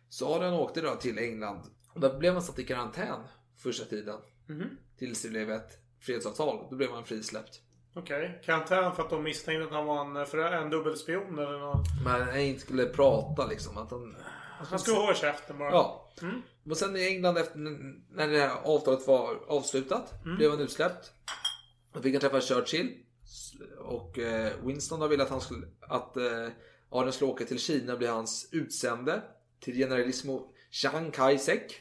Så 0.10 0.36
Adrian 0.36 0.54
åkte 0.54 0.82
då 0.82 0.96
till 0.96 1.18
England. 1.18 1.62
Och 1.94 2.00
där 2.02 2.18
blev 2.20 2.34
han 2.34 2.42
satt 2.42 2.60
i 2.60 2.64
karantän 2.64 3.20
första 3.58 3.86
tiden. 3.86 4.18
Mhm. 4.48 4.78
Tills 5.02 5.22
det 5.22 5.30
blev 5.30 5.52
ett 5.52 5.78
fredsavtal, 6.00 6.68
då 6.70 6.76
blev 6.76 6.92
han 6.92 7.06
frisläppt. 7.06 7.60
Okej. 7.94 8.42
Karantän 8.46 8.96
för 8.96 9.04
att 9.04 9.10
de 9.10 9.24
misstänkte 9.24 9.66
att 9.66 9.72
han 9.72 9.86
var 9.86 10.20
en, 10.20 10.26
för 10.26 10.38
en 10.38 10.70
dubbelspion 10.70 11.40
eller 11.40 11.60
något. 11.60 11.88
Men 12.06 12.22
han 12.22 12.40
inte 12.40 12.62
skulle 12.62 12.86
prata 12.86 13.46
liksom. 13.48 13.78
Att 13.78 13.92
han, 13.92 14.16
Han 14.70 14.80
skulle 14.80 14.98
hålla 14.98 15.16
käften 15.16 15.58
bara. 15.58 15.72
Ja. 15.72 16.12
Mm. 16.22 16.42
Och 16.70 16.78
sen 16.78 16.96
i 16.98 17.08
England 17.08 17.38
efter, 17.38 17.58
när 18.12 18.28
det 18.28 18.40
här 18.40 18.56
avtalet 18.64 19.08
var 19.08 19.40
avslutat 19.48 20.14
Mm. 20.26 20.38
blev 20.38 20.52
han 20.52 20.60
utsläppt. 20.60 21.12
Då 21.94 22.02
fick 22.02 22.14
han 22.14 22.22
träffa 22.22 22.42
Churchill. 22.42 22.98
Och 23.80 24.20
eh, 24.20 24.52
Winston 24.64 25.00
då 25.00 25.08
ville 25.08 25.24
att 25.24 25.30
han 25.30 25.42
skulle, 25.42 25.68
att 25.80 26.18
eh, 26.18 26.48
Adrian 26.90 27.14
skulle 27.14 27.32
åka 27.32 27.46
till 27.46 27.60
Kina 27.60 27.92
och 27.94 27.98
bli 27.98 28.08
hans 28.08 28.50
utsände 28.52 29.22
till 29.60 29.76
generalissimo 29.76 30.54
Chiang 30.72 31.12
Kai-shek. 31.12 31.72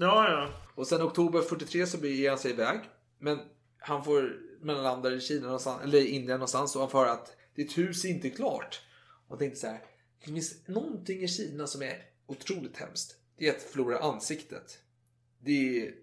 Ja, 0.00 0.30
ja. 0.30 0.48
Och 0.74 0.86
sen 0.86 1.02
oktober 1.02 1.40
43 1.40 1.86
så 1.86 1.98
beger 1.98 2.28
han 2.30 2.38
sig 2.38 2.50
iväg. 2.50 2.80
Men 3.18 3.38
han 3.78 4.04
får 4.04 4.36
mellanlanda 4.60 5.12
i 5.12 5.20
Kina 5.20 5.46
någonstans, 5.46 5.82
eller 5.84 6.06
Indien 6.06 6.38
någonstans 6.38 6.76
och 6.76 6.80
han 6.80 6.90
får 6.90 6.98
höra 6.98 7.12
att 7.12 7.36
ditt 7.54 7.78
hus 7.78 8.04
är 8.04 8.08
inte 8.08 8.30
klart. 8.30 8.82
Och 9.26 9.32
jag 9.32 9.38
tänkte 9.38 9.60
så 9.60 9.66
här. 9.66 9.80
Det 10.18 10.24
finns 10.24 10.68
någonting 10.68 11.22
i 11.22 11.28
Kina 11.28 11.66
som 11.66 11.82
är 11.82 12.02
otroligt 12.26 12.76
hemskt. 12.76 13.16
Det 13.38 13.48
är 13.48 13.50
att 13.50 13.62
förlora 13.62 13.98
ansiktet. 13.98 14.78
Det 15.38 15.86
är... 15.86 15.94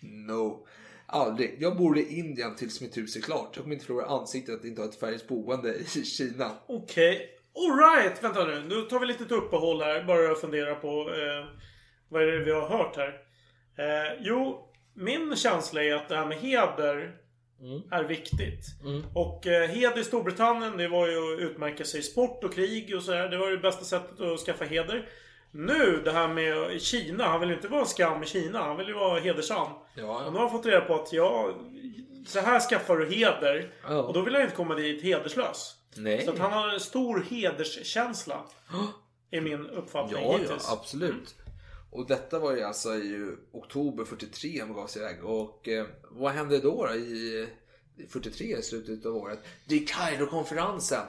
no. 0.00 0.66
Aldrig. 1.06 1.56
Jag 1.58 1.76
bor 1.76 1.98
i 1.98 2.18
Indien 2.18 2.56
tills 2.56 2.80
mitt 2.80 2.96
hus 2.96 3.16
är 3.16 3.20
klart. 3.20 3.50
Jag 3.54 3.62
kommer 3.62 3.74
inte 3.74 3.86
förlora 3.86 4.06
ansiktet 4.06 4.54
att 4.54 4.64
inte 4.64 4.82
ha 4.82 4.88
ett 4.88 5.00
färdigt 5.00 5.28
boende 5.28 5.74
i 5.74 6.04
Kina. 6.04 6.50
Okej. 6.66 7.30
Alright, 7.54 8.24
vänta 8.24 8.46
nu. 8.46 8.64
Nu 8.68 8.82
tar 8.82 9.00
vi 9.00 9.06
lite 9.06 9.34
uppehåll 9.34 9.82
här. 9.82 10.04
Bara 10.04 10.34
fundera 10.34 10.74
på 10.74 11.10
eh, 11.10 11.60
vad 12.08 12.22
är 12.22 12.26
det 12.26 12.44
vi 12.44 12.50
har 12.50 12.68
hört 12.68 12.96
här. 12.96 13.08
Eh, 13.78 14.12
jo, 14.20 14.68
min 14.94 15.36
känsla 15.36 15.82
är 15.84 15.94
att 15.94 16.08
det 16.08 16.16
här 16.16 16.26
med 16.26 16.38
heder 16.38 17.16
är 17.90 18.04
viktigt. 18.04 18.64
Och 19.14 19.46
eh, 19.46 19.68
heder 19.70 19.98
i 19.98 20.04
Storbritannien, 20.04 20.76
det 20.76 20.88
var 20.88 21.06
ju 21.08 21.34
att 21.34 21.40
utmärka 21.40 21.84
sig 21.84 22.00
i 22.00 22.02
sport 22.02 22.44
och 22.44 22.54
krig 22.54 22.94
och 22.96 23.02
sådär. 23.02 23.28
Det 23.28 23.38
var 23.38 23.50
det 23.50 23.58
bästa 23.58 23.84
sättet 23.84 24.20
att 24.20 24.40
skaffa 24.40 24.64
heder. 24.64 25.08
Nu, 25.50 26.02
det 26.04 26.12
här 26.12 26.28
med 26.28 26.82
Kina. 26.82 27.24
Han 27.24 27.40
vill 27.40 27.48
ju 27.48 27.54
inte 27.54 27.68
vara 27.68 27.84
skam 27.84 28.22
i 28.22 28.26
Kina. 28.26 28.58
Han 28.62 28.76
vill 28.76 28.86
ju 28.88 28.92
vara 28.94 29.20
hedersam. 29.20 29.68
Ja, 29.94 30.24
Och 30.24 30.32
nu 30.32 30.38
har 30.38 30.48
han 30.48 30.56
fått 30.56 30.66
reda 30.66 30.80
på 30.80 30.94
att 30.94 31.12
ja, 31.12 31.50
så 32.26 32.40
här 32.40 32.60
skaffar 32.60 32.96
du 32.96 33.06
heder. 33.14 33.70
Ja. 33.88 34.02
Och 34.02 34.12
då 34.14 34.20
vill 34.22 34.34
han 34.34 34.42
inte 34.42 34.56
komma 34.56 34.74
dit 34.74 35.02
hederslös. 35.02 35.74
Nej. 35.96 36.24
Så 36.24 36.30
att 36.30 36.38
han 36.38 36.52
har 36.52 36.68
en 36.68 36.80
stor 36.80 37.26
hederskänsla. 37.30 38.44
Är 39.30 39.40
min 39.40 39.66
uppfattning 39.66 40.22
Ja, 40.22 40.32
ja, 40.32 40.38
hittills. 40.38 40.72
absolut. 40.72 41.34
Och 41.94 42.06
detta 42.06 42.38
var 42.38 42.56
ju 42.56 42.62
alltså 42.62 42.94
i 42.94 43.36
oktober 43.52 44.04
43 44.04 44.60
han 44.60 44.72
gav 44.72 44.86
sig 44.86 45.02
iväg. 45.02 45.24
Och 45.24 45.68
eh, 45.68 45.86
vad 46.10 46.32
hände 46.32 46.58
då, 46.58 46.86
då 46.86 46.94
i 46.94 47.46
43 48.08 48.58
i 48.58 48.62
slutet 48.62 49.06
av 49.06 49.16
året? 49.16 49.38
Det 49.68 49.74
är 49.74 49.86
Kairo-konferensen. 49.86 51.06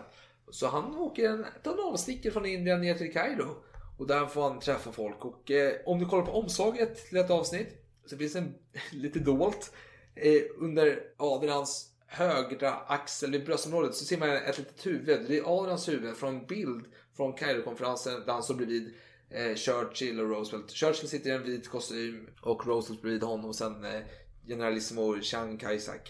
Så 0.50 0.68
han 0.68 0.96
åker 0.96 1.30
en, 1.30 1.46
en 1.64 1.80
avstickare 1.80 2.34
från 2.34 2.46
Indien 2.46 2.82
ner 2.82 2.96
till 2.96 3.14
Kairo. 3.14 3.56
Och 3.98 4.08
där 4.08 4.26
får 4.26 4.50
han 4.50 4.60
träffa 4.60 4.92
folk. 4.92 5.26
Och 5.26 5.52
eh, 5.52 5.74
om 5.86 6.00
du 6.00 6.06
kollar 6.06 6.26
på 6.26 6.32
omslaget 6.32 7.10
till 7.10 7.18
ett 7.18 7.32
avsnitt 7.32 7.86
så 8.06 8.18
finns 8.18 8.34
det 8.34 8.40
en, 8.40 8.56
lite 8.92 9.20
dolt. 9.20 9.74
Eh, 10.16 10.42
under 10.58 11.00
Adrians 11.18 11.92
högra 12.08 12.74
axel 12.74 13.36
i 13.36 13.40
bröstområdet 13.40 13.96
så 13.96 14.06
ser 14.06 14.18
man 14.18 14.30
ett 14.30 14.58
litet 14.58 14.86
huvud. 14.86 15.26
Det 15.28 15.38
är 15.38 15.60
Adrians 15.60 15.90
huvud 15.90 16.16
från 16.18 16.36
en 16.36 16.46
bild 16.46 16.86
från 17.18 17.34
Kairo-konferensen 17.34 18.24
där 18.26 18.34
han 18.34 18.44
står 18.44 18.56
bredvid 18.56 18.94
Eh, 19.32 19.56
Churchill 19.56 20.20
och 20.20 20.30
Roosevelt. 20.30 20.72
Churchill 20.72 21.10
sitter 21.10 21.30
i 21.30 21.34
en 21.34 21.44
vit 21.44 21.70
kostym 21.70 22.30
och 22.42 22.66
Roosevelt 22.68 23.02
bredvid 23.02 23.24
honom 23.24 23.46
och 23.46 23.56
sen 23.56 23.86
eh, 23.86 24.04
generalissimo 24.48 25.22
Chiang 25.22 25.58
Kai-shek. 25.58 26.06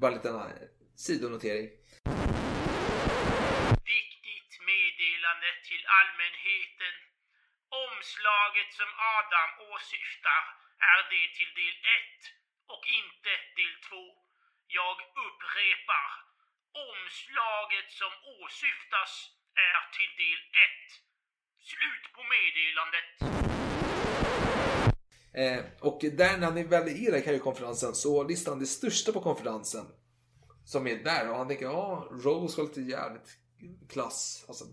Bara 0.00 0.10
en 0.10 0.16
liten 0.16 0.36
eh, 0.36 0.46
sidonotering. 1.04 1.66
Viktigt 3.94 4.52
meddelande 4.70 5.50
till 5.68 5.84
allmänheten. 6.00 6.94
Omslaget 7.86 8.70
som 8.78 8.90
Adam 9.14 9.50
åsyftar 9.72 10.42
är 10.92 11.00
det 11.12 11.26
till 11.38 11.52
del 11.60 11.76
1 12.20 12.72
och 12.72 12.84
inte 13.00 13.32
del 13.58 13.74
2. 13.88 13.96
Jag 14.78 14.96
upprepar. 15.26 16.08
Omslaget 16.88 17.88
som 18.00 18.12
åsyftas 18.40 19.12
är 19.68 19.80
till 19.96 20.12
del 20.24 20.40
1. 20.98 21.05
Slut 21.66 22.04
på 22.14 22.22
meddelandet. 22.34 23.08
Eh, 25.32 25.64
och 25.80 26.00
där 26.16 26.38
när 26.38 26.46
han 26.46 26.58
är 26.58 26.64
väl 26.64 26.88
i 26.88 27.10
den 27.10 27.22
här 27.22 27.38
konferensen 27.38 27.94
så 27.94 28.24
listar 28.24 28.52
han 28.52 28.58
det 28.58 28.66
största 28.66 29.12
på 29.12 29.20
konferensen. 29.20 29.86
Som 30.64 30.86
är 30.86 30.96
där 31.04 31.30
och 31.30 31.36
han 31.36 31.48
tänker 31.48 31.64
ja, 31.64 32.08
Roosevelt 32.10 32.76
är 32.76 32.80
jävligt 32.80 33.38
klass. 33.88 34.44
Alltså 34.48 34.64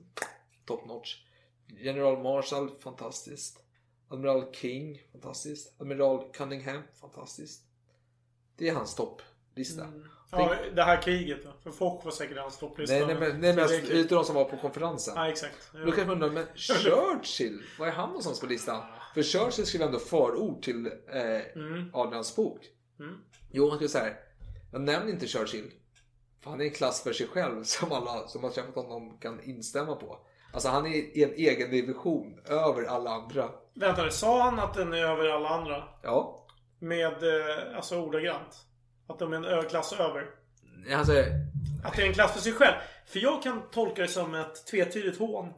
top 0.66 0.88
notch. 0.88 1.16
General 1.68 2.24
Marshall, 2.24 2.80
fantastiskt. 2.80 3.60
Admiral 4.08 4.54
King, 4.54 5.02
fantastiskt. 5.12 5.82
Admiral 5.82 6.32
Cunningham, 6.34 6.82
fantastiskt. 7.02 7.64
Det 8.58 8.70
är 8.70 8.74
hans 8.74 8.96
topplista. 8.96 9.88
Ja, 10.38 10.56
det 10.76 10.84
här 10.84 11.02
kriget. 11.02 11.40
För 11.64 11.72
folk 11.72 12.06
var 12.06 12.12
säkert 12.12 12.38
hans 12.38 12.58
topplista. 12.58 12.96
Nej, 12.96 13.06
nej, 13.06 13.16
men, 13.16 13.42
nej, 13.42 13.56
men 13.56 13.68
Så 13.68 13.76
alltså, 13.76 13.94
utav 13.94 14.18
de 14.18 14.26
som 14.26 14.36
var 14.36 14.46
på 14.46 14.58
konferensen. 14.58 15.14
Ja, 15.16 15.30
exakt. 15.30 15.72
Då 15.86 15.92
kan 15.92 16.08
man 16.08 16.24
undra, 16.24 16.32
men 16.32 16.46
Churchill, 16.56 17.62
var 17.80 17.88
är 17.88 17.92
han 17.92 18.08
någonstans 18.08 18.40
på 18.40 18.46
listan? 18.46 18.84
För 19.14 19.24
Churchill 19.24 19.66
skrev 19.66 19.82
ändå 19.82 20.00
förord 20.00 20.64
till 20.64 20.86
eh, 20.86 21.94
Adrians 21.94 22.36
bok. 22.36 22.62
Mm. 23.00 23.18
Jo, 23.52 23.70
han 23.70 23.78
skrev 23.78 23.88
så 23.88 23.98
här. 23.98 24.16
Jag 24.72 24.82
nämner 24.82 25.12
inte 25.12 25.28
Churchill. 25.28 25.72
För 26.44 26.50
han 26.50 26.62
är 26.62 26.66
en 26.66 26.72
klass 26.72 27.04
för 27.04 27.14
sig 27.14 27.28
själv 27.28 27.64
som 27.64 27.92
alla 27.92 28.28
som 28.28 28.44
har 28.44 28.52
träffat 28.52 28.76
honom 28.76 29.18
kan 29.20 29.44
instämma 29.44 29.96
på. 29.96 30.18
Alltså 30.54 30.70
han 30.70 30.86
är 30.86 30.90
i 30.90 31.24
en 31.24 31.34
egen 31.34 31.72
division 31.72 32.40
över 32.46 32.84
alla 32.84 33.10
andra. 33.10 33.50
Vänta 33.74 34.10
sa 34.10 34.44
han 34.44 34.60
att 34.60 34.74
den 34.74 34.94
är 34.94 35.04
över 35.04 35.30
alla 35.30 35.50
andra? 35.50 35.84
Ja. 36.02 36.46
Med, 36.80 37.24
eh, 37.24 37.76
alltså 37.76 38.00
ordagrant? 38.00 38.66
Att 39.14 39.20
de 39.20 39.34
är 39.34 39.57
en 39.64 39.66
klass 39.70 39.93
över? 39.93 40.26
Alltså, 40.95 41.14
Att 41.84 41.95
det 41.95 42.01
är 42.01 42.07
en 42.07 42.14
klass 42.14 42.34
för 42.34 42.39
sig 42.41 42.53
själv? 42.53 42.74
För 43.07 43.20
jag 43.20 43.43
kan 43.43 43.61
tolka 43.72 44.01
det 44.01 44.07
som 44.07 44.36
ett 44.36 44.66
tvetydigt 44.68 45.20
hån. 45.20 45.53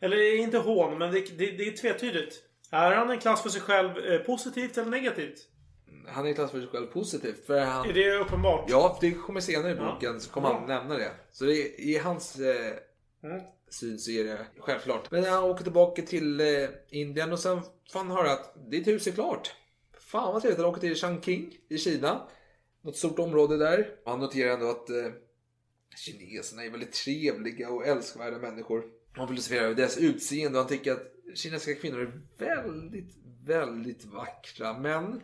Eller 0.00 0.36
inte 0.38 0.58
hån, 0.58 0.98
men 0.98 1.12
det, 1.12 1.20
det, 1.38 1.50
det 1.50 1.68
är 1.68 1.76
tvetydigt. 1.76 2.34
Är 2.70 2.92
han 2.92 3.10
en 3.10 3.18
klass 3.18 3.42
för 3.42 3.48
sig 3.50 3.60
själv 3.60 3.98
eh, 3.98 4.18
positivt 4.18 4.78
eller 4.78 4.90
negativt? 4.90 5.38
han 6.08 6.24
är 6.24 6.28
en 6.28 6.34
klass 6.34 6.50
för 6.50 6.58
sig 6.60 6.68
själv 6.68 6.86
positivt. 6.86 7.46
För 7.46 7.60
han... 7.60 7.88
Är 7.88 7.92
det 7.92 8.12
uppenbart? 8.18 8.64
Ja, 8.68 8.98
det 9.00 9.10
kommer 9.10 9.40
senare 9.40 9.72
i 9.72 9.76
Ja. 9.76 9.92
boken 9.94 10.20
så 10.20 10.30
kommer 10.30 10.48
Ja. 10.48 10.54
han 10.58 10.66
nämna 10.68 10.94
det. 10.96 11.10
Så 11.32 11.44
det 11.44 11.52
är, 11.52 11.80
i 11.80 11.98
hans 11.98 12.40
eh, 12.40 12.72
Mm. 13.24 13.40
syn 13.70 13.98
så 13.98 14.10
är 14.10 14.24
det 14.24 14.46
självklart. 14.60 15.10
Men 15.10 15.24
han 15.24 15.44
åker 15.44 15.62
tillbaka 15.64 16.02
till 16.02 16.40
eh, 16.40 16.68
Indien 16.88 17.32
och 17.32 17.38
sen 17.38 17.60
får 17.92 17.98
han 17.98 18.10
höra 18.10 18.30
att 18.32 18.70
ditt 18.70 18.86
hus 18.86 19.06
är 19.06 19.12
klart. 19.12 19.54
Fan 20.00 20.32
vad 20.32 20.42
trevligt. 20.42 20.58
Han 20.60 20.66
åker 20.68 20.80
till 20.80 20.94
Changqing 20.96 21.52
i 21.68 21.78
Kina. 21.78 22.20
Något 22.86 22.96
stort 22.96 23.18
område 23.18 23.56
där. 23.56 23.96
Han 24.04 24.20
noterar 24.20 24.54
ändå 24.54 24.70
att 24.70 24.90
eh, 24.90 25.12
kineserna 25.96 26.64
är 26.64 26.70
väldigt 26.70 26.92
trevliga 26.92 27.70
och 27.70 27.86
älskvärda 27.86 28.38
människor. 28.38 28.84
Han 29.12 29.28
filosoferar 29.28 29.64
över 29.64 29.74
deras 29.74 29.98
utseende 29.98 30.58
och 30.58 30.64
han 30.64 30.68
tycker 30.68 30.92
att 30.92 31.12
kinesiska 31.34 31.80
kvinnor 31.80 32.00
är 32.00 32.20
väldigt, 32.38 33.16
väldigt 33.44 34.04
vackra. 34.04 34.78
Men 34.78 35.20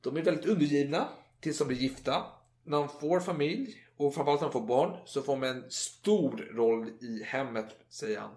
de 0.00 0.16
är 0.16 0.22
väldigt 0.22 0.46
undergivna 0.46 1.08
tills 1.40 1.58
de 1.58 1.68
blir 1.68 1.76
gifta. 1.76 2.26
När 2.64 2.78
de 2.78 2.88
får 2.88 3.20
familj 3.20 3.76
och 3.96 4.14
framförallt 4.14 4.40
när 4.40 4.48
de 4.48 4.52
får 4.52 4.66
barn 4.66 4.96
så 5.06 5.22
får 5.22 5.32
de 5.32 5.42
en 5.42 5.70
stor 5.70 6.48
roll 6.52 6.90
i 7.00 7.22
hemmet, 7.22 7.76
säger 7.88 8.20
han. 8.20 8.34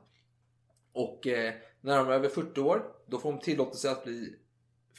Och 0.94 1.28
eh, 1.28 1.54
när 1.82 1.98
de 1.98 2.08
är 2.08 2.12
över 2.12 2.30
40 2.30 2.62
år, 2.62 2.96
då 3.08 3.20
får 3.20 3.32
de 3.32 3.42
tillåtelse 3.42 3.92
att 3.92 4.04
bli 4.04 4.36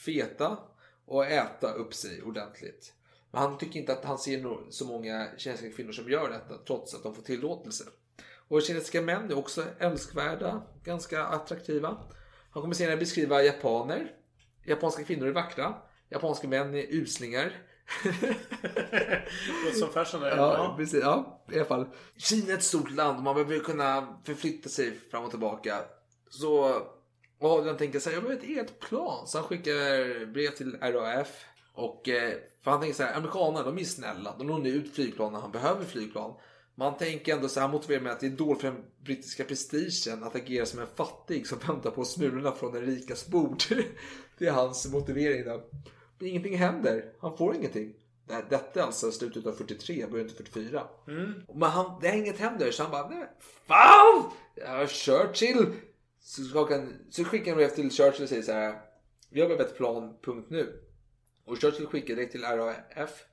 feta 0.04 0.58
och 1.04 1.26
äta 1.26 1.72
upp 1.72 1.94
sig 1.94 2.22
ordentligt. 2.22 2.94
Men 3.32 3.42
han 3.42 3.58
tycker 3.58 3.80
inte 3.80 3.92
att 3.92 4.04
han 4.04 4.18
ser 4.18 4.70
så 4.70 4.84
många 4.84 5.28
kinesiska 5.36 5.76
kvinnor 5.76 5.92
som 5.92 6.10
gör 6.10 6.30
detta 6.30 6.58
trots 6.66 6.94
att 6.94 7.02
de 7.02 7.14
får 7.14 7.22
tillåtelse. 7.22 7.84
Och 8.48 8.62
kinesiska 8.62 9.02
män 9.02 9.30
är 9.30 9.38
också 9.38 9.64
älskvärda, 9.78 10.62
ganska 10.84 11.24
attraktiva. 11.24 11.96
Han 12.50 12.62
kommer 12.62 12.74
senare 12.74 12.96
beskriva 12.96 13.42
japaner. 13.42 14.12
Japanska 14.64 15.04
kvinnor 15.04 15.26
är 15.28 15.32
vackra. 15.32 15.74
Japanska 16.10 16.48
män 16.48 16.74
är 16.74 16.86
uslingar. 16.90 17.52
Låter 19.64 19.78
som 19.78 19.88
fashion 19.92 20.22
Ja. 20.22 20.74
precis. 20.78 21.00
Ja, 21.02 21.44
i 21.52 21.56
alla 21.56 21.64
fall. 21.64 21.86
Kina 22.16 22.52
är 22.52 22.56
ett 22.56 22.62
stort 22.62 22.90
land 22.90 23.16
och 23.16 23.22
man 23.22 23.34
behöver 23.34 23.58
kunna 23.58 24.18
förflytta 24.24 24.68
sig 24.68 24.98
fram 25.10 25.24
och 25.24 25.30
tillbaka. 25.30 25.78
Så 26.30 26.82
Adrian 27.40 27.76
tänker 27.76 27.98
så 27.98 28.10
här, 28.10 28.16
jag 28.16 28.22
behöver 28.22 28.42
ett 28.42 28.48
eget 28.48 28.80
plan. 28.80 29.26
Så 29.26 29.38
han 29.38 29.46
skickar 29.46 30.26
brev 30.26 30.50
till 30.50 30.76
RAF. 30.80 31.44
Och, 31.74 32.08
eh, 32.08 32.34
för 32.62 32.70
han 32.70 32.80
tänker 32.80 32.96
så 32.96 33.02
här, 33.02 33.16
amerikanerna 33.16 33.62
de 33.64 33.78
är 33.78 33.84
snälla. 33.84 34.34
De 34.38 34.48
lånar 34.48 34.66
ut 34.66 34.94
flygplan 34.94 35.32
när 35.32 35.40
han 35.40 35.52
behöver 35.52 35.84
flygplan. 35.84 36.34
Man 36.74 36.96
tänker 36.96 37.34
ändå 37.34 37.48
så 37.48 37.60
här, 37.60 37.66
han 37.66 37.76
motiverar 37.76 38.00
med 38.00 38.12
att 38.12 38.20
det 38.20 38.26
är 38.26 38.30
dåligt 38.30 38.60
för 38.60 38.68
den 38.68 38.84
brittiska 39.04 39.44
prestigen 39.44 40.24
att 40.24 40.36
agera 40.36 40.66
som 40.66 40.80
en 40.80 40.86
fattig 40.86 41.46
som 41.46 41.58
väntar 41.58 41.90
på 41.90 42.04
smulorna 42.04 42.52
från 42.52 42.72
den 42.72 42.82
rikas 42.82 43.26
bord. 43.26 43.62
Det 44.38 44.46
är 44.46 44.52
hans 44.52 44.92
motivering 44.92 45.44
där. 45.44 45.60
Men 46.18 46.28
ingenting 46.28 46.58
händer. 46.58 47.12
Han 47.20 47.36
får 47.36 47.56
ingenting. 47.56 47.94
Detta 48.50 48.80
är 48.80 48.84
alltså 48.84 49.12
slutet 49.12 49.46
av 49.46 49.52
43, 49.52 50.06
början 50.06 50.26
av 50.26 50.32
44. 50.32 50.82
Men 51.54 51.70
han, 51.70 52.00
det 52.00 52.08
är 52.08 52.16
inget 52.16 52.38
händer 52.38 52.70
så 52.70 52.82
han 52.82 52.92
bara, 52.92 53.08
nej, 53.08 53.28
fan! 53.66 54.30
Ja, 54.54 54.86
Churchill! 54.86 55.66
Så, 56.20 56.42
skakar 56.42 56.78
han, 56.78 56.94
så 57.10 57.24
skickar 57.24 57.50
han 57.50 57.56
brev 57.56 57.68
till 57.68 57.90
Churchill 57.90 58.22
och 58.22 58.28
säger 58.28 58.42
så 58.42 58.52
här, 58.52 58.80
jag 59.30 59.48
behöver 59.48 59.64
ett 59.64 59.76
plan, 59.76 60.16
punkt 60.22 60.46
nu. 60.50 60.81
Och 61.46 61.60
Churchill 61.60 61.86
skickar 61.86 62.16
det 62.16 62.26
till 62.26 62.42
RAF. 62.44 63.24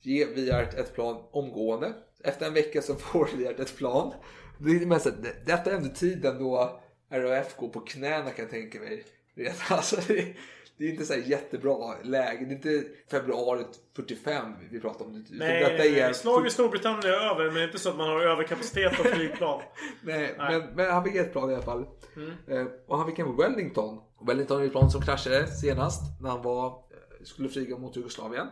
Ge 0.00 0.24
Viart 0.24 0.74
ett 0.74 0.94
plan 0.94 1.22
omgående. 1.30 1.92
Efter 2.24 2.46
en 2.46 2.54
vecka 2.54 2.82
så 2.82 2.94
får 2.94 3.28
Viart 3.36 3.58
ett 3.60 3.76
plan. 3.76 4.12
Det 4.58 4.70
är 4.70 4.86
mest, 4.86 5.04
det- 5.04 5.46
detta 5.46 5.70
är 5.70 5.74
ändå 5.74 5.88
tiden 5.94 6.38
då 6.38 6.80
RAF 7.10 7.56
går 7.56 7.68
på 7.68 7.80
knäna 7.80 8.30
kan 8.30 8.44
jag 8.44 8.50
tänka 8.50 8.80
mig. 8.80 9.04
Redan. 9.34 9.54
Alltså, 9.70 9.96
det, 10.08 10.34
det 10.76 10.84
är 10.84 10.90
inte 10.90 11.04
så 11.04 11.14
jättebra 11.14 11.94
läge. 12.02 12.44
Det 12.44 12.52
är 12.52 12.56
inte 12.56 12.84
februari 13.10 13.64
45 13.96 14.52
vi 14.70 14.80
pratar 14.80 15.04
om. 15.04 15.24
Nej, 15.30 15.60
detta 15.64 15.84
är 15.84 16.12
slaget 16.12 16.52
i 16.52 16.54
Storbritannien 16.54 17.04
är 17.14 17.30
över, 17.30 17.44
men 17.44 17.54
det 17.54 17.60
är 17.60 17.64
inte 17.66 17.78
så 17.78 17.90
att 17.90 17.96
man 17.96 18.08
har 18.08 18.20
överkapacitet 18.20 19.00
av 19.00 19.04
flygplan. 19.04 19.62
Nej, 20.02 20.34
Nej. 20.38 20.58
Men, 20.58 20.74
men 20.74 20.90
han 20.90 21.04
fick 21.04 21.14
ett 21.14 21.32
plan 21.32 21.50
i 21.50 21.54
alla 21.54 21.62
fall. 21.62 21.86
Mm. 22.16 22.30
Eh, 22.48 22.66
och 22.86 22.98
han 22.98 23.06
fick 23.10 23.18
en 23.18 23.36
Wellington. 23.36 24.00
Wellington 24.26 24.62
är 24.62 24.66
ett 24.66 24.72
plan 24.72 24.90
som 24.90 25.02
kraschade 25.02 25.46
senast 25.46 26.02
när 26.22 26.30
han 26.30 26.42
var, 26.42 26.82
skulle 27.22 27.48
flyga 27.48 27.78
mot 27.78 27.96
Jugoslavien. 27.96 28.46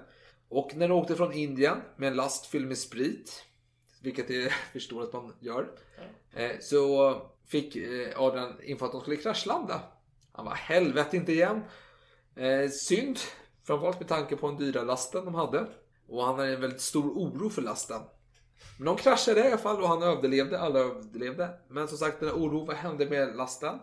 Och 0.48 0.76
när 0.76 0.88
de 0.88 0.94
åkte 0.94 1.16
från 1.16 1.32
Indien 1.32 1.80
med 1.96 2.08
en 2.08 2.16
last 2.16 2.46
fylld 2.46 2.68
med 2.68 2.78
sprit, 2.78 3.44
vilket 4.02 4.30
jag 4.30 4.52
förstår 4.72 5.02
att 5.02 5.12
man 5.12 5.32
gör, 5.40 5.70
eh, 6.34 6.50
så 6.60 7.14
fick 7.46 7.76
eh, 7.76 8.20
Adrian 8.20 8.52
inför 8.62 8.86
att 8.86 8.92
de 8.92 9.00
skulle 9.00 9.16
kraschlanda. 9.16 9.80
Han 10.32 10.44
var 10.44 10.54
helvete 10.54 11.16
inte 11.16 11.32
igen. 11.32 11.60
Eh, 12.36 12.70
synd, 12.70 13.18
framförallt 13.64 14.00
med 14.00 14.08
tanke 14.08 14.36
på 14.36 14.48
den 14.48 14.56
dyra 14.56 14.82
lasten 14.82 15.24
de 15.24 15.34
hade. 15.34 15.66
Och 16.08 16.24
han 16.24 16.38
hade 16.38 16.54
en 16.54 16.60
väldigt 16.60 16.80
stor 16.80 17.10
oro 17.10 17.50
för 17.50 17.62
lasten. 17.62 18.00
Men 18.78 18.86
de 18.86 18.96
kraschade 18.96 19.40
i 19.40 19.46
alla 19.46 19.58
fall 19.58 19.82
och 19.82 19.88
han 19.88 20.02
överlevde, 20.02 20.60
alla 20.60 20.78
överlevde. 20.78 21.50
Men 21.68 21.88
som 21.88 21.98
sagt, 21.98 22.20
den 22.20 22.28
här 22.28 22.36
oron, 22.36 22.66
vad 22.66 22.76
hände 22.76 23.06
med 23.06 23.36
lasten? 23.36 23.78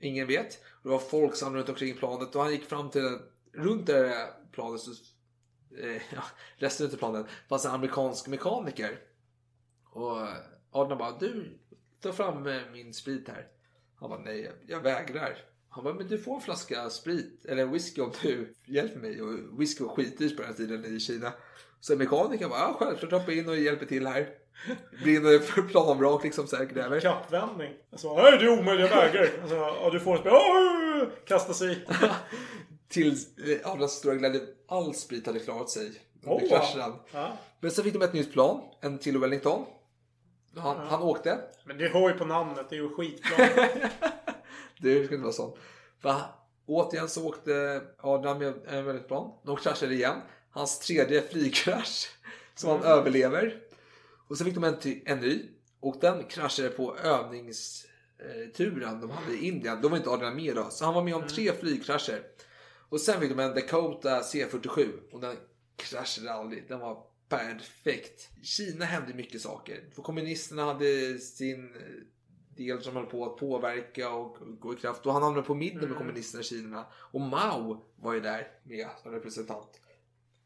Ingen 0.00 0.26
vet. 0.26 0.58
Det 0.82 0.88
var 0.88 0.98
folk 0.98 1.36
som 1.36 1.56
runt 1.56 1.68
omkring 1.68 1.96
planet 1.96 2.34
och 2.34 2.42
han 2.42 2.52
gick 2.52 2.64
fram 2.64 2.90
till, 2.90 3.18
runt 3.54 3.86
det 3.86 4.08
här 4.08 4.30
planet, 4.52 4.80
så, 4.80 4.90
eh, 5.82 6.02
ja, 6.14 6.22
resten 6.56 6.86
av 6.86 6.96
planet, 6.96 7.26
fanns 7.48 7.64
en 7.64 7.70
amerikansk 7.70 8.26
mekaniker. 8.26 8.98
Och 9.90 10.18
Adrian 10.70 10.98
bara, 10.98 11.18
du, 11.18 11.58
ta 12.00 12.12
fram 12.12 12.46
eh, 12.46 12.60
min 12.72 12.94
sprit 12.94 13.28
här. 13.28 13.46
Han 14.00 14.10
bara, 14.10 14.20
nej, 14.20 14.52
jag 14.66 14.80
vägrar. 14.80 15.38
Han 15.68 15.84
bara, 15.84 15.94
men 15.94 16.08
du 16.08 16.18
får 16.18 16.34
en 16.34 16.40
flaska 16.40 16.90
sprit, 16.90 17.44
eller 17.44 17.66
whisky 17.66 18.00
om 18.00 18.12
du 18.22 18.54
hjälper 18.66 19.00
mig. 19.00 19.22
Och 19.22 19.60
whisky 19.60 19.84
var 19.84 19.94
skitdyrt 19.94 20.36
på 20.36 20.42
den 20.42 20.50
här 20.50 20.56
tiden 20.56 20.96
i 20.96 21.00
Kina. 21.00 21.32
Så 21.80 21.96
mekanikern 21.96 22.50
bara, 22.50 22.60
ja 22.60 22.76
självklart 22.78 23.12
hoppa 23.12 23.32
in 23.32 23.48
och 23.48 23.56
hjälper 23.56 23.86
till 23.86 24.06
här. 24.06 24.28
Brinner 25.02 25.38
för 25.38 25.62
planvrak 25.68 26.24
liksom 26.24 26.46
så 26.46 26.56
här 26.56 26.64
gräver. 26.64 27.00
Kappvändning. 27.00 27.72
Alltså, 27.92 28.14
hej 28.14 28.38
du 28.38 28.52
är 28.52 28.60
omöjlig, 28.60 28.84
jag 28.84 28.88
vägrar. 28.88 29.28
Alltså, 29.42 29.56
ja, 29.56 29.90
du 29.92 30.00
får 30.00 30.14
ett 30.14 30.20
spel. 30.20 30.32
Oh, 30.32 31.08
kasta 31.26 31.54
sig. 31.54 31.86
Till 32.94 33.12
eh, 33.12 33.16
Adrians 33.72 33.92
stora 33.92 34.14
glädje, 34.14 34.40
all 34.68 34.94
sprit 34.94 35.26
hade 35.26 35.38
klarat 35.38 35.70
sig 35.70 35.92
under 36.22 36.44
Oh, 36.44 36.48
kraschen. 36.48 36.92
Ja. 37.12 37.38
Men 37.60 37.70
sen 37.70 37.84
fick 37.84 37.92
de 37.92 38.02
ett 38.02 38.12
nytt 38.12 38.32
plan, 38.32 38.60
en 38.80 38.98
till 38.98 39.18
Wellington. 39.18 39.64
Han, 40.56 40.76
han 40.76 41.02
åkte. 41.02 41.40
Men 41.64 41.78
det 41.78 41.88
hör 41.88 42.08
ju 42.08 42.14
på 42.18 42.24
namnet, 42.24 42.66
det 42.70 42.76
är 42.76 42.80
ju 42.80 42.88
skitbra. 42.88 43.36
Det 44.80 45.04
ska 45.04 45.14
inte 45.14 45.22
vara 45.22 45.32
sånt. 45.32 45.54
Va? 46.02 46.20
Återigen 46.66 47.08
så 47.08 47.28
åkte 47.28 47.82
Adrian 47.98 48.38
med 48.38 48.54
en 48.66 49.02
plan. 49.02 49.32
De 49.44 49.56
kraschade 49.56 49.94
igen. 49.94 50.16
Hans 50.50 50.78
tredje 50.78 51.22
flygkrasch 51.22 52.08
som 52.54 52.70
han 52.70 52.82
överlever. 52.82 53.60
Och 54.28 54.38
sen 54.38 54.46
fick 54.46 54.54
de 54.54 54.64
en, 54.64 54.76
en 55.04 55.20
ny. 55.20 55.42
Och 55.80 55.96
den 56.00 56.24
kraschade 56.24 56.68
på 56.68 56.96
övningsturen 56.96 59.00
de 59.00 59.10
hade 59.10 59.32
i 59.32 59.48
Indien. 59.48 59.78
Då 59.82 59.88
var 59.88 59.96
inte 59.96 60.10
Adrian 60.10 60.36
med 60.36 60.56
då. 60.56 60.70
Så 60.70 60.84
han 60.84 60.94
var 60.94 61.02
med 61.02 61.14
om 61.14 61.26
tre 61.26 61.52
flygkrascher. 61.52 62.22
Och 62.88 63.00
sen 63.00 63.20
fick 63.20 63.30
de 63.30 63.38
en 63.38 63.54
Dakota 63.54 64.20
C47. 64.20 64.88
Och 65.12 65.20
den 65.20 65.36
kraschade 65.76 66.32
aldrig. 66.32 66.68
Den 66.68 66.80
var 66.80 67.06
perfekt. 67.28 68.30
I 68.42 68.44
Kina 68.44 68.84
hände 68.84 69.14
mycket 69.14 69.40
saker. 69.40 69.90
För 69.94 70.02
kommunisterna 70.02 70.64
hade 70.64 71.18
sin 71.18 71.74
eh, 71.76 71.80
del 72.56 72.82
som 72.82 72.96
höll 72.96 73.06
på 73.06 73.26
att 73.26 73.36
påverka 73.36 74.10
och 74.10 74.36
gå 74.60 74.74
i 74.74 74.76
kraft. 74.76 75.06
Och 75.06 75.12
han 75.12 75.22
hamnade 75.22 75.46
på 75.46 75.54
mitten 75.54 75.88
med 75.88 75.98
kommunisterna 75.98 76.40
i 76.40 76.44
Kina. 76.44 76.86
Och 77.12 77.20
Mao 77.20 77.84
var 77.96 78.14
ju 78.14 78.20
där 78.20 78.48
med 78.64 78.88
som 79.02 79.12
representant. 79.12 79.80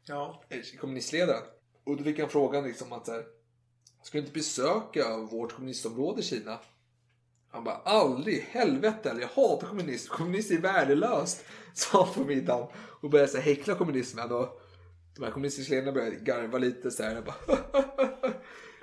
Ja. 0.05 0.43
eh, 0.49 0.59
Kommunistledaren. 0.79 1.43
Och 1.83 1.97
då 1.97 2.03
fick 2.03 2.19
han 2.19 2.29
frågan 2.29 2.63
liksom 2.63 2.93
att 2.93 3.05
så 3.05 3.11
här, 3.11 3.25
Ska 4.03 4.17
du 4.17 4.19
inte 4.19 4.33
besöka 4.33 5.17
vårt 5.17 5.53
kommunistområde 5.53 6.21
i 6.21 6.23
Kina? 6.23 6.59
Han 7.51 7.63
bara 7.63 7.75
aldrig, 7.75 8.41
helvete 8.41 9.09
eller 9.09 9.21
jag 9.21 9.27
hatar 9.27 9.67
kommunism. 9.67 10.13
Kommunism 10.13 10.53
är 10.53 10.61
värdelöst. 10.61 11.45
Sa 11.73 12.05
han 12.05 12.13
på 12.13 12.23
middagen. 12.23 12.67
Och 13.01 13.09
började 13.09 13.31
så 13.31 13.37
här, 13.37 13.43
häckla 13.43 13.75
kommunismen. 13.75 14.31
Och 14.31 14.61
de 15.15 15.23
här 15.23 15.31
kommunistiska 15.31 15.73
ledarna 15.73 15.91
började 15.91 16.15
garva 16.15 16.57
lite 16.57 16.91
så 16.91 17.03
här. 17.03 17.15
Jag 17.15 17.25
bara, 17.25 17.35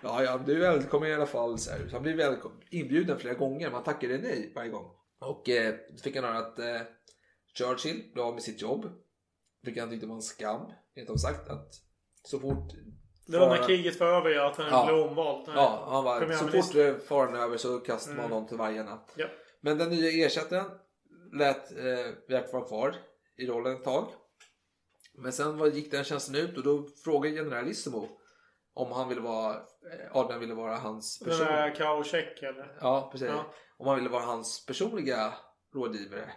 ja, 0.02 0.22
ja, 0.22 0.40
du 0.46 0.52
är 0.52 0.72
välkommen 0.72 1.08
i 1.08 1.14
alla 1.14 1.26
fall. 1.26 1.58
Så, 1.58 1.70
här. 1.70 1.88
så 1.88 1.96
han 1.96 2.02
blev 2.02 2.36
inbjuden 2.70 3.18
flera 3.18 3.34
gånger. 3.34 3.70
Man 3.70 3.84
tackade 3.84 4.18
nej 4.18 4.52
varje 4.54 4.70
gång. 4.70 4.90
Och 5.20 5.48
eh, 5.48 5.74
så 5.96 6.02
fick 6.02 6.16
han 6.16 6.24
höra 6.24 6.38
att 6.38 6.58
eh, 6.58 6.80
Churchill 7.58 8.10
blev 8.12 8.24
av 8.24 8.34
med 8.34 8.42
sitt 8.42 8.62
jobb. 8.62 8.86
Vilket 9.62 9.82
han 9.82 9.90
tyckte 9.90 10.06
var 10.06 10.14
en 10.14 10.22
skam. 10.22 10.72
Rent 10.94 11.10
av 11.10 11.16
sagt 11.16 11.48
att 11.48 11.74
så 12.22 12.40
fort 12.40 12.72
det 13.26 13.38
var 13.38 13.48
när 13.48 13.66
kriget 13.66 14.00
var 14.00 14.06
över 14.06 14.30
ja, 14.30 14.46
att 14.50 14.56
han 14.56 14.66
Ja. 14.70 14.86
blev 14.86 14.98
omvald. 14.98 15.48
Ja, 15.54 15.84
han 15.90 16.04
var, 16.04 16.32
så 16.32 16.62
fort 16.62 16.74
eh, 16.76 16.94
faran 17.08 17.34
är 17.34 17.38
över 17.38 17.56
så 17.56 17.78
kastar 17.78 18.10
man 18.12 18.18
Mm. 18.24 18.30
någon 18.30 18.46
till 18.48 18.56
vargarna. 18.56 18.98
Ja. 19.16 19.26
Men 19.60 19.78
den 19.78 19.90
nya 19.90 20.26
ersättaren 20.26 20.66
lät 21.32 21.70
eh, 21.70 22.12
Björk 22.28 22.52
vara 22.52 22.64
kvar 22.64 22.94
i 23.38 23.46
rollen 23.46 23.76
ett 23.76 23.84
tag. 23.84 24.06
Men 25.18 25.32
sen 25.32 25.58
var, 25.58 25.66
gick 25.66 25.90
den 25.90 26.04
tjänsten 26.04 26.34
ut 26.34 26.56
och 26.56 26.62
då 26.62 26.86
frågade 27.04 27.36
generalissimo 27.36 28.08
om 28.74 28.92
han 28.92 29.08
ville 29.08 29.20
vara, 29.20 29.54
eh, 29.54 29.60
Adrian 30.16 30.40
ville 30.40 30.54
vara 30.54 30.76
hans 30.76 31.18
Den 31.18 31.28
person. 31.28 31.46
där 31.46 31.74
Kauchek 31.74 32.42
eller? 32.42 32.76
Ja, 32.80 33.08
precis. 33.12 33.28
Ja. 33.28 33.44
Om 33.78 33.86
han 33.86 33.96
ville 33.96 34.08
vara 34.08 34.22
hans 34.22 34.66
personliga 34.66 35.32
rådgivare. 35.74 36.30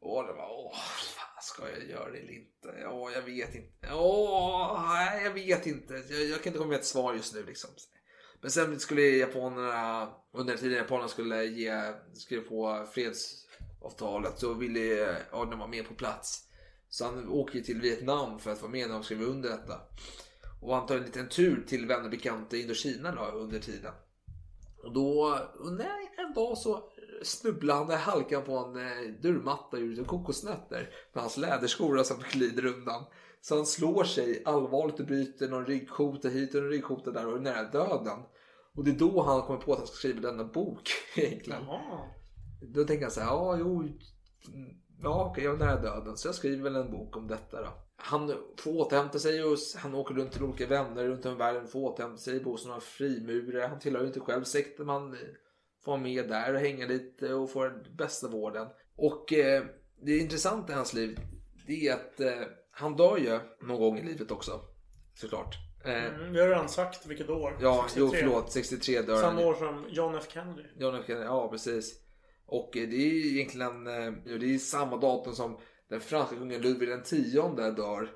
Och 0.00 0.26
det 0.26 0.32
var, 0.32 0.50
åh, 0.50 0.74
fan 1.16 1.42
ska 1.42 1.70
jag 1.70 1.88
göra 1.88 2.10
det 2.10 2.18
eller 2.18 2.32
inte? 2.32 2.68
Ja, 2.82 3.10
jag 3.10 3.22
vet 3.22 3.54
inte. 3.54 3.92
Åh, 3.92 4.94
nej, 4.94 5.24
jag 5.24 5.30
vet 5.30 5.66
inte. 5.66 5.94
Jag, 5.94 6.24
jag 6.24 6.42
kan 6.42 6.50
inte 6.50 6.58
komma 6.58 6.70
med 6.70 6.78
ett 6.78 6.84
svar 6.84 7.14
just 7.14 7.34
nu 7.34 7.44
liksom. 7.44 7.70
Men 8.40 8.50
sen 8.50 8.80
skulle 8.80 9.02
japanerna, 9.02 10.08
under 10.32 10.56
tiden 10.56 10.78
japanerna 10.78 11.08
skulle 11.08 11.44
ge, 11.44 11.92
skriva 12.14 12.42
på 12.42 12.86
fredsavtalet 12.92 14.38
så 14.38 14.54
ville 14.54 15.16
Adrian 15.30 15.58
vara 15.58 15.68
med 15.68 15.88
på 15.88 15.94
plats. 15.94 16.44
Så 16.88 17.04
han 17.04 17.28
åker 17.28 17.54
ju 17.54 17.60
till 17.60 17.80
Vietnam 17.80 18.38
för 18.38 18.50
att 18.52 18.62
vara 18.62 18.72
med 18.72 18.88
när 18.88 18.94
de 18.94 19.04
skriver 19.04 19.26
under 19.26 19.50
detta. 19.50 19.80
Och 20.60 20.74
han 20.74 20.86
tar 20.86 20.96
en 20.96 21.02
liten 21.02 21.28
tur 21.28 21.64
till 21.68 21.86
vänner 21.86 22.04
och 22.04 22.10
bekanta 22.10 22.56
i 22.56 22.62
Indokina 22.62 23.14
då, 23.14 23.38
under 23.38 23.60
tiden. 23.60 23.92
Och 24.82 24.92
då, 24.92 25.38
under 25.54 25.84
nej, 25.84 26.10
en 26.16 26.34
dag 26.34 26.58
så 26.58 26.90
snubblar 27.22 27.96
han, 27.96 28.24
på 28.44 28.56
en 28.56 28.76
eh, 28.76 29.20
dörrmatta 29.22 29.76
ur 29.76 30.04
kokosnötter 30.04 30.90
med 31.12 31.22
hans 31.22 31.36
läderskor 31.36 32.02
som 32.02 32.16
glider 32.32 32.66
undan. 32.66 33.04
Så 33.40 33.56
han 33.56 33.66
slår 33.66 34.04
sig 34.04 34.42
allvarligt 34.44 35.00
och 35.00 35.06
bryter 35.06 35.48
någon 35.48 35.66
ryggkota 35.66 36.28
hit 36.28 36.54
och 36.54 36.60
en 36.60 36.68
ryggkota 36.68 37.10
där 37.10 37.26
och 37.26 37.36
är 37.36 37.40
nära 37.40 37.70
döden. 37.70 38.18
Och 38.74 38.84
det 38.84 38.90
är 38.90 38.98
då 38.98 39.22
han 39.22 39.42
kommer 39.42 39.60
på 39.60 39.72
att 39.72 39.78
han 39.78 39.86
ska 39.86 39.96
skriva 39.96 40.20
denna 40.20 40.44
bok 40.44 40.90
egentligen. 41.16 41.64
Jaha. 41.64 42.00
Då 42.62 42.84
tänker 42.84 43.04
han 43.04 43.10
så 43.10 43.20
här, 43.20 43.28
ja 43.28 43.56
jo, 43.58 43.88
ja 45.02 45.30
okej 45.30 45.44
jag 45.44 45.54
är 45.54 45.58
nära 45.58 45.80
döden 45.80 46.16
så 46.16 46.28
jag 46.28 46.34
skriver 46.34 46.62
väl 46.62 46.76
en 46.76 46.90
bok 46.90 47.16
om 47.16 47.28
detta 47.28 47.62
då. 47.62 47.68
Han 47.96 48.34
får 48.58 48.76
återhämta 48.76 49.18
sig 49.18 49.44
och 49.44 49.58
han 49.76 49.94
åker 49.94 50.14
runt 50.14 50.32
till 50.32 50.42
olika 50.42 50.66
vänner 50.66 51.04
runt 51.04 51.26
om 51.26 51.32
i 51.32 51.36
världen 51.36 51.66
får 51.66 51.80
återhämta 51.80 52.18
sig, 52.18 52.40
bor 52.40 52.50
hos 52.50 52.66
några 52.66 52.80
frimurare. 52.80 53.66
Han 53.66 53.78
tillhör 53.78 54.00
ju 54.00 54.06
inte 54.06 54.20
själv 54.20 54.44
sekten 54.44 54.86
men 54.86 54.94
han 54.94 55.16
får 55.84 55.92
vara 55.92 56.00
med 56.02 56.28
där 56.28 56.54
och 56.54 56.60
hänga 56.60 56.86
lite 56.86 57.34
och 57.34 57.50
får 57.50 57.68
den 57.68 57.96
bästa 57.96 58.28
vården. 58.28 58.68
Och 58.96 59.32
eh, 59.32 59.64
det 60.02 60.18
intressanta 60.18 60.72
i 60.72 60.76
hans 60.76 60.94
liv 60.94 61.18
det 61.66 61.88
är 61.88 61.94
att 61.94 62.20
eh, 62.20 62.32
han 62.70 62.96
dör 62.96 63.16
ju 63.16 63.38
någon 63.62 63.80
gång 63.80 63.98
i 63.98 64.02
livet 64.02 64.30
också. 64.30 64.60
Såklart. 65.14 65.54
Eh, 65.84 66.04
Mm, 66.04 66.32
vi 66.32 66.40
har 66.40 66.48
redan 66.48 66.68
sagt 66.68 67.06
vilket 67.06 67.28
år. 67.30 67.58
Ja, 67.60 67.86
jo 67.96 68.08
63. 68.08 68.20
förlåt. 68.28 68.52
63 68.52 69.02
dör 69.02 69.16
Samma 69.22 69.46
år 69.46 69.54
som 69.54 69.84
John 69.88 70.14
F 70.14 70.24
Kennedy. 70.28 70.62
John 70.78 70.94
F 70.94 71.04
Kennedy, 71.06 71.24
ja 71.26 71.48
precis. 71.50 71.94
Och 72.46 72.76
eh, 72.76 72.88
det 72.88 72.96
är 72.96 73.26
egentligen 73.32 73.86
eh, 73.86 74.12
jo, 74.26 74.38
det 74.38 74.54
är 74.54 74.58
samma 74.58 74.96
datum 74.96 75.32
som 75.32 75.58
den 75.88 76.00
franska 76.00 76.36
kungen 76.36 76.62
Ludvig 76.62 76.88
den 76.88 77.02
tionde 77.02 77.70
dör 77.70 78.10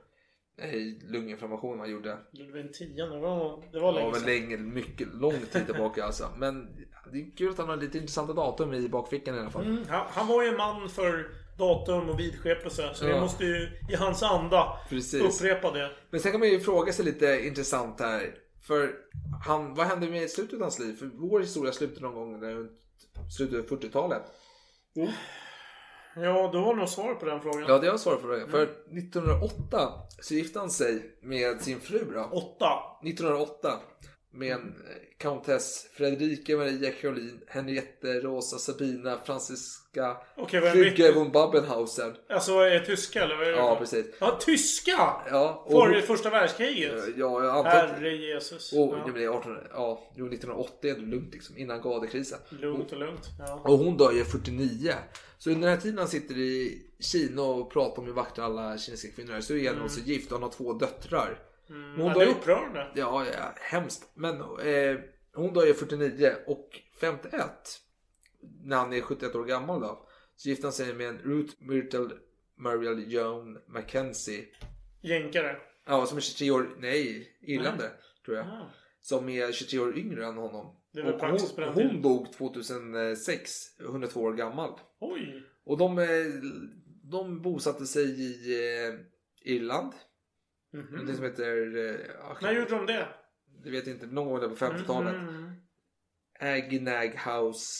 i 0.72 1.00
lunginflammation 1.06 1.78
han 1.80 1.90
gjorde. 1.90 2.18
Ludvig 2.32 2.64
X, 2.66 2.78
det 2.78 3.18
var, 3.20 3.72
det 3.72 3.80
var 3.80 3.92
Det 3.92 3.98
länge 3.98 4.06
var 4.06 4.12
väl 4.12 4.20
sedan. 4.20 4.26
länge, 4.30 4.56
mycket 4.56 5.08
lång 5.14 5.40
tid 5.52 5.66
tillbaka 5.66 6.04
alltså. 6.04 6.28
Men 6.38 6.68
det 7.12 7.18
är 7.18 7.36
kul 7.36 7.50
att 7.50 7.58
han 7.58 7.68
har 7.68 7.76
lite 7.76 7.98
intressanta 7.98 8.32
datum 8.32 8.74
i 8.74 8.88
bakfickan 8.88 9.34
i 9.36 9.38
alla 9.40 9.50
fall. 9.50 9.66
Mm, 9.66 9.84
han, 9.88 10.06
han 10.10 10.26
var 10.28 10.42
ju 10.42 10.48
en 10.48 10.56
man 10.56 10.88
för 10.88 11.30
datum 11.58 12.08
och 12.08 12.20
vidskepelse. 12.20 12.90
Så 12.94 13.04
Ja. 13.06 13.14
vi 13.14 13.20
måste 13.20 13.44
ju 13.44 13.68
i 13.90 13.94
hans 13.94 14.22
anda 14.22 14.78
Precis. 14.88 15.22
upprepa 15.40 15.70
det. 15.70 15.90
Men 16.10 16.20
sen 16.20 16.30
kan 16.32 16.40
man 16.40 16.48
ju 16.48 16.60
fråga 16.60 16.92
sig 16.92 17.04
lite 17.04 17.46
intressant 17.46 18.00
här. 18.00 18.34
För 18.66 18.90
han, 19.46 19.74
vad 19.74 19.86
hände 19.86 20.08
med 20.10 20.30
slutet 20.30 20.54
av 20.54 20.60
hans 20.60 20.78
liv? 20.78 20.94
För 20.96 21.06
vår 21.14 21.40
historia 21.40 21.72
slutade 21.72 22.00
någon 22.00 22.14
gång 22.14 22.42
runt 22.42 22.72
slutet 23.36 23.72
av 23.72 23.78
40-talet. 23.78 24.22
Ja, 26.16 26.50
du 26.52 26.58
har 26.58 26.74
nog 26.74 26.88
svar 26.88 27.14
på 27.14 27.26
den 27.26 27.40
frågan. 27.40 27.60
Ja, 27.68 27.68
det 27.68 27.86
har 27.86 27.92
jag 27.92 28.00
svarat 28.00 28.22
på. 28.22 28.26
Det. 28.28 28.46
För 28.48 28.62
1908 28.62 29.88
så 30.20 30.34
gifte 30.34 30.58
han 30.58 30.70
sig 30.70 31.16
med 31.22 31.60
sin 31.60 31.80
fru 31.80 32.04
då. 32.14 32.28
8. 32.32 32.66
1908. 33.04 33.80
Med 34.34 34.52
en 34.52 34.60
eh, 34.60 34.96
countess 35.18 35.86
Fredrika 35.92 36.56
Maria 36.56 36.90
Caroline, 36.92 37.38
Henriette 37.48 38.20
Rosa 38.20 38.58
Sabina 38.58 39.18
Franziska 39.24 40.16
Brügge 40.50 41.06
mitt- 41.06 41.14
von 41.16 41.32
Babbenhausen. 41.32 42.14
Alltså 42.28 42.52
är 42.52 42.80
tyska 42.80 43.22
eller 43.22 43.36
vad 43.36 43.46
är 43.46 43.50
det? 43.52 43.56
Ja, 43.58 43.76
precis. 43.78 44.06
Ja, 44.18 44.38
tyska! 44.40 45.12
Ja, 45.30 45.62
och 45.66 45.72
Före 45.72 46.02
första 46.02 46.30
världskriget? 46.30 46.92
Ja, 47.16 47.44
jag 47.44 47.56
antar. 47.56 47.70
Herre 47.86 48.16
Jesus. 48.16 48.72
Och, 48.72 48.94
ja. 49.14 49.18
är 49.20 49.28
18, 49.28 49.58
ja, 49.72 50.10
jo, 50.16 50.26
1980 50.26 50.90
är 50.90 50.94
det 50.94 51.00
lugnt 51.00 51.32
liksom, 51.34 51.58
innan 51.58 51.80
gadekrisen. 51.82 52.38
Lugnt 52.48 52.92
och 52.92 52.98
lugnt. 52.98 53.26
Ja. 53.38 53.62
Och 53.64 53.78
hon 53.78 53.96
dör 53.96 54.12
ju 54.12 54.24
49. 54.24 54.92
Så 55.38 55.50
under 55.50 55.68
den 55.68 55.76
här 55.76 55.82
tiden 55.82 55.98
han 55.98 56.08
sitter 56.08 56.34
i 56.38 56.82
Kina 57.00 57.42
och 57.42 57.72
pratar 57.72 58.02
om 58.02 58.06
hur 58.06 58.14
vackra 58.14 58.44
alla 58.44 58.78
kinesiska 58.78 59.16
kvinnor 59.16 59.34
är 59.34 59.40
så 59.40 59.54
är 59.54 59.64
han 59.66 59.74
Mm. 59.74 59.84
också 59.84 60.00
gift 60.00 60.32
och 60.32 60.38
han 60.38 60.42
har 60.42 60.50
två 60.50 60.72
döttrar. 60.72 61.38
Mm, 61.70 62.00
hon 62.00 62.08
ja, 62.08 62.18
det 62.18 62.24
är 62.24 62.28
upprörande. 62.28 62.88
Ja, 62.94 63.26
ja 63.26 63.54
hemskt. 63.60 64.10
Men 64.14 64.40
eh, 64.40 64.98
hon 65.34 65.54
dör 65.54 65.66
ju 65.66 65.74
49 65.74 66.32
och 66.46 66.80
51 67.00 67.50
när 68.64 68.76
han 68.76 68.92
är 68.92 69.00
71 69.00 69.34
år 69.34 69.44
gammal 69.44 69.80
då. 69.80 70.08
Så 70.36 70.48
gifte 70.48 70.66
han 70.66 70.72
sig 70.72 70.94
med 70.94 71.08
en 71.08 71.18
Ruth 71.18 71.54
Myrtle 71.58 72.08
Muriel 72.56 73.12
Joan 73.12 73.58
Mackenzie. 73.68 74.44
Jänkare. 75.00 75.56
Ja, 75.86 76.06
som 76.06 76.16
är 76.16 76.20
23 76.20 76.50
år, 76.50 76.76
nej, 76.78 77.28
irländare 77.40 77.90
tror 78.24 78.36
jag. 78.36 78.46
Ah. 78.46 78.70
Som 79.00 79.28
är 79.28 79.52
23 79.52 79.78
år 79.78 79.98
yngre 79.98 80.26
än 80.26 80.36
honom. 80.36 80.76
Det 80.92 81.02
och 81.02 81.18
på 81.18 81.26
den 81.26 81.38
hon, 81.40 81.74
tiden. 81.74 81.90
hon 81.90 82.02
dog 82.02 82.32
2006, 82.32 83.80
102 83.80 84.20
år 84.20 84.32
gammal. 84.32 84.70
Oj. 85.00 85.42
Och 85.64 85.78
de, 85.78 85.98
eh, 85.98 86.06
de 87.02 87.42
bosatte 87.42 87.86
sig 87.86 88.04
i 88.04 88.54
eh, 88.86 88.94
Irland. 90.72 90.84
Mhm. 90.88 90.92
Någonting 90.92 91.16
som 91.16 91.24
heter... 91.24 91.76
eh, 91.76 92.00
ja, 92.18 92.36
När 92.42 92.52
gjorde 92.52 92.70
de 92.70 92.86
det? 92.86 93.08
Det 93.64 93.70
vet 93.70 93.86
jag 93.86 93.96
inte, 93.96 94.06
någon 94.06 94.26
gång 94.28 94.40
där 94.40 94.48
på 94.48 94.54
50-talet. 94.54 95.14
Mhm. 95.22 95.52
Aginag 96.40 97.08
House, 97.26 97.70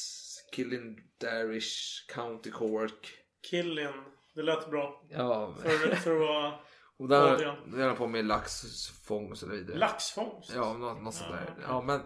Killindarish, 0.52 2.06
County 2.14 2.50
Cork. 2.50 3.18
Killin. 3.50 3.92
Det 4.34 4.42
lät 4.42 4.70
bra. 4.70 5.04
Ja, 5.10 5.54
För, 5.62 5.68
för 5.96 6.12
att 6.12 6.18
vara... 6.28 6.52
och 6.98 7.08
där 7.08 7.56
höll 7.76 7.88
han 7.88 7.96
på 7.96 8.06
med 8.06 8.24
laxfång 8.24 9.30
och 9.30 9.38
så 9.38 9.48
vidare. 9.48 9.78
Laxfångst? 9.78 10.52
Ja, 10.54 10.72
något, 10.72 11.02
något 11.02 11.14
sånt 11.14 11.30
Ja, 11.30 11.36
där. 11.36 11.62
Ja, 11.68 11.82
men 11.82 12.00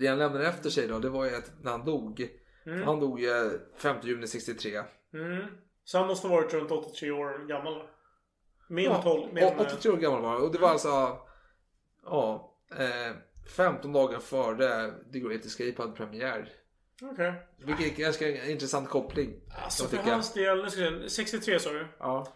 det 0.00 0.06
han 0.06 0.18
lämnade 0.18 0.48
efter 0.48 0.70
sig 0.70 0.88
då, 0.88 0.98
det 0.98 1.08
var 1.08 1.24
ju 1.24 1.36
att 1.36 1.52
när 1.62 1.70
han 1.70 1.84
dog. 1.84 2.28
Mm. 2.66 2.82
Han 2.82 3.00
dog 3.00 3.20
ju 3.20 3.60
5 3.76 3.96
juni 4.02 4.26
63. 4.26 4.82
Mm. 5.14 5.46
Så 5.84 5.98
han 5.98 6.06
måste 6.06 6.28
ha 6.28 6.36
varit 6.36 6.54
runt 6.54 6.70
83 6.70 7.10
år 7.10 7.46
gammal 7.48 7.82
Min 8.68 8.84
Ja, 8.84 9.02
12... 9.02 9.32
Min, 9.32 9.44
och 9.44 9.60
83 9.60 9.90
år 9.90 9.96
gammal 9.96 10.22
var 10.22 10.30
han. 10.30 10.42
Och 10.42 10.52
det 10.52 10.58
var 10.58 10.68
alltså... 10.68 11.18
Ja. 12.04 12.52
Eh, 12.78 13.16
15 13.56 13.92
dagar 13.92 14.18
före 14.18 14.92
The 15.12 15.20
Great 15.20 15.44
Escape 15.44 15.74
hade 15.82 15.92
premiär. 15.92 16.48
Okej. 17.02 17.32
Vilket 17.56 17.98
är 17.98 18.02
ganska 18.02 18.44
intressant 18.46 18.88
koppling. 18.88 19.40
Alltså 19.64 19.88
för 19.88 19.96
hans 19.96 20.32
del, 20.32 20.62
nu 20.62 20.70
ska 20.70 20.80
jag 20.80 21.02
se, 21.02 21.08
63 21.10 21.58
sa 21.58 21.70
du? 21.70 21.86
Ja. 21.98 22.32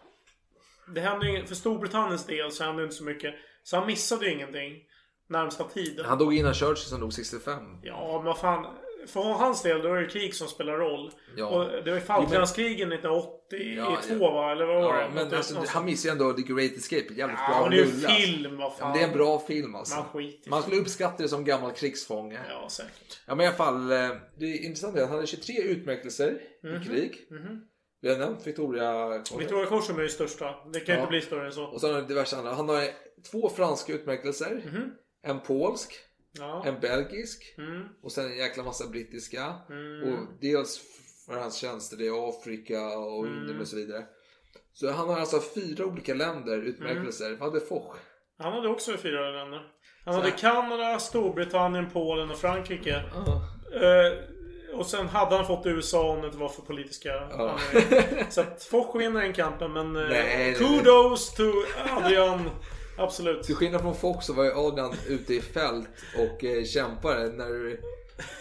Det 0.87 1.01
hände 1.01 1.31
ju 1.31 1.45
för 1.45 1.55
Storbritanniens 1.55 2.25
del 2.25 2.51
så 2.51 2.63
hände 2.63 2.83
inte 2.83 2.95
så 2.95 3.03
mycket. 3.03 3.35
Så 3.63 3.77
han 3.77 3.87
missade 3.87 4.25
ju 4.25 4.33
ingenting. 4.33 4.83
Närmsta 5.27 5.63
tiden. 5.63 6.05
Han 6.05 6.17
dog 6.17 6.33
innan 6.33 6.53
Churchill 6.53 6.89
som 6.89 6.99
dog 6.99 7.13
65. 7.13 7.79
Ja, 7.81 8.13
men 8.15 8.25
vad 8.25 8.37
fan. 8.37 8.65
För 9.07 9.21
hans 9.21 9.61
del, 9.63 9.81
då 9.81 9.93
är 9.93 10.01
det 10.01 10.07
krig 10.07 10.35
som 10.35 10.47
spelar 10.47 10.73
roll. 10.73 11.11
Ja. 11.35 11.45
Och 11.47 11.83
det 11.83 11.91
var 11.91 11.97
ju 11.97 12.03
Falklandskrigen 12.03 12.91
1982 12.91 14.15
Ja, 14.19 14.31
va? 14.31 14.51
Eller 14.51 14.65
vad 14.65 14.83
var 14.83 14.95
Ja, 15.01 15.07
det? 15.07 15.09
men 15.15 15.33
alltså, 15.35 15.63
han 15.67 15.85
missar 15.85 16.09
ju 16.09 16.13
ändå 16.13 16.33
The 16.33 16.41
Great 16.41 16.71
Escape. 16.71 17.13
Jävligt 17.13 17.37
Ja, 17.39 17.49
bra 17.49 17.61
men 17.61 17.69
det 17.71 17.77
är 17.77 17.85
ju 17.85 17.91
rulle, 17.91 18.09
film, 18.09 18.57
vad 18.57 18.65
Ja, 18.65 18.75
fan. 18.79 18.97
det 18.97 19.03
är 19.03 19.07
en 19.07 19.13
bra 19.13 19.39
film 19.39 19.75
alltså. 19.75 19.95
Man 19.95 20.05
skiter 20.05 20.49
Man 20.49 20.61
skulle 20.61 20.77
uppskatta 20.81 21.23
det 21.23 21.29
som 21.29 21.45
gammal 21.45 21.71
krigsfånge. 21.71 22.39
Ja, 22.49 22.69
säkert. 22.69 23.21
Ja 23.27 23.35
men 23.35 23.43
i 23.43 23.47
alla 23.47 23.57
fall. 23.57 23.91
eh, 23.91 24.09
Det 24.39 24.45
är 24.45 24.65
intressant 24.65 24.95
att 24.97 25.01
han 25.01 25.11
hade 25.15 25.27
23 25.27 25.61
utmärkelser 25.61 26.41
Mhm. 26.63 26.81
i 26.81 26.85
krig. 26.85 27.17
Mhm. 27.29 27.61
Vi 28.01 28.09
har 28.09 28.17
nämnt 28.17 28.47
Victoria 28.47 29.09
Victoria 29.37 29.65
Korsum 29.65 29.97
är 29.99 30.03
ju 30.03 30.09
största. 30.09 30.55
Det 30.73 30.79
kan 30.79 30.95
Ja. 30.95 31.01
inte 31.01 31.09
bli 31.11 31.21
större 31.21 31.45
än 31.45 31.51
så. 31.51 31.63
Och 31.63 31.81
han 31.81 32.07
diverse 32.07 32.35
andra. 32.37 32.53
Han 32.53 32.69
har 32.69 32.83
två 33.31 33.49
franska 33.49 33.93
utmärkelser. 33.93 34.61
Mhm. 34.71 34.91
En 35.23 35.39
polsk. 35.39 35.93
Ja. 36.39 36.63
En 36.65 36.79
belgisk. 36.79 37.55
Mm. 37.57 37.83
Och 38.03 38.11
sen 38.11 38.25
en 38.25 38.37
jäkla 38.37 38.63
massa 38.63 38.87
brittiska. 38.87 39.53
Mm. 39.69 40.13
Och 40.13 40.27
dels 40.41 40.81
för 41.25 41.37
hans 41.39 41.57
tjänster 41.57 42.01
i 42.01 42.09
Afrika 42.09 42.81
och 42.97 43.25
Mm. 43.25 43.37
Indien 43.37 43.61
och 43.61 43.67
så 43.67 43.75
vidare. 43.75 44.03
Så 44.73 44.91
han 44.91 45.09
har 45.09 45.19
alltså 45.19 45.39
fyra 45.55 45.85
olika 45.85 46.13
länder 46.13 46.57
utmärkelser. 46.57 47.25
Mm. 47.25 47.39
Vad 47.39 47.53
hade 47.53 47.65
Foch? 47.65 47.95
Han 48.37 48.53
hade 48.53 48.67
också 48.69 48.97
fyra 48.97 49.29
länder. 49.31 49.61
Han 50.05 50.13
hade. 50.15 50.31
Kanada, 50.31 50.99
Storbritannien, 50.99 51.89
Polen 51.89 52.29
och 52.31 52.37
Frankrike. 52.37 52.95
Eh, 53.73 54.17
och 54.79 54.85
sen 54.85 55.07
hade 55.07 55.35
han 55.35 55.45
fått 55.47 55.65
USA 55.65 56.09
om 56.11 56.21
det 56.21 56.27
inte 56.27 56.39
var 56.39 56.49
för 56.49 56.61
politiska 56.61 57.09
Ja. 57.09 57.59
Så 58.29 58.41
att 58.41 58.63
Foch 58.63 58.95
vinner 58.95 59.21
den 59.21 59.33
kampen 59.33 59.73
men 59.73 59.95
eh, 59.95 60.01
Nej, 60.01 60.09
nej, 60.09 60.37
nej. 60.37 60.55
kudos 60.55 61.33
to 61.33 61.43
Adrian. 61.97 62.49
Absolut. 62.97 63.43
Till 63.43 63.55
skillnad 63.55 63.81
från 63.81 63.95
Fox 63.95 64.25
så 64.25 64.33
var 64.33 64.43
ju 64.43 64.51
Adrian 64.53 64.93
ute 65.07 65.33
i 65.33 65.41
fält 65.41 65.89
och 66.17 66.43
eh, 66.43 66.63
kämpade 66.63 67.29
när 67.31 67.77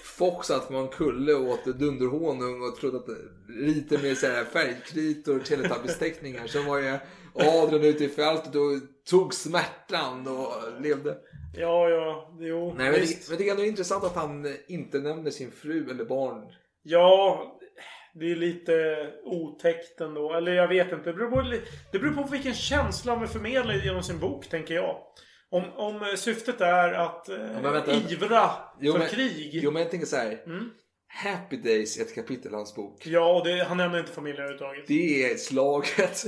Fox 0.04 0.46
satt 0.46 0.68
på 0.68 0.74
en 0.74 0.88
kulle 0.88 1.34
och 1.34 1.48
åt 1.48 1.64
dunderhonung 1.64 2.62
och 2.62 2.76
trodde 2.76 2.96
att 2.96 3.08
lite 3.48 4.16
så 4.16 4.26
här 4.26 4.44
färgkritor 4.44 5.36
och 5.36 5.44
teletubbies-teckningar 5.44 6.46
så 6.46 6.62
var 6.62 6.78
ju 6.78 6.98
Adrian 7.34 7.84
ute 7.84 8.04
i 8.04 8.08
fältet 8.08 8.54
och 8.54 8.72
tog 9.10 9.34
smärtan 9.34 10.28
och 10.28 10.80
levde. 10.80 11.16
Ja, 11.56 11.88
ja. 11.88 12.36
Jo, 12.40 12.74
Nej, 12.78 12.90
men, 12.90 13.00
det, 13.00 13.28
men 13.28 13.38
det 13.38 13.48
är 13.48 13.50
ändå 13.50 13.64
intressant 13.64 14.04
att 14.04 14.14
han 14.14 14.56
inte 14.68 14.98
nämner 14.98 15.30
sin 15.30 15.50
fru 15.50 15.90
eller 15.90 16.04
barn. 16.04 16.42
Ja, 16.82 17.59
det 18.14 18.30
är 18.30 18.36
lite 18.36 18.96
otäckt 19.24 20.00
ändå. 20.00 20.32
Eller 20.34 20.52
jag 20.52 20.68
vet 20.68 20.92
inte. 20.92 21.04
Det 21.04 21.12
beror 21.12 21.30
på, 21.30 21.42
det 21.92 21.98
beror 21.98 22.12
på 22.12 22.22
vilken 22.30 22.54
känsla 22.54 23.16
man 23.16 23.28
förmedlar 23.28 23.74
genom 23.74 24.02
sin 24.02 24.18
bok, 24.18 24.48
tänker 24.48 24.74
jag. 24.74 24.96
Om, 25.50 25.64
om 25.76 25.96
eh, 26.02 26.14
syftet 26.16 26.60
är 26.60 26.92
att 26.92 27.28
eh, 27.28 27.36
vänta. 27.62 27.92
ivra 28.10 28.50
Jo, 28.80 28.92
för 28.92 28.98
men- 28.98 29.08
krig. 29.08 29.50
Jo 29.62 29.70
men 29.70 29.82
jag 29.82 29.90
tänker 29.90 30.06
så 30.06 30.16
här. 30.16 30.42
Mm. 30.46 30.70
Happy 31.12 31.56
Days 31.56 31.98
är 31.98 32.02
ett 32.02 32.14
kapitel 32.14 32.52
i 32.52 32.54
hans 32.54 32.74
bok. 32.74 33.06
Ja, 33.06 33.38
och 33.38 33.46
det, 33.46 33.64
han 33.64 33.76
nämner 33.76 33.98
inte 33.98 34.12
familjen 34.12 34.42
överhuvudtaget. 34.42 34.86
Det 34.86 35.24
är 35.32 35.36
slaget 35.36 36.26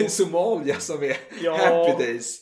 i 0.06 0.08
Somalia 0.08 0.74
som 0.80 1.02
är 1.02 1.16
Ja. 1.42 1.56
Happy 1.56 2.04
Days. 2.04 2.40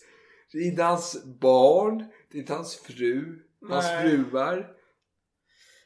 Det 0.53 0.59
är 0.59 0.67
inte 0.67 0.83
hans 0.83 1.25
barn, 1.41 1.99
det 2.33 2.39
är 2.39 2.41
inte 2.41 2.53
hans 2.53 2.77
fru, 2.81 3.39
hans 3.71 3.85
Nej. 3.87 4.03
fruar. 4.11 4.67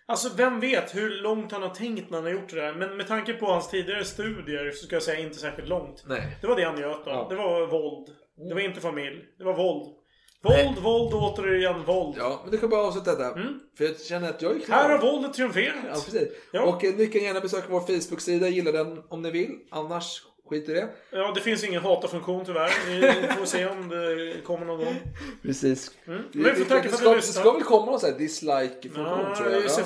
Alltså, 0.07 0.29
vem 0.37 0.61
vet 0.61 0.95
hur 0.95 1.11
långt 1.11 1.53
han 1.53 1.63
har 1.63 1.71
tänkt 1.71 2.11
när 2.11 2.19
han 2.19 2.25
har 2.25 2.33
gjort 2.33 2.51
det 2.51 2.57
där. 2.57 2.75
Men 2.75 2.97
med 2.97 3.09
tanke 3.09 3.33
på 3.33 3.47
hans 3.47 3.71
tidigare 3.71 4.05
studier 4.05 4.71
så 4.71 4.87
ska 4.87 4.97
jag 4.97 5.03
säga 5.03 5.21
inte 5.21 5.39
särskilt 5.39 5.69
långt. 5.69 6.05
Nej. 6.07 6.39
Det 6.41 6.47
var 6.47 6.57
det 6.57 6.65
han 6.65 6.75
njöt 6.75 7.07
av. 7.07 7.07
Ja. 7.07 7.17
Mm. 7.17 7.29
Det 7.29 7.37
var 7.37 7.67
våld. 7.67 8.09
Det 8.49 8.55
var 8.55 8.61
inte 8.61 8.81
familj. 8.81 9.25
Det 9.39 9.45
var 9.45 9.55
våld. 9.57 9.95
Våld, 10.43 10.79
våld 10.79 11.15
och 11.15 11.23
återigen 11.23 11.85
våld. 11.85 12.15
Ja, 12.19 12.41
men 12.43 12.51
du 12.51 12.59
kan 12.59 12.71
bara 12.71 12.87
avsluta 12.87 13.11
detta. 13.11 13.35
För 13.79 13.85
jag 13.85 14.01
känner 14.01 14.31
att 14.31 14.43
jag 14.43 14.57
är 14.57 14.61
klar. 14.61 14.77
Här 14.77 14.89
har 14.89 15.13
våldet 15.13 15.33
triumferat. 15.35 15.75
Ja, 15.87 15.93
precis. 15.93 16.29
Ja. 16.53 16.63
Och 16.63 16.85
eh, 16.85 16.95
ni 16.95 17.07
kan 17.07 17.23
gärna 17.23 17.41
besöka 17.41 17.67
vår 17.71 17.81
Facebook-sida, 17.81 18.49
gilla 18.49 18.73
den 18.73 19.03
om 19.09 19.23
ni 19.23 19.31
vill. 19.31 19.59
Annars, 19.71 20.23
skit 20.55 20.69
i 20.69 20.73
det. 20.73 20.89
Ja, 21.11 21.33
det 21.35 21.41
finns 21.41 21.65
ingen 21.65 21.83
hata-funktion 21.83 22.45
tyvärr. 22.45 22.71
Vi 22.89 23.29
får 23.29 23.45
se 23.47 23.67
om 23.67 23.89
det 23.89 24.35
kommer 24.45 24.67
någon 24.67 24.85
gång. 24.85 24.97
Precis. 25.43 25.91
Mm. 26.07 26.23
Men 26.33 26.65
tacka 26.65 26.83
det, 26.83 26.89
för 26.89 26.89
att 26.89 26.95
ska, 26.95 27.05
ni 27.05 27.11
det 27.11 27.17
lyssnade. 27.17 27.41
ska 27.49 27.53
väl 27.53 27.63
komma 27.63 27.87
någon 27.87 28.01
sån 28.01 28.11
här 28.11 28.19
dislike-funktion 28.19 29.05
Ja, 29.29 29.35
tror 29.37 29.53
jag. 29.53 29.71
ser, 29.71 29.85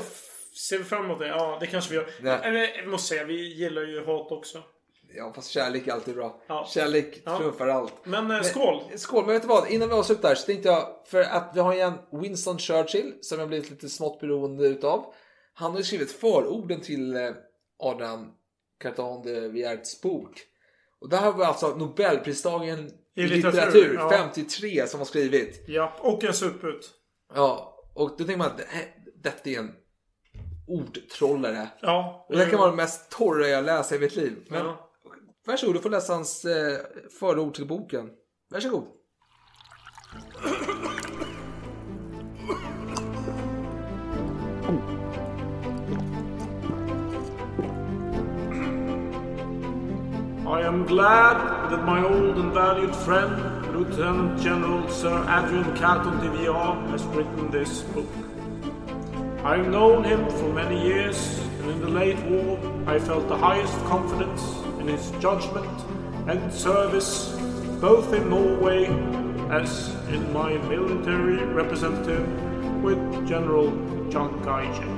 ser 0.68 0.78
vi 0.78 0.84
fram 0.84 1.04
emot 1.04 1.18
det? 1.18 1.28
Ja, 1.28 1.56
det 1.60 1.66
kanske 1.66 1.90
vi 1.90 1.96
gör. 1.96 2.06
Nej. 2.22 2.38
Eller, 2.42 2.76
jag 2.78 2.88
måste 2.88 3.08
säga, 3.08 3.24
vi 3.24 3.54
gillar 3.54 3.82
ju 3.82 4.04
hat 4.04 4.32
också. 4.32 4.62
ja, 5.14 5.32
fast 5.32 5.50
kärlek 5.50 5.86
är 5.86 5.92
alltid 5.92 6.14
bra. 6.14 6.42
Ja. 6.46 6.68
Kärlek 6.74 7.22
Ja. 7.24 7.38
trumfar 7.38 7.68
allt. 7.68 7.92
Men 8.04 8.30
eh, 8.30 8.42
skål! 8.42 8.82
Skål, 8.96 9.24
men 9.24 9.32
vet 9.34 9.42
du 9.42 9.48
vad? 9.48 9.70
Innan 9.70 9.88
vi 9.88 9.94
avslutar 9.94 10.34
så 10.34 10.46
tänkte 10.46 10.68
jag, 10.68 10.88
för 11.06 11.20
att 11.22 11.50
vi 11.54 11.60
har 11.60 11.72
igen 11.74 11.92
Winston 12.12 12.58
Churchill 12.58 13.14
som 13.20 13.38
jag 13.38 13.48
blivit 13.48 13.70
lite 13.70 13.88
smått 13.88 14.20
beroende 14.20 14.66
utav. 14.66 15.14
Han 15.54 15.70
har 15.70 15.78
ju 15.78 15.84
skrivit 15.84 16.10
förorden 16.12 16.80
till 16.80 17.16
eh, 17.16 17.30
Adam 17.78 18.32
Carton 18.82 19.22
de 19.24 19.48
Wierts 19.48 20.00
bok. 20.00 20.40
Och 21.00 21.08
det 21.08 21.16
här 21.16 21.32
var 21.32 21.44
alltså 21.44 21.68
Nobelpristagaren 21.76 22.90
i, 23.16 23.22
I 23.22 23.26
litteratur, 23.26 23.94
ja. 23.94 24.10
53 24.10 24.86
som 24.86 25.00
har 25.00 25.04
skrivit. 25.04 25.64
Ja, 25.66 25.96
och 26.00 26.24
en 26.24 26.34
suput. 26.34 26.90
Ja, 27.34 27.76
och 27.94 28.08
då 28.10 28.16
tänker 28.16 28.36
man 28.36 28.46
att 28.46 28.60
här- 28.68 28.94
detta 29.22 29.50
är 29.50 29.58
en 29.58 29.72
ordtrollare. 30.68 31.68
Ja. 31.80 32.26
Och 32.28 32.36
det 32.36 32.46
kan 32.46 32.58
vara 32.58 32.70
det 32.70 32.76
mest 32.76 33.10
torra 33.10 33.48
jag 33.48 33.64
läst 33.64 33.92
i 33.92 33.98
mitt 33.98 34.16
liv. 34.16 34.46
Men 34.50 34.66
Ja. 34.66 34.90
varsågod, 35.46 35.74
du 35.74 35.80
får 35.80 35.90
läsa 35.90 36.12
hans 36.12 36.44
eh, 36.44 36.78
förord 37.20 37.54
till 37.54 37.66
boken. 37.66 38.10
Varsågod. 38.50 38.84
Am 50.68 50.84
glad 50.84 51.70
that 51.70 51.82
my 51.86 52.04
old 52.04 52.36
and 52.36 52.52
valued 52.52 52.94
friend 52.94 53.34
Lieutenant 53.74 54.38
General 54.38 54.86
Sir 54.90 55.16
Adrian 55.22 55.74
Carton 55.78 56.20
de 56.20 56.30
Villar 56.30 56.74
has 56.90 57.02
written 57.04 57.50
this 57.50 57.80
book. 57.94 58.10
I've 59.44 59.66
known 59.66 60.04
him 60.04 60.28
for 60.28 60.52
many 60.52 60.78
years, 60.86 61.38
and 61.60 61.70
in 61.70 61.80
the 61.80 61.88
late 61.88 62.18
war 62.26 62.58
I 62.86 62.98
felt 62.98 63.28
the 63.28 63.38
highest 63.38 63.72
confidence 63.86 64.42
in 64.78 64.88
his 64.88 65.10
judgment 65.12 65.74
and 66.28 66.52
service, 66.52 67.30
both 67.80 68.12
in 68.12 68.28
Norway 68.28 68.88
as 69.48 69.88
in 70.10 70.30
my 70.34 70.58
military 70.68 71.42
representative 71.46 72.28
with 72.82 73.00
General 73.26 73.70
John 74.10 74.42
Geiger. 74.42 74.92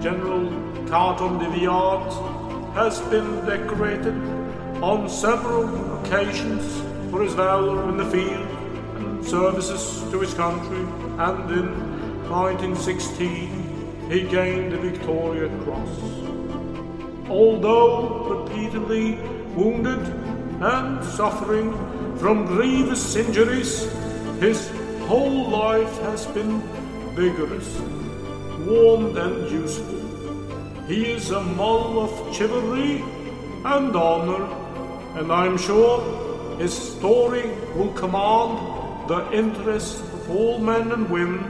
General 0.00 0.46
Carton 0.86 1.38
de 1.38 1.50
Viard 1.50 2.39
has 2.74 3.00
been 3.02 3.44
decorated 3.44 4.14
on 4.82 5.08
several 5.08 6.00
occasions 6.00 6.64
for 7.10 7.22
his 7.22 7.34
valor 7.34 7.88
in 7.88 7.96
the 7.96 8.06
field 8.06 8.48
and 8.96 9.24
services 9.24 10.08
to 10.10 10.20
his 10.20 10.32
country, 10.34 10.84
and 11.18 11.50
in 11.50 12.30
1916 12.30 14.08
he 14.10 14.22
gained 14.22 14.72
the 14.72 14.78
Victoria 14.78 15.48
Cross. 15.64 15.98
Although 17.28 18.44
repeatedly 18.44 19.14
wounded 19.54 20.00
and 20.62 21.04
suffering 21.04 21.72
from 22.18 22.46
grievous 22.46 23.16
injuries, 23.16 23.90
his 24.40 24.70
whole 25.06 25.50
life 25.50 25.98
has 26.02 26.26
been 26.26 26.60
vigorous, 27.14 27.78
warm 28.66 29.16
and 29.16 29.50
useful. 29.50 29.99
He 30.90 31.06
is 31.06 31.30
a 31.30 31.40
model 31.40 32.02
of 32.02 32.34
chivalry 32.34 33.04
and 33.64 33.94
honor, 33.94 34.42
and 35.16 35.30
I'm 35.30 35.56
sure 35.56 36.58
his 36.58 36.76
story 36.76 37.48
will 37.76 37.92
command 37.92 39.08
the 39.08 39.30
interest 39.30 40.00
of 40.00 40.28
all 40.28 40.58
men 40.58 40.90
and 40.90 41.08
women 41.08 41.44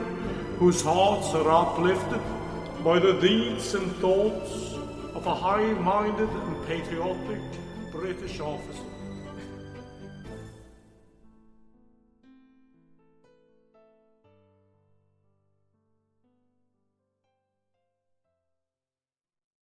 whose 0.58 0.82
hearts 0.82 1.28
are 1.28 1.50
uplifted 1.50 2.20
by 2.84 2.98
the 2.98 3.14
deeds 3.14 3.72
and 3.72 3.90
thoughts 3.96 4.74
of 5.14 5.26
a 5.26 5.34
high 5.34 5.72
minded 5.72 6.28
and 6.28 6.66
patriotic 6.66 7.40
British 7.90 8.40
officer. 8.40 8.89